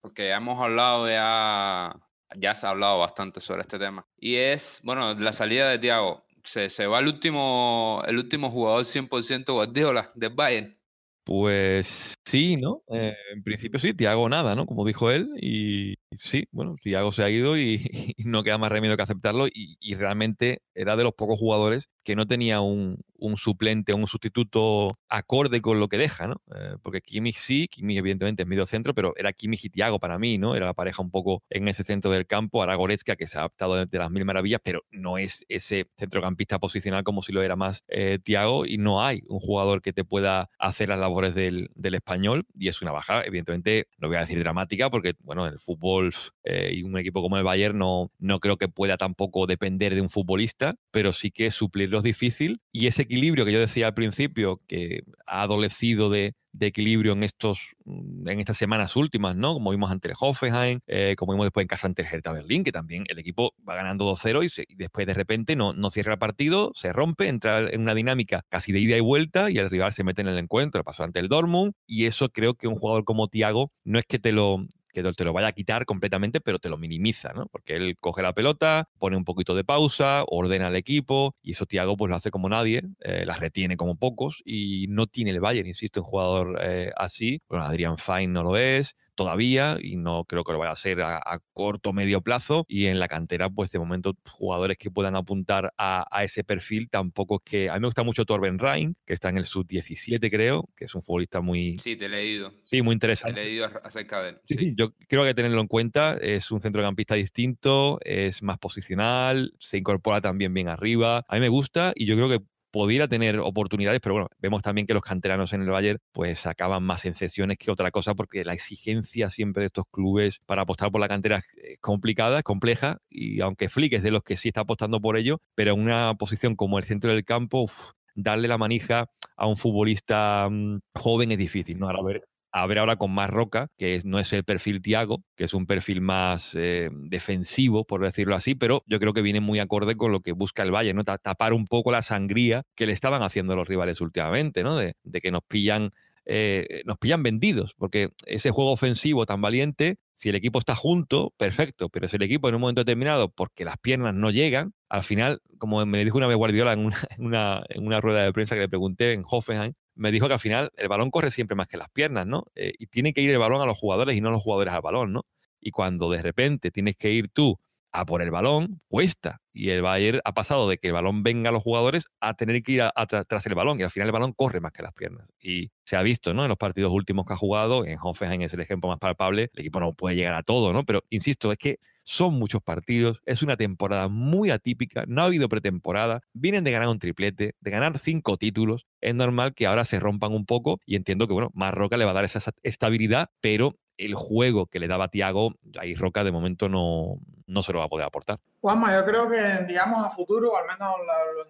porque 0.00 0.30
hemos 0.30 0.60
hablado 0.60 1.08
ya, 1.08 1.94
ya 2.38 2.54
se 2.54 2.66
ha 2.66 2.70
hablado 2.70 2.98
bastante 2.98 3.40
sobre 3.40 3.62
este 3.62 3.78
tema. 3.78 4.06
Y 4.18 4.36
es, 4.36 4.80
bueno, 4.84 5.14
la 5.14 5.32
salida 5.32 5.70
de 5.70 5.78
Thiago. 5.78 6.24
se, 6.42 6.70
se 6.70 6.86
va 6.86 7.00
el 7.00 7.06
último, 7.06 8.02
el 8.06 8.18
último 8.18 8.50
jugador 8.50 8.84
100% 8.84 9.52
Guardiola 9.52 10.06
del 10.14 10.34
Bayern. 10.34 10.76
Pues 11.24 12.14
sí, 12.24 12.56
¿no? 12.56 12.82
Eh, 12.88 13.12
en 13.32 13.42
principio 13.42 13.80
sí, 13.80 13.94
Tiago 13.94 14.28
nada, 14.28 14.54
¿no? 14.54 14.64
Como 14.64 14.84
dijo 14.84 15.10
él. 15.10 15.30
Y 15.40 15.94
sí, 16.18 16.48
bueno, 16.52 16.76
Tiago 16.80 17.12
se 17.12 17.22
ha 17.22 17.30
ido 17.30 17.56
y, 17.58 17.82
y 18.16 18.24
no 18.24 18.42
queda 18.42 18.58
más 18.58 18.72
remedio 18.72 18.96
que 18.96 19.02
aceptarlo. 19.02 19.46
Y, 19.48 19.76
y, 19.80 19.94
realmente 19.94 20.62
era 20.74 20.96
de 20.96 21.04
los 21.04 21.14
pocos 21.14 21.38
jugadores 21.38 21.88
que 22.04 22.16
no 22.16 22.26
tenía 22.26 22.60
un, 22.60 22.98
un 23.18 23.36
suplente 23.36 23.92
o 23.92 23.96
un 23.96 24.06
sustituto 24.06 24.98
acorde 25.08 25.60
con 25.60 25.80
lo 25.80 25.88
que 25.88 25.98
deja, 25.98 26.26
¿no? 26.26 26.42
Eh, 26.54 26.76
porque 26.82 27.00
Kimmich 27.00 27.36
sí, 27.36 27.68
Kimmich 27.68 27.98
evidentemente 27.98 28.42
es 28.42 28.48
medio 28.48 28.66
centro, 28.66 28.94
pero 28.94 29.12
era 29.16 29.32
Kimmich 29.32 29.64
y 29.64 29.70
Tiago 29.70 29.98
para 29.98 30.18
mí, 30.18 30.38
¿no? 30.38 30.54
Era 30.54 30.66
la 30.66 30.74
pareja 30.74 31.02
un 31.02 31.10
poco 31.10 31.42
en 31.50 31.68
ese 31.68 31.84
centro 31.84 32.10
del 32.10 32.26
campo, 32.26 32.60
ahora 32.60 32.74
Goretzka 32.74 33.16
que 33.16 33.26
se 33.26 33.38
ha 33.38 33.40
adaptado 33.42 33.84
de, 33.84 33.98
las 33.98 34.10
mil 34.10 34.24
maravillas, 34.24 34.60
pero 34.62 34.84
no 34.90 35.18
es 35.18 35.44
ese 35.48 35.88
centrocampista 35.96 36.58
posicional 36.58 37.02
como 37.02 37.22
si 37.22 37.32
lo 37.32 37.42
era 37.42 37.56
más 37.56 37.82
eh, 37.88 38.18
Tiago 38.22 38.66
y 38.66 38.78
no 38.78 39.02
hay 39.02 39.22
un 39.28 39.40
jugador 39.40 39.82
que 39.82 39.92
te 39.92 40.04
pueda 40.04 40.50
hacer 40.58 40.88
las 40.88 40.98
labores 40.98 41.34
del, 41.34 41.70
del, 41.74 41.94
español 41.94 42.46
y 42.54 42.68
es 42.68 42.82
una 42.82 42.92
baja, 42.92 43.22
evidentemente, 43.24 43.88
no 43.98 44.08
voy 44.08 44.18
a 44.18 44.20
decir 44.20 44.38
dramática 44.38 44.90
porque, 44.90 45.14
bueno, 45.20 45.46
el 45.46 45.58
fútbol 45.58 46.05
eh, 46.44 46.72
y 46.74 46.82
un 46.82 46.98
equipo 46.98 47.22
como 47.22 47.36
el 47.36 47.44
Bayern 47.44 47.78
no, 47.78 48.10
no 48.18 48.40
creo 48.40 48.56
que 48.56 48.68
pueda 48.68 48.96
tampoco 48.96 49.46
depender 49.46 49.94
de 49.94 50.00
un 50.00 50.10
futbolista, 50.10 50.74
pero 50.90 51.12
sí 51.12 51.30
que 51.30 51.50
suplirlo 51.50 51.98
es 51.98 52.04
difícil 52.04 52.60
y 52.72 52.86
ese 52.86 53.02
equilibrio 53.02 53.44
que 53.44 53.52
yo 53.52 53.60
decía 53.60 53.86
al 53.86 53.94
principio, 53.94 54.60
que 54.66 55.02
ha 55.26 55.42
adolecido 55.42 56.10
de, 56.10 56.34
de 56.56 56.66
equilibrio 56.66 57.12
en 57.12 57.22
estos 57.22 57.74
mm, 57.84 58.28
en 58.28 58.40
estas 58.40 58.56
semanas 58.56 58.96
últimas, 58.96 59.36
¿no? 59.36 59.54
Como 59.54 59.70
vimos 59.70 59.90
ante 59.90 60.08
el 60.08 60.14
Hoffenheim, 60.18 60.80
eh, 60.86 61.14
como 61.16 61.32
vimos 61.32 61.46
después 61.46 61.64
en 61.64 61.68
casa 61.68 61.86
ante 61.86 62.02
el 62.02 62.08
Hertha 62.08 62.32
Berlín, 62.32 62.64
que 62.64 62.72
también 62.72 63.04
el 63.08 63.18
equipo 63.18 63.54
va 63.68 63.74
ganando 63.74 64.10
2-0 64.10 64.44
y, 64.44 64.72
y, 64.72 64.76
después 64.76 65.06
de 65.06 65.14
repente 65.14 65.56
no, 65.56 65.72
no 65.72 65.90
cierra 65.90 66.12
el 66.14 66.18
partido, 66.18 66.72
se 66.74 66.92
rompe, 66.92 67.28
entra 67.28 67.60
en 67.70 67.80
una 67.82 67.94
dinámica 67.94 68.42
casi 68.48 68.72
de 68.72 68.80
ida 68.80 68.96
y 68.96 69.00
vuelta 69.00 69.50
y 69.50 69.58
el 69.58 69.70
rival 69.70 69.92
se 69.92 70.04
mete 70.04 70.22
en 70.22 70.28
el 70.28 70.38
encuentro, 70.38 70.82
pasó 70.84 71.04
ante 71.04 71.20
el 71.20 71.28
Dortmund 71.28 71.72
y 71.86 72.06
eso 72.06 72.28
creo 72.30 72.54
que 72.54 72.68
un 72.68 72.76
jugador 72.76 73.04
como 73.04 73.28
Thiago 73.28 73.70
no 73.84 73.98
es 73.98 74.06
que 74.06 74.18
te 74.18 74.32
lo 74.32 74.66
que 75.02 75.12
te 75.12 75.24
lo 75.24 75.32
vaya 75.34 75.48
a 75.48 75.52
quitar 75.52 75.84
completamente, 75.84 76.40
pero 76.40 76.58
te 76.58 76.70
lo 76.70 76.78
minimiza, 76.78 77.32
¿no? 77.34 77.46
Porque 77.46 77.76
él 77.76 77.96
coge 78.00 78.22
la 78.22 78.32
pelota, 78.32 78.88
pone 78.98 79.16
un 79.16 79.24
poquito 79.24 79.54
de 79.54 79.62
pausa, 79.62 80.24
ordena 80.26 80.68
al 80.68 80.76
equipo, 80.76 81.34
y 81.42 81.50
eso 81.50 81.66
Thiago 81.66 81.96
pues 81.96 82.08
lo 82.08 82.16
hace 82.16 82.30
como 82.30 82.48
nadie, 82.48 82.82
eh, 83.00 83.24
las 83.26 83.40
retiene 83.40 83.76
como 83.76 83.96
pocos, 83.96 84.42
y 84.44 84.86
no 84.88 85.06
tiene 85.06 85.32
el 85.32 85.40
Bayern, 85.40 85.68
insisto, 85.68 86.00
un 86.00 86.06
jugador 86.06 86.58
eh, 86.62 86.92
así. 86.96 87.42
Bueno, 87.48 87.64
Adrián 87.64 87.98
Fine 87.98 88.28
no 88.28 88.42
lo 88.42 88.56
es, 88.56 88.96
todavía 89.16 89.78
y 89.80 89.96
no 89.96 90.24
creo 90.24 90.44
que 90.44 90.52
lo 90.52 90.58
vaya 90.58 90.72
a 90.72 90.76
ser 90.76 91.00
a, 91.00 91.16
a 91.16 91.40
corto 91.52 91.90
o 91.90 91.92
medio 91.92 92.20
plazo. 92.20 92.64
Y 92.68 92.86
en 92.86 93.00
la 93.00 93.08
cantera, 93.08 93.50
pues 93.50 93.70
de 93.70 93.78
momento, 93.78 94.14
jugadores 94.30 94.78
que 94.78 94.90
puedan 94.90 95.16
apuntar 95.16 95.72
a, 95.76 96.06
a, 96.10 96.24
ese 96.24 96.44
perfil 96.44 96.88
tampoco 96.88 97.36
es 97.36 97.50
que. 97.50 97.70
A 97.70 97.74
mí 97.74 97.80
me 97.80 97.88
gusta 97.88 98.04
mucho 98.04 98.24
Torben 98.24 98.58
Rhein, 98.58 98.96
que 99.04 99.14
está 99.14 99.28
en 99.28 99.38
el 99.38 99.44
sub-17, 99.44 100.30
creo, 100.30 100.68
que 100.76 100.84
es 100.84 100.94
un 100.94 101.02
futbolista 101.02 101.40
muy. 101.40 101.78
Sí, 101.78 101.96
te 101.96 102.06
he 102.06 102.08
leído. 102.08 102.52
Sí, 102.62 102.82
muy 102.82 102.92
interesante. 102.92 103.40
Te 103.40 103.46
he 103.46 103.50
leído 103.50 103.68
acerca 103.82 104.22
de 104.22 104.28
él. 104.30 104.40
Sí, 104.44 104.56
sí, 104.56 104.64
sí, 104.66 104.74
yo 104.76 104.92
creo 105.08 105.24
que 105.24 105.34
tenerlo 105.34 105.60
en 105.60 105.66
cuenta. 105.66 106.16
Es 106.20 106.50
un 106.50 106.60
centrocampista 106.60 107.14
distinto, 107.14 107.98
es 108.02 108.42
más 108.42 108.58
posicional, 108.58 109.54
se 109.58 109.78
incorpora 109.78 110.20
también 110.20 110.52
bien 110.54 110.68
arriba. 110.68 111.24
A 111.26 111.34
mí 111.34 111.40
me 111.40 111.48
gusta 111.48 111.92
y 111.94 112.06
yo 112.06 112.14
creo 112.14 112.28
que 112.28 112.44
pudiera 112.76 113.08
tener 113.08 113.38
oportunidades, 113.38 114.00
pero 114.02 114.16
bueno, 114.16 114.28
vemos 114.38 114.60
también 114.60 114.86
que 114.86 114.92
los 114.92 115.00
canteranos 115.00 115.54
en 115.54 115.62
el 115.62 115.70
Bayern 115.70 115.98
pues 116.12 116.44
acaban 116.44 116.82
más 116.82 117.06
en 117.06 117.14
cesiones 117.14 117.56
que 117.56 117.70
otra 117.70 117.90
cosa 117.90 118.14
porque 118.14 118.44
la 118.44 118.52
exigencia 118.52 119.30
siempre 119.30 119.62
de 119.62 119.68
estos 119.68 119.86
clubes 119.90 120.40
para 120.44 120.60
apostar 120.60 120.90
por 120.90 121.00
la 121.00 121.08
cantera 121.08 121.42
es 121.56 121.78
complicada, 121.80 122.36
es 122.36 122.44
compleja 122.44 122.98
y 123.08 123.40
aunque 123.40 123.70
Flick 123.70 123.94
es 123.94 124.02
de 124.02 124.10
los 124.10 124.22
que 124.22 124.36
sí 124.36 124.48
está 124.48 124.60
apostando 124.60 125.00
por 125.00 125.16
ello, 125.16 125.38
pero 125.54 125.72
en 125.72 125.80
una 125.80 126.12
posición 126.18 126.54
como 126.54 126.76
el 126.76 126.84
centro 126.84 127.10
del 127.14 127.24
campo, 127.24 127.62
uf, 127.62 127.92
darle 128.14 128.46
la 128.46 128.58
manija 128.58 129.06
a 129.38 129.46
un 129.46 129.56
futbolista 129.56 130.46
mmm, 130.50 130.80
joven 130.94 131.32
es 131.32 131.38
difícil, 131.38 131.78
¿no? 131.78 131.86
Ahora 131.86 132.00
a 132.00 132.04
ver 132.04 132.22
a 132.56 132.66
ver 132.66 132.78
ahora 132.78 132.96
con 132.96 133.12
más 133.12 133.28
roca, 133.28 133.68
que 133.76 134.00
no 134.04 134.18
es 134.18 134.32
el 134.32 134.42
perfil 134.42 134.80
Tiago, 134.80 135.22
que 135.36 135.44
es 135.44 135.52
un 135.52 135.66
perfil 135.66 136.00
más 136.00 136.54
eh, 136.54 136.88
defensivo, 136.90 137.84
por 137.84 138.02
decirlo 138.02 138.34
así, 138.34 138.54
pero 138.54 138.82
yo 138.86 138.98
creo 138.98 139.12
que 139.12 139.20
viene 139.20 139.40
muy 139.40 139.58
acorde 139.58 139.94
con 139.94 140.10
lo 140.10 140.20
que 140.20 140.32
busca 140.32 140.62
el 140.62 140.74
Valle, 140.74 140.94
¿no? 140.94 141.04
Tapar 141.04 141.52
un 141.52 141.66
poco 141.66 141.92
la 141.92 142.00
sangría 142.00 142.62
que 142.74 142.86
le 142.86 142.94
estaban 142.94 143.22
haciendo 143.22 143.56
los 143.56 143.68
rivales 143.68 144.00
últimamente, 144.00 144.62
¿no? 144.62 144.74
De, 144.76 144.94
que 145.20 145.30
nos 145.30 145.42
pillan 145.46 145.90
eh, 146.24 146.82
nos 146.86 146.96
pillan 146.96 147.22
vendidos, 147.22 147.74
porque 147.76 148.12
ese 148.24 148.50
juego 148.50 148.72
ofensivo 148.72 149.26
tan 149.26 149.42
valiente, 149.42 149.96
si 150.14 150.30
el 150.30 150.34
equipo 150.34 150.58
está 150.58 150.74
junto, 150.74 151.34
perfecto, 151.36 151.90
pero 151.90 152.08
si 152.08 152.16
el 152.16 152.22
equipo 152.22 152.48
en 152.48 152.54
un 152.54 152.62
momento 152.62 152.80
determinado, 152.80 153.28
porque 153.28 153.66
las 153.66 153.76
piernas 153.76 154.14
no 154.14 154.30
llegan, 154.30 154.72
al 154.88 155.02
final, 155.02 155.40
como 155.58 155.84
me 155.84 156.02
dijo 156.04 156.16
una 156.16 156.26
vez 156.26 156.38
Guardiola 156.38 156.72
en 156.72 156.86
una, 156.86 156.96
en 157.18 157.26
una, 157.26 157.62
en 157.68 157.86
una 157.86 158.00
rueda 158.00 158.24
de 158.24 158.32
prensa 158.32 158.54
que 158.54 158.62
le 158.62 158.68
pregunté 158.68 159.12
en 159.12 159.24
Hoffenheim, 159.28 159.74
me 159.96 160.12
dijo 160.12 160.28
que 160.28 160.34
al 160.34 160.40
final 160.40 160.70
el 160.76 160.88
balón 160.88 161.10
corre 161.10 161.30
siempre 161.30 161.56
más 161.56 161.68
que 161.68 161.76
las 161.76 161.90
piernas, 161.90 162.26
¿no? 162.26 162.44
Eh, 162.54 162.72
y 162.78 162.86
tiene 162.86 163.12
que 163.12 163.22
ir 163.22 163.30
el 163.30 163.38
balón 163.38 163.62
a 163.62 163.66
los 163.66 163.78
jugadores 163.78 164.16
y 164.16 164.20
no 164.20 164.30
los 164.30 164.42
jugadores 164.42 164.72
al 164.74 164.82
balón, 164.82 165.12
¿no? 165.12 165.26
Y 165.60 165.70
cuando 165.72 166.10
de 166.10 166.22
repente 166.22 166.70
tienes 166.70 166.96
que 166.96 167.10
ir 167.10 167.28
tú 167.28 167.58
a 167.92 168.04
por 168.04 168.20
el 168.22 168.30
balón, 168.30 168.82
cuesta. 168.88 169.40
Y 169.52 169.70
el 169.70 169.80
Bayern 169.80 170.20
ha 170.24 170.34
pasado 170.34 170.68
de 170.68 170.76
que 170.76 170.88
el 170.88 170.92
balón 170.92 171.22
venga 171.22 171.48
a 171.48 171.52
los 171.52 171.62
jugadores 171.62 172.06
a 172.20 172.34
tener 172.34 172.62
que 172.62 172.72
ir 172.72 172.82
a, 172.82 172.92
a, 172.94 173.06
el 173.44 173.54
balón. 173.54 173.80
Y 173.80 173.84
al 173.84 173.90
final 173.90 174.08
el 174.08 174.12
balón 174.12 174.32
corre 174.32 174.60
más 174.60 174.72
que 174.72 174.82
las 174.82 174.92
piernas. 174.92 175.28
Y 175.40 175.72
se 175.84 175.96
ha 175.96 176.02
visto, 176.02 176.34
¿no? 176.34 176.42
En 176.42 176.48
los 176.48 176.58
partidos 176.58 176.92
últimos 176.92 177.24
que 177.24 177.32
ha 177.32 177.36
jugado, 177.36 177.86
en 177.86 177.98
Hoffenheim 178.00 178.42
es 178.42 178.52
el 178.52 178.60
ejemplo 178.60 178.90
más 178.90 178.98
palpable, 178.98 179.50
el 179.54 179.60
equipo 179.60 179.80
no 179.80 179.94
puede 179.94 180.14
llegar 180.16 180.34
a 180.34 180.42
todo, 180.42 180.72
¿no? 180.74 180.84
Pero 180.84 181.04
insisto, 181.08 181.50
es 181.52 181.58
que 181.58 181.78
son 182.06 182.34
muchos 182.34 182.62
partidos, 182.62 183.20
es 183.26 183.42
una 183.42 183.56
temporada 183.56 184.06
muy 184.06 184.50
atípica, 184.50 185.04
no 185.08 185.22
ha 185.22 185.24
habido 185.24 185.48
pretemporada, 185.48 186.20
vienen 186.32 186.62
de 186.62 186.70
ganar 186.70 186.88
un 186.88 187.00
triplete, 187.00 187.56
de 187.58 187.70
ganar 187.70 187.98
cinco 187.98 188.36
títulos, 188.36 188.86
es 189.00 189.12
normal 189.12 189.54
que 189.54 189.66
ahora 189.66 189.84
se 189.84 189.98
rompan 189.98 190.32
un 190.32 190.46
poco 190.46 190.78
y 190.86 190.94
entiendo 190.94 191.26
que, 191.26 191.32
bueno, 191.32 191.50
más 191.52 191.74
Roca 191.74 191.96
le 191.96 192.04
va 192.04 192.12
a 192.12 192.14
dar 192.14 192.24
esa 192.24 192.40
estabilidad, 192.62 193.30
pero 193.40 193.74
el 193.96 194.14
juego 194.14 194.66
que 194.66 194.78
le 194.78 194.86
daba 194.86 195.08
Tiago, 195.08 195.54
ahí 195.80 195.94
Roca 195.94 196.22
de 196.22 196.30
momento 196.30 196.68
no, 196.68 197.18
no 197.46 197.62
se 197.62 197.72
lo 197.72 197.80
va 197.80 197.86
a 197.86 197.88
poder 197.88 198.06
aportar. 198.06 198.38
Juanma, 198.60 198.94
yo 198.94 199.04
creo 199.04 199.28
que, 199.28 199.64
digamos, 199.66 200.06
a 200.06 200.10
futuro, 200.10 200.56
al 200.56 200.64
menos 200.64 200.94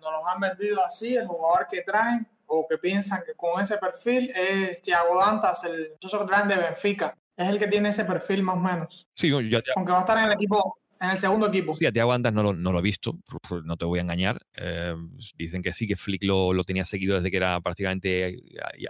nos 0.00 0.12
los 0.12 0.22
han 0.26 0.40
vendido 0.40 0.82
así, 0.82 1.16
el 1.16 1.26
jugador 1.26 1.66
que 1.70 1.82
traen 1.82 2.26
o 2.46 2.66
que 2.66 2.78
piensan 2.78 3.22
que 3.26 3.34
con 3.34 3.60
ese 3.60 3.76
perfil 3.76 4.32
es 4.34 4.80
Tiago 4.80 5.18
Dantas, 5.18 5.64
el 5.64 5.90
muchacho 5.90 6.20
que 6.20 6.26
traen 6.26 6.48
de 6.48 6.56
Benfica. 6.56 7.14
Es 7.36 7.48
el 7.48 7.58
que 7.58 7.68
tiene 7.68 7.90
ese 7.90 8.04
perfil 8.04 8.42
más 8.42 8.56
o 8.56 8.60
menos. 8.60 9.08
Sí, 9.12 9.28
yo, 9.28 9.40
ya... 9.40 9.60
Aunque 9.76 9.92
va 9.92 9.98
a 9.98 10.00
estar 10.00 10.18
en 10.18 10.24
el 10.24 10.32
equipo 10.32 10.78
en 11.00 11.10
el 11.10 11.18
segundo 11.18 11.48
equipo. 11.48 11.76
Sí, 11.76 11.86
a 11.86 11.92
Thiago 11.92 12.12
Andas 12.12 12.32
no 12.32 12.42
lo, 12.42 12.54
no 12.54 12.72
lo 12.72 12.78
he 12.78 12.82
visto, 12.82 13.18
no 13.64 13.76
te 13.76 13.84
voy 13.84 13.98
a 13.98 14.02
engañar. 14.02 14.40
Eh, 14.56 14.94
dicen 15.36 15.62
que 15.62 15.72
sí, 15.72 15.86
que 15.86 15.96
Flick 15.96 16.24
lo, 16.24 16.52
lo, 16.52 16.64
tenía 16.64 16.84
seguido 16.84 17.16
desde 17.16 17.30
que 17.30 17.36
era 17.36 17.60
prácticamente 17.60 18.38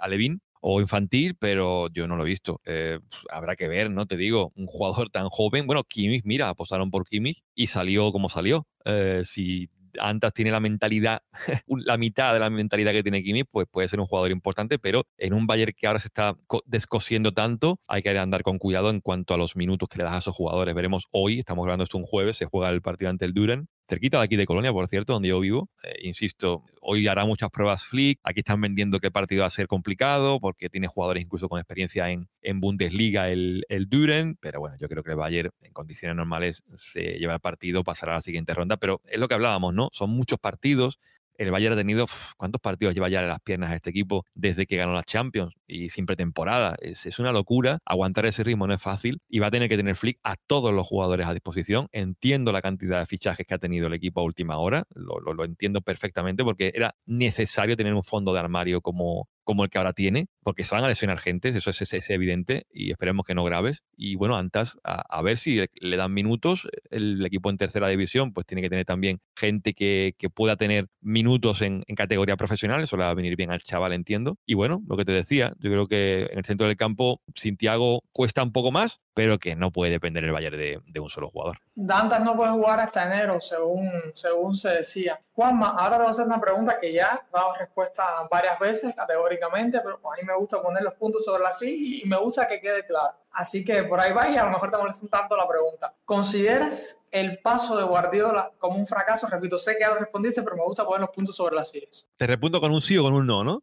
alevín 0.01 0.41
o 0.61 0.81
infantil, 0.81 1.37
pero 1.39 1.89
yo 1.91 2.09
no 2.09 2.17
lo 2.17 2.23
he 2.25 2.27
visto. 2.27 2.61
Eh, 2.65 2.99
habrá 3.31 3.57
que 3.57 3.69
ver, 3.69 3.91
¿no? 3.91 4.07
Te 4.07 4.17
digo, 4.17 4.53
un 4.57 4.67
jugador 4.67 5.11
tan 5.11 5.29
joven, 5.29 5.67
bueno, 5.67 5.85
Kimmich, 5.85 6.25
mira, 6.25 6.49
apostaron 6.49 6.91
por 6.91 7.05
Kimmich 7.05 7.43
y 7.55 7.67
salió 7.67 8.13
como 8.13 8.29
salió. 8.29 8.67
Eh, 8.85 9.23
si 9.25 9.69
Antas 10.01 10.33
tiene 10.33 10.51
la 10.51 10.61
mentalidad, 10.61 11.23
la 11.67 11.97
mitad 11.99 12.33
de 12.33 12.41
la 12.41 12.51
mentalidad 12.51 12.93
que 12.93 13.03
tiene 13.03 13.23
Kimi, 13.23 13.45
pues 13.45 13.67
puede 13.71 13.89
ser 13.89 14.01
un 14.01 14.07
jugador 14.07 14.31
importante, 14.31 14.79
pero 14.79 15.05
en 15.19 15.35
un 15.35 15.47
Bayern 15.47 15.73
que 15.77 15.87
ahora 15.87 16.01
se 16.01 16.09
está 16.09 16.37
descosiendo 16.65 17.33
tanto, 17.33 17.81
hay 17.89 18.03
que 18.03 18.17
andar 18.19 18.43
con 18.43 18.59
cuidado 18.59 18.91
en 18.91 19.01
cuanto 19.01 19.35
a 19.35 19.39
los 19.39 19.57
minutos 19.57 19.89
que 19.89 19.99
le 19.99 20.05
das 20.05 20.15
a 20.15 20.19
esos 20.19 20.35
jugadores. 20.35 20.75
Veremos 20.75 21.07
hoy, 21.11 21.39
estamos 21.39 21.65
grabando 21.65 21.85
esto 21.85 21.99
un 21.99 22.05
jueves, 22.05 22.37
se 22.37 22.47
juega 22.47 22.71
el 22.71 22.83
partido 22.83 23.11
ante 23.11 23.25
el 23.25 23.33
Duren, 23.33 23.69
cerquita 23.89 24.19
de 24.19 24.25
aquí 24.25 24.37
de 24.37 24.47
Colonia, 24.47 24.73
por 24.73 24.89
cierto, 24.89 25.13
donde 25.13 25.29
yo 25.29 25.41
vivo. 25.41 25.69
Eh, 25.83 25.95
insisto, 26.03 26.65
hoy 26.81 27.07
hará 27.09 27.25
muchas 27.25 27.51
pruebas 27.51 27.85
Flick. 27.85 28.21
Aquí 28.23 28.41
están 28.41 28.61
vendiendo 28.61 28.99
el 29.07 29.13
partido 29.13 29.43
va 29.43 29.47
a 29.47 29.51
ser 29.51 29.69
complicado 29.69 30.41
porque 30.41 30.69
tiene 30.69 30.89
jugadores 30.89 31.23
incluso 31.23 31.49
con 31.49 31.59
experiencia 31.59 32.11
en, 32.11 32.29
en 32.43 32.61
Bundesliga, 32.61 33.31
el, 33.31 33.65
el 33.69 33.89
Duren. 33.89 34.37
Pero 34.41 34.61
bueno, 34.61 34.77
yo 34.79 34.89
creo 34.89 35.03
que 35.03 35.11
el 35.11 35.17
Bayern 35.17 35.51
en 35.63 35.73
condiciones 35.73 36.17
normales 36.17 36.63
se 36.77 37.19
lleva 37.19 37.35
el 37.35 37.41
partido, 37.41 37.85
pasará 37.85 38.13
a 38.13 38.15
la 38.17 38.21
siguiente 38.21 38.53
ronda. 38.55 38.77
Pero 38.77 39.01
es 39.05 39.19
lo 39.19 39.29
que 39.29 39.35
hablábamos, 39.35 39.75
¿no? 39.75 39.89
Son 39.93 40.11
muchos 40.11 40.39
partidos 40.39 40.99
el 41.39 41.51
Bayern 41.51 41.75
ha 41.75 41.77
tenido, 41.77 42.07
¿cuántos 42.37 42.61
partidos 42.61 42.95
lleva 42.95 43.09
ya 43.09 43.21
en 43.21 43.29
las 43.29 43.41
piernas 43.41 43.73
este 43.73 43.91
equipo 43.91 44.25
desde 44.35 44.67
que 44.67 44.77
ganó 44.77 44.95
la 44.95 45.03
Champions? 45.03 45.55
Y 45.67 45.89
sin 45.89 46.07
pretemporada. 46.07 46.77
Es, 46.81 47.19
una 47.19 47.33
locura. 47.33 47.79
Aguantar 47.85 48.27
ese 48.27 48.45
ritmo 48.45 48.67
no 48.67 48.75
es 48.75 48.83
fácil 48.83 49.21
y 49.29 49.39
va 49.39 49.49
a 49.49 49.51
tener 49.51 49.69
que 49.69 49.77
tener 49.77 49.97
Flick 49.97 50.19
a 50.23 50.37
todos 50.37 50.73
los 50.73 50.87
jugadores 50.87 51.27
a 51.27 51.33
disposición. 51.33 51.89
Entiendo 51.93 52.53
la 52.53 52.63
cantidad 52.63 53.01
de 53.01 53.07
fichajes 53.07 53.47
que 53.47 53.55
ha 53.55 53.59
tenido 53.59 53.87
el 53.87 53.95
equipo 53.95 54.21
a 54.21 54.25
última 54.25 54.59
hora. 54.59 54.85
Lo, 54.95 55.19
lo 55.21 55.45
entiendo 55.45 55.81
perfectamente 55.81 56.45
porque 56.45 56.73
era 56.75 56.95
necesario 57.07 57.77
tener 57.77 57.95
un 57.95 58.05
fondo 58.05 58.33
de 58.33 58.41
armario 58.41 58.81
como, 58.81 59.29
como 59.47 59.65
el 59.65 59.71
que 59.71 59.79
ahora 59.79 59.93
tiene. 59.93 60.27
porque 60.43 60.65
se 60.65 60.75
van 60.75 60.85
a 60.85 60.89
lesionar 60.89 61.19
gente, 61.19 61.49
eso 61.49 61.71
es, 61.71 61.81
es- 61.83 62.11
evidente, 62.11 62.67
y 62.73 62.91
esperemos 62.91 63.25
que 63.27 63.35
no 63.35 63.45
graves. 63.45 63.83
Y 63.97 64.17
bueno, 64.17 64.37
Antas, 64.37 64.77
a, 64.85 65.23
ver 65.23 65.39
si 65.39 65.65
le, 65.75 65.97
dan 65.97 66.13
minutos. 66.13 66.69
El 66.91 67.25
equipo 67.25 67.51
en 67.51 67.57
tercera 67.57 67.89
división, 67.89 68.33
pues 68.33 68.47
tiene 68.47 68.63
que 68.63 68.69
tener 68.69 68.85
también 68.85 69.21
gente 69.37 69.75
que, 69.75 70.15
pueda 70.35 70.57
tener 70.57 70.89
minutos 71.01 71.63
en, 71.63 71.85
en 71.87 71.97
categoría 71.97 72.37
profesional, 72.37 72.83
eso 72.83 72.97
le 72.97 73.05
va 73.05 73.11
a 73.11 73.15
venir 73.15 73.37
bien 73.37 73.51
al 73.53 73.63
chaval, 73.63 73.93
entiendo. 73.93 74.39
Y 74.47 74.55
bueno, 74.55 74.83
lo 74.89 74.97
que 74.97 75.05
te 75.05 75.13
decía, 75.13 75.55
yo 75.59 75.71
creo 75.71 75.87
que 75.87 76.29
en 76.31 76.39
el 76.39 76.45
centro 76.45 76.67
del 76.67 76.77
campo, 76.77 77.23
sin 77.35 77.57
Thiago 77.57 78.03
cuesta 78.13 78.43
un 78.43 78.53
poco 78.53 78.73
más, 78.73 79.01
pero 79.15 79.39
que 79.39 79.57
no 79.57 79.73
puede 79.73 79.93
depender 79.93 80.25
el 80.25 80.33
Bayern 80.33 80.59
de 80.59 81.01
un 81.01 81.09
solo 81.09 81.31
jugador. 81.31 81.66
Dantas 81.79 82.23
no 82.25 82.35
puede 82.35 82.53
jugar 82.53 82.81
hasta 82.81 83.05
enero, 83.05 83.39
según, 83.39 83.91
según 84.15 84.57
se 84.57 84.71
decía. 84.71 85.21
Juanma, 85.35 85.73
ahora 85.77 85.97
te 85.97 86.03
voy 86.05 86.07
a 86.07 86.11
hacer 86.11 86.25
una 86.25 86.41
pregunta 86.41 86.79
que 86.81 86.91
ya 86.91 87.23
he 87.29 87.31
dado 87.31 87.53
respuesta 87.55 88.03
varias 88.31 88.59
veces 88.59 88.95
categóricamente, 88.97 89.81
pero 89.81 89.97
a 89.97 90.17
mí 90.17 90.23
me 90.27 90.35
gusta 90.39 90.63
poner 90.63 90.83
los 90.83 90.95
puntos 90.95 91.23
sobre 91.23 91.43
las 91.43 91.61
i 91.61 92.01
y 92.03 92.09
me 92.09 92.17
gusta 92.17 92.49
que 92.49 92.63
quede 92.63 92.87
claro. 92.87 93.19
Así 93.31 93.63
que 93.63 93.83
por 93.83 94.01
ahí 94.01 94.15
va 94.15 94.27
y 94.31 94.39
a 94.39 94.45
lo 94.45 94.53
mejor 94.53 94.71
te 94.71 94.79
molesta 94.79 95.03
un 95.03 95.11
tanto 95.11 95.37
la 95.37 95.47
pregunta. 95.47 95.95
¿Consideras 96.07 96.99
el 97.11 97.41
paso 97.41 97.77
de 97.77 97.85
Guardiola 97.85 98.53
como 98.59 98.79
un 98.79 98.87
fracaso? 98.87 99.27
Repito, 99.29 99.59
sé 99.59 99.75
que 99.75 99.81
ya 99.81 99.91
lo 99.91 99.97
respondiste, 99.97 100.43
pero 100.43 100.57
me 100.57 100.63
gusta 100.65 100.83
poner 100.83 101.03
los 101.03 101.11
puntos 101.11 101.37
sobre 101.37 101.55
las 101.55 101.69
sillas. 101.69 102.07
Te 102.17 102.27
repunto 102.27 102.59
con 102.59 102.73
un 102.73 102.81
sí 102.81 102.97
o 102.97 103.03
con 103.03 103.13
un 103.13 103.27
no, 103.27 103.45
¿no? 103.45 103.63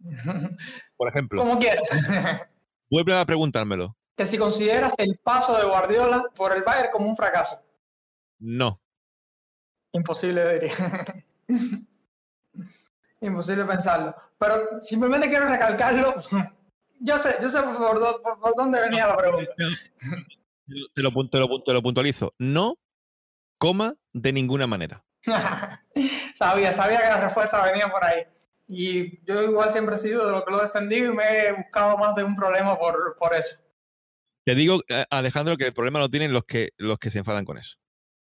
Por 0.98 1.08
ejemplo, 1.08 1.40
Como 1.40 1.58
quieras. 1.58 1.84
vuelve 2.90 3.18
a 3.18 3.24
preguntármelo. 3.24 3.96
Que 4.16 4.26
si 4.26 4.38
consideras 4.38 4.94
el 4.98 5.18
paso 5.18 5.56
de 5.58 5.64
Guardiola 5.66 6.24
por 6.34 6.54
el 6.54 6.62
Bayern 6.62 6.90
como 6.90 7.06
un 7.08 7.16
fracaso. 7.16 7.60
No. 8.38 8.80
Imposible, 9.92 10.54
diría. 10.54 10.74
Imposible 13.20 13.64
pensarlo. 13.64 14.14
Pero 14.38 14.80
simplemente 14.80 15.28
quiero 15.28 15.46
recalcarlo. 15.48 16.14
Yo 17.00 17.18
sé, 17.18 17.36
yo 17.40 17.48
sé 17.50 17.60
por, 17.62 17.98
dó- 18.00 18.22
por- 18.22 18.38
por 18.40 18.54
dónde 18.56 18.80
venía 18.80 19.06
la 19.06 19.16
pregunta. 19.16 19.52
Te 20.94 21.02
lo, 21.02 21.10
te 21.28 21.38
lo 21.38 21.62
te 21.62 21.72
lo 21.72 21.82
puntualizo. 21.82 22.34
No, 22.38 22.76
coma, 23.58 23.94
de 24.12 24.32
ninguna 24.32 24.66
manera. 24.66 25.04
sabía, 26.36 26.72
sabía 26.72 27.00
que 27.00 27.08
la 27.08 27.20
respuesta 27.20 27.64
venía 27.64 27.90
por 27.90 28.04
ahí. 28.04 28.22
Y 28.68 29.24
yo 29.24 29.42
igual 29.42 29.70
siempre 29.70 29.94
he 29.94 29.98
sido 29.98 30.26
de 30.26 30.32
lo 30.32 30.44
que 30.44 30.50
lo 30.50 30.60
he 30.60 30.64
defendido 30.64 31.12
y 31.12 31.16
me 31.16 31.46
he 31.46 31.52
buscado 31.52 31.96
más 31.98 32.14
de 32.16 32.24
un 32.24 32.34
problema 32.34 32.76
por, 32.78 33.14
por 33.18 33.34
eso. 33.34 33.56
Te 34.46 34.54
digo, 34.54 34.80
eh, 34.88 35.04
Alejandro, 35.10 35.56
que 35.56 35.66
el 35.66 35.74
problema 35.74 35.98
lo 35.98 36.08
tienen 36.08 36.32
los 36.32 36.44
que, 36.44 36.70
los 36.78 36.98
que 36.98 37.10
se 37.10 37.18
enfadan 37.18 37.44
con 37.44 37.58
eso. 37.58 37.76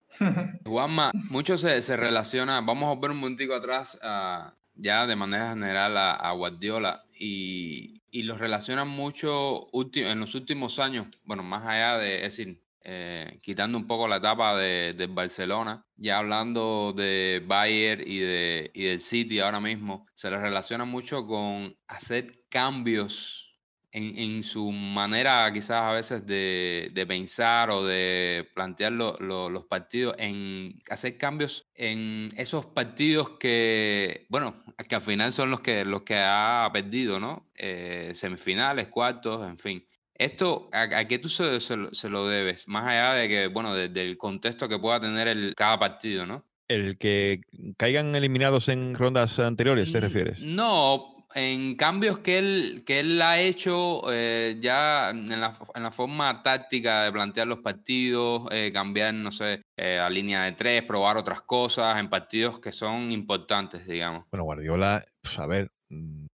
Juanma, 0.65 1.13
mucho 1.31 1.59
se, 1.59 1.83
se 1.83 1.97
relaciona, 1.97 2.61
vamos 2.63 2.85
a 2.91 2.95
volver 2.95 3.11
un 3.11 3.19
momentico 3.19 3.55
atrás 3.55 3.99
a- 4.03 4.55
ya 4.81 5.07
de 5.07 5.17
manera 5.17 5.51
general 5.51 5.97
a, 5.97 6.13
a 6.15 6.33
Guardiola 6.33 7.05
y, 7.19 7.95
y 8.11 8.23
los 8.23 8.39
relacionan 8.39 8.89
mucho 8.89 9.67
en 9.95 10.21
los 10.21 10.35
últimos 10.35 10.79
años, 10.79 11.09
bueno, 11.25 11.43
más 11.43 11.67
allá 11.67 11.99
de, 11.99 12.17
es 12.17 12.37
decir, 12.37 12.63
eh, 12.85 13.39
quitando 13.43 13.77
un 13.77 13.87
poco 13.87 14.09
la 14.09 14.17
etapa 14.17 14.57
de, 14.57 14.95
del 14.97 15.11
Barcelona, 15.11 15.85
ya 15.97 16.19
hablando 16.19 16.95
de 16.97 17.43
Bayern 17.45 18.03
y, 18.07 18.19
de, 18.19 18.71
y 18.73 18.85
del 18.85 19.01
City 19.01 19.41
ahora 19.41 19.61
mismo, 19.61 20.07
se 20.15 20.31
les 20.31 20.41
relaciona 20.41 20.85
mucho 20.87 21.27
con 21.27 21.77
hacer 21.89 22.31
cambios 22.49 23.48
en, 23.93 24.19
en 24.19 24.43
su 24.43 24.71
manera 24.71 25.51
quizás 25.53 25.77
a 25.79 25.93
veces 25.93 26.27
de, 26.27 26.91
de 26.93 27.07
pensar 27.07 27.71
o 27.71 27.85
de 27.85 28.47
plantear 28.55 28.93
lo- 28.93 29.17
lo- 29.19 29.49
los 29.49 29.65
partidos, 29.65 30.15
en 30.19 30.75
hacer 30.91 31.17
cambios 31.17 31.67
en 31.75 32.29
esos 32.37 32.67
partidos 32.67 33.31
que, 33.41 34.27
bueno, 34.29 34.55
que 34.89 34.95
al 34.95 35.01
final 35.01 35.33
son 35.33 35.51
los 35.51 35.61
que, 35.61 35.85
los 35.85 36.03
que 36.03 36.17
ha 36.19 36.69
perdido, 36.73 37.19
¿no? 37.21 37.51
Eh, 37.57 38.13
semifinales, 38.15 38.89
cuartos, 38.89 39.47
en 39.49 39.57
fin. 39.59 39.85
Esto, 40.15 40.69
¿a, 40.73 40.83
a 40.83 41.05
qué 41.07 41.19
tú 41.19 41.29
se, 41.29 41.61
se 41.61 41.77
lo- 41.77 41.95
se 41.95 42.09
lo 42.11 42.27
debes? 42.27 42.67
Más 42.69 42.87
allá 42.87 43.15
de 43.15 43.29
que, 43.29 43.47
bueno, 43.47 43.75
de- 43.75 43.89
del 43.89 44.17
contexto 44.19 44.69
que 44.69 44.79
pueda 44.79 45.01
tener 45.01 45.29
el, 45.29 45.55
cada 45.57 45.79
partido, 45.79 46.27
¿no? 46.27 46.45
El 46.67 46.99
que 46.99 47.41
caigan 47.79 48.15
eliminados 48.15 48.69
en 48.69 48.95
rondas 48.95 49.39
anteriores, 49.39 49.91
¿te 49.91 50.01
refieres? 50.01 50.39
No, 50.41 51.18
en 51.35 51.75
cambios 51.77 52.19
que 52.21 52.39
él, 52.39 52.83
que 52.87 53.01
él 53.01 53.21
ha 53.21 53.39
hecho 53.41 54.03
eh, 54.11 54.57
ya 54.61 55.11
en 55.11 55.41
la, 55.41 55.55
en 55.75 55.83
la 55.83 55.91
forma 55.91 56.43
táctica 56.43 57.05
de 57.05 57.13
plantear 57.13 57.47
los 57.47 57.59
partidos, 57.59 58.47
eh, 58.51 58.71
cambiar, 58.73 59.15
no 59.15 59.31
sé, 59.31 59.63
eh, 59.77 59.99
a 59.99 60.09
línea 60.09 60.45
de 60.45 60.53
tres, 60.53 60.83
probar 60.83 61.17
otras 61.17 61.43
cosas 61.43 61.99
en 61.99 62.09
partidos 62.09 62.61
que 62.61 62.73
son 62.73 63.13
importantes, 63.13 63.87
digamos. 63.87 64.25
Bueno, 64.31 64.45
Guardiola, 64.45 65.05
pues, 65.21 65.39
a 65.39 65.47
ver, 65.47 65.71
mm, 65.89 66.27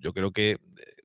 yo 0.00 0.12
creo 0.12 0.32
que 0.32 0.52
eh, 0.52 0.58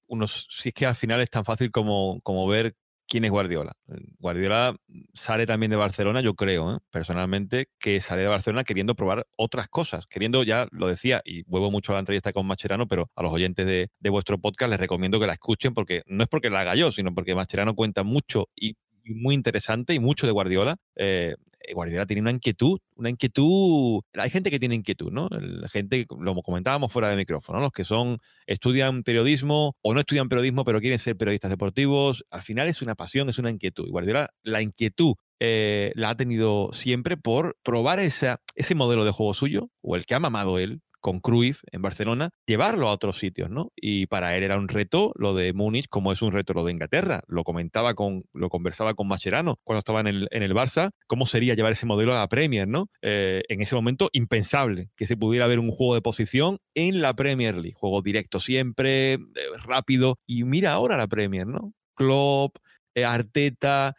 unos, 0.08 0.48
si 0.50 0.70
es 0.70 0.76
que 0.76 0.86
al 0.86 0.96
final 0.96 1.22
es 1.22 1.30
tan 1.30 1.46
fácil 1.46 1.72
como, 1.72 2.20
como 2.22 2.48
ver 2.48 2.76
quién 3.08 3.26
es 3.26 3.32
Guardiola. 3.32 3.74
Eh, 3.90 4.02
Guardiola 4.20 4.76
sale 5.14 5.46
también 5.46 5.70
de 5.70 5.76
Barcelona, 5.76 6.22
yo 6.22 6.36
creo, 6.36 6.76
¿eh? 6.76 6.80
personalmente, 6.90 7.68
que 7.80 8.02
sale 8.02 8.24
de 8.24 8.28
Barcelona 8.28 8.64
queriendo 8.64 8.96
probar 8.96 9.28
otras 9.38 9.68
cosas, 9.68 10.08
queriendo, 10.08 10.44
ya 10.44 10.68
lo 10.72 10.88
decía, 10.88 11.22
y 11.26 11.44
vuelvo 11.44 11.72
mucho 11.72 11.92
a 11.92 11.96
la 11.96 12.00
entrevista 12.00 12.34
con 12.34 12.46
Mascherano, 12.46 12.88
pero 12.88 13.12
a 13.16 13.24
los 13.24 13.32
oyentes 13.32 13.66
de, 13.66 14.10
vuestro 14.10 14.38
podcast 14.38 14.70
les 14.70 14.80
recomiendo 14.80 15.20
que 15.20 15.28
la 15.28 15.34
escuchen, 15.34 15.74
porque 15.74 16.04
no 16.06 16.24
es 16.24 16.30
porque 16.30 16.50
la 16.50 16.62
haga 16.62 16.76
yo, 16.76 16.92
sino 16.92 17.14
porque 17.14 17.36
Mascherano 17.36 17.76
cuenta 17.76 18.04
mucho 18.04 18.50
y, 18.56 18.78
muy 19.06 19.36
interesante 19.36 19.94
y 19.94 20.00
mucho 20.00 20.26
de 20.26 20.32
Guardiola. 20.32 20.78
Eh, 20.96 21.36
Guardiola 21.74 22.06
tiene 22.06 22.22
una 22.22 22.32
inquietud, 22.32 22.80
una 22.96 23.10
inquietud. 23.10 24.02
Hay 24.14 24.30
gente 24.30 24.52
que 24.52 24.60
tiene 24.60 24.76
inquietud, 24.76 25.12
¿no? 25.12 25.28
El- 25.32 25.68
gente, 25.70 26.06
lo 26.20 26.36
comentábamos 26.42 26.92
fuera 26.92 27.10
de 27.10 27.16
micrófono, 27.16 27.60
¿no? 27.60 27.64
los 27.66 27.72
que 27.72 27.86
son, 27.86 28.18
estudian 28.48 29.04
periodismo 29.04 29.76
o 29.82 29.94
no 29.94 30.00
estudian 30.00 30.30
periodismo, 30.30 30.66
pero 30.66 30.80
quieren 30.80 31.00
ser 31.00 31.16
periodistas 31.16 31.52
deportivos. 31.52 32.26
Al 32.32 32.42
final 32.42 32.68
es 32.68 32.82
una 32.82 32.96
pasión, 32.96 33.30
es 33.30 33.40
una 33.40 33.50
inquietud. 33.50 33.88
Y 33.88 33.92
Guardiola, 33.92 34.30
la 34.44 34.62
inquietud 34.62 35.14
eh, 35.40 35.92
la 35.96 36.10
ha 36.10 36.16
tenido 36.16 36.70
siempre 36.74 37.18
por 37.18 37.58
probar 37.64 38.00
ese 38.00 38.38
modelo 38.76 39.06
de 39.06 39.12
juego 39.12 39.34
suyo, 39.34 39.70
o 39.82 39.96
el 39.96 40.06
que 40.06 40.16
ha 40.16 40.20
mamado 40.20 40.58
él, 40.60 40.82
con 41.04 41.20
Cruyff 41.20 41.60
en 41.72 41.82
Barcelona, 41.82 42.30
llevarlo 42.48 42.88
a 42.88 42.94
otros 42.94 43.20
sitios, 43.20 43.50
¿no? 43.50 43.74
Y 43.76 44.08
para 44.08 44.38
él 44.38 44.44
era 44.44 44.58
un 44.58 44.70
reto 44.70 45.12
lo 45.16 45.36
de 45.36 45.52
Múnich, 45.52 45.88
como 45.90 46.14
es 46.14 46.22
un 46.22 46.32
reto 46.32 46.54
lo 46.54 46.64
de 46.64 46.72
Inglaterra. 46.72 47.24
Lo 47.28 47.44
comentaba 47.44 47.94
con, 47.94 48.24
lo 48.34 48.50
conversaba 48.50 48.94
con 48.94 49.10
Mascherano 49.10 49.60
cuando 49.66 49.80
estaba 49.80 50.00
en 50.00 50.08
el, 50.08 50.54
Barça, 50.54 50.92
cómo 51.06 51.26
sería 51.26 51.56
llevar 51.56 51.74
ese 51.74 51.86
modelo 51.86 52.14
a 52.14 52.20
la 52.20 52.30
Premier, 52.30 52.70
¿no? 52.70 52.90
Eh, 53.02 53.44
en 53.50 53.62
ese 53.62 53.76
momento 53.76 54.10
impensable 54.14 54.92
que 54.96 55.06
se 55.06 55.18
pudiera 55.18 55.46
ver 55.48 55.60
un 55.60 55.72
juego 55.72 55.94
de 55.94 56.02
posición 56.02 56.60
en 56.74 57.02
la 57.02 57.14
Premier 57.14 57.56
League, 57.56 57.74
juego 57.74 58.02
directo 58.02 58.40
siempre, 58.40 59.14
eh, 59.14 59.20
rápido. 59.66 60.20
Y 60.26 60.46
mira 60.46 60.72
ahora 60.72 60.96
la 60.96 61.08
Premier, 61.08 61.46
¿no? 61.46 61.74
Klopp, 61.96 62.56
eh, 62.96 63.04
Arteta, 63.04 63.94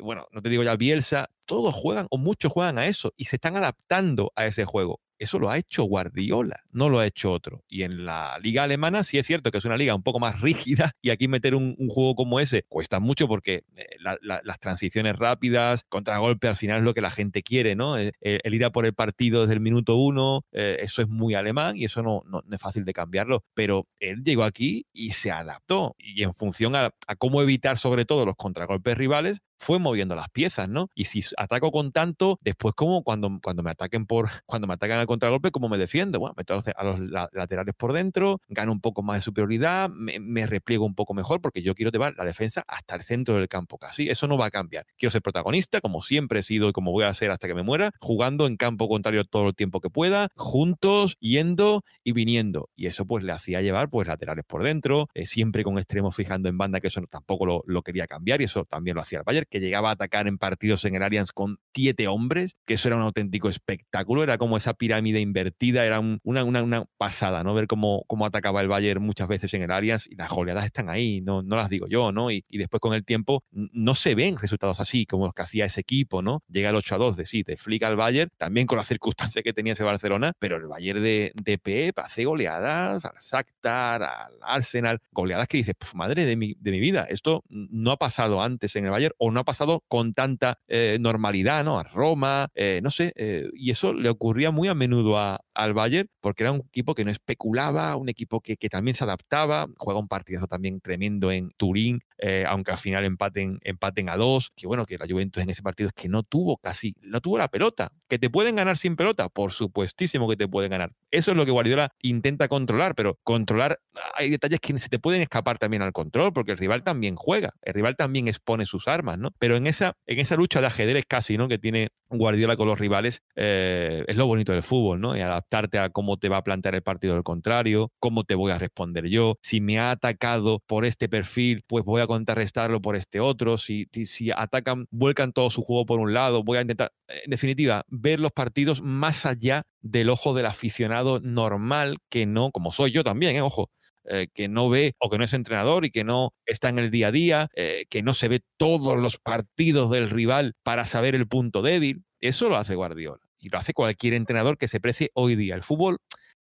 bueno, 0.00 0.26
no 0.32 0.42
te 0.42 0.50
digo 0.50 0.62
ya 0.64 0.76
Bielsa, 0.76 1.30
todos 1.46 1.74
juegan 1.74 2.08
o 2.10 2.18
muchos 2.18 2.52
juegan 2.52 2.78
a 2.78 2.86
eso 2.86 3.14
y 3.16 3.24
se 3.24 3.36
están 3.36 3.56
adaptando 3.56 4.32
a 4.36 4.44
ese 4.44 4.66
juego. 4.66 5.00
Eso 5.22 5.38
lo 5.38 5.48
ha 5.50 5.58
hecho 5.58 5.84
Guardiola, 5.84 6.64
no 6.72 6.88
lo 6.88 6.98
ha 6.98 7.06
hecho 7.06 7.30
otro. 7.32 7.64
Y 7.68 7.82
en 7.84 8.04
la 8.04 8.38
liga 8.42 8.64
alemana 8.64 9.04
sí 9.04 9.18
es 9.18 9.26
cierto 9.26 9.50
que 9.50 9.58
es 9.58 9.64
una 9.64 9.76
liga 9.76 9.94
un 9.94 10.02
poco 10.02 10.18
más 10.18 10.40
rígida 10.40 10.92
y 11.00 11.10
aquí 11.10 11.28
meter 11.28 11.54
un, 11.54 11.74
un 11.78 11.88
juego 11.88 12.14
como 12.14 12.40
ese 12.40 12.64
cuesta 12.68 12.98
mucho 13.00 13.28
porque 13.28 13.62
eh, 13.76 13.86
la- 14.00 14.18
la- 14.22 14.40
las 14.44 14.58
transiciones 14.58 15.16
rápidas, 15.16 15.84
contragolpe 15.88 16.48
al 16.48 16.56
final 16.56 16.78
es 16.78 16.84
lo 16.84 16.94
que 16.94 17.00
la 17.00 17.10
gente 17.10 17.42
quiere, 17.42 17.74
¿no? 17.76 17.96
Eh, 17.98 18.12
El, 18.20 18.40
el 18.42 18.54
ir 18.54 18.64
a 18.64 18.70
por 18.72 18.84
el 18.86 18.94
partido 18.94 19.42
desde 19.42 19.54
el 19.54 19.60
minuto 19.60 19.96
uno, 19.96 20.44
eh, 20.52 20.78
eso 20.80 21.02
es 21.02 21.08
muy 21.08 21.34
alemán 21.34 21.76
y 21.76 21.84
eso 21.84 22.02
no, 22.02 22.22
no- 22.26 22.42
no 22.44 22.54
es 22.56 22.60
fácil 22.60 22.84
de 22.84 22.92
cambiarlo. 22.92 23.44
Pero 23.54 23.86
él 24.00 24.22
llegó 24.24 24.44
aquí 24.44 24.86
y 24.92 25.12
se 25.12 25.30
adaptó 25.30 25.94
y 25.98 26.22
en 26.22 26.34
función 26.34 26.74
a, 26.74 26.90
a 27.06 27.16
cómo 27.16 27.42
evitar 27.42 27.78
sobre 27.78 28.04
todo 28.04 28.26
los 28.26 28.36
contragolpes 28.36 28.96
rivales, 28.98 29.38
fue 29.62 29.78
moviendo 29.78 30.16
las 30.16 30.28
piezas, 30.28 30.68
¿no? 30.68 30.90
Y 30.92 31.04
si 31.04 31.20
ataco 31.36 31.70
con 31.70 31.92
tanto, 31.92 32.40
después 32.42 32.74
como 32.74 33.04
cuando, 33.04 33.38
cuando 33.40 33.62
me 33.62 33.70
ataquen 33.70 34.06
por, 34.06 34.28
cuando 34.46 34.66
me 34.66 34.74
atacan 34.74 34.98
al 34.98 35.06
contragolpe, 35.06 35.52
¿cómo 35.52 35.68
me 35.68 35.78
defiendo? 35.78 36.18
Bueno, 36.18 36.34
meto 36.36 36.60
a 36.76 36.84
los, 36.84 36.98
laterales 37.32 37.74
por 37.76 37.92
dentro, 37.92 38.40
gano 38.48 38.72
un 38.72 38.80
poco 38.80 39.04
más 39.04 39.18
de 39.18 39.20
superioridad, 39.20 39.88
me, 39.88 40.46
repliego 40.46 40.84
un 40.84 40.96
poco 40.96 41.14
mejor, 41.14 41.40
porque 41.40 41.62
yo 41.62 41.74
quiero 41.74 41.92
llevar 41.92 42.14
la 42.18 42.24
defensa 42.24 42.64
hasta 42.66 42.96
el 42.96 43.02
centro 43.02 43.36
del 43.36 43.48
campo 43.48 43.78
casi. 43.78 44.08
Eso 44.08 44.26
no 44.26 44.36
va 44.36 44.46
a 44.46 44.50
cambiar. 44.50 44.84
Quiero 44.98 45.12
ser 45.12 45.22
protagonista, 45.22 45.80
como 45.80 46.02
siempre 46.02 46.40
he 46.40 46.42
sido 46.42 46.68
y 46.68 46.72
como 46.72 46.90
voy 46.90 47.04
a 47.04 47.14
ser 47.14 47.30
hasta 47.30 47.46
que 47.46 47.54
me 47.54 47.62
muera, 47.62 47.92
jugando 48.00 48.48
en 48.48 48.56
campo 48.56 48.88
contrario 48.88 49.24
todo 49.24 49.46
el 49.46 49.54
tiempo 49.54 49.80
que 49.80 49.90
pueda, 49.90 50.28
juntos, 50.34 51.16
yendo 51.20 51.84
y 52.02 52.12
viniendo. 52.12 52.68
Y 52.74 52.86
eso 52.86 53.06
pues 53.06 53.22
le 53.22 53.30
hacía 53.30 53.62
llevar 53.62 53.88
pues 53.90 54.08
laterales 54.08 54.44
por 54.44 54.64
dentro, 54.64 55.08
eh, 55.14 55.24
siempre 55.24 55.62
con 55.62 55.78
extremos 55.78 56.16
fijando 56.16 56.48
en 56.48 56.58
banda, 56.58 56.80
que 56.80 56.88
eso 56.88 57.00
tampoco 57.08 57.46
lo, 57.46 57.62
lo 57.66 57.82
quería 57.82 58.08
cambiar 58.08 58.40
y 58.40 58.44
eso 58.44 58.64
también 58.64 58.96
lo 58.96 59.02
hacía 59.02 59.18
el 59.18 59.24
Bayern, 59.24 59.46
que 59.52 59.60
llegaba 59.60 59.90
a 59.90 59.92
atacar 59.92 60.26
en 60.26 60.38
partidos 60.38 60.84
en 60.86 60.94
el 60.94 61.02
Allianz 61.02 61.30
con 61.30 61.58
siete 61.74 62.08
hombres, 62.08 62.56
que 62.64 62.74
eso 62.74 62.88
era 62.88 62.96
un 62.96 63.02
auténtico 63.02 63.50
espectáculo, 63.50 64.22
era 64.22 64.38
como 64.38 64.56
esa 64.56 64.72
pirámide 64.72 65.20
invertida, 65.20 65.84
era 65.84 66.00
una, 66.00 66.44
una, 66.44 66.84
pasada, 66.96 67.44
¿no? 67.44 67.52
Ver 67.52 67.66
cómo, 67.66 68.04
cómo 68.06 68.24
atacaba 68.24 68.62
el 68.62 68.68
Bayern 68.68 69.02
muchas 69.02 69.28
veces 69.28 69.52
en 69.54 69.62
el 69.62 69.70
Allianz 69.70 70.06
y 70.06 70.16
las 70.16 70.30
goleadas 70.30 70.64
están 70.64 70.88
ahí, 70.88 71.20
no, 71.20 71.42
no 71.42 71.56
las 71.56 71.68
digo 71.68 71.86
yo, 71.86 72.12
¿no? 72.12 72.30
Y, 72.30 72.44
y 72.48 72.56
después 72.56 72.80
con 72.80 72.94
el 72.94 73.04
tiempo 73.04 73.44
no 73.50 73.94
se 73.94 74.14
ven 74.14 74.38
resultados 74.38 74.80
así 74.80 75.04
como 75.04 75.26
los 75.26 75.34
que 75.34 75.42
hacía 75.42 75.66
ese 75.66 75.82
equipo, 75.82 76.22
¿no? 76.22 76.42
Llega 76.48 76.70
el 76.70 76.76
8 76.76 76.94
a 76.94 76.98
2 76.98 77.16
de 77.16 77.26
sí, 77.26 77.44
te 77.44 77.58
flica 77.58 77.88
el 77.88 77.96
Bayern, 77.96 78.30
también 78.38 78.66
con 78.66 78.78
las 78.78 78.86
circunstancias 78.88 79.44
que 79.44 79.52
tenía 79.52 79.74
ese 79.74 79.84
Barcelona, 79.84 80.32
pero 80.38 80.56
el 80.56 80.66
Bayern 80.66 81.02
de, 81.02 81.32
de 81.34 81.58
Pep 81.58 81.98
hace 81.98 82.24
goleadas 82.24 83.04
al 83.04 83.16
Shakhtar, 83.20 84.02
al 84.02 84.32
Arsenal, 84.40 85.00
goleadas 85.10 85.46
que 85.46 85.58
dices, 85.58 85.74
madre 85.94 86.24
de 86.24 86.36
mi, 86.36 86.54
de 86.58 86.70
mi 86.70 86.80
vida, 86.80 87.04
esto 87.04 87.44
no 87.50 87.90
ha 87.90 87.98
pasado 87.98 88.42
antes 88.42 88.76
en 88.76 88.84
el 88.84 88.90
Bayern 88.90 89.14
o 89.18 89.30
no 89.32 89.40
ha 89.40 89.44
pasado 89.44 89.82
con 89.88 90.14
tanta 90.14 90.58
eh, 90.68 90.98
normalidad, 91.00 91.64
¿no? 91.64 91.78
A 91.78 91.84
Roma, 91.84 92.48
eh, 92.54 92.80
no 92.82 92.90
sé, 92.90 93.12
eh, 93.16 93.48
y 93.54 93.70
eso 93.70 93.92
le 93.92 94.08
ocurría 94.08 94.50
muy 94.50 94.68
a 94.68 94.74
menudo 94.74 95.18
a, 95.18 95.40
al 95.54 95.74
Bayern 95.74 96.08
porque 96.20 96.44
era 96.44 96.52
un 96.52 96.60
equipo 96.60 96.94
que 96.94 97.04
no 97.04 97.10
especulaba, 97.10 97.96
un 97.96 98.08
equipo 98.08 98.40
que, 98.40 98.56
que 98.56 98.68
también 98.68 98.94
se 98.94 99.04
adaptaba, 99.04 99.66
juega 99.78 100.00
un 100.00 100.08
partidazo 100.08 100.46
también 100.46 100.80
tremendo 100.80 101.30
en 101.30 101.50
Turín, 101.56 102.00
aunque 102.46 102.70
al 102.70 102.78
final 102.78 103.04
empaten, 103.04 103.58
empaten 103.62 104.08
a 104.08 104.16
dos, 104.16 104.52
que 104.54 104.66
bueno, 104.66 104.86
que 104.86 104.96
la 104.96 105.06
Juventus 105.08 105.42
en 105.42 105.50
ese 105.50 105.62
partido 105.62 105.88
es 105.88 105.94
que 105.94 106.08
no 106.08 106.22
tuvo 106.22 106.56
casi, 106.56 106.94
no 107.00 107.20
tuvo 107.20 107.38
la 107.38 107.48
pelota, 107.48 107.90
que 108.08 108.18
te 108.18 108.30
pueden 108.30 108.56
ganar 108.56 108.76
sin 108.76 108.94
pelota, 108.94 109.28
por 109.28 109.50
supuestísimo 109.50 110.28
que 110.28 110.36
te 110.36 110.46
pueden 110.46 110.70
ganar. 110.70 110.92
Eso 111.10 111.32
es 111.32 111.36
lo 111.36 111.44
que 111.44 111.50
Guardiola 111.50 111.90
intenta 112.00 112.48
controlar, 112.48 112.94
pero 112.94 113.18
controlar, 113.24 113.80
hay 114.14 114.30
detalles 114.30 114.60
que 114.60 114.78
se 114.78 114.88
te 114.88 114.98
pueden 114.98 115.20
escapar 115.20 115.58
también 115.58 115.82
al 115.82 115.92
control, 115.92 116.32
porque 116.32 116.52
el 116.52 116.58
rival 116.58 116.84
también 116.84 117.16
juega, 117.16 117.50
el 117.62 117.74
rival 117.74 117.96
también 117.96 118.28
expone 118.28 118.66
sus 118.66 118.86
armas, 118.86 119.18
¿no? 119.18 119.32
Pero 119.38 119.56
en 119.56 119.66
esa, 119.66 119.94
en 120.06 120.18
esa 120.18 120.36
lucha 120.36 120.60
de 120.60 120.68
ajedrez 120.68 121.04
casi, 121.06 121.36
¿no? 121.36 121.48
Que 121.48 121.58
tiene 121.58 121.88
Guardiola 122.08 122.56
con 122.56 122.68
los 122.68 122.78
rivales, 122.78 123.22
eh, 123.34 124.04
es 124.06 124.16
lo 124.16 124.26
bonito 124.26 124.52
del 124.52 124.62
fútbol, 124.62 125.00
¿no? 125.00 125.16
Y 125.16 125.20
adaptarte 125.42 125.78
a 125.78 125.90
cómo 125.90 126.16
te 126.16 126.28
va 126.28 126.38
a 126.38 126.44
plantear 126.44 126.74
el 126.74 126.82
partido 126.82 127.14
del 127.14 127.22
contrario, 127.22 127.92
cómo 127.98 128.24
te 128.24 128.34
voy 128.34 128.52
a 128.52 128.58
responder 128.58 129.06
yo, 129.08 129.36
si 129.42 129.60
me 129.60 129.78
ha 129.78 129.90
atacado 129.90 130.60
por 130.66 130.84
este 130.84 131.08
perfil, 131.08 131.62
pues 131.66 131.84
voy 131.84 132.00
a 132.00 132.06
contrarrestarlo 132.06 132.80
por 132.80 132.96
este 132.96 133.20
otro, 133.20 133.58
si, 133.58 133.88
si 134.04 134.30
atacan, 134.30 134.86
vuelcan 134.90 135.32
todo 135.32 135.50
su 135.50 135.62
juego 135.62 135.86
por 135.86 136.00
un 136.00 136.14
lado, 136.14 136.42
voy 136.44 136.58
a 136.58 136.62
intentar, 136.62 136.92
en 137.08 137.30
definitiva, 137.30 137.84
ver 137.88 138.20
los 138.20 138.32
partidos 138.32 138.82
más 138.82 139.26
allá 139.26 139.62
del 139.80 140.10
ojo 140.10 140.34
del 140.34 140.46
aficionado 140.46 141.20
normal, 141.20 141.98
que 142.08 142.26
no, 142.26 142.50
como 142.50 142.70
soy 142.72 142.92
yo 142.92 143.04
también, 143.04 143.36
¿eh? 143.36 143.42
ojo, 143.42 143.70
eh, 144.04 144.28
que 144.34 144.48
no 144.48 144.68
ve 144.68 144.94
o 144.98 145.10
que 145.10 145.18
no 145.18 145.24
es 145.24 145.32
entrenador 145.32 145.84
y 145.84 145.90
que 145.90 146.04
no 146.04 146.32
está 146.46 146.68
en 146.68 146.78
el 146.78 146.90
día 146.90 147.08
a 147.08 147.12
día, 147.12 147.48
eh, 147.54 147.84
que 147.88 148.02
no 148.02 148.14
se 148.14 148.28
ve 148.28 148.40
todos 148.56 148.98
los 148.98 149.18
partidos 149.18 149.90
del 149.90 150.10
rival 150.10 150.54
para 150.64 150.86
saber 150.86 151.14
el 151.14 151.28
punto 151.28 151.62
débil. 151.62 152.04
Eso 152.20 152.48
lo 152.48 152.56
hace 152.56 152.74
Guardiola 152.74 153.20
y 153.42 153.48
lo 153.48 153.58
hace 153.58 153.74
cualquier 153.74 154.14
entrenador 154.14 154.56
que 154.56 154.68
se 154.68 154.80
precie 154.80 155.10
hoy 155.14 155.36
día. 155.36 155.54
El 155.54 155.62
fútbol 155.62 155.98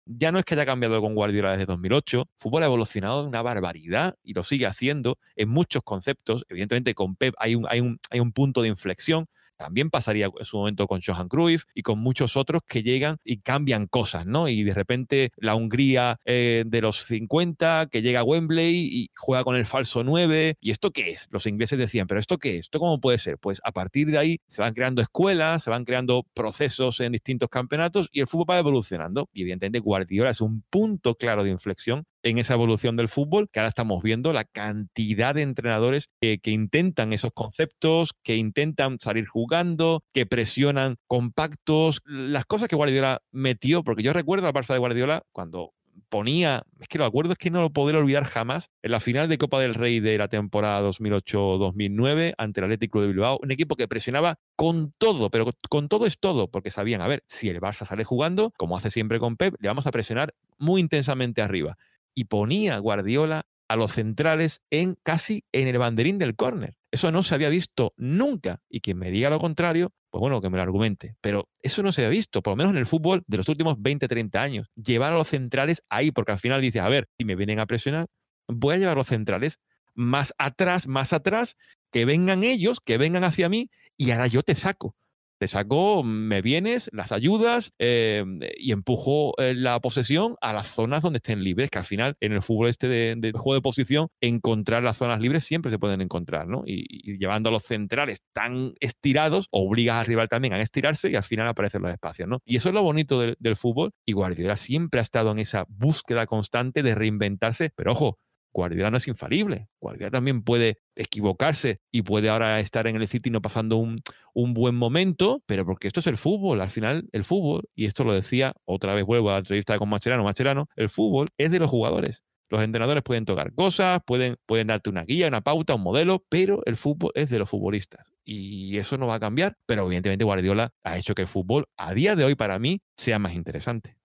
ya 0.06 0.32
no 0.32 0.38
es 0.38 0.44
que 0.46 0.54
haya 0.54 0.64
cambiado 0.64 1.00
con 1.02 1.14
Guardiola 1.14 1.52
desde 1.52 1.66
2008, 1.66 2.20
el 2.20 2.26
fútbol 2.38 2.62
ha 2.62 2.66
evolucionado 2.66 3.22
de 3.22 3.28
una 3.28 3.42
barbaridad 3.42 4.16
y 4.22 4.32
lo 4.32 4.42
sigue 4.42 4.66
haciendo 4.66 5.18
en 5.36 5.50
muchos 5.50 5.82
conceptos. 5.82 6.46
Evidentemente 6.48 6.94
con 6.94 7.14
Pep 7.14 7.34
hay 7.38 7.54
un, 7.54 7.66
hay 7.68 7.80
un, 7.80 8.00
hay 8.10 8.20
un 8.20 8.32
punto 8.32 8.62
de 8.62 8.68
inflexión, 8.68 9.26
también 9.58 9.90
pasaría 9.90 10.30
en 10.38 10.44
su 10.44 10.56
momento 10.56 10.86
con 10.86 11.00
Johan 11.04 11.28
Cruyff 11.28 11.64
y 11.74 11.82
con 11.82 11.98
muchos 11.98 12.36
otros 12.36 12.62
que 12.66 12.82
llegan 12.82 13.18
y 13.24 13.38
cambian 13.38 13.86
cosas, 13.86 14.24
¿no? 14.24 14.48
Y 14.48 14.62
de 14.62 14.72
repente 14.72 15.32
la 15.36 15.54
Hungría 15.54 16.18
eh, 16.24 16.64
de 16.66 16.80
los 16.80 17.04
50 17.04 17.88
que 17.90 18.00
llega 18.00 18.20
a 18.20 18.24
Wembley 18.24 18.88
y 18.90 19.10
juega 19.16 19.44
con 19.44 19.56
el 19.56 19.66
falso 19.66 20.04
9. 20.04 20.56
¿Y 20.60 20.70
esto 20.70 20.90
qué 20.92 21.10
es? 21.10 21.26
Los 21.30 21.46
ingleses 21.46 21.78
decían, 21.78 22.06
¿pero 22.06 22.20
esto 22.20 22.38
qué 22.38 22.56
es? 22.56 22.60
¿Esto 22.60 22.78
cómo 22.78 23.00
puede 23.00 23.18
ser? 23.18 23.38
Pues 23.38 23.60
a 23.64 23.72
partir 23.72 24.10
de 24.10 24.18
ahí 24.18 24.40
se 24.46 24.62
van 24.62 24.74
creando 24.74 25.02
escuelas, 25.02 25.64
se 25.64 25.70
van 25.70 25.84
creando 25.84 26.24
procesos 26.34 27.00
en 27.00 27.12
distintos 27.12 27.48
campeonatos 27.48 28.08
y 28.12 28.20
el 28.20 28.28
fútbol 28.28 28.50
va 28.50 28.58
evolucionando. 28.58 29.28
Y 29.32 29.42
evidentemente 29.42 29.80
Guardiola 29.80 30.30
es 30.30 30.40
un 30.40 30.62
punto 30.70 31.16
claro 31.16 31.42
de 31.42 31.50
inflexión 31.50 32.06
en 32.28 32.38
esa 32.38 32.54
evolución 32.54 32.96
del 32.96 33.08
fútbol, 33.08 33.48
que 33.50 33.60
ahora 33.60 33.68
estamos 33.68 34.02
viendo 34.02 34.32
la 34.32 34.44
cantidad 34.44 35.34
de 35.34 35.42
entrenadores 35.42 36.08
que, 36.20 36.38
intentan 36.44 37.12
esos 37.12 37.32
conceptos, 37.32 38.12
que 38.22 38.36
intentan 38.36 38.98
salir 38.98 39.26
jugando, 39.26 40.02
que 40.12 40.26
presionan 40.26 40.96
compactos, 41.06 42.00
las 42.04 42.44
cosas 42.44 42.68
que 42.68 42.76
Guardiola 42.76 43.22
metió, 43.30 43.82
porque 43.84 44.02
yo 44.02 44.12
recuerdo 44.12 44.46
al 44.46 44.52
Barça 44.52 44.72
de 44.72 44.78
Guardiola 44.78 45.22
cuando 45.32 45.72
ponía, 46.08 46.62
es 46.80 46.88
que 46.88 46.98
lo 46.98 47.04
acuerdo, 47.04 47.32
es 47.32 47.38
que 47.38 47.50
no 47.50 47.60
lo 47.60 47.70
podré 47.70 47.98
olvidar 47.98 48.24
jamás, 48.24 48.70
en 48.82 48.92
la 48.92 49.00
final 49.00 49.28
de 49.28 49.38
Copa 49.38 49.60
del 49.60 49.74
Rey 49.74 50.00
de 50.00 50.16
la 50.18 50.28
temporada 50.28 50.88
2008-2009 50.88 52.34
ante 52.38 52.60
el 52.60 52.64
Atlético 52.64 53.00
de 53.00 53.08
Bilbao, 53.08 53.38
un 53.42 53.50
equipo 53.50 53.76
que 53.76 53.88
presionaba 53.88 54.38
con 54.56 54.92
todo, 54.98 55.30
pero 55.30 55.50
con 55.68 55.88
todo 55.88 56.06
es 56.06 56.18
todo, 56.18 56.50
porque 56.50 56.70
sabían, 56.70 57.02
a 57.02 57.08
ver, 57.08 57.24
si 57.26 57.48
el 57.48 57.60
Barça 57.60 57.84
sale 57.84 58.04
jugando, 58.04 58.52
como 58.56 58.76
hace 58.76 58.90
siempre 58.90 59.18
con 59.18 59.36
Pep, 59.36 59.54
le 59.60 59.68
vamos 59.68 59.86
a 59.86 59.90
presionar 59.90 60.34
muy 60.58 60.80
intensamente 60.80 61.42
arriba 61.42 61.76
y 62.18 62.24
ponía 62.24 62.76
Guardiola 62.78 63.46
a 63.68 63.76
los 63.76 63.92
centrales 63.92 64.60
en 64.70 64.96
casi 65.04 65.44
en 65.52 65.68
el 65.68 65.78
banderín 65.78 66.18
del 66.18 66.34
córner. 66.34 66.74
Eso 66.90 67.12
no 67.12 67.22
se 67.22 67.32
había 67.32 67.48
visto 67.48 67.94
nunca. 67.96 68.60
Y 68.68 68.80
quien 68.80 68.98
me 68.98 69.12
diga 69.12 69.30
lo 69.30 69.38
contrario, 69.38 69.92
pues 70.10 70.18
bueno, 70.20 70.40
que 70.40 70.50
me 70.50 70.56
lo 70.56 70.64
argumente. 70.64 71.14
Pero 71.20 71.48
eso 71.62 71.80
no 71.84 71.92
se 71.92 72.04
había 72.04 72.16
visto, 72.18 72.42
por 72.42 72.54
lo 72.54 72.56
menos 72.56 72.72
en 72.72 72.78
el 72.78 72.86
fútbol 72.86 73.22
de 73.28 73.36
los 73.36 73.48
últimos 73.48 73.80
20, 73.80 74.08
30 74.08 74.42
años. 74.42 74.66
Llevar 74.74 75.12
a 75.12 75.16
los 75.16 75.28
centrales 75.28 75.84
ahí, 75.88 76.10
porque 76.10 76.32
al 76.32 76.40
final 76.40 76.60
dices, 76.60 76.82
a 76.82 76.88
ver, 76.88 77.06
si 77.16 77.24
me 77.24 77.36
vienen 77.36 77.60
a 77.60 77.66
presionar, 77.66 78.06
voy 78.48 78.74
a 78.74 78.78
llevar 78.78 78.96
a 78.96 78.98
los 78.98 79.06
centrales 79.06 79.60
más 79.94 80.34
atrás, 80.38 80.88
más 80.88 81.12
atrás, 81.12 81.54
que 81.92 82.04
vengan 82.04 82.42
ellos, 82.42 82.80
que 82.80 82.98
vengan 82.98 83.22
hacia 83.22 83.48
mí, 83.48 83.70
y 83.96 84.10
ahora 84.10 84.26
yo 84.26 84.42
te 84.42 84.56
saco 84.56 84.96
te 85.38 85.46
saco, 85.46 86.02
me 86.02 86.42
vienes, 86.42 86.90
las 86.92 87.12
ayudas 87.12 87.72
eh, 87.78 88.24
y 88.56 88.72
empujo 88.72 89.34
eh, 89.38 89.54
la 89.54 89.80
posesión 89.80 90.36
a 90.40 90.52
las 90.52 90.66
zonas 90.66 91.02
donde 91.02 91.18
estén 91.18 91.42
libres, 91.42 91.70
que 91.70 91.78
al 91.78 91.84
final 91.84 92.16
en 92.20 92.32
el 92.32 92.42
fútbol 92.42 92.68
este 92.68 92.88
de, 92.88 93.32
juego 93.32 93.54
de 93.54 93.62
posición, 93.62 94.08
encontrar 94.20 94.82
las 94.82 94.96
zonas 94.96 95.20
libres 95.20 95.44
siempre 95.44 95.70
se 95.70 95.78
pueden 95.78 96.00
encontrar, 96.00 96.48
¿no? 96.48 96.62
Y, 96.66 97.18
llevando 97.18 97.48
a 97.48 97.52
los 97.52 97.62
centrales 97.62 98.18
tan 98.32 98.74
estirados, 98.80 99.48
obligas 99.50 99.96
al 99.96 100.06
rival 100.06 100.28
también 100.28 100.54
a 100.54 100.60
estirarse 100.60 101.10
y 101.10 101.16
al 101.16 101.22
final 101.22 101.48
aparecen 101.48 101.82
los 101.82 101.90
espacios, 101.90 102.28
¿no? 102.28 102.40
Y 102.44 102.56
eso 102.56 102.68
es 102.68 102.74
lo 102.74 102.82
bonito 102.82 103.20
del, 103.20 103.36
del 103.38 103.56
fútbol 103.56 103.92
y 104.06 104.12
Guardiola 104.12 104.56
siempre 104.56 105.00
ha 105.00 105.02
estado 105.02 105.30
en 105.32 105.38
esa 105.38 105.64
búsqueda 105.68 106.26
constante 106.26 106.82
de 106.82 106.94
reinventarse, 106.94 107.72
pero 107.74 107.92
ojo, 107.92 108.18
Guardiola 108.52 108.90
no 108.90 108.96
es 108.96 109.08
infalible. 109.08 109.68
Guardiola 109.80 110.10
también 110.10 110.42
puede 110.42 110.78
equivocarse 110.96 111.80
y 111.90 112.02
puede 112.02 112.28
ahora 112.28 112.60
estar 112.60 112.86
en 112.86 112.96
el 112.96 113.08
City 113.08 113.30
no 113.30 113.40
pasando 113.42 113.76
un, 113.76 114.02
buen 114.34 114.74
momento, 114.74 115.42
pero 115.46 115.66
porque 115.66 115.88
esto 115.88 116.00
es 116.00 116.06
el 116.06 116.16
fútbol. 116.16 116.60
Al 116.60 116.70
final, 116.70 117.08
el 117.12 117.24
fútbol, 117.24 117.68
y 117.74 117.86
esto 117.86 118.04
lo 118.04 118.14
decía, 118.14 118.54
otra 118.64 118.94
vez 118.94 119.04
vuelvo 119.04 119.30
a 119.30 119.32
la 119.34 119.38
entrevista 119.38 119.78
con 119.78 119.88
Macherano, 119.88 120.24
Macherano, 120.24 120.68
el 120.76 120.88
fútbol 120.88 121.28
es 121.36 121.50
de 121.50 121.58
los 121.58 121.70
jugadores. 121.70 122.22
Los 122.50 122.62
entrenadores 122.62 123.02
pueden 123.02 123.26
tocar 123.26 123.52
cosas, 123.52 124.00
pueden, 124.06 124.36
pueden 124.46 124.68
darte 124.68 124.88
una 124.88 125.04
guía, 125.04 125.28
una 125.28 125.42
pauta, 125.42 125.74
un 125.74 125.82
modelo, 125.82 126.24
pero 126.30 126.62
el 126.64 126.76
fútbol 126.76 127.12
es 127.14 127.28
de 127.28 127.38
los 127.38 127.50
futbolistas. 127.50 128.10
Y 128.24 128.78
eso 128.78 128.96
no 128.96 129.06
va 129.06 129.16
a 129.16 129.20
cambiar, 129.20 129.56
pero 129.66 129.84
evidentemente 129.84 130.24
Guardiola 130.24 130.72
ha 130.82 130.96
hecho 130.96 131.14
que 131.14 131.22
el 131.22 131.28
fútbol, 131.28 131.66
a 131.76 131.92
día 131.92 132.16
de 132.16 132.24
hoy 132.24 132.36
para 132.36 132.58
mí, 132.58 132.80
sea 132.96 133.18
más 133.18 133.34
interesante. 133.34 133.97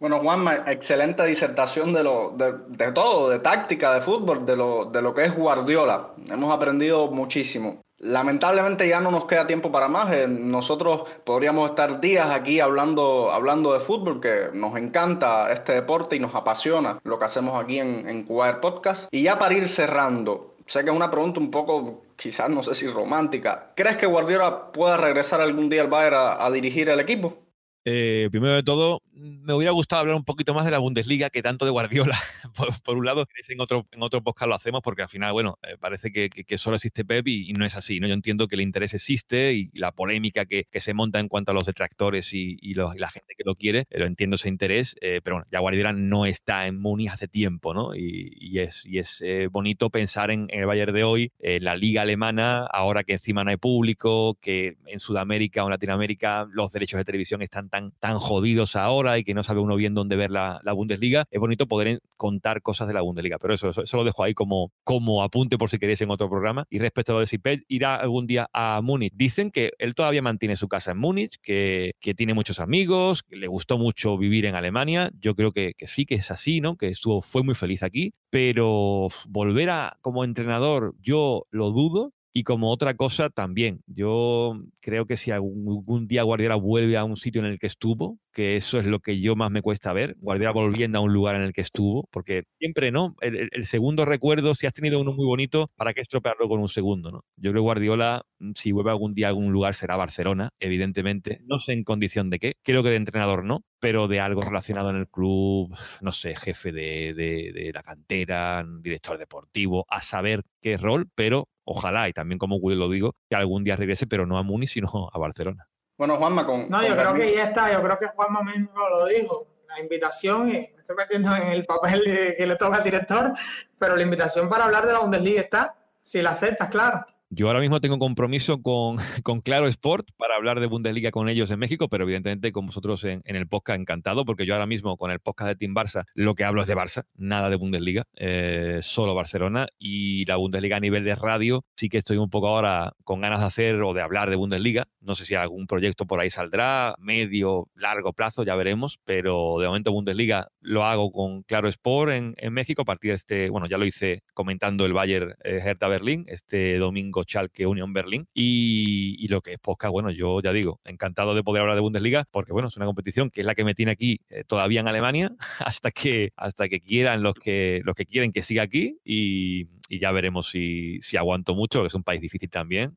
Bueno, 0.00 0.18
Juanma, 0.20 0.64
excelente 0.66 1.26
disertación 1.26 1.92
de, 1.92 2.02
lo, 2.02 2.34
de, 2.34 2.92
todo, 2.92 3.28
de 3.28 3.38
táctica, 3.38 3.92
de 3.92 4.00
fútbol, 4.00 4.46
de 4.46 4.56
lo, 4.56 4.86
de 4.86 5.02
lo 5.02 5.12
que 5.12 5.26
es 5.26 5.36
Guardiola. 5.36 6.14
Hemos 6.30 6.50
aprendido 6.50 7.10
muchísimo. 7.10 7.82
Lamentablemente 7.98 8.88
ya 8.88 9.02
no 9.02 9.10
nos 9.10 9.26
queda 9.26 9.46
tiempo 9.46 9.70
para 9.70 9.88
más. 9.88 10.10
Eh, 10.10 10.26
nosotros 10.26 11.02
podríamos 11.22 11.68
estar 11.68 12.00
días 12.00 12.30
aquí 12.30 12.60
hablando, 12.60 13.30
hablando 13.30 13.74
de 13.74 13.80
fútbol, 13.80 14.22
que 14.22 14.48
nos 14.54 14.74
encanta 14.78 15.52
este 15.52 15.74
deporte 15.74 16.16
y 16.16 16.18
nos 16.18 16.34
apasiona 16.34 16.98
lo 17.04 17.18
que 17.18 17.26
hacemos 17.26 17.62
aquí 17.62 17.78
en, 17.78 18.08
en 18.08 18.24
Podcast. 18.24 19.06
Y 19.12 19.24
ya 19.24 19.38
para 19.38 19.54
ir 19.54 19.68
cerrando, 19.68 20.54
sé 20.64 20.82
que 20.82 20.88
es 20.88 20.96
una 20.96 21.10
pregunta 21.10 21.40
un 21.40 21.50
poco, 21.50 22.04
quizás 22.16 22.48
no 22.48 22.62
sé 22.62 22.72
si 22.72 22.86
romántica. 22.86 23.72
¿Crees 23.76 23.98
que 23.98 24.06
Guardiola 24.06 24.72
pueda 24.72 24.96
regresar 24.96 25.42
algún 25.42 25.68
día 25.68 25.82
al 25.82 25.88
Bayern 25.88 26.16
a 26.38 26.50
dirigir 26.50 26.88
el 26.88 27.00
equipo? 27.00 27.36
Eh, 27.84 28.28
primero 28.30 28.54
de 28.54 28.62
todo, 28.62 29.00
me 29.20 29.54
hubiera 29.54 29.72
gustado 29.72 30.00
hablar 30.00 30.16
un 30.16 30.24
poquito 30.24 30.54
más 30.54 30.64
de 30.64 30.70
la 30.70 30.78
Bundesliga 30.78 31.30
que 31.30 31.42
tanto 31.42 31.64
de 31.64 31.70
Guardiola. 31.70 32.18
por, 32.84 32.96
un 32.96 33.04
lado, 33.04 33.26
en 33.48 33.60
otro, 33.60 33.86
en 33.92 34.02
otro 34.02 34.22
podcast 34.22 34.48
lo 34.48 34.54
hacemos 34.54 34.80
porque 34.82 35.02
al 35.02 35.08
final, 35.08 35.32
bueno, 35.32 35.58
eh, 35.62 35.76
parece 35.78 36.10
que, 36.10 36.30
solo 36.58 36.76
existe 36.76 37.04
Pep 37.04 37.26
y, 37.28 37.52
no 37.52 37.64
es 37.64 37.76
así. 37.76 38.00
¿no? 38.00 38.06
Yo 38.06 38.14
entiendo 38.14 38.48
que 38.48 38.54
el 38.56 38.62
interés 38.62 38.94
existe 38.94 39.52
y, 39.54 39.70
la 39.74 39.92
polémica 39.92 40.46
que, 40.46 40.66
se 40.80 40.94
monta 40.94 41.20
en 41.20 41.28
cuanto 41.28 41.50
a 41.50 41.54
los 41.54 41.66
detractores 41.66 42.32
y, 42.32 42.56
la 42.74 43.10
gente 43.10 43.34
que 43.36 43.44
lo 43.44 43.54
quiere, 43.56 43.86
lo 43.90 44.06
entiendo 44.06 44.36
ese 44.36 44.48
interés, 44.48 44.96
eh, 45.00 45.20
pero 45.22 45.36
bueno, 45.36 45.48
ya 45.52 45.58
Guardiola 45.58 45.92
no 45.92 46.24
está 46.24 46.66
en 46.66 46.80
Muni 46.80 47.08
hace 47.08 47.28
tiempo, 47.28 47.74
¿no? 47.74 47.94
Y, 47.94 48.58
es, 48.58 48.86
y 48.86 48.98
es 48.98 49.22
bonito 49.50 49.90
pensar 49.90 50.30
en, 50.30 50.46
el 50.50 50.66
Bayern 50.66 50.94
de 50.94 51.04
hoy, 51.04 51.32
en 51.40 51.64
la 51.64 51.76
liga 51.76 52.02
alemana, 52.02 52.66
ahora 52.72 53.04
que 53.04 53.14
encima 53.14 53.44
no 53.44 53.50
hay 53.50 53.56
público, 53.56 54.38
que 54.40 54.78
en 54.86 55.00
Sudamérica 55.00 55.62
o 55.62 55.66
en 55.66 55.72
Latinoamérica 55.72 56.48
los 56.50 56.72
derechos 56.72 56.98
de 56.98 57.04
televisión 57.04 57.42
están 57.42 57.68
tan, 57.68 57.92
tan 57.92 58.18
jodidos 58.18 58.76
ahora 58.76 59.09
y 59.18 59.24
que 59.24 59.34
no 59.34 59.42
sabe 59.42 59.60
uno 59.60 59.76
bien 59.76 59.94
dónde 59.94 60.16
ver 60.16 60.30
la, 60.30 60.60
Bundesliga, 60.72 61.24
es 61.30 61.40
bonito 61.40 61.66
poder 61.66 62.00
contar 62.16 62.62
cosas 62.62 62.88
de 62.88 62.94
la 62.94 63.00
Bundesliga. 63.00 63.38
Pero 63.38 63.54
eso, 63.54 63.68
eso, 63.68 63.96
lo 63.96 64.04
dejo 64.04 64.22
ahí 64.22 64.34
como, 64.34 64.72
como 64.84 65.22
apunte 65.22 65.58
por 65.58 65.68
si 65.68 65.78
queréis 65.78 66.00
en 66.00 66.10
otro 66.10 66.28
programa. 66.28 66.64
Y 66.70 66.78
respecto 66.78 67.12
a 67.12 67.14
lo 67.14 67.20
de 67.20 67.26
si 67.26 67.38
irá 67.68 67.96
algún 67.96 68.26
día 68.26 68.48
a 68.52 68.80
Múnich, 68.82 69.12
dicen 69.14 69.50
que 69.50 69.72
él 69.78 69.94
todavía 69.94 70.22
mantiene 70.22 70.56
su 70.56 70.68
casa 70.68 70.92
en 70.92 70.98
Múnich, 70.98 71.38
que, 71.42 71.92
que 72.00 72.14
tiene 72.14 72.34
muchos 72.34 72.60
amigos, 72.60 73.22
que 73.22 73.36
le 73.36 73.46
gustó 73.46 73.78
mucho 73.78 74.16
vivir 74.16 74.46
en 74.46 74.54
Alemania. 74.54 75.10
Yo 75.20 75.34
creo 75.34 75.52
que, 75.52 75.74
que 75.76 75.86
sí, 75.86 76.06
que 76.06 76.16
es 76.16 76.30
así, 76.30 76.60
¿no? 76.60 76.76
Que 76.76 76.88
estuvo, 76.88 77.20
fue 77.20 77.42
muy 77.42 77.54
feliz 77.54 77.82
aquí. 77.82 78.12
Pero 78.30 79.08
volver 79.28 79.70
a 79.70 79.98
como 80.00 80.24
entrenador, 80.24 80.94
yo 81.00 81.46
lo 81.50 81.70
dudo 81.70 82.12
y 82.32 82.44
como 82.44 82.70
otra 82.70 82.94
cosa 82.94 83.28
también, 83.28 83.82
yo 83.86 84.60
creo 84.80 85.06
que 85.06 85.16
si 85.16 85.30
algún, 85.32 86.06
día 86.06 86.22
Guardiola 86.22 86.54
vuelve 86.54 86.96
a 86.96 87.04
un 87.04 87.16
sitio 87.16 87.40
en 87.40 87.46
el 87.46 87.58
que 87.58 87.66
estuvo, 87.66 88.18
que 88.32 88.56
eso 88.56 88.78
es 88.78 88.86
lo 88.86 89.00
que 89.00 89.20
yo 89.20 89.34
más 89.34 89.50
me 89.50 89.62
cuesta 89.62 89.92
ver, 89.92 90.16
Guardiola 90.20 90.52
volviendo 90.52 90.98
a 90.98 91.02
un 91.02 91.12
lugar 91.12 91.34
en 91.34 91.42
el 91.42 91.52
que 91.52 91.60
estuvo, 91.60 92.08
porque 92.12 92.44
siempre, 92.58 92.92
¿no? 92.92 93.16
El, 93.20 93.50
segundo 93.66 94.04
recuerdo, 94.04 94.54
si 94.54 94.66
has 94.66 94.72
tenido 94.72 95.00
uno 95.00 95.12
muy 95.12 95.26
bonito, 95.26 95.70
¿para 95.76 95.92
qué 95.92 96.02
estropearlo 96.02 96.48
con 96.48 96.60
un 96.60 96.68
segundo, 96.68 97.10
¿no? 97.10 97.24
Yo 97.36 97.50
creo 97.50 97.54
que 97.54 97.60
Guardiola, 97.60 98.22
mm, 98.38 98.52
si 98.54 98.72
vuelve 98.72 98.90
algún 98.90 99.14
día 99.14 99.26
a 99.26 99.30
algún 99.30 99.52
lugar, 99.52 99.74
será 99.74 99.96
Barcelona, 99.96 100.50
evidentemente. 100.60 101.40
No 101.44 101.58
sé 101.58 101.72
en 101.72 101.84
condición 101.84 102.30
de 102.30 102.38
qué, 102.38 102.54
creo 102.62 102.82
que 102.82 102.90
de 102.90 102.96
entrenador 102.96 103.44
no, 103.44 103.64
pero 103.80 104.06
de 104.08 104.20
algo 104.20 104.40
relacionado 104.42 104.90
en 104.90 104.96
el 104.96 105.08
club, 105.08 105.74
no 106.00 106.12
sé, 106.12 106.36
jefe 106.36 106.70
de, 106.72 107.14
de 107.14 107.70
la 107.74 107.82
cantera, 107.82 108.64
director 108.80 109.18
deportivo, 109.18 109.84
a 109.88 110.00
saber 110.00 110.42
qué 110.60 110.76
rol, 110.76 111.08
pero 111.14 111.48
ojalá, 111.70 112.08
y 112.08 112.12
también 112.12 112.38
como 112.38 112.58
lo 112.58 112.88
digo, 112.88 113.14
que 113.28 113.36
algún 113.36 113.62
día 113.62 113.76
regrese, 113.76 114.06
pero 114.06 114.26
no 114.26 114.38
a 114.38 114.42
Múnich, 114.42 114.70
sino 114.70 115.08
a 115.12 115.18
Barcelona. 115.18 115.68
Bueno, 115.96 116.16
Juanma, 116.16 116.44
con... 116.44 116.68
No, 116.68 116.82
yo 116.86 116.96
creo 116.96 117.14
que 117.14 117.34
ya 117.34 117.44
está, 117.44 117.72
yo 117.72 117.82
creo 117.82 117.98
que 117.98 118.06
Juanma 118.06 118.42
mismo 118.42 118.88
lo 118.88 119.06
dijo. 119.06 119.46
La 119.68 119.78
invitación, 119.80 120.48
y 120.48 120.52
me 120.52 120.74
estoy 120.78 120.96
metiendo 120.96 121.36
en 121.36 121.48
el 121.48 121.64
papel 121.64 122.02
que 122.36 122.44
le 122.44 122.56
toca 122.56 122.78
al 122.78 122.82
director, 122.82 123.32
pero 123.78 123.94
la 123.94 124.02
invitación 124.02 124.48
para 124.48 124.64
hablar 124.64 124.84
de 124.84 124.92
la 124.92 124.98
Bundesliga 124.98 125.42
está, 125.42 125.76
si 126.02 126.20
la 126.22 126.30
aceptas, 126.30 126.68
claro. 126.70 127.04
Yo 127.32 127.46
ahora 127.46 127.60
mismo 127.60 127.80
tengo 127.80 128.00
compromiso 128.00 128.60
con, 129.22 129.40
Claro 129.44 129.68
Sport 129.68 130.08
para 130.16 130.34
hablar 130.34 130.58
de 130.58 130.66
Bundesliga 130.66 131.12
con 131.12 131.28
ellos 131.28 131.48
en 131.52 131.60
México, 131.60 131.88
pero 131.88 132.02
evidentemente 132.02 132.50
con 132.50 132.66
vosotros 132.66 133.04
en, 133.04 133.22
el 133.24 133.46
podcast 133.46 133.78
encantado, 133.78 134.24
porque 134.24 134.46
yo 134.46 134.54
ahora 134.54 134.66
mismo 134.66 134.96
con 134.96 135.12
el 135.12 135.20
podcast 135.20 135.48
de 135.50 135.54
Team 135.54 135.72
Barça 135.72 136.06
lo 136.14 136.34
que 136.34 136.42
hablo 136.42 136.60
es 136.60 136.66
de 136.66 136.74
Barça, 136.74 137.04
nada 137.14 137.48
de 137.48 137.54
Bundesliga, 137.54 138.02
eh, 138.16 138.80
solo 138.82 139.14
Barcelona 139.14 139.68
y 139.78 140.24
la 140.26 140.36
Bundesliga 140.36 140.78
a 140.78 140.80
nivel 140.80 141.04
de 141.04 141.14
radio 141.14 141.64
sí 141.76 141.88
que 141.88 141.98
estoy 141.98 142.16
un 142.16 142.30
poco 142.30 142.48
ahora 142.48 142.94
con 143.04 143.20
ganas 143.20 143.38
de 143.38 143.46
hacer 143.46 143.80
o 143.80 143.94
de 143.94 144.02
hablar 144.02 144.28
de 144.28 144.34
Bundesliga. 144.34 144.88
No 145.00 145.14
sé 145.14 145.24
si 145.24 145.36
algún 145.36 145.68
proyecto 145.68 146.06
por 146.06 146.18
ahí 146.18 146.30
saldrá, 146.30 146.96
medio, 146.98 147.68
largo 147.74 148.12
plazo, 148.12 148.42
ya 148.42 148.56
veremos, 148.56 148.98
pero 149.04 149.58
de 149.60 149.68
momento 149.68 149.92
Bundesliga 149.92 150.48
lo 150.60 150.84
hago 150.84 151.12
con 151.12 151.44
Claro 151.44 151.68
Sport 151.68 152.10
en, 152.10 152.34
en 152.38 152.52
México 152.52 152.82
a 152.82 152.84
partir 152.84 153.12
de 153.12 153.14
este, 153.14 153.50
bueno, 153.50 153.68
ya 153.68 153.78
lo 153.78 153.86
hice 153.86 154.24
comentando 154.34 154.84
el 154.84 154.92
Bayern 154.92 155.36
eh, 155.44 155.60
Hertha 155.64 155.86
Berlín 155.86 156.24
este 156.26 156.76
domingo 156.78 157.19
Schalke 157.22 157.66
Union 157.66 157.92
Berlin. 157.92 158.26
Y, 158.34 159.26
lo 159.28 159.40
que 159.42 159.52
es 159.52 159.58
podcast, 159.58 159.92
bueno, 159.92 160.10
yo 160.10 160.40
ya 160.40 160.52
digo, 160.52 160.80
encantado 160.84 161.34
de 161.34 161.44
poder 161.44 161.62
hablar 161.62 161.76
de 161.76 161.82
Bundesliga, 161.82 162.24
porque 162.30 162.52
bueno, 162.52 162.68
es 162.68 162.76
una 162.76 162.86
competición 162.86 163.30
que 163.30 163.40
es 163.42 163.46
la 163.46 163.54
que 163.54 163.64
me 163.64 163.74
tiene 163.74 163.92
aquí 163.92 164.20
eh, 164.28 164.42
todavía 164.44 164.80
en 164.80 164.88
Alemania, 164.88 165.32
hasta 165.60 165.90
que, 165.90 166.32
hasta 166.36 166.68
que 166.68 166.80
quieran 166.80 167.22
los 167.22 167.34
que, 167.34 167.80
los 167.84 167.94
que 167.94 168.06
quieren 168.06 168.32
que 168.32 168.42
siga 168.42 168.62
aquí, 168.62 168.98
y, 169.04 169.68
ya 169.88 170.12
veremos 170.12 170.48
si, 170.48 171.00
si, 171.02 171.16
aguanto 171.16 171.54
mucho, 171.54 171.78
porque 171.78 171.88
es 171.88 171.94
un 171.94 172.04
país 172.04 172.20
difícil 172.20 172.48
también. 172.50 172.96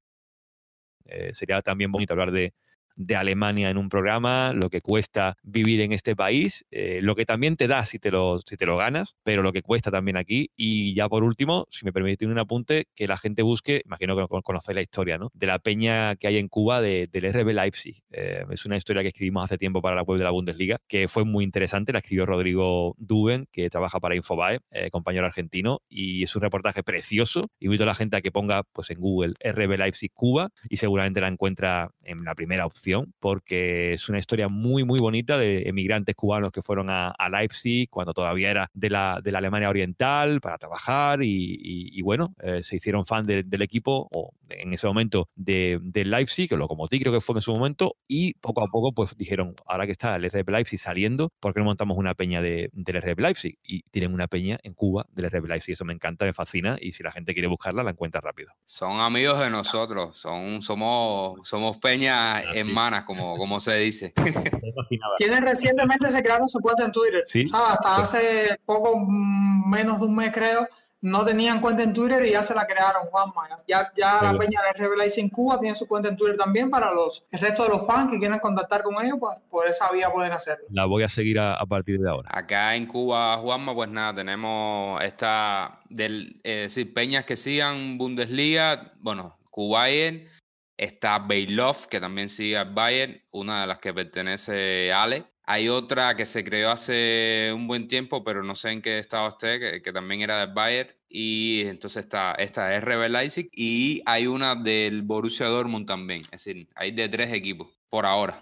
Eh, 1.05 1.31
sería 1.33 1.61
también 1.61 1.91
bonito 1.91 2.13
hablar 2.13 2.31
de, 2.31 2.53
de 2.95 3.15
Alemania 3.15 3.69
en 3.69 3.77
un 3.77 3.89
programa, 3.89 4.53
lo 4.53 4.69
que 4.69 4.81
cuesta 4.81 5.37
vivir 5.43 5.81
en 5.81 5.91
este 5.91 6.15
país, 6.15 6.65
eh, 6.71 6.99
lo 7.01 7.15
que 7.15 7.25
también 7.25 7.57
te 7.57 7.67
da 7.67 7.85
si 7.85 7.99
te, 7.99 8.11
lo, 8.11 8.39
si 8.39 8.57
te 8.57 8.65
lo 8.65 8.77
ganas, 8.77 9.15
pero 9.23 9.41
lo 9.41 9.51
que 9.51 9.61
cuesta 9.61 9.91
también 9.91 10.17
aquí. 10.17 10.51
Y 10.55 10.93
ya 10.93 11.09
por 11.09 11.23
último, 11.23 11.65
si 11.69 11.85
me 11.85 11.93
permite 11.93 12.25
un 12.25 12.37
apunte, 12.37 12.87
que 12.95 13.07
la 13.07 13.17
gente 13.17 13.41
busque, 13.41 13.81
imagino 13.85 14.15
que 14.15 14.41
conocéis 14.43 14.75
la 14.75 14.81
historia, 14.81 15.17
¿no? 15.17 15.31
De 15.33 15.47
la 15.47 15.59
peña 15.59 16.15
que 16.15 16.27
hay 16.27 16.37
en 16.37 16.47
Cuba 16.47 16.81
del 16.81 17.09
RB 17.11 17.53
Leipzig. 17.53 18.03
Eh, 18.11 18.45
es 18.49 18.65
una 18.65 18.77
historia 18.77 19.01
que 19.01 19.09
escribimos 19.09 19.45
hace 19.45 19.57
tiempo 19.57 19.81
para 19.81 19.95
la 19.95 20.03
web 20.03 20.17
de 20.17 20.23
la 20.23 20.31
Bundesliga, 20.31 20.77
que 20.87 21.07
fue 21.07 21.25
muy 21.25 21.43
interesante, 21.43 21.93
la 21.93 21.99
escribió 21.99 22.25
Rodrigo 22.25 22.95
Duben, 22.97 23.47
que 23.51 23.69
trabaja 23.69 23.99
para 23.99 24.15
Infobae, 24.15 24.59
eh, 24.71 24.89
compañero 24.91 25.25
argentino, 25.25 25.81
y 25.89 26.23
es 26.23 26.35
un 26.35 26.41
reportaje 26.41 26.83
precioso. 26.83 27.49
Invito 27.59 27.83
a 27.83 27.87
la 27.87 27.95
gente 27.95 28.17
a 28.17 28.21
que 28.21 28.31
ponga 28.31 28.63
pues, 28.71 28.89
en 28.91 28.99
Google 28.99 29.33
RB 29.43 29.77
Leipzig 29.77 30.11
Cuba 30.13 30.49
y 30.69 30.77
seguramente 30.77 31.21
la 31.21 31.27
encuentra 31.27 31.89
en 32.03 32.23
la 32.23 32.35
primera 32.35 32.65
opción 32.65 32.82
porque 33.19 33.93
es 33.93 34.09
una 34.09 34.19
historia 34.19 34.47
muy, 34.47 34.83
muy 34.83 34.99
bonita 34.99 35.37
de 35.37 35.63
emigrantes 35.67 36.15
cubanos 36.15 36.51
que 36.51 36.61
fueron 36.61 36.89
a, 36.89 37.13
Leipzig 37.31 37.89
cuando 37.89 38.13
todavía 38.13 38.51
era 38.51 38.69
de 38.73 38.89
la, 38.89 39.19
de 39.23 39.31
la 39.31 39.39
Alemania 39.39 39.69
Oriental 39.69 40.39
para 40.41 40.57
trabajar 40.57 41.19
y, 41.23 42.01
bueno, 42.01 42.35
eh, 42.41 42.61
se 42.61 42.75
hicieron 42.75 43.05
fan 43.05 43.23
del 43.23 43.61
equipo 43.61 44.07
o 44.11 44.31
en 44.61 44.73
ese 44.73 44.87
momento 44.87 45.29
de, 45.35 45.79
de 45.81 46.05
Leipzig, 46.05 46.49
que 46.49 46.57
Lokomotiv 46.57 47.01
creo 47.01 47.13
que 47.13 47.21
fue 47.21 47.35
en 47.35 47.41
su 47.41 47.53
momento, 47.53 47.95
y 48.07 48.33
poco 48.35 48.63
a 48.63 48.67
poco 48.67 48.91
pues 48.93 49.17
dijeron, 49.17 49.55
ahora 49.65 49.85
que 49.85 49.91
está 49.91 50.15
el 50.15 50.29
RB 50.29 50.49
Leipzig 50.49 50.79
saliendo, 50.79 51.31
¿por 51.39 51.53
qué 51.53 51.59
no 51.59 51.65
montamos 51.65 51.97
una 51.97 52.13
peña 52.13 52.41
de, 52.41 52.69
del 52.73 53.01
RB 53.01 53.19
Leipzig? 53.19 53.57
Y 53.63 53.83
tienen 53.91 54.13
una 54.13 54.27
peña 54.27 54.59
en 54.63 54.73
Cuba 54.73 55.05
del 55.11 55.29
RB 55.29 55.47
Leipzig, 55.47 55.73
eso 55.73 55.85
me 55.85 55.93
encanta, 55.93 56.25
me 56.25 56.33
fascina, 56.33 56.77
y 56.79 56.91
si 56.91 57.03
la 57.03 57.11
gente 57.11 57.33
quiere 57.33 57.47
buscarla, 57.47 57.83
la 57.83 57.91
encuentra 57.91 58.21
rápido. 58.21 58.51
Son 58.63 58.99
amigos 58.99 59.39
de 59.39 59.49
nosotros, 59.49 60.17
son, 60.17 60.61
somos, 60.61 61.39
somos 61.43 61.77
peña 61.77 62.41
en 62.53 62.73
como, 63.05 63.37
como 63.37 63.59
se 63.59 63.77
dice. 63.77 64.13
Tienen 65.17 65.43
recientemente 65.43 66.09
se 66.09 66.21
crearon 66.21 66.49
su 66.49 66.59
cuenta 66.59 66.85
en 66.85 66.91
Twitter. 66.91 67.23
hasta 67.53 67.97
hace 67.97 68.57
poco 68.65 68.99
menos 68.99 69.99
de 69.99 70.05
un 70.05 70.15
mes 70.15 70.31
creo 70.31 70.67
no 71.03 71.25
tenían 71.25 71.59
cuenta 71.59 71.83
en 71.83 71.93
Twitter 71.93 72.25
y 72.25 72.31
ya 72.31 72.41
se 72.41 72.55
la 72.55 72.65
crearon, 72.65 73.07
Juanma. 73.07 73.49
Ya, 73.67 73.91
ya 73.95 74.23
la 74.23 74.37
peña 74.37 74.61
de 74.61 74.79
Revelation 74.79 75.25
en 75.25 75.29
Cuba 75.29 75.59
tiene 75.59 75.75
su 75.75 75.85
cuenta 75.85 76.07
en 76.07 76.15
Twitter 76.15 76.37
también 76.37 76.69
para 76.69 76.93
los 76.93 77.25
el 77.29 77.39
resto 77.39 77.63
de 77.63 77.69
los 77.69 77.85
fans 77.85 78.09
que 78.09 78.19
quieran 78.19 78.39
contactar 78.39 78.83
con 78.83 79.03
ellos, 79.03 79.17
pues 79.19 79.37
por 79.49 79.67
esa 79.67 79.91
vía 79.91 80.09
pueden 80.09 80.31
hacerlo. 80.31 80.65
La 80.69 80.85
voy 80.85 81.03
a 81.03 81.09
seguir 81.09 81.39
a, 81.39 81.63
partir 81.65 81.99
de 81.99 82.09
ahora. 82.09 82.29
Acá 82.31 82.75
en 82.75 82.85
Cuba, 82.85 83.37
Juanma, 83.37 83.75
pues 83.75 83.89
nada, 83.89 84.13
tenemos 84.13 85.03
esta 85.03 85.81
del 85.89 86.39
eh, 86.45 86.69
peñas 86.95 87.25
que 87.25 87.35
sigan 87.35 87.97
Bundesliga, 87.97 88.93
bueno, 88.99 89.37
Cubayen, 89.51 90.29
Está 90.77 91.19
Bailov, 91.19 91.87
que 91.87 91.99
también 91.99 92.29
sigue 92.29 92.57
al 92.57 92.73
Bayern, 92.73 93.21
una 93.31 93.61
de 93.61 93.67
las 93.67 93.79
que 93.79 93.93
pertenece 93.93 94.91
a 94.91 95.03
Ale. 95.03 95.25
Hay 95.45 95.67
otra 95.67 96.15
que 96.15 96.25
se 96.25 96.43
creó 96.43 96.71
hace 96.71 97.51
un 97.53 97.67
buen 97.67 97.87
tiempo, 97.87 98.23
pero 98.23 98.43
no 98.43 98.55
sé 98.55 98.71
en 98.71 98.81
qué 98.81 98.99
estado 98.99 99.27
esté, 99.27 99.81
que, 99.81 99.93
también 99.93 100.21
era 100.21 100.39
del 100.39 100.53
Bayern. 100.53 100.89
Y 101.09 101.63
entonces 101.65 102.05
está 102.05 102.33
esta 102.33 102.75
es 102.75 102.83
Rebel 102.83 103.11
Leipzig 103.11 103.49
y 103.53 104.01
hay 104.05 104.25
una 104.25 104.55
del 104.55 105.01
Borussia 105.01 105.47
Dortmund 105.47 105.85
también. 105.85 106.21
Es 106.31 106.45
decir, 106.45 106.67
hay 106.75 106.91
de 106.91 107.09
tres 107.09 107.33
equipos 107.33 107.77
por 107.89 108.05
ahora. 108.05 108.35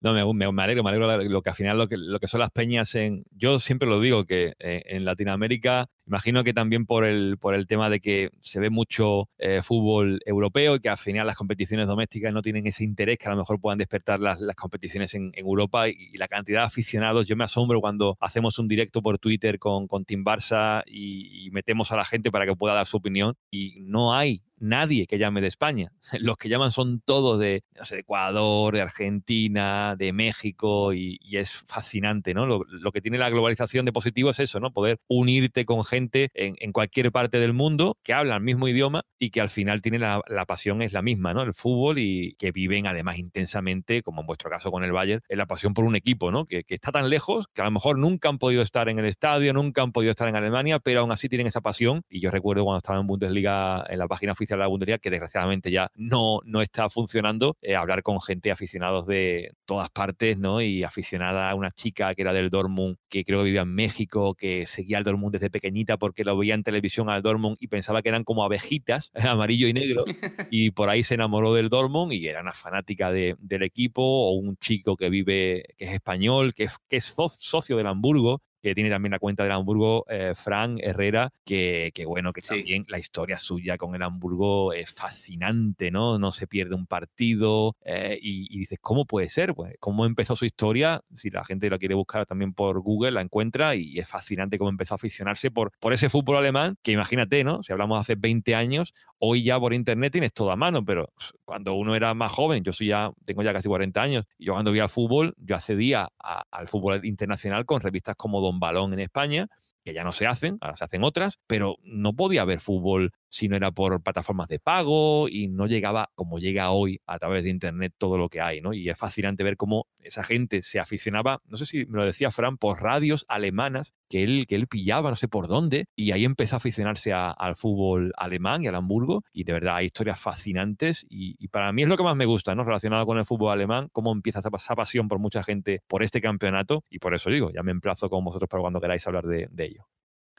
No, 0.00 0.12
me, 0.12 0.52
me, 0.52 0.62
alegro, 0.62 0.84
me 0.84 0.90
alegro 0.90 1.22
lo 1.24 1.42
que 1.42 1.50
al 1.50 1.56
final 1.56 1.78
lo 1.78 1.88
que, 1.88 1.96
lo 1.96 2.20
que 2.20 2.28
son 2.28 2.40
las 2.40 2.50
peñas 2.50 2.94
en... 2.94 3.24
Yo 3.32 3.58
siempre 3.58 3.88
lo 3.88 4.00
digo, 4.00 4.26
que 4.26 4.54
eh, 4.60 4.82
en 4.86 5.04
Latinoamérica, 5.04 5.90
imagino 6.08 6.42
que 6.42 6.54
también 6.54 6.86
por 6.86 7.04
el, 7.04 7.36
por 7.38 7.54
el 7.54 7.66
tema 7.66 7.90
de 7.90 8.00
que 8.00 8.30
se 8.40 8.58
ve 8.60 8.70
mucho 8.70 9.28
eh, 9.38 9.60
fútbol 9.62 10.20
europeo 10.24 10.76
y 10.76 10.80
que 10.80 10.88
al 10.88 10.96
final 10.96 11.26
las 11.26 11.36
competiciones 11.36 11.86
domésticas 11.86 12.32
no 12.32 12.42
tienen 12.42 12.66
ese 12.66 12.82
interés 12.84 13.18
que 13.18 13.28
a 13.28 13.30
lo 13.30 13.36
mejor 13.36 13.60
puedan 13.60 13.78
despertar 13.78 14.20
las, 14.20 14.40
las 14.40 14.56
competiciones 14.56 15.14
en, 15.14 15.32
Europa 15.34 15.88
y, 15.88 16.16
la 16.16 16.26
cantidad 16.26 16.60
de 16.60 16.66
aficionados. 16.66 17.26
Yo 17.26 17.36
me 17.36 17.44
asombro 17.44 17.80
cuando 17.80 18.16
hacemos 18.20 18.58
un 18.58 18.66
directo 18.66 19.02
por 19.02 19.18
Twitter 19.18 19.58
con, 19.58 19.86
con 19.86 20.04
Team 20.04 20.24
Barça 20.24 20.82
y 20.86 21.48
metemos 21.52 21.92
a 21.92 21.96
la 21.96 22.04
gente 22.04 22.30
para 22.30 22.46
que 22.46 22.56
pueda 22.56 22.74
dar 22.74 22.86
su 22.86 22.96
opinión 22.96 23.36
y 23.50 23.76
no 23.80 24.14
hay 24.14 24.42
nadie 24.60 25.06
que 25.06 25.18
llame 25.18 25.40
de 25.40 25.46
España. 25.46 25.92
Los 26.20 26.36
que 26.36 26.48
llaman 26.48 26.70
son 26.70 27.00
todos 27.00 27.38
de, 27.38 27.62
no 27.76 27.84
sé, 27.84 27.96
de 27.96 28.00
Ecuador, 28.02 28.74
de 28.74 28.82
Argentina, 28.82 29.96
de 29.96 30.12
México 30.12 30.92
y, 30.92 31.18
es 31.30 31.52
fascinante, 31.52 32.34
¿no? 32.34 32.46
Lo, 32.46 32.92
que 32.92 33.00
tiene 33.00 33.16
la 33.16 33.30
globalización 33.30 33.84
de 33.84 33.92
positivo 33.92 34.30
es 34.30 34.40
eso, 34.40 34.58
¿no? 34.58 34.72
Poder 34.72 34.98
unirte 35.06 35.64
con 35.64 35.84
gente 35.84 36.30
en, 36.34 36.72
cualquier 36.72 37.12
parte 37.12 37.38
del 37.38 37.52
mundo 37.52 37.96
que 38.02 38.12
habla 38.12 38.36
el 38.36 38.42
mismo 38.42 38.66
idioma 38.66 39.02
y 39.20 39.30
que 39.30 39.40
al 39.40 39.50
final 39.50 39.82
tiene 39.82 40.00
la, 40.00 40.22
pasión 40.48 40.82
es 40.82 40.92
la 40.92 41.02
misma, 41.02 41.32
¿no? 41.32 41.42
El 41.42 41.54
fútbol 41.54 41.98
y 41.98 42.34
que 42.38 42.50
viven 42.50 42.86
además 42.88 43.18
intensamente, 43.18 44.02
como 44.02 44.22
en 44.22 44.26
vuestro 44.26 44.50
caso 44.50 44.72
con 44.72 44.82
el 44.82 44.90
Bayern, 44.90 45.22
la 45.28 45.46
pasión 45.46 45.74
por 45.74 45.84
un 45.84 45.94
equipo, 45.94 46.32
¿no? 46.32 46.44
Que, 46.44 46.64
que 46.64 46.74
está 46.74 46.90
tan 46.90 47.08
lejos 47.08 47.46
que 47.54 47.62
a 47.62 47.64
lo 47.64 47.70
mejor 47.70 47.98
nunca 47.98 48.28
han 48.28 48.38
podido 48.38 48.62
estar 48.62 48.88
en 48.88 48.98
el 48.98 49.04
estadio, 49.04 49.52
nunca 49.52 49.82
han 49.82 49.92
podido 49.92 50.10
estar 50.10 50.28
en 50.28 50.34
Alemania, 50.34 50.80
pero 50.80 51.00
aún 51.00 51.12
así 51.12 51.28
tienen 51.28 51.46
esa 51.46 51.60
pasión. 51.60 52.02
Y 52.08 52.20
yo 52.20 52.30
recuerdo 52.30 52.64
cuando 52.64 52.78
estaba 52.78 52.98
en 52.98 53.06
Bundesliga 53.06 53.84
en 53.88 53.98
la 53.98 54.08
página 54.08 54.32
oficial 54.32 54.47
oficial 54.48 54.58
de 54.58 54.64
la 54.64 54.68
Bundesliga, 54.68 54.98
que 54.98 55.10
desgraciadamente 55.10 55.70
ya 55.70 55.90
no, 55.94 56.40
no 56.44 56.62
está 56.62 56.88
funcionando, 56.88 57.56
eh, 57.60 57.76
hablar 57.76 58.02
con 58.02 58.20
gente 58.20 58.50
aficionados 58.50 59.06
de 59.06 59.52
todas 59.64 59.90
partes, 59.90 60.38
¿no? 60.38 60.60
Y 60.60 60.82
aficionada 60.82 61.50
a 61.50 61.54
una 61.54 61.70
chica 61.72 62.14
que 62.14 62.22
era 62.22 62.32
del 62.32 62.50
Dortmund, 62.50 62.96
que 63.08 63.24
creo 63.24 63.40
que 63.40 63.46
vivía 63.46 63.62
en 63.62 63.74
México, 63.74 64.34
que 64.34 64.66
seguía 64.66 64.98
al 64.98 65.04
Dortmund 65.04 65.34
desde 65.34 65.50
pequeñita 65.50 65.98
porque 65.98 66.24
lo 66.24 66.36
veía 66.36 66.54
en 66.54 66.62
televisión 66.62 67.10
al 67.10 67.22
Dortmund 67.22 67.56
y 67.60 67.68
pensaba 67.68 68.02
que 68.02 68.08
eran 68.08 68.24
como 68.24 68.44
abejitas, 68.44 69.10
amarillo 69.36 69.68
y 69.68 69.72
negro, 69.72 70.04
y 70.50 70.70
por 70.70 70.88
ahí 70.88 71.02
se 71.02 71.14
enamoró 71.14 71.54
del 71.54 71.68
Dortmund 71.68 72.12
y 72.12 72.26
era 72.26 72.40
una 72.40 72.52
fanática 72.52 73.10
del 73.10 73.62
equipo, 73.62 74.02
o 74.02 74.32
un 74.32 74.56
chico 74.56 74.96
que 74.96 75.10
vive, 75.10 75.64
que 75.76 75.86
es 75.86 75.92
español, 75.92 76.54
que 76.54 76.64
es, 76.64 76.72
que 76.88 76.96
es 76.96 77.14
socio 77.14 77.76
del 77.76 77.86
Hamburgo, 77.86 78.42
que 78.62 78.74
tiene 78.74 78.90
también 78.90 79.12
la 79.12 79.18
cuenta 79.18 79.42
del 79.42 79.52
Hamburgo, 79.52 80.04
eh, 80.08 80.32
Fran 80.34 80.78
Herrera, 80.80 81.30
que, 81.44 81.92
bueno, 82.06 82.32
que 82.32 82.40
también 82.40 82.84
la 82.88 82.98
historia 82.98 83.38
suya 83.38 83.76
con 83.76 83.94
el 83.94 84.02
Hamburgo 84.02 84.72
es 84.72 84.92
fascinante, 84.92 85.90
¿no? 85.90 86.18
No 86.18 86.32
se 86.32 86.46
pierde 86.46 86.74
un 86.74 86.86
partido 86.86 87.76
eh, 87.84 88.18
y, 88.20 88.58
dices, 88.58 88.78
¿cómo 88.80 89.04
puede 89.04 89.28
ser? 89.28 89.54
Pues, 89.54 89.74
¿cómo 89.80 90.06
empezó 90.06 90.36
su 90.36 90.44
historia? 90.44 91.02
Si 91.14 91.30
la 91.30 91.44
gente 91.44 91.70
la 91.70 91.78
quiere 91.78 91.94
buscar 91.94 92.26
también 92.26 92.52
por 92.52 92.80
Google, 92.80 93.12
la 93.12 93.20
encuentra 93.20 93.74
y 93.74 93.98
es 93.98 94.08
fascinante 94.08 94.58
cómo 94.58 94.70
empezó 94.70 94.94
a 94.94 94.96
aficionarse 94.96 95.50
por, 95.50 95.72
por 95.78 95.92
ese 95.92 96.08
fútbol 96.08 96.36
alemán, 96.36 96.76
que 96.82 96.92
imagínate, 96.92 97.44
¿no? 97.44 97.62
Si 97.62 97.72
hablamos 97.72 98.00
hace 98.00 98.14
20 98.16 98.54
años, 98.54 98.94
hoy 99.18 99.42
ya 99.42 99.58
por 99.58 99.74
internet 99.74 100.12
tienes 100.12 100.32
todo 100.32 100.50
a 100.50 100.56
mano, 100.56 100.84
pero 100.84 101.12
cuando 101.44 101.74
uno 101.74 101.94
era 101.94 102.14
más 102.14 102.32
joven, 102.32 102.62
yo 102.62 102.72
soy 102.72 102.88
ya, 102.88 103.10
tengo 103.24 103.42
ya 103.42 103.52
casi 103.52 103.68
40 103.68 104.00
años, 104.00 104.24
y 104.38 104.46
yo 104.46 104.52
cuando 104.52 104.72
vi 104.72 104.80
al 104.80 104.88
fútbol, 104.88 105.34
yo 105.38 105.56
accedía 105.56 106.08
al 106.18 106.66
fútbol 106.66 107.04
internacional 107.04 107.64
con 107.64 107.80
revistas 107.80 108.16
como 108.16 108.40
Don 108.48 108.60
Balón 108.60 108.92
en 108.92 109.00
España, 109.00 109.48
que 109.84 109.94
ya 109.94 110.04
no 110.04 110.12
se 110.12 110.26
hacen, 110.26 110.58
ahora 110.60 110.76
se 110.76 110.84
hacen 110.84 111.04
otras, 111.04 111.38
pero 111.46 111.76
no 111.82 112.14
podía 112.14 112.42
haber 112.42 112.60
fútbol 112.60 113.12
si 113.28 113.48
no 113.48 113.56
era 113.56 113.70
por 113.70 114.02
plataformas 114.02 114.48
de 114.48 114.58
pago 114.58 115.28
y 115.28 115.48
no 115.48 115.66
llegaba 115.66 116.10
como 116.14 116.38
llega 116.38 116.70
hoy 116.70 117.00
a 117.06 117.18
través 117.18 117.44
de 117.44 117.50
Internet 117.50 117.94
todo 117.98 118.18
lo 118.18 118.28
que 118.28 118.40
hay, 118.40 118.60
¿no? 118.60 118.72
Y 118.72 118.88
es 118.88 118.96
fascinante 118.96 119.44
ver 119.44 119.56
cómo 119.56 119.86
esa 120.00 120.22
gente 120.22 120.62
se 120.62 120.78
aficionaba, 120.80 121.42
no 121.46 121.56
sé 121.56 121.66
si 121.66 121.86
me 121.86 121.98
lo 121.98 122.04
decía 122.04 122.30
Fran, 122.30 122.56
por 122.56 122.82
radios 122.82 123.24
alemanas 123.28 123.94
que 124.08 124.22
él, 124.22 124.46
que 124.48 124.54
él 124.54 124.66
pillaba, 124.66 125.10
no 125.10 125.16
sé 125.16 125.28
por 125.28 125.48
dónde, 125.48 125.86
y 125.94 126.12
ahí 126.12 126.24
empezó 126.24 126.56
a 126.56 126.58
aficionarse 126.58 127.12
al 127.12 127.56
fútbol 127.56 128.12
alemán 128.16 128.62
y 128.62 128.68
al 128.68 128.74
Hamburgo, 128.74 129.24
y 129.32 129.44
de 129.44 129.52
verdad 129.52 129.76
hay 129.76 129.86
historias 129.86 130.20
fascinantes, 130.20 131.06
y, 131.08 131.48
para 131.48 131.72
mí 131.72 131.82
es 131.82 131.88
lo 131.88 131.96
que 131.96 132.02
más 132.02 132.16
me 132.16 132.26
gusta, 132.26 132.54
¿no? 132.54 132.64
Relacionado 132.64 133.06
con 133.06 133.18
el 133.18 133.24
fútbol 133.24 133.52
alemán, 133.52 133.88
cómo 133.92 134.12
empieza 134.12 134.38
esa, 134.40 134.50
esa, 134.54 134.76
pasión 134.76 135.08
por 135.08 135.18
mucha 135.18 135.42
gente 135.42 135.82
por 135.86 136.02
este 136.02 136.20
campeonato, 136.20 136.84
y 136.88 136.98
por 136.98 137.14
eso 137.14 137.30
digo, 137.30 137.50
ya 137.50 137.62
me 137.62 137.72
emplazo 137.72 138.08
con 138.08 138.24
vosotros 138.24 138.48
para 138.48 138.62
cuando 138.62 138.80
queráis 138.80 139.06
hablar 139.06 139.24
de 139.26 139.64
ello. 139.64 139.86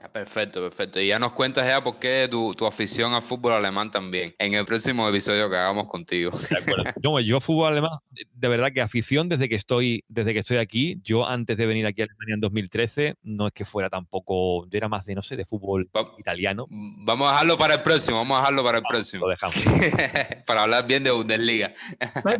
Perfecto, 0.08 0.62
perfecto. 0.62 1.00
Y 1.02 1.08
ya 1.08 1.20
nos 1.20 1.34
cuentas 1.34 1.68
ya 1.68 1.84
por 1.84 2.00
qué 2.00 2.28
tu, 2.32 2.54
tu, 2.54 2.66
afición 2.66 3.14
al 3.14 3.22
fútbol 3.22 3.54
alemán 3.54 3.92
también, 3.92 4.34
en 4.40 4.54
el 4.54 4.66
próximo 4.66 5.08
episodio 5.10 5.50
que 5.50 5.58
hagamos 5.58 5.88
contigo. 5.88 6.32
De. 6.32 6.94
Yo, 7.02 7.20
yo 7.20 7.40
fútbol 7.40 7.74
alemán, 7.74 8.00
de 8.10 8.48
verdad 8.48 8.72
que 8.72 8.82
afición 8.82 9.28
desde 9.28 9.50
que 9.50 9.56
estoy, 9.56 10.06
desde 10.08 10.34
que 10.34 10.40
estoy 10.40 10.58
aquí, 10.58 11.00
yo 11.04 11.28
antes 11.28 11.58
de 11.58 11.66
venir 11.66 11.86
aquí 11.86 12.02
a 12.02 12.06
Alemania 12.06 12.36
en 12.36 12.40
2013, 12.40 13.16
no 13.24 13.48
es 13.48 13.54
que 13.54 13.66
fuera 13.66 13.90
tampoco, 13.90 14.66
yo 14.68 14.78
era 14.78 14.88
más 14.88 15.06
de, 15.06 15.16
no 15.16 15.22
sé, 15.22 15.36
de 15.36 15.46
fútbol 15.46 15.90
italiano. 16.18 16.66
Vamos 16.70 17.28
a 17.28 17.32
dejarlo 17.32 17.58
para 17.58 17.76
el 17.76 17.82
próximo, 17.82 18.18
vamos 18.18 18.38
a 18.38 18.42
dejarlo 18.42 18.64
para 18.64 18.78
el 18.78 18.84
próximo. 18.88 19.26
Lo 19.26 19.32
dejamos. 19.32 19.56
para 20.46 20.64
hablar 20.64 20.88
bien 20.88 21.04
de 21.04 21.12
Bundesliga. 21.12 21.74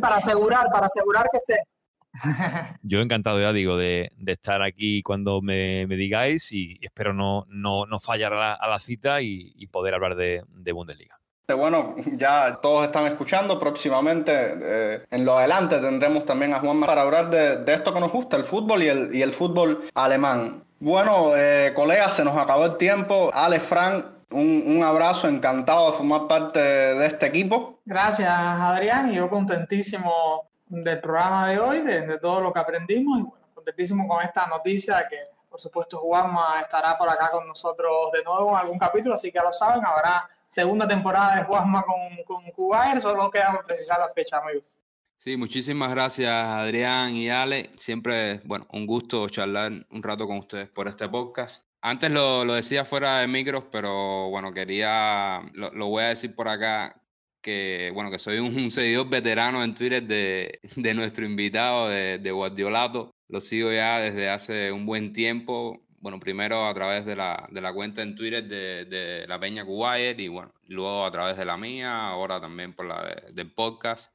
para 0.00 0.16
asegurar, 0.16 0.66
para 0.72 0.86
asegurar 0.86 1.26
que 1.30 1.38
esté 1.38 1.62
Yo 2.82 3.00
encantado, 3.00 3.40
ya 3.40 3.52
digo, 3.52 3.76
de, 3.76 4.12
estar 4.26 4.62
aquí 4.62 5.02
cuando 5.02 5.40
me, 5.40 5.86
digáis 5.86 6.52
y 6.52 6.78
espero 6.82 7.12
no, 7.14 7.46
no, 7.48 7.86
no 7.86 8.00
fallar 8.00 8.32
a 8.32 8.68
la, 8.68 8.78
cita 8.78 9.22
y, 9.22 9.66
poder 9.68 9.94
hablar 9.94 10.16
de, 10.16 10.72
Bundesliga. 10.72 11.18
Bueno, 11.56 11.96
ya 12.16 12.60
todos 12.62 12.86
están 12.86 13.06
escuchando. 13.06 13.58
Próximamente, 13.58 14.32
eh, 14.32 15.04
en 15.10 15.24
lo 15.24 15.36
adelante, 15.36 15.78
tendremos 15.78 16.24
también 16.24 16.54
a 16.54 16.60
Juanma 16.60 16.86
para 16.86 17.02
hablar 17.02 17.28
de, 17.30 17.72
esto 17.72 17.92
que 17.92 18.00
nos 18.00 18.12
gusta, 18.12 18.36
el 18.36 18.44
fútbol 18.44 18.82
y 18.82 18.88
el, 18.88 19.14
y 19.14 19.22
el 19.22 19.32
fútbol 19.32 19.88
alemán. 19.94 20.62
Bueno, 20.78 21.36
eh, 21.36 21.72
colegas, 21.74 22.14
se 22.14 22.24
nos 22.24 22.36
acabó 22.36 22.66
el 22.66 22.76
tiempo. 22.76 23.30
Ale, 23.34 23.58
Frank, 23.58 24.06
un, 24.30 24.62
un, 24.64 24.82
abrazo, 24.84 25.28
encantado 25.28 25.90
de 25.90 25.96
formar 25.96 26.28
parte 26.28 26.60
de 26.60 27.06
este 27.06 27.26
equipo. 27.26 27.80
Gracias, 27.84 28.30
Adrián, 28.30 29.12
y 29.12 29.16
yo 29.16 29.28
contentísimo 29.28 30.49
del 30.70 31.00
programa 31.00 31.48
de 31.48 31.58
hoy, 31.58 31.80
de, 31.80 32.18
todo 32.18 32.40
lo 32.40 32.52
que 32.52 32.60
aprendimos 32.60 33.18
y 33.18 33.22
bueno, 33.22 33.44
contentísimo 33.52 34.06
con 34.06 34.22
esta 34.22 34.46
noticia 34.46 35.06
que 35.08 35.16
por 35.48 35.60
supuesto 35.60 35.98
Juanma 35.98 36.60
estará 36.60 36.96
por 36.96 37.08
acá 37.08 37.28
con 37.30 37.46
nosotros 37.46 38.12
de 38.12 38.22
nuevo 38.22 38.50
en 38.52 38.56
algún 38.56 38.78
capítulo, 38.78 39.16
así 39.16 39.32
que 39.32 39.38
ya 39.38 39.42
lo 39.42 39.52
saben, 39.52 39.84
habrá 39.84 40.30
segunda 40.48 40.86
temporada 40.86 41.36
de 41.36 41.44
Juanma 41.44 41.82
con, 41.82 42.24
con 42.24 42.50
Cubair, 42.52 43.00
solo 43.00 43.30
queda 43.30 43.60
precisar 43.66 43.98
la 43.98 44.08
fecha, 44.10 44.38
amigos. 44.38 44.64
Sí, 45.16 45.36
muchísimas 45.36 45.90
gracias 45.90 46.32
Adrián 46.32 47.14
y 47.14 47.28
Ale. 47.28 47.68
Siempre, 47.76 48.40
bueno, 48.44 48.66
un 48.72 48.86
gusto 48.86 49.28
charlar 49.28 49.70
un 49.90 50.02
rato 50.02 50.26
con 50.26 50.38
ustedes 50.38 50.70
por 50.70 50.88
este 50.88 51.08
podcast. 51.08 51.66
Antes 51.82 52.10
lo, 52.10 52.44
lo 52.44 52.54
decía 52.54 52.84
fuera 52.84 53.18
de 53.18 53.26
micros, 53.26 53.64
pero 53.70 54.30
bueno, 54.30 54.52
quería, 54.52 55.42
lo, 55.52 55.70
lo, 55.72 55.88
voy 55.88 56.04
a 56.04 56.08
decir 56.08 56.34
por 56.34 56.48
acá, 56.48 56.94
que, 57.40 57.90
bueno, 57.94 58.10
que 58.10 58.18
soy 58.18 58.38
un, 58.38 58.70
seguidor 58.70 59.08
veterano 59.08 59.62
en 59.62 59.74
Twitter 59.74 60.02
de, 60.02 60.60
de 60.76 60.94
nuestro 60.94 61.24
invitado, 61.24 61.88
de, 61.88 62.18
de, 62.18 62.30
Guardiolato. 62.30 63.10
Lo 63.28 63.40
sigo 63.40 63.72
ya 63.72 64.00
desde 64.00 64.28
hace 64.28 64.72
un 64.72 64.86
buen 64.86 65.12
tiempo. 65.12 65.86
Bueno, 66.00 66.18
primero 66.18 66.66
a 66.66 66.74
través 66.74 67.04
de 67.04 67.14
la, 67.16 67.46
de 67.50 67.60
la 67.60 67.72
cuenta 67.72 68.02
en 68.02 68.14
Twitter 68.14 68.44
de, 68.44 68.86
de 68.86 69.26
la 69.26 69.38
Peña 69.38 69.64
Kuwait 69.64 70.18
y 70.18 70.28
bueno, 70.28 70.52
luego 70.66 71.04
a 71.04 71.10
través 71.10 71.36
de 71.36 71.44
la 71.44 71.58
mía, 71.58 72.08
ahora 72.08 72.40
también 72.40 72.72
por 72.74 72.86
la 72.86 73.22
del 73.32 73.52
podcast. 73.52 74.12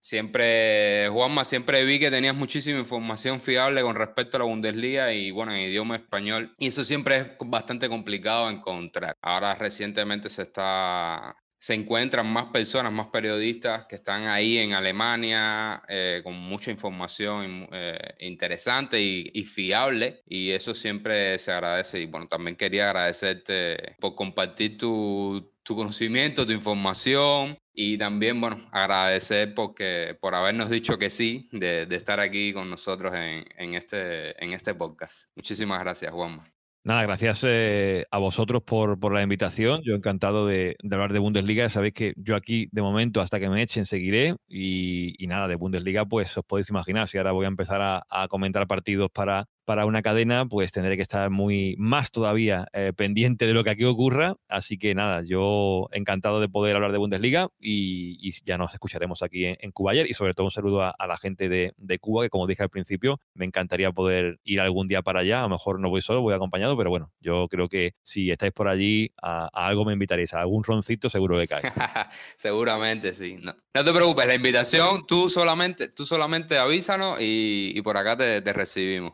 Siempre, 0.00 1.08
Juanma, 1.10 1.44
siempre 1.44 1.84
vi 1.84 1.98
que 1.98 2.10
tenías 2.10 2.34
muchísima 2.34 2.78
información 2.78 3.40
fiable 3.40 3.82
con 3.82 3.96
respecto 3.96 4.36
a 4.36 4.40
la 4.40 4.46
Bundesliga 4.46 5.12
y 5.12 5.32
bueno, 5.32 5.52
en 5.52 5.68
idioma 5.68 5.96
español. 5.96 6.54
Y 6.58 6.68
eso 6.68 6.84
siempre 6.84 7.16
es 7.16 7.26
bastante 7.44 7.88
complicado 7.88 8.48
encontrar. 8.48 9.16
Ahora 9.20 9.54
recientemente 9.56 10.30
se 10.30 10.42
está 10.42 11.36
se 11.58 11.74
encuentran 11.74 12.32
más 12.32 12.46
personas, 12.46 12.92
más 12.92 13.08
periodistas 13.08 13.86
que 13.86 13.96
están 13.96 14.28
ahí 14.28 14.58
en 14.58 14.74
Alemania 14.74 15.82
eh, 15.88 16.20
con 16.22 16.34
mucha 16.34 16.70
información 16.70 17.68
eh, 17.72 17.98
interesante 18.20 19.00
y, 19.00 19.42
fiable 19.42 20.22
y 20.26 20.50
eso 20.50 20.72
siempre 20.72 21.38
se 21.38 21.50
agradece 21.50 22.00
y 22.00 22.06
bueno, 22.06 22.26
también 22.26 22.56
quería 22.56 22.86
agradecerte 22.90 23.96
por 23.98 24.14
compartir 24.14 24.78
tu, 24.78 25.52
conocimiento, 25.64 26.46
tu 26.46 26.52
información 26.52 27.58
y 27.74 27.98
también, 27.98 28.40
bueno, 28.40 28.68
agradecer 28.72 29.54
porque, 29.54 30.16
por 30.20 30.34
habernos 30.34 30.70
dicho 30.70 30.98
que 30.98 31.10
sí 31.10 31.48
de, 31.52 31.86
estar 31.90 32.20
aquí 32.20 32.52
con 32.52 32.70
nosotros 32.70 33.14
en, 33.14 33.44
en, 33.56 33.74
este, 33.74 34.42
en 34.42 34.52
este 34.52 34.74
podcast. 34.74 35.24
Muchísimas 35.34 35.80
gracias, 35.80 36.12
Juanma. 36.12 36.44
Nada, 36.84 37.02
gracias 37.02 37.44
eh, 37.44 38.06
a 38.10 38.18
vosotros 38.18 38.62
por, 38.62 38.98
por, 38.98 39.12
la 39.12 39.22
invitación. 39.22 39.82
Yo 39.84 39.94
encantado 39.94 40.46
de, 40.46 40.76
hablar 40.90 41.12
de 41.12 41.18
Bundesliga. 41.18 41.68
Sabéis 41.68 41.92
que 41.92 42.14
yo 42.16 42.34
aquí, 42.34 42.68
de 42.72 42.80
momento, 42.80 43.20
hasta 43.20 43.38
que 43.38 43.50
me 43.50 43.62
echen, 43.62 43.84
seguiré. 43.84 44.36
Y, 44.48 45.14
nada, 45.28 45.48
de 45.48 45.56
Bundesliga, 45.56 46.06
pues 46.06 46.36
os 46.38 46.44
podéis 46.44 46.70
imaginar, 46.70 47.08
si 47.08 47.18
ahora 47.18 47.32
voy 47.32 47.44
a 47.44 47.48
empezar 47.48 47.82
a 48.08 48.28
comentar 48.28 48.66
partidos 48.66 49.10
para, 49.10 49.46
para 49.68 49.84
una 49.84 50.00
cadena, 50.00 50.46
pues 50.46 50.72
tendré 50.72 50.96
que 50.96 51.02
estar 51.02 51.28
muy 51.28 51.74
más 51.76 52.10
todavía 52.10 52.68
eh, 52.72 52.94
pendiente 52.96 53.46
de 53.46 53.52
lo 53.52 53.64
que 53.64 53.68
aquí 53.68 53.84
ocurra. 53.84 54.34
Así 54.48 54.78
que 54.78 54.94
nada, 54.94 55.20
yo 55.20 55.90
encantado 55.92 56.40
de 56.40 56.48
poder 56.48 56.74
hablar 56.74 56.90
de 56.90 56.96
Bundesliga 56.96 57.50
y, 57.60 58.32
ya 58.44 58.56
nos 58.56 58.72
escucharemos 58.72 59.22
aquí 59.22 59.44
en, 59.44 59.70
Cuba 59.72 59.92
ayer. 59.92 60.08
Y 60.08 60.14
sobre 60.14 60.32
todo 60.32 60.46
un 60.46 60.50
saludo 60.50 60.84
a, 60.84 61.06
la 61.06 61.18
gente 61.18 61.50
de, 61.50 61.98
Cuba, 62.00 62.22
que 62.22 62.30
como 62.30 62.46
dije 62.46 62.62
al 62.62 62.70
principio, 62.70 63.20
me 63.34 63.44
encantaría 63.44 63.92
poder 63.92 64.40
ir 64.42 64.58
algún 64.62 64.88
día 64.88 65.02
para 65.02 65.20
allá. 65.20 65.40
A 65.40 65.42
lo 65.42 65.50
mejor 65.50 65.80
no 65.80 65.90
voy 65.90 66.00
solo, 66.00 66.22
voy 66.22 66.32
acompañado, 66.32 66.74
pero 66.74 66.88
bueno, 66.88 67.12
yo 67.20 67.46
creo 67.48 67.68
que 67.68 67.92
si 68.00 68.30
estáis 68.30 68.52
por 68.54 68.68
allí, 68.68 69.12
a, 69.20 69.50
algo 69.52 69.84
me 69.84 69.92
invitaréis, 69.92 70.32
a 70.32 70.40
algún 70.40 70.64
roncito 70.64 71.10
seguro 71.10 71.38
que 71.38 71.46
cae. 71.46 71.60
Seguramente 72.36 73.12
sí. 73.12 73.36
No, 73.42 73.52
te 73.74 73.92
preocupes, 73.92 74.26
la 74.26 74.34
invitación 74.34 75.06
tú 75.06 75.28
solamente, 75.28 75.88
tú 75.88 76.06
solamente 76.06 76.56
avísanos 76.56 77.18
y, 77.20 77.78
por 77.82 77.98
acá 77.98 78.16
te 78.16 78.52
recibimos. 78.54 79.12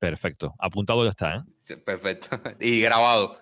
Perfecto. 0.00 0.54
Apuntado 0.58 1.04
ya 1.04 1.10
está, 1.10 1.36
¿eh? 1.36 1.76
perfecto. 1.84 2.28
Y 2.60 2.80
grabado. 2.80 3.36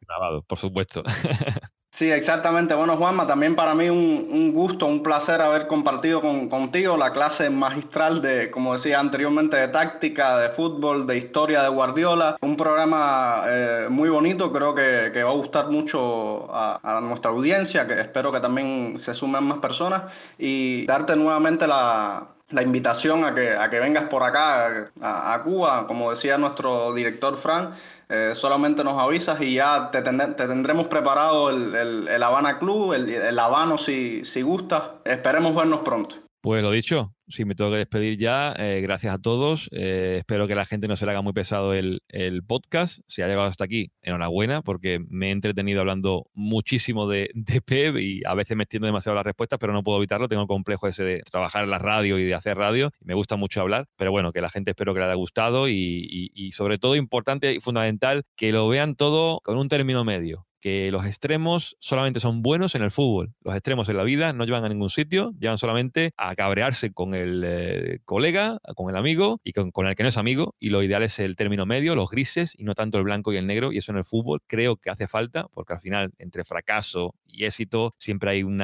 Grabado, 0.00 0.42
por 0.42 0.58
supuesto. 0.58 1.04
Sí, 1.98 2.12
exactamente. 2.12 2.74
Bueno, 2.74 2.96
Juanma, 2.96 3.26
también 3.26 3.56
para 3.56 3.74
mí 3.74 3.90
un, 3.90 4.52
gusto, 4.52 4.86
un 4.86 5.02
placer 5.02 5.42
haber 5.42 5.66
compartido 5.66 6.20
con, 6.20 6.48
contigo 6.48 6.96
la 6.96 7.12
clase 7.12 7.50
magistral 7.50 8.22
de, 8.22 8.52
como 8.52 8.74
decía 8.74 9.00
anteriormente, 9.00 9.56
de 9.56 9.66
táctica, 9.66 10.38
de 10.38 10.48
fútbol, 10.48 11.08
de 11.08 11.18
historia 11.18 11.60
de 11.60 11.68
Guardiola. 11.70 12.36
Un 12.40 12.56
programa 12.56 13.42
eh, 13.48 13.86
muy 13.90 14.10
bonito, 14.10 14.52
creo 14.52 14.76
que, 14.76 15.10
va 15.24 15.30
a 15.30 15.34
gustar 15.34 15.70
mucho 15.70 16.46
a, 16.54 16.78
a, 16.84 17.00
nuestra 17.00 17.32
audiencia, 17.32 17.84
que 17.88 18.00
espero 18.00 18.30
que 18.30 18.38
también 18.38 19.00
se 19.00 19.12
sumen 19.12 19.42
más 19.42 19.58
personas 19.58 20.02
y 20.38 20.86
darte 20.86 21.16
nuevamente 21.16 21.66
la, 21.66 22.28
la 22.50 22.62
invitación 22.62 23.24
a 23.24 23.34
que, 23.34 23.54
a 23.54 23.68
que 23.68 23.78
vengas 23.78 24.04
por 24.04 24.22
acá 24.22 24.90
a, 25.00 25.42
Cuba, 25.42 25.86
como 25.86 26.10
decía 26.10 26.38
nuestro 26.38 26.94
director 26.94 27.36
Fran. 27.36 27.74
Eh, 28.10 28.30
solamente 28.34 28.82
nos 28.84 28.98
avisas 28.98 29.40
y 29.42 29.54
ya 29.54 29.90
te, 29.90 30.00
tendremos 30.02 30.86
preparado 30.86 31.50
el, 31.50 32.08
el, 32.08 32.22
Habana 32.22 32.58
Club, 32.58 32.94
el, 32.94 33.10
el 33.10 33.38
Habano 33.38 33.76
si, 33.76 34.24
si 34.24 34.42
gustas. 34.42 34.82
Esperemos 35.04 35.54
vernos 35.54 35.80
pronto. 35.80 36.27
Pues 36.48 36.62
lo 36.62 36.70
dicho, 36.70 37.14
si 37.28 37.44
me 37.44 37.54
tengo 37.54 37.70
que 37.72 37.76
despedir 37.76 38.16
ya, 38.16 38.54
eh, 38.56 38.80
gracias 38.80 39.12
a 39.12 39.18
todos. 39.18 39.68
Eh, 39.70 40.16
espero 40.20 40.48
que 40.48 40.54
la 40.54 40.64
gente 40.64 40.88
no 40.88 40.96
se 40.96 41.04
le 41.04 41.10
haga 41.10 41.20
muy 41.20 41.34
pesado 41.34 41.74
el, 41.74 42.00
podcast. 42.46 43.00
Si 43.06 43.20
ha 43.20 43.26
llegado 43.26 43.46
hasta 43.46 43.64
aquí, 43.64 43.92
enhorabuena, 44.00 44.62
porque 44.62 44.98
me 45.10 45.28
he 45.28 45.30
entretenido 45.30 45.80
hablando 45.80 46.30
muchísimo 46.32 47.06
de, 47.06 47.30
de 47.34 48.00
y 48.00 48.22
a 48.24 48.32
veces 48.32 48.56
me 48.56 48.62
extiendo 48.62 48.86
demasiado 48.86 49.14
las 49.14 49.26
respuestas, 49.26 49.58
pero 49.58 49.74
no 49.74 49.82
puedo 49.82 49.98
evitarlo. 49.98 50.26
Tengo 50.26 50.40
el 50.40 50.48
complejo 50.48 50.88
ese 50.88 51.04
de 51.04 51.22
trabajar 51.30 51.64
en 51.64 51.70
la 51.70 51.78
radio 51.78 52.18
y 52.18 52.24
de 52.24 52.32
hacer 52.32 52.56
radio. 52.56 52.92
Me 53.00 53.12
gusta 53.12 53.36
mucho 53.36 53.60
hablar, 53.60 53.84
pero 53.98 54.10
bueno, 54.10 54.32
que 54.32 54.40
la 54.40 54.48
gente 54.48 54.70
espero 54.70 54.94
que 54.94 55.00
le 55.00 55.04
haya 55.04 55.14
gustado 55.16 55.68
y 55.68 56.50
sobre 56.54 56.78
todo 56.78 56.96
importante 56.96 57.52
y 57.52 57.60
fundamental 57.60 58.24
que 58.36 58.52
lo 58.52 58.66
vean 58.68 58.94
todo 58.94 59.40
con 59.44 59.58
un 59.58 59.68
término 59.68 60.02
medio 60.02 60.47
que 60.60 60.90
los 60.90 61.04
extremos 61.04 61.76
solamente 61.80 62.20
son 62.20 62.42
buenos 62.42 62.74
en 62.74 62.82
el 62.82 62.90
fútbol. 62.90 63.34
Los 63.42 63.54
extremos 63.54 63.88
en 63.88 63.96
la 63.96 64.04
vida 64.04 64.32
no 64.32 64.44
llevan 64.44 64.64
a 64.64 64.68
ningún 64.68 64.90
sitio, 64.90 65.32
llevan 65.38 65.58
solamente 65.58 66.12
a 66.16 66.34
cabrearse 66.34 66.92
con 66.92 67.14
el 67.14 67.42
eh, 67.44 67.98
colega, 68.04 68.58
con 68.74 68.90
el 68.90 68.96
amigo 68.96 69.40
y 69.44 69.52
con, 69.52 69.86
el 69.86 69.94
que 69.94 70.02
no 70.02 70.08
es 70.08 70.16
amigo. 70.16 70.54
Y 70.58 70.70
lo 70.70 70.82
ideal 70.82 71.02
es 71.02 71.18
el 71.18 71.36
término 71.36 71.66
medio, 71.66 71.94
los 71.94 72.10
grises 72.10 72.54
y 72.56 72.64
no 72.64 72.74
tanto 72.74 72.98
el 72.98 73.04
blanco 73.04 73.32
y 73.32 73.36
el 73.36 73.46
negro. 73.46 73.72
Y 73.72 73.78
eso 73.78 73.92
en 73.92 73.98
el 73.98 74.04
fútbol 74.04 74.42
creo 74.46 74.76
que 74.76 74.90
hace 74.90 75.06
falta 75.06 75.46
porque 75.54 75.72
al 75.72 75.80
final 75.80 76.12
entre 76.18 76.44
fracaso 76.44 77.14
y 77.26 77.44
éxito 77.44 77.94
siempre 77.98 78.30
hay 78.30 78.42
un 78.42 78.58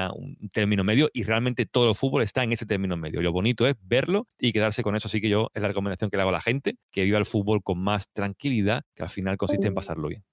término 0.53 0.85
medio 0.85 1.11
y 1.13 1.23
realmente 1.23 1.67
todo 1.67 1.89
el 1.91 1.95
fútbol 1.95 2.23
está 2.23 2.43
en 2.43 2.53
ese 2.53 2.67
término 2.67 2.97
medio. 2.97 3.21
Y 3.21 3.25
lo 3.25 3.33
bonito 3.33 3.67
es 3.67 3.77
verlo 3.83 4.29
y 4.39 4.53
quedarse 4.53 4.83
con 4.83 4.97
eso. 4.97 5.09
Así 5.09 5.21
que 5.21 5.29
yo 5.29 5.51
es 5.55 5.63
la 5.63 5.69
recomendación 5.69 6.11
que 6.11 6.17
le 6.17 6.23
hago 6.23 6.31
a 6.31 6.33
la 6.33 6.41
gente, 6.41 6.77
que 6.91 7.05
viva 7.05 7.19
el 7.19 7.27
fútbol 7.27 7.63
con 7.63 7.79
más 7.79 8.11
tranquilidad, 8.13 8.83
que 8.95 9.03
al 9.03 9.11
final 9.11 9.37
consiste 9.37 9.69
en 9.69 9.75
pasarlo 9.75 10.09
bien. 10.09 10.25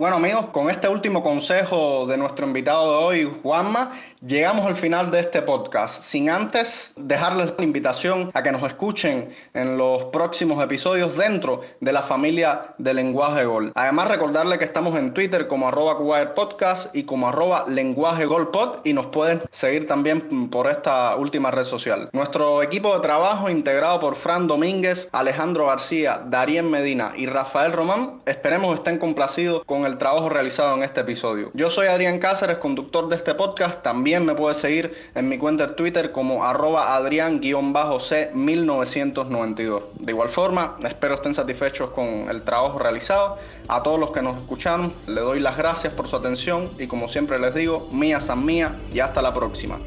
Bueno 0.00 0.14
amigos, 0.14 0.46
con 0.50 0.70
este 0.70 0.86
último 0.86 1.24
consejo 1.24 2.06
de 2.06 2.16
nuestro 2.16 2.46
invitado 2.46 2.92
de 2.92 3.04
hoy, 3.04 3.32
Juanma, 3.42 3.90
llegamos 4.24 4.64
al 4.64 4.76
final 4.76 5.10
de 5.10 5.18
este 5.18 5.42
podcast. 5.42 6.02
Sin 6.02 6.30
antes 6.30 6.92
dejarles 6.94 7.52
la 7.58 7.64
invitación 7.64 8.30
a 8.32 8.44
que 8.44 8.52
nos 8.52 8.62
escuchen 8.62 9.28
en 9.54 9.76
los 9.76 10.04
próximos 10.04 10.62
episodios 10.62 11.16
dentro 11.16 11.62
de 11.80 11.92
la 11.92 12.04
familia 12.04 12.76
de 12.78 12.94
Lenguaje 12.94 13.44
Gol. 13.44 13.72
Además 13.74 14.06
recordarle 14.06 14.56
que 14.56 14.66
estamos 14.66 14.96
en 14.96 15.12
Twitter 15.12 15.48
como 15.48 15.66
arroba 15.66 15.98
Podcast 16.32 16.94
y 16.94 17.02
como 17.02 17.26
arroba 17.26 17.64
Lenguaje 17.66 18.24
Gol 18.24 18.52
Pod 18.52 18.76
y 18.84 18.92
nos 18.92 19.06
pueden 19.06 19.42
seguir 19.50 19.88
también 19.88 20.48
por 20.48 20.70
esta 20.70 21.16
última 21.16 21.50
red 21.50 21.64
social. 21.64 22.08
Nuestro 22.12 22.62
equipo 22.62 22.94
de 22.94 23.00
trabajo 23.00 23.50
integrado 23.50 23.98
por 23.98 24.14
Fran 24.14 24.46
Domínguez, 24.46 25.08
Alejandro 25.10 25.66
García, 25.66 26.22
Darien 26.24 26.70
Medina 26.70 27.14
y 27.16 27.26
Rafael 27.26 27.72
Román, 27.72 28.20
esperemos 28.26 28.74
estén 28.74 28.98
complacidos 28.98 29.64
con 29.64 29.87
el 29.88 29.98
trabajo 29.98 30.28
realizado 30.28 30.76
en 30.76 30.84
este 30.84 31.00
episodio. 31.00 31.50
Yo 31.54 31.70
soy 31.70 31.86
Adrián 31.88 32.18
Cáceres, 32.18 32.58
conductor 32.58 33.08
de 33.08 33.16
este 33.16 33.34
podcast. 33.34 33.82
También 33.82 34.24
me 34.24 34.34
puedes 34.34 34.58
seguir 34.58 34.92
en 35.14 35.28
mi 35.28 35.38
cuenta 35.38 35.66
de 35.66 35.74
Twitter 35.74 36.12
como 36.12 36.44
arroba 36.44 36.94
adrián-c1992. 36.94 39.82
De 39.94 40.12
igual 40.12 40.28
forma, 40.28 40.76
espero 40.84 41.14
estén 41.14 41.32
satisfechos 41.34 41.90
con 41.90 42.30
el 42.30 42.42
trabajo 42.42 42.78
realizado. 42.78 43.38
A 43.68 43.82
todos 43.82 43.98
los 43.98 44.10
que 44.10 44.22
nos 44.22 44.36
escucharon, 44.36 44.92
le 45.06 45.20
doy 45.20 45.40
las 45.40 45.56
gracias 45.56 45.94
por 45.94 46.06
su 46.06 46.16
atención 46.16 46.70
y 46.78 46.86
como 46.86 47.08
siempre 47.08 47.38
les 47.38 47.54
digo, 47.54 47.88
mía 47.90 48.20
san 48.20 48.44
mía 48.44 48.76
y 48.92 49.00
hasta 49.00 49.22
la 49.22 49.32
próxima. 49.32 49.78